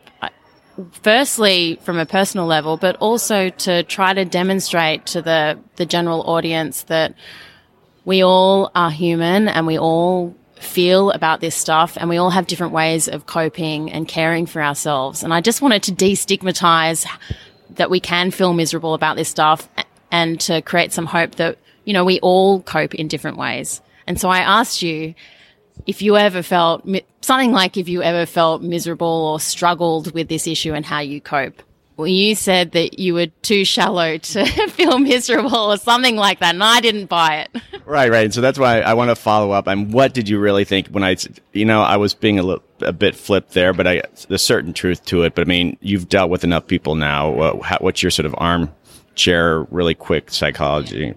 Firstly, 1.03 1.79
from 1.83 1.97
a 1.97 2.05
personal 2.05 2.45
level, 2.45 2.77
but 2.77 2.95
also 2.97 3.49
to 3.49 3.83
try 3.83 4.13
to 4.13 4.23
demonstrate 4.23 5.05
to 5.07 5.21
the, 5.21 5.59
the 5.75 5.85
general 5.85 6.21
audience 6.23 6.83
that 6.83 7.13
we 8.05 8.23
all 8.23 8.71
are 8.73 8.89
human 8.89 9.47
and 9.47 9.67
we 9.67 9.77
all 9.77 10.35
feel 10.55 11.11
about 11.11 11.41
this 11.41 11.55
stuff 11.55 11.97
and 11.99 12.09
we 12.09 12.17
all 12.17 12.29
have 12.29 12.47
different 12.47 12.71
ways 12.71 13.07
of 13.07 13.25
coping 13.25 13.91
and 13.91 14.07
caring 14.07 14.45
for 14.45 14.61
ourselves. 14.61 15.23
And 15.23 15.33
I 15.33 15.41
just 15.41 15.61
wanted 15.61 15.83
to 15.83 15.91
destigmatize 15.91 17.05
that 17.81 17.89
we 17.89 17.99
can 17.99 18.29
feel 18.29 18.53
miserable 18.53 18.93
about 18.93 19.15
this 19.15 19.27
stuff 19.27 19.67
and 20.11 20.39
to 20.41 20.61
create 20.61 20.93
some 20.93 21.07
hope 21.07 21.33
that, 21.35 21.57
you 21.83 21.93
know, 21.93 22.05
we 22.05 22.19
all 22.19 22.61
cope 22.61 22.93
in 22.93 23.07
different 23.07 23.37
ways. 23.37 23.81
And 24.05 24.21
so 24.21 24.29
I 24.29 24.37
asked 24.37 24.83
you 24.83 25.15
if 25.87 26.03
you 26.03 26.15
ever 26.15 26.43
felt 26.43 26.87
something 27.21 27.51
like 27.51 27.77
if 27.77 27.89
you 27.89 28.03
ever 28.03 28.27
felt 28.27 28.61
miserable 28.61 29.07
or 29.07 29.39
struggled 29.39 30.13
with 30.13 30.27
this 30.27 30.45
issue 30.45 30.73
and 30.73 30.85
how 30.85 30.99
you 30.99 31.19
cope. 31.19 31.63
Well, 31.97 32.07
you 32.07 32.35
said 32.35 32.73
that 32.73 32.99
you 32.99 33.15
were 33.15 33.27
too 33.41 33.65
shallow 33.65 34.17
to 34.35 34.45
feel 34.67 34.99
miserable 34.99 35.55
or 35.55 35.77
something 35.77 36.17
like 36.17 36.37
that, 36.39 36.53
and 36.53 36.63
I 36.63 36.81
didn't 36.81 37.07
buy 37.07 37.47
it. 37.47 37.61
right, 37.85 38.11
right. 38.11 38.25
And 38.25 38.33
so 38.33 38.41
that's 38.41 38.59
why 38.59 38.81
I 38.81 38.93
want 38.93 39.09
to 39.09 39.15
follow 39.15 39.49
up. 39.49 39.65
And 39.65 39.91
what 39.91 40.13
did 40.13 40.29
you 40.29 40.39
really 40.39 40.65
think 40.65 40.87
when 40.89 41.03
I, 41.03 41.17
you 41.51 41.65
know, 41.65 41.81
I 41.81 41.97
was 41.97 42.13
being 42.13 42.37
a 42.37 42.43
little, 42.43 42.63
a 42.83 42.93
bit 42.93 43.15
flipped 43.15 43.53
there, 43.53 43.73
but 43.73 43.87
I, 43.87 44.01
there's 44.27 44.41
certain 44.41 44.73
truth 44.73 45.05
to 45.05 45.23
it. 45.23 45.35
But 45.35 45.41
I 45.41 45.45
mean, 45.45 45.77
you've 45.81 46.09
dealt 46.09 46.29
with 46.29 46.43
enough 46.43 46.67
people 46.67 46.95
now. 46.95 47.33
Uh, 47.39 47.61
how, 47.61 47.77
what's 47.79 48.03
your 48.03 48.11
sort 48.11 48.25
of 48.25 48.35
armchair, 48.37 49.63
really 49.71 49.95
quick 49.95 50.31
psychology? 50.31 51.13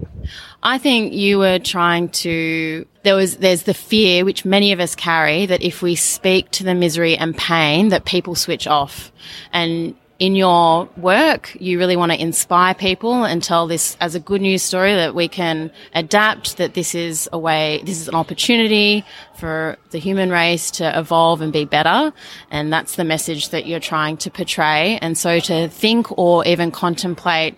I 0.62 0.78
think 0.78 1.12
you 1.12 1.38
were 1.38 1.58
trying 1.58 2.08
to 2.10 2.86
there 3.02 3.14
was 3.14 3.36
there's 3.36 3.64
the 3.64 3.74
fear 3.74 4.24
which 4.24 4.44
many 4.44 4.72
of 4.72 4.80
us 4.80 4.94
carry 4.94 5.46
that 5.46 5.62
if 5.62 5.82
we 5.82 5.94
speak 5.94 6.50
to 6.52 6.64
the 6.64 6.74
misery 6.74 7.16
and 7.16 7.36
pain 7.36 7.90
that 7.90 8.06
people 8.06 8.34
switch 8.34 8.66
off 8.66 9.12
and 9.52 9.94
in 10.18 10.36
your 10.36 10.88
work, 10.96 11.56
you 11.58 11.78
really 11.78 11.96
want 11.96 12.12
to 12.12 12.20
inspire 12.20 12.72
people 12.72 13.24
and 13.24 13.42
tell 13.42 13.66
this 13.66 13.96
as 14.00 14.14
a 14.14 14.20
good 14.20 14.40
news 14.40 14.62
story 14.62 14.94
that 14.94 15.14
we 15.14 15.26
can 15.26 15.72
adapt, 15.92 16.56
that 16.58 16.74
this 16.74 16.94
is 16.94 17.28
a 17.32 17.38
way, 17.38 17.82
this 17.84 18.00
is 18.00 18.06
an 18.06 18.14
opportunity 18.14 19.04
for 19.36 19.76
the 19.90 19.98
human 19.98 20.30
race 20.30 20.70
to 20.70 20.98
evolve 20.98 21.40
and 21.40 21.52
be 21.52 21.64
better. 21.64 22.12
And 22.50 22.72
that's 22.72 22.94
the 22.94 23.04
message 23.04 23.48
that 23.48 23.66
you're 23.66 23.80
trying 23.80 24.16
to 24.18 24.30
portray. 24.30 24.98
And 25.02 25.18
so 25.18 25.40
to 25.40 25.68
think 25.68 26.16
or 26.16 26.46
even 26.46 26.70
contemplate 26.70 27.56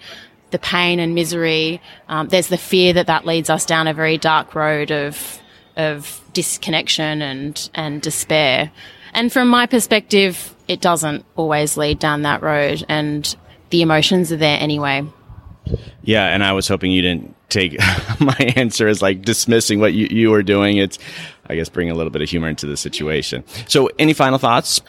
the 0.51 0.59
pain 0.59 0.99
and 0.99 1.15
misery, 1.15 1.83
um, 2.09 2.29
there's 2.29 2.49
the 2.49 2.57
fear 2.57 2.95
that 2.95 3.09
that 3.09 3.27
leads 3.27 3.51
us 3.51 3.67
down 3.67 3.87
a 3.87 3.93
very 3.93 4.17
dark 4.17 4.55
road 4.55 4.91
of, 4.91 5.41
of 5.77 6.23
disconnection 6.33 7.21
and, 7.21 7.69
and 7.75 8.01
despair. 8.01 8.73
And 9.13 9.31
from 9.31 9.49
my 9.49 9.67
perspective, 9.67 10.56
it 10.69 10.81
doesn't 10.81 11.25
always 11.37 11.77
lead 11.77 11.99
down 11.99 12.23
that 12.23 12.43
road 12.43 12.85
and 12.89 13.37
the 13.71 13.83
emotions 13.83 14.33
are 14.33 14.37
there 14.37 14.59
anyway. 14.61 15.05
Yeah, 16.03 16.27
and 16.27 16.45
I 16.45 16.53
was 16.53 16.69
hoping 16.69 16.93
you 16.93 17.03
didn't 17.03 17.35
take 17.49 17.79
my 18.21 18.37
answer 18.57 18.89
as 18.89 19.03
like 19.03 19.23
dismissing 19.23 19.81
what 19.81 19.95
you, 19.95 20.07
you 20.07 20.31
were 20.31 20.43
doing. 20.43 20.77
It's, 20.77 20.99
I 21.49 21.57
guess, 21.57 21.69
bring 21.69 21.91
a 21.91 21.95
little 21.95 22.11
bit 22.11 22.23
of 22.23 22.29
humor 22.29 22.49
into 22.49 22.67
the 22.67 22.77
situation. 22.77 23.45
So, 23.67 23.91
any 23.99 24.13
final 24.13 24.39
thoughts? 24.39 24.81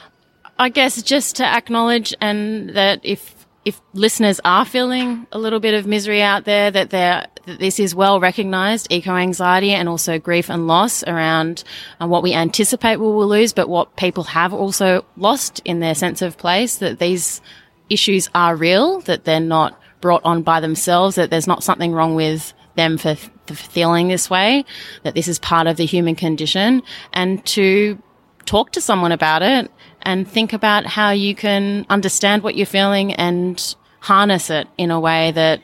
I 0.59 0.69
guess 0.69 1.01
just 1.01 1.35
to 1.37 1.45
acknowledge 1.45 2.13
and 2.21 2.69
that 2.71 2.99
if 3.03 3.35
if 3.65 3.81
listeners 3.93 4.39
are 4.45 4.63
feeling 4.63 5.27
a 5.31 5.37
little 5.37 5.59
bit 5.59 5.73
of 5.73 5.85
misery 5.85 6.21
out 6.21 6.45
there, 6.45 6.71
that, 6.71 7.36
that 7.47 7.59
this 7.59 7.79
is 7.79 7.95
well 7.95 8.19
recognised, 8.19 8.87
eco 8.91 9.15
anxiety 9.15 9.71
and 9.71 9.87
also 9.87 10.19
grief 10.19 10.49
and 10.49 10.67
loss 10.67 11.01
around 11.05 11.63
uh, 12.01 12.05
what 12.05 12.21
we 12.21 12.33
anticipate 12.33 12.97
we 12.97 13.07
will 13.07 13.27
lose, 13.27 13.53
but 13.53 13.69
what 13.69 13.95
people 13.95 14.25
have 14.25 14.53
also 14.53 15.05
lost 15.15 15.61
in 15.63 15.79
their 15.79 15.95
sense 15.95 16.21
of 16.21 16.37
place, 16.37 16.75
that 16.75 16.99
these 16.99 17.41
issues 17.89 18.29
are 18.35 18.53
real, 18.53 18.99
that 19.01 19.23
they're 19.23 19.39
not 19.39 19.79
brought 20.01 20.21
on 20.25 20.43
by 20.43 20.59
themselves, 20.59 21.15
that 21.15 21.29
there's 21.29 21.47
not 21.47 21.63
something 21.63 21.93
wrong 21.93 22.15
with 22.15 22.53
them 22.75 22.97
for, 22.97 23.15
for 23.15 23.55
feeling 23.55 24.09
this 24.09 24.29
way, 24.29 24.65
that 25.03 25.15
this 25.15 25.29
is 25.29 25.39
part 25.39 25.67
of 25.67 25.77
the 25.77 25.85
human 25.85 26.15
condition, 26.15 26.83
and 27.13 27.43
to 27.45 27.97
talk 28.45 28.73
to 28.73 28.81
someone 28.81 29.13
about 29.13 29.41
it 29.41 29.71
and 30.01 30.27
think 30.27 30.51
about 30.51 30.85
how 30.85 31.11
you 31.11 31.33
can 31.33 31.85
understand 31.89 32.43
what 32.43 32.55
you're 32.55 32.65
feeling 32.65 33.13
and 33.13 33.75
harness 34.01 34.49
it 34.49 34.67
in 34.77 34.91
a 34.91 34.99
way 34.99 35.31
that 35.31 35.61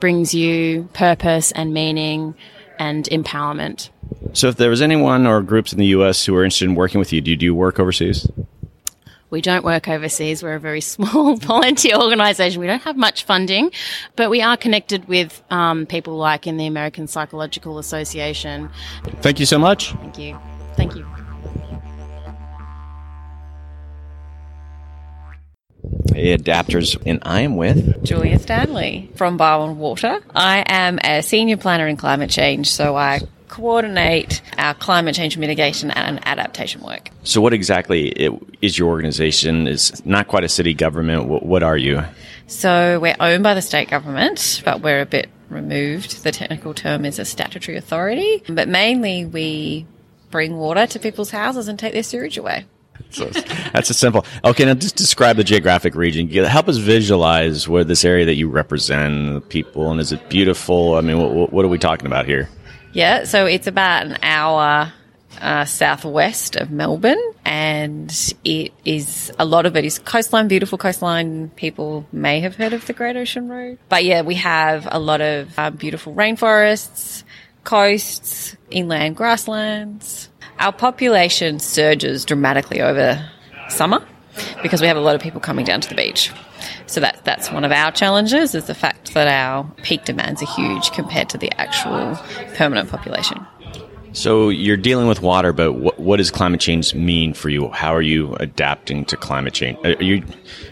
brings 0.00 0.34
you 0.34 0.88
purpose 0.92 1.52
and 1.52 1.72
meaning 1.72 2.34
and 2.78 3.04
empowerment. 3.06 3.90
So, 4.32 4.48
if 4.48 4.56
there 4.56 4.70
was 4.70 4.80
anyone 4.80 5.26
or 5.26 5.42
groups 5.42 5.72
in 5.72 5.78
the 5.78 5.86
US 5.86 6.24
who 6.24 6.34
are 6.36 6.44
interested 6.44 6.68
in 6.68 6.74
working 6.74 6.98
with 6.98 7.12
you, 7.12 7.20
do 7.20 7.30
you 7.30 7.36
do 7.36 7.54
work 7.54 7.78
overseas? 7.78 8.28
We 9.30 9.42
don't 9.42 9.64
work 9.64 9.88
overseas. 9.88 10.42
We're 10.42 10.54
a 10.54 10.60
very 10.60 10.80
small 10.94 11.36
volunteer 11.36 11.96
organisation. 11.96 12.60
We 12.60 12.66
don't 12.66 12.82
have 12.82 12.96
much 12.96 13.24
funding, 13.24 13.72
but 14.16 14.30
we 14.30 14.40
are 14.42 14.56
connected 14.56 15.06
with 15.06 15.42
um, 15.50 15.86
people 15.86 16.16
like 16.16 16.46
in 16.46 16.56
the 16.56 16.66
American 16.66 17.06
Psychological 17.06 17.78
Association. 17.78 18.70
Thank 19.20 19.40
you 19.40 19.46
so 19.46 19.58
much. 19.58 19.92
Thank 19.92 20.18
you. 20.18 20.38
Thank 20.76 20.94
you. 20.94 21.06
Adapters, 26.10 27.00
and 27.06 27.20
I 27.22 27.42
am 27.42 27.56
with 27.56 28.04
Julia 28.04 28.38
Stanley 28.38 29.10
from 29.16 29.38
Barwon 29.38 29.76
Water. 29.76 30.20
I 30.34 30.64
am 30.66 30.98
a 31.02 31.22
senior 31.22 31.56
planner 31.56 31.86
in 31.86 31.96
climate 31.96 32.30
change, 32.30 32.70
so 32.70 32.96
I 32.96 33.20
coordinate 33.48 34.42
our 34.56 34.74
climate 34.74 35.14
change 35.14 35.36
mitigation 35.38 35.90
and 35.90 36.20
adaptation 36.26 36.82
work. 36.82 37.10
So, 37.24 37.40
what 37.40 37.52
exactly 37.52 38.30
is 38.62 38.78
your 38.78 38.88
organization? 38.88 39.66
Is 39.66 40.04
not 40.04 40.28
quite 40.28 40.44
a 40.44 40.48
city 40.48 40.74
government. 40.74 41.26
What, 41.26 41.44
what 41.44 41.62
are 41.62 41.76
you? 41.76 42.02
So, 42.46 42.98
we're 43.00 43.16
owned 43.20 43.42
by 43.42 43.54
the 43.54 43.62
state 43.62 43.90
government, 43.90 44.62
but 44.64 44.80
we're 44.80 45.00
a 45.00 45.06
bit 45.06 45.28
removed. 45.48 46.22
The 46.22 46.32
technical 46.32 46.74
term 46.74 47.04
is 47.04 47.18
a 47.18 47.24
statutory 47.24 47.76
authority, 47.76 48.42
but 48.48 48.68
mainly 48.68 49.24
we 49.24 49.86
bring 50.30 50.56
water 50.56 50.86
to 50.86 50.98
people's 50.98 51.30
houses 51.30 51.68
and 51.68 51.78
take 51.78 51.94
their 51.94 52.02
sewage 52.02 52.36
away. 52.36 52.66
So 53.10 53.26
that's 53.72 53.90
a 53.90 53.94
simple. 53.94 54.24
Okay, 54.44 54.64
now 54.64 54.74
just 54.74 54.96
describe 54.96 55.36
the 55.36 55.44
geographic 55.44 55.94
region. 55.94 56.28
Help 56.28 56.68
us 56.68 56.76
visualize 56.76 57.68
where 57.68 57.84
this 57.84 58.04
area 58.04 58.26
that 58.26 58.34
you 58.34 58.48
represent, 58.48 59.48
people, 59.48 59.90
and 59.90 60.00
is 60.00 60.12
it 60.12 60.28
beautiful? 60.28 60.94
I 60.94 61.00
mean, 61.00 61.18
what, 61.18 61.52
what 61.52 61.64
are 61.64 61.68
we 61.68 61.78
talking 61.78 62.06
about 62.06 62.26
here? 62.26 62.48
Yeah, 62.92 63.24
so 63.24 63.46
it's 63.46 63.66
about 63.66 64.06
an 64.06 64.18
hour 64.22 64.92
uh, 65.40 65.64
southwest 65.64 66.56
of 66.56 66.70
Melbourne, 66.70 67.20
and 67.44 68.34
it 68.44 68.72
is 68.84 69.32
a 69.38 69.44
lot 69.44 69.66
of 69.66 69.76
it 69.76 69.84
is 69.84 69.98
coastline, 69.98 70.48
beautiful 70.48 70.78
coastline. 70.78 71.50
People 71.50 72.06
may 72.12 72.40
have 72.40 72.56
heard 72.56 72.72
of 72.72 72.86
the 72.86 72.92
Great 72.92 73.16
Ocean 73.16 73.48
Road, 73.48 73.78
but 73.88 74.04
yeah, 74.04 74.22
we 74.22 74.34
have 74.34 74.88
a 74.90 74.98
lot 74.98 75.20
of 75.20 75.58
uh, 75.58 75.70
beautiful 75.70 76.14
rainforests, 76.14 77.24
coasts, 77.64 78.56
inland 78.70 79.16
grasslands. 79.16 80.27
Our 80.58 80.72
population 80.72 81.60
surges 81.60 82.24
dramatically 82.24 82.80
over 82.80 83.24
summer 83.68 84.04
because 84.62 84.80
we 84.80 84.86
have 84.88 84.96
a 84.96 85.00
lot 85.00 85.14
of 85.14 85.20
people 85.20 85.40
coming 85.40 85.64
down 85.64 85.80
to 85.80 85.88
the 85.88 85.94
beach. 85.94 86.32
So 86.86 87.00
that 87.00 87.24
that's 87.24 87.52
one 87.52 87.64
of 87.64 87.70
our 87.70 87.92
challenges 87.92 88.54
is 88.54 88.66
the 88.66 88.74
fact 88.74 89.14
that 89.14 89.28
our 89.28 89.70
peak 89.82 90.04
demands 90.04 90.42
are 90.42 90.46
huge 90.56 90.90
compared 90.92 91.28
to 91.30 91.38
the 91.38 91.52
actual 91.60 92.18
permanent 92.54 92.90
population. 92.90 93.46
So 94.18 94.48
you're 94.48 94.76
dealing 94.76 95.06
with 95.06 95.22
water, 95.22 95.52
but 95.52 95.74
what, 95.74 95.96
what, 96.00 96.16
does 96.16 96.32
climate 96.32 96.60
change 96.60 96.92
mean 96.92 97.34
for 97.34 97.50
you? 97.50 97.68
How 97.68 97.94
are 97.94 98.02
you 98.02 98.34
adapting 98.40 99.04
to 99.04 99.16
climate 99.16 99.54
change? 99.54 99.78
Are 99.84 100.02
you 100.02 100.24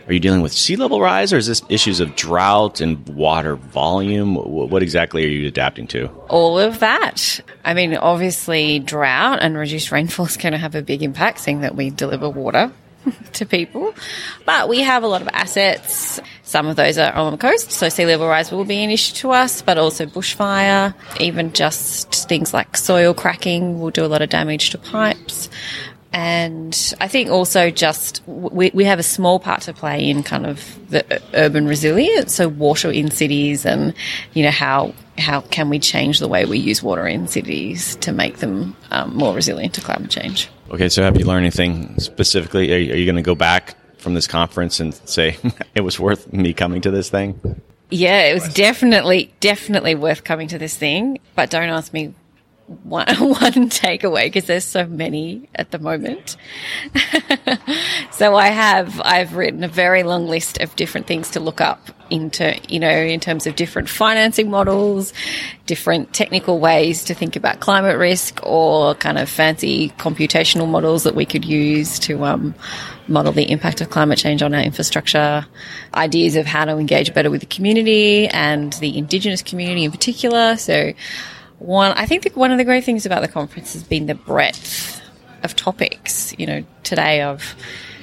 are 0.09 0.13
you 0.13 0.19
dealing 0.19 0.41
with 0.41 0.53
sea 0.53 0.75
level 0.75 1.01
rise, 1.01 1.33
or 1.33 1.37
is 1.37 1.47
this 1.47 1.63
issues 1.69 2.01
of 2.01 2.17
drought 2.17 2.81
and 2.81 3.09
water 3.09 3.55
volume? 3.55 4.35
What 4.35 4.83
exactly 4.83 5.25
are 5.25 5.29
you 5.29 5.47
adapting 5.47 5.87
to? 5.89 6.09
All 6.29 6.59
of 6.59 6.81
that. 6.81 7.41
I 7.65 7.73
mean, 7.73 7.97
obviously, 7.97 8.81
drought 8.81 9.39
and 9.43 9.57
reduced 9.57 9.93
rainfall 9.93 10.27
is 10.27 10.37
going 10.37 10.53
to 10.53 10.59
have 10.59 10.75
a 10.75 10.83
big 10.83 11.05
impact, 11.05 11.39
seeing 11.39 11.61
that 11.61 11.77
we 11.77 11.91
deliver 11.91 12.29
water 12.29 12.73
to 13.35 13.47
people. 13.47 13.95
But 14.45 14.69
we 14.69 14.81
have 14.81 15.03
a 15.03 15.07
lot 15.07 15.23
of 15.23 15.29
assets. 15.33 16.21
Some 16.43 16.67
of 16.67 16.77
those 16.77 16.99
are 16.99 17.13
on 17.13 17.33
the 17.33 17.39
coast, 17.39 17.73
so 17.73 17.89
sea 17.89 18.07
level 18.07 18.29
rise 18.29 18.51
will 18.53 18.65
be 18.65 18.83
an 18.83 18.91
issue 18.91 19.15
to 19.17 19.33
us, 19.33 19.63
but 19.63 19.79
also 19.79 20.07
bushfire, 20.07 20.95
even 21.21 21.53
just 21.53 22.29
things 22.29 22.55
like 22.55 22.77
soil 22.77 23.15
cracking 23.15 23.81
will 23.81 23.91
do 23.91 24.05
a 24.05 24.07
lot 24.07 24.23
of 24.23 24.29
damage 24.29 24.71
to 24.71 24.79
pipes. 24.79 25.49
And 26.13 26.95
I 26.99 27.09
think 27.09 27.29
also 27.29 27.71
just 27.71 28.23
we, 28.27 28.71
we 28.73 28.85
have 28.85 28.99
a 28.99 29.03
small 29.03 29.39
part 29.39 29.63
to 29.63 29.75
play 29.75 30.09
in 30.09 30.23
kind 30.23 30.47
of 30.47 30.79
the 30.89 31.21
urban 31.35 31.67
resilience, 31.67 32.35
so 32.35 32.49
water 32.49 32.91
in 32.91 33.11
cities 33.11 33.67
and, 33.67 33.93
you 34.33 34.43
know, 34.43 34.51
how 34.51 34.95
how 35.19 35.41
can 35.41 35.69
we 35.69 35.79
change 35.79 36.19
the 36.19 36.29
way 36.29 36.45
we 36.45 36.59
use 36.59 36.83
water 36.83 37.07
in 37.07 37.27
cities 37.27 37.97
to 37.97 38.13
make 38.13 38.39
them 38.39 38.77
um, 38.91 39.15
more 39.15 39.35
resilient 39.35 39.75
to 39.75 39.81
climate 39.81 40.11
change? 40.11 40.49
Okay, 40.71 40.89
so 40.89 41.03
have 41.03 41.17
you 41.19 41.25
learned 41.25 41.45
anything 41.45 41.99
specifically? 42.01 42.73
Are, 42.73 42.77
are 42.95 42.97
you 42.97 43.05
going 43.05 43.17
to 43.17 43.23
go 43.23 43.35
back 43.35 43.77
from 43.99 44.15
this 44.15 44.27
conference 44.27 44.81
and 44.81 44.95
say 44.95 45.37
it 45.75 45.83
was 45.83 45.99
worth 46.01 46.33
me 46.33 46.53
coming 46.53 46.81
to 46.83 46.91
this 46.91 47.09
thing? 47.09 47.61
Yeah, 47.91 48.23
it 48.25 48.35
was 48.35 48.53
definitely, 48.53 49.33
definitely 49.39 49.95
worth 49.95 50.25
coming 50.25 50.49
to 50.49 50.59
this 50.59 50.77
thing. 50.77 51.19
But 51.37 51.51
don't 51.51 51.69
ask 51.69 51.93
me 51.93 52.15
one, 52.67 53.07
one 53.19 53.71
takeaway 53.71 54.25
because 54.25 54.45
there's 54.45 54.65
so 54.65 54.87
many 54.87 55.49
at 55.55 55.71
the 55.71 55.79
moment. 55.79 56.37
so 58.11 58.37
I 58.37 58.49
have, 58.49 59.01
I've 59.05 59.35
written 59.35 59.63
a 59.65 59.69
very 59.69 60.03
long 60.03 60.27
list 60.27 60.61
of 60.61 60.75
different 60.77 61.07
things 61.07 61.31
to 61.31 61.41
look 61.41 61.61
up 61.61 61.91
into, 62.11 62.57
you 62.69 62.79
know, 62.79 62.89
in 62.89 63.19
terms 63.21 63.47
of 63.47 63.57
different 63.57 63.89
financing 63.89 64.51
models, 64.51 65.13
different 65.67 66.13
technical 66.13 66.61
ways 66.61 67.05
to 67.05 67.15
think 67.15 67.37
about 67.37 67.61
climate 67.61 67.99
risk 67.99 68.41
or 68.45 68.95
kind 68.95 69.19
of 69.19 69.29
fancy 69.29 69.91
computational 69.91 70.69
models 70.69 71.05
that 71.05 71.15
we 71.15 71.25
could 71.25 71.45
use 71.45 71.99
to, 72.01 72.25
um, 72.25 72.55
model 73.09 73.33
the 73.33 73.51
impact 73.51 73.81
of 73.81 73.91
climate 73.91 74.19
change 74.19 74.43
on 74.43 74.55
our 74.55 74.61
infrastructure, 74.61 75.47
ideas 75.95 76.37
of 76.37 76.47
how 76.47 76.65
to 76.65 76.77
engage 76.79 77.13
better 77.15 77.31
with 77.31 77.41
the 77.41 77.47
community 77.47 78.27
and 78.29 78.73
the 78.75 78.99
indigenous 78.99 79.43
community 79.43 79.85
in 79.85 79.91
particular. 79.91 80.57
So, 80.57 80.93
one, 81.59 81.93
I 81.93 82.07
think 82.07 82.37
one 82.37 82.51
of 82.51 82.59
the 82.59 82.65
great 82.65 82.85
things 82.85 83.07
about 83.07 83.23
the 83.23 83.29
conference 83.29 83.73
has 83.73 83.83
been 83.83 84.07
the 84.07 84.15
breadth 84.15 85.01
of 85.43 85.57
topics. 85.57 86.35
You 86.39 86.47
know, 86.47 86.65
today 86.83 87.23
I've 87.23 87.43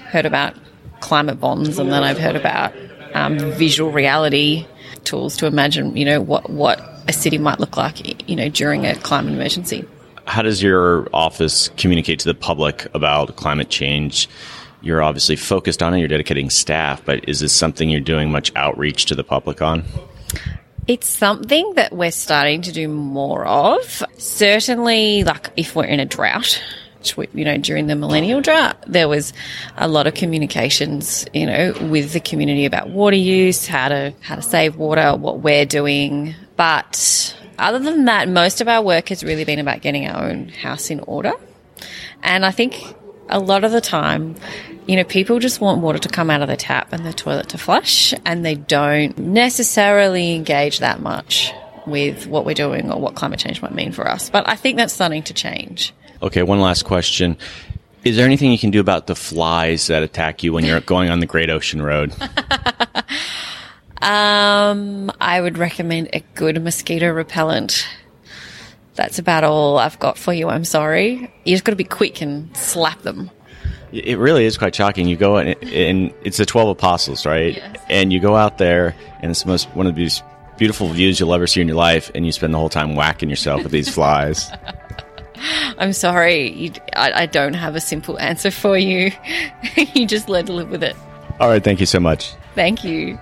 heard 0.05 0.25
about 0.25 0.55
climate 1.01 1.39
bonds, 1.39 1.77
and 1.79 1.91
then 1.91 2.03
I've 2.03 2.17
heard 2.17 2.35
about 2.35 2.73
um, 3.13 3.37
visual 3.37 3.91
reality 3.91 4.65
tools 5.03 5.37
to 5.37 5.45
imagine, 5.45 5.95
you 5.95 6.05
know, 6.05 6.21
what 6.21 6.49
what 6.49 6.79
a 7.07 7.13
city 7.13 7.37
might 7.37 7.59
look 7.59 7.75
like, 7.77 8.29
you 8.29 8.35
know, 8.35 8.49
during 8.49 8.85
a 8.85 8.95
climate 8.95 9.33
emergency. 9.33 9.85
How 10.25 10.41
does 10.41 10.63
your 10.63 11.07
office 11.13 11.69
communicate 11.75 12.19
to 12.19 12.25
the 12.25 12.33
public 12.33 12.87
about 12.95 13.35
climate 13.35 13.69
change? 13.69 14.29
You're 14.81 15.01
obviously 15.01 15.35
focused 15.35 15.83
on 15.83 15.93
it. 15.93 15.99
You're 15.99 16.07
dedicating 16.07 16.49
staff, 16.49 17.03
but 17.03 17.27
is 17.27 17.41
this 17.41 17.53
something 17.53 17.89
you're 17.89 18.01
doing 18.01 18.31
much 18.31 18.51
outreach 18.55 19.05
to 19.07 19.15
the 19.15 19.23
public 19.23 19.61
on? 19.61 19.83
It's 20.85 21.07
something 21.07 21.75
that 21.75 21.93
we're 21.93 22.11
starting 22.11 22.61
to 22.63 22.71
do 22.73 22.89
more 22.89 23.45
of. 23.45 24.03
Certainly, 24.17 25.23
like 25.23 25.51
if 25.55 25.75
we're 25.75 25.85
in 25.85 26.01
a 26.01 26.05
drought, 26.05 26.61
which 26.99 27.15
we, 27.15 27.29
you 27.33 27.45
know, 27.45 27.57
during 27.57 27.87
the 27.87 27.95
millennial 27.95 28.41
drought, 28.41 28.77
there 28.85 29.07
was 29.07 29.31
a 29.77 29.87
lot 29.87 30.07
of 30.07 30.13
communications, 30.13 31.25
you 31.33 31.45
know, 31.45 31.73
with 31.89 32.11
the 32.11 32.19
community 32.19 32.65
about 32.65 32.89
water 32.89 33.15
use, 33.15 33.65
how 33.65 33.87
to 33.87 34.13
how 34.21 34.35
to 34.35 34.41
save 34.41 34.75
water, 34.75 35.15
what 35.15 35.39
we're 35.39 35.65
doing. 35.65 36.35
But 36.57 37.33
other 37.57 37.79
than 37.79 38.05
that, 38.05 38.27
most 38.27 38.59
of 38.59 38.67
our 38.67 38.81
work 38.81 39.09
has 39.09 39.23
really 39.23 39.45
been 39.45 39.59
about 39.59 39.81
getting 39.81 40.07
our 40.07 40.29
own 40.29 40.49
house 40.49 40.89
in 40.89 40.99
order. 41.01 41.33
And 42.23 42.45
I 42.45 42.51
think 42.51 42.81
a 43.29 43.39
lot 43.39 43.63
of 43.63 43.71
the 43.71 43.81
time, 43.81 44.35
you 44.87 44.95
know, 44.95 45.03
people 45.03 45.39
just 45.39 45.61
want 45.61 45.81
water 45.81 45.99
to 45.99 46.09
come 46.09 46.29
out 46.29 46.41
of 46.41 46.47
the 46.47 46.57
tap 46.57 46.93
and 46.93 47.05
the 47.05 47.13
toilet 47.13 47.49
to 47.49 47.57
flush, 47.57 48.13
and 48.25 48.45
they 48.45 48.55
don't 48.55 49.17
necessarily 49.17 50.35
engage 50.35 50.79
that 50.79 50.99
much 50.99 51.51
with 51.85 52.27
what 52.27 52.45
we're 52.45 52.53
doing 52.53 52.91
or 52.91 52.99
what 52.99 53.15
climate 53.15 53.39
change 53.39 53.61
might 53.61 53.73
mean 53.73 53.91
for 53.91 54.07
us. 54.07 54.29
But 54.29 54.47
I 54.47 54.55
think 54.55 54.77
that's 54.77 54.93
starting 54.93 55.23
to 55.23 55.33
change. 55.33 55.93
Okay, 56.21 56.43
one 56.43 56.59
last 56.59 56.83
question. 56.83 57.37
Is 58.03 58.17
there 58.17 58.25
anything 58.25 58.51
you 58.51 58.57
can 58.57 58.71
do 58.71 58.79
about 58.79 59.07
the 59.07 59.15
flies 59.15 59.87
that 59.87 60.03
attack 60.03 60.43
you 60.43 60.53
when 60.53 60.65
you're 60.65 60.79
going 60.95 61.09
on 61.09 61.19
the 61.19 61.25
Great 61.25 61.49
Ocean 61.49 61.81
Road? 61.81 62.13
um, 64.01 65.11
I 65.21 65.39
would 65.39 65.57
recommend 65.57 66.09
a 66.13 66.21
good 66.35 66.61
mosquito 66.61 67.11
repellent. 67.11 67.87
That's 68.95 69.19
about 69.19 69.43
all 69.43 69.79
I've 69.79 69.99
got 69.99 70.17
for 70.17 70.33
you. 70.33 70.49
I'm 70.49 70.65
sorry. 70.65 71.31
You 71.45 71.53
just 71.53 71.63
got 71.63 71.71
to 71.71 71.77
be 71.77 71.83
quick 71.83 72.21
and 72.21 72.55
slap 72.55 73.01
them. 73.01 73.31
It 73.93 74.17
really 74.17 74.45
is 74.45 74.57
quite 74.57 74.73
shocking. 74.73 75.07
You 75.07 75.15
go 75.15 75.37
and, 75.37 75.55
and 75.63 76.11
it's 76.23 76.37
the 76.37 76.47
twelve 76.47 76.69
apostles, 76.69 77.27
right? 77.27 77.55
Yes. 77.55 77.77
And 77.89 78.11
you 78.11 78.19
go 78.19 78.35
out 78.35 78.57
there, 78.57 78.95
and 79.21 79.29
it's 79.29 79.43
the 79.43 79.49
most 79.49 79.65
one 79.75 79.85
of 79.85 79.93
these 79.93 80.23
beautiful 80.57 80.87
views 80.87 81.19
you'll 81.19 81.33
ever 81.33 81.45
see 81.45 81.61
in 81.61 81.67
your 81.67 81.77
life, 81.77 82.09
and 82.15 82.25
you 82.25 82.31
spend 82.31 82.55
the 82.55 82.57
whole 82.57 82.69
time 82.69 82.95
whacking 82.95 83.29
yourself 83.29 83.61
with 83.61 83.71
these 83.71 83.89
flies. 83.89 84.51
I'm 85.77 85.93
sorry, 85.93 86.51
you, 86.51 86.71
I, 86.95 87.23
I, 87.23 87.25
don't 87.25 87.53
have 87.53 87.75
a 87.75 87.81
simple 87.81 88.17
answer 88.19 88.49
for 88.49 88.77
you. 88.77 89.11
you 89.93 90.07
just 90.07 90.29
learn 90.29 90.45
to 90.45 90.53
live 90.53 90.69
with 90.69 90.83
it. 90.83 90.95
All 91.39 91.49
right, 91.49 91.63
thank 91.63 91.79
you 91.79 91.85
so 91.85 91.99
much. 91.99 92.33
Thank 92.55 92.83
you. 92.83 93.19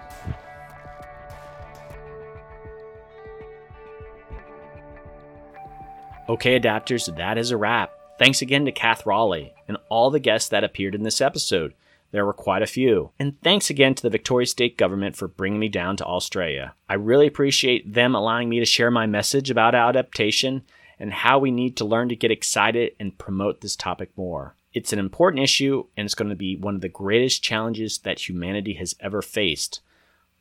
Okay, 6.29 6.59
adapters, 6.59 7.13
that 7.17 7.37
is 7.37 7.51
a 7.51 7.57
wrap. 7.57 7.91
Thanks 8.19 8.41
again 8.41 8.65
to 8.65 8.71
Kath 8.71 9.05
Raleigh 9.05 9.53
and 9.71 9.77
all 9.87 10.11
the 10.11 10.19
guests 10.19 10.49
that 10.49 10.65
appeared 10.65 10.93
in 10.93 11.03
this 11.03 11.21
episode. 11.21 11.73
There 12.11 12.25
were 12.25 12.33
quite 12.33 12.61
a 12.61 12.67
few. 12.67 13.11
And 13.17 13.39
thanks 13.41 13.69
again 13.69 13.95
to 13.95 14.03
the 14.03 14.09
Victoria 14.09 14.45
State 14.45 14.77
Government 14.77 15.15
for 15.15 15.29
bringing 15.29 15.61
me 15.61 15.69
down 15.69 15.95
to 15.95 16.05
Australia. 16.05 16.73
I 16.89 16.95
really 16.95 17.25
appreciate 17.25 17.93
them 17.93 18.13
allowing 18.13 18.49
me 18.49 18.59
to 18.59 18.65
share 18.65 18.91
my 18.91 19.05
message 19.05 19.49
about 19.49 19.73
adaptation 19.73 20.63
and 20.99 21.13
how 21.13 21.39
we 21.39 21.51
need 21.51 21.77
to 21.77 21.85
learn 21.85 22.09
to 22.09 22.17
get 22.17 22.31
excited 22.31 22.91
and 22.99 23.17
promote 23.17 23.61
this 23.61 23.77
topic 23.77 24.11
more. 24.17 24.57
It's 24.73 24.91
an 24.91 24.99
important 24.99 25.41
issue 25.41 25.85
and 25.95 26.03
it's 26.03 26.15
going 26.15 26.29
to 26.29 26.35
be 26.35 26.57
one 26.57 26.75
of 26.75 26.81
the 26.81 26.89
greatest 26.89 27.41
challenges 27.41 27.99
that 27.99 28.27
humanity 28.27 28.73
has 28.73 28.93
ever 28.99 29.21
faced. 29.21 29.79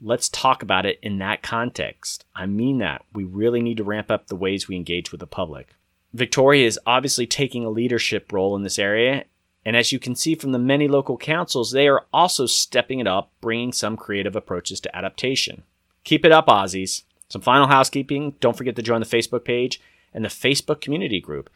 Let's 0.01 0.29
talk 0.29 0.65
about 0.65 0.87
it 0.87 0.99
in 1.03 1.19
that 1.19 1.43
context. 1.43 2.25
I 2.35 2.47
mean 2.47 2.79
that. 2.79 3.05
We 3.13 3.23
really 3.23 3.63
need 3.63 3.77
to 3.77 3.85
ramp 3.85 4.11
up 4.11 4.27
the 4.27 4.35
ways 4.35 4.67
we 4.67 4.75
engage 4.75 5.13
with 5.13 5.21
the 5.21 5.27
public. 5.29 5.77
Victoria 6.13 6.67
is 6.67 6.79
obviously 6.87 7.27
taking 7.27 7.65
a 7.65 7.71
leadership 7.71 8.33
role 8.33 8.57
in 8.57 8.63
this 8.63 8.79
area, 8.79 9.25
and 9.65 9.77
as 9.77 9.93
you 9.93 9.99
can 9.99 10.15
see 10.15 10.35
from 10.35 10.53
the 10.53 10.59
many 10.59 10.89
local 10.89 11.17
councils, 11.17 11.71
they 11.71 11.87
are 11.87 12.07
also 12.13 12.47
stepping 12.47 12.99
it 12.99 13.07
up, 13.07 13.31
bringing 13.41 13.73
some 13.73 13.97
creative 13.97 14.35
approaches 14.35 14.81
to 14.81 14.97
adaptation. 14.97 15.63
Keep 16.05 16.25
it 16.25 16.33
up, 16.33 16.47
Aussies. 16.47 17.05
Some 17.29 17.43
final 17.43 17.69
housekeeping 17.69 18.35
don't 18.41 18.57
forget 18.57 18.75
to 18.77 18.83
join 18.83 19.01
the 19.01 19.07
Facebook 19.07 19.45
page 19.45 19.81
and 20.13 20.25
the 20.25 20.29
Facebook 20.29 20.81
community 20.81 21.21
group. 21.21 21.49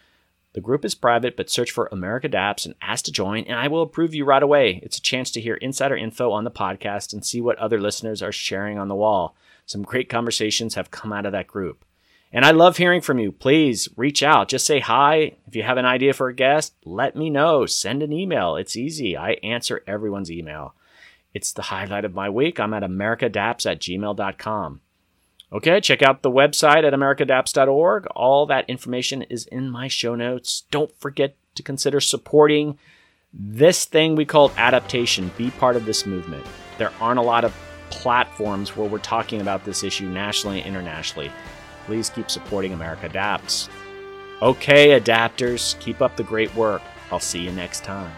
The 0.53 0.61
group 0.61 0.85
is 0.85 0.95
private, 0.95 1.37
but 1.37 1.51
search 1.51 1.73
for 1.73 1.89
America 1.91 2.29
Adapts 2.29 2.65
and 2.65 2.77
ask 2.81 3.07
to 3.07 3.13
join, 3.13 3.43
and 3.45 3.59
I 3.59 3.67
will 3.67 3.83
approve 3.83 4.15
you 4.15 4.25
right 4.25 4.43
away. 4.43 4.79
It's 4.85 4.99
a 4.99 5.03
chance 5.03 5.33
to 5.33 5.41
hear 5.41 5.57
insider 5.57 5.97
info 5.97 6.31
on 6.31 6.45
the 6.45 6.51
podcast 6.53 7.13
and 7.13 7.27
see 7.27 7.41
what 7.41 7.59
other 7.59 7.81
listeners 7.81 8.23
are 8.23 8.31
sharing 8.31 8.79
on 8.79 8.87
the 8.87 8.95
wall. 8.95 9.35
Some 9.67 9.83
great 9.83 10.09
conversations 10.09 10.77
have 10.77 10.93
come 10.93 11.13
out 11.13 11.27
of 11.27 11.33
that 11.33 11.49
group. 11.49 11.85
And 12.35 12.45
I 12.45 12.51
love 12.51 12.77
hearing 12.77 13.01
from 13.01 13.21
you. 13.21 13.31
Please 13.31 13.89
reach 13.97 14.21
out. 14.21 14.49
Just 14.49 14.67
say 14.67 14.81
hi. 14.81 15.37
If 15.47 15.55
you 15.55 15.63
have 15.63 15.77
an 15.77 15.85
idea 15.85 16.13
for 16.13 16.29
a 16.29 16.35
guest, 16.35 16.75
let 16.85 17.15
me 17.15 17.31
know. 17.31 17.65
Send 17.65 18.03
an 18.03 18.13
email. 18.13 18.57
It's 18.57 18.77
easy. 18.77 19.17
I 19.17 19.35
answer 19.45 19.85
everyone's 19.87 20.33
email. 20.33 20.75
It's 21.33 21.53
the 21.53 21.63
highlight 21.63 22.05
of 22.05 22.13
my 22.13 22.29
week. 22.29 22.59
I'm 22.59 22.75
at 22.75 22.83
americadapts 22.83 23.71
at 23.71 23.79
gmail.com. 23.79 24.81
Okay, 25.53 25.81
check 25.81 26.03
out 26.03 26.23
the 26.23 26.31
website 26.31 26.83
at 26.83 26.93
americadapts.org. 26.93 28.07
All 28.17 28.47
that 28.47 28.69
information 28.69 29.23
is 29.23 29.47
in 29.47 29.71
my 29.71 29.87
show 29.87 30.17
notes. 30.17 30.65
Don't 30.73 30.91
forget 30.99 31.37
to 31.55 31.63
consider 31.63 32.01
supporting 32.01 32.77
this 33.33 33.85
thing 33.85 34.17
we 34.17 34.25
call 34.25 34.51
adaptation. 34.57 35.31
Be 35.39 35.53
part 35.53 35.77
of 35.77 35.87
this 35.87 36.05
movement. 36.05 36.45
There 36.79 36.93
aren't 37.01 37.21
a 37.21 37.23
lot 37.23 37.45
of 37.45 37.55
platforms 37.91 38.77
where 38.77 38.89
we're 38.89 38.99
talking 38.99 39.41
about 39.41 39.65
this 39.65 39.85
issue 39.85 40.09
nationally 40.09 40.59
and 40.59 40.67
internationally. 40.67 41.31
Please 41.87 42.11
keep 42.11 42.31
supporting 42.31 42.73
America 42.73 43.07
Adapts. 43.07 43.69
Okay, 44.43 44.99
adapters, 44.99 45.79
keep 45.81 46.03
up 46.03 46.17
the 46.17 46.23
great 46.23 46.55
work. 46.55 46.83
I'll 47.11 47.21
see 47.21 47.41
you 47.41 47.53
next 47.53 47.85
time. 47.85 48.13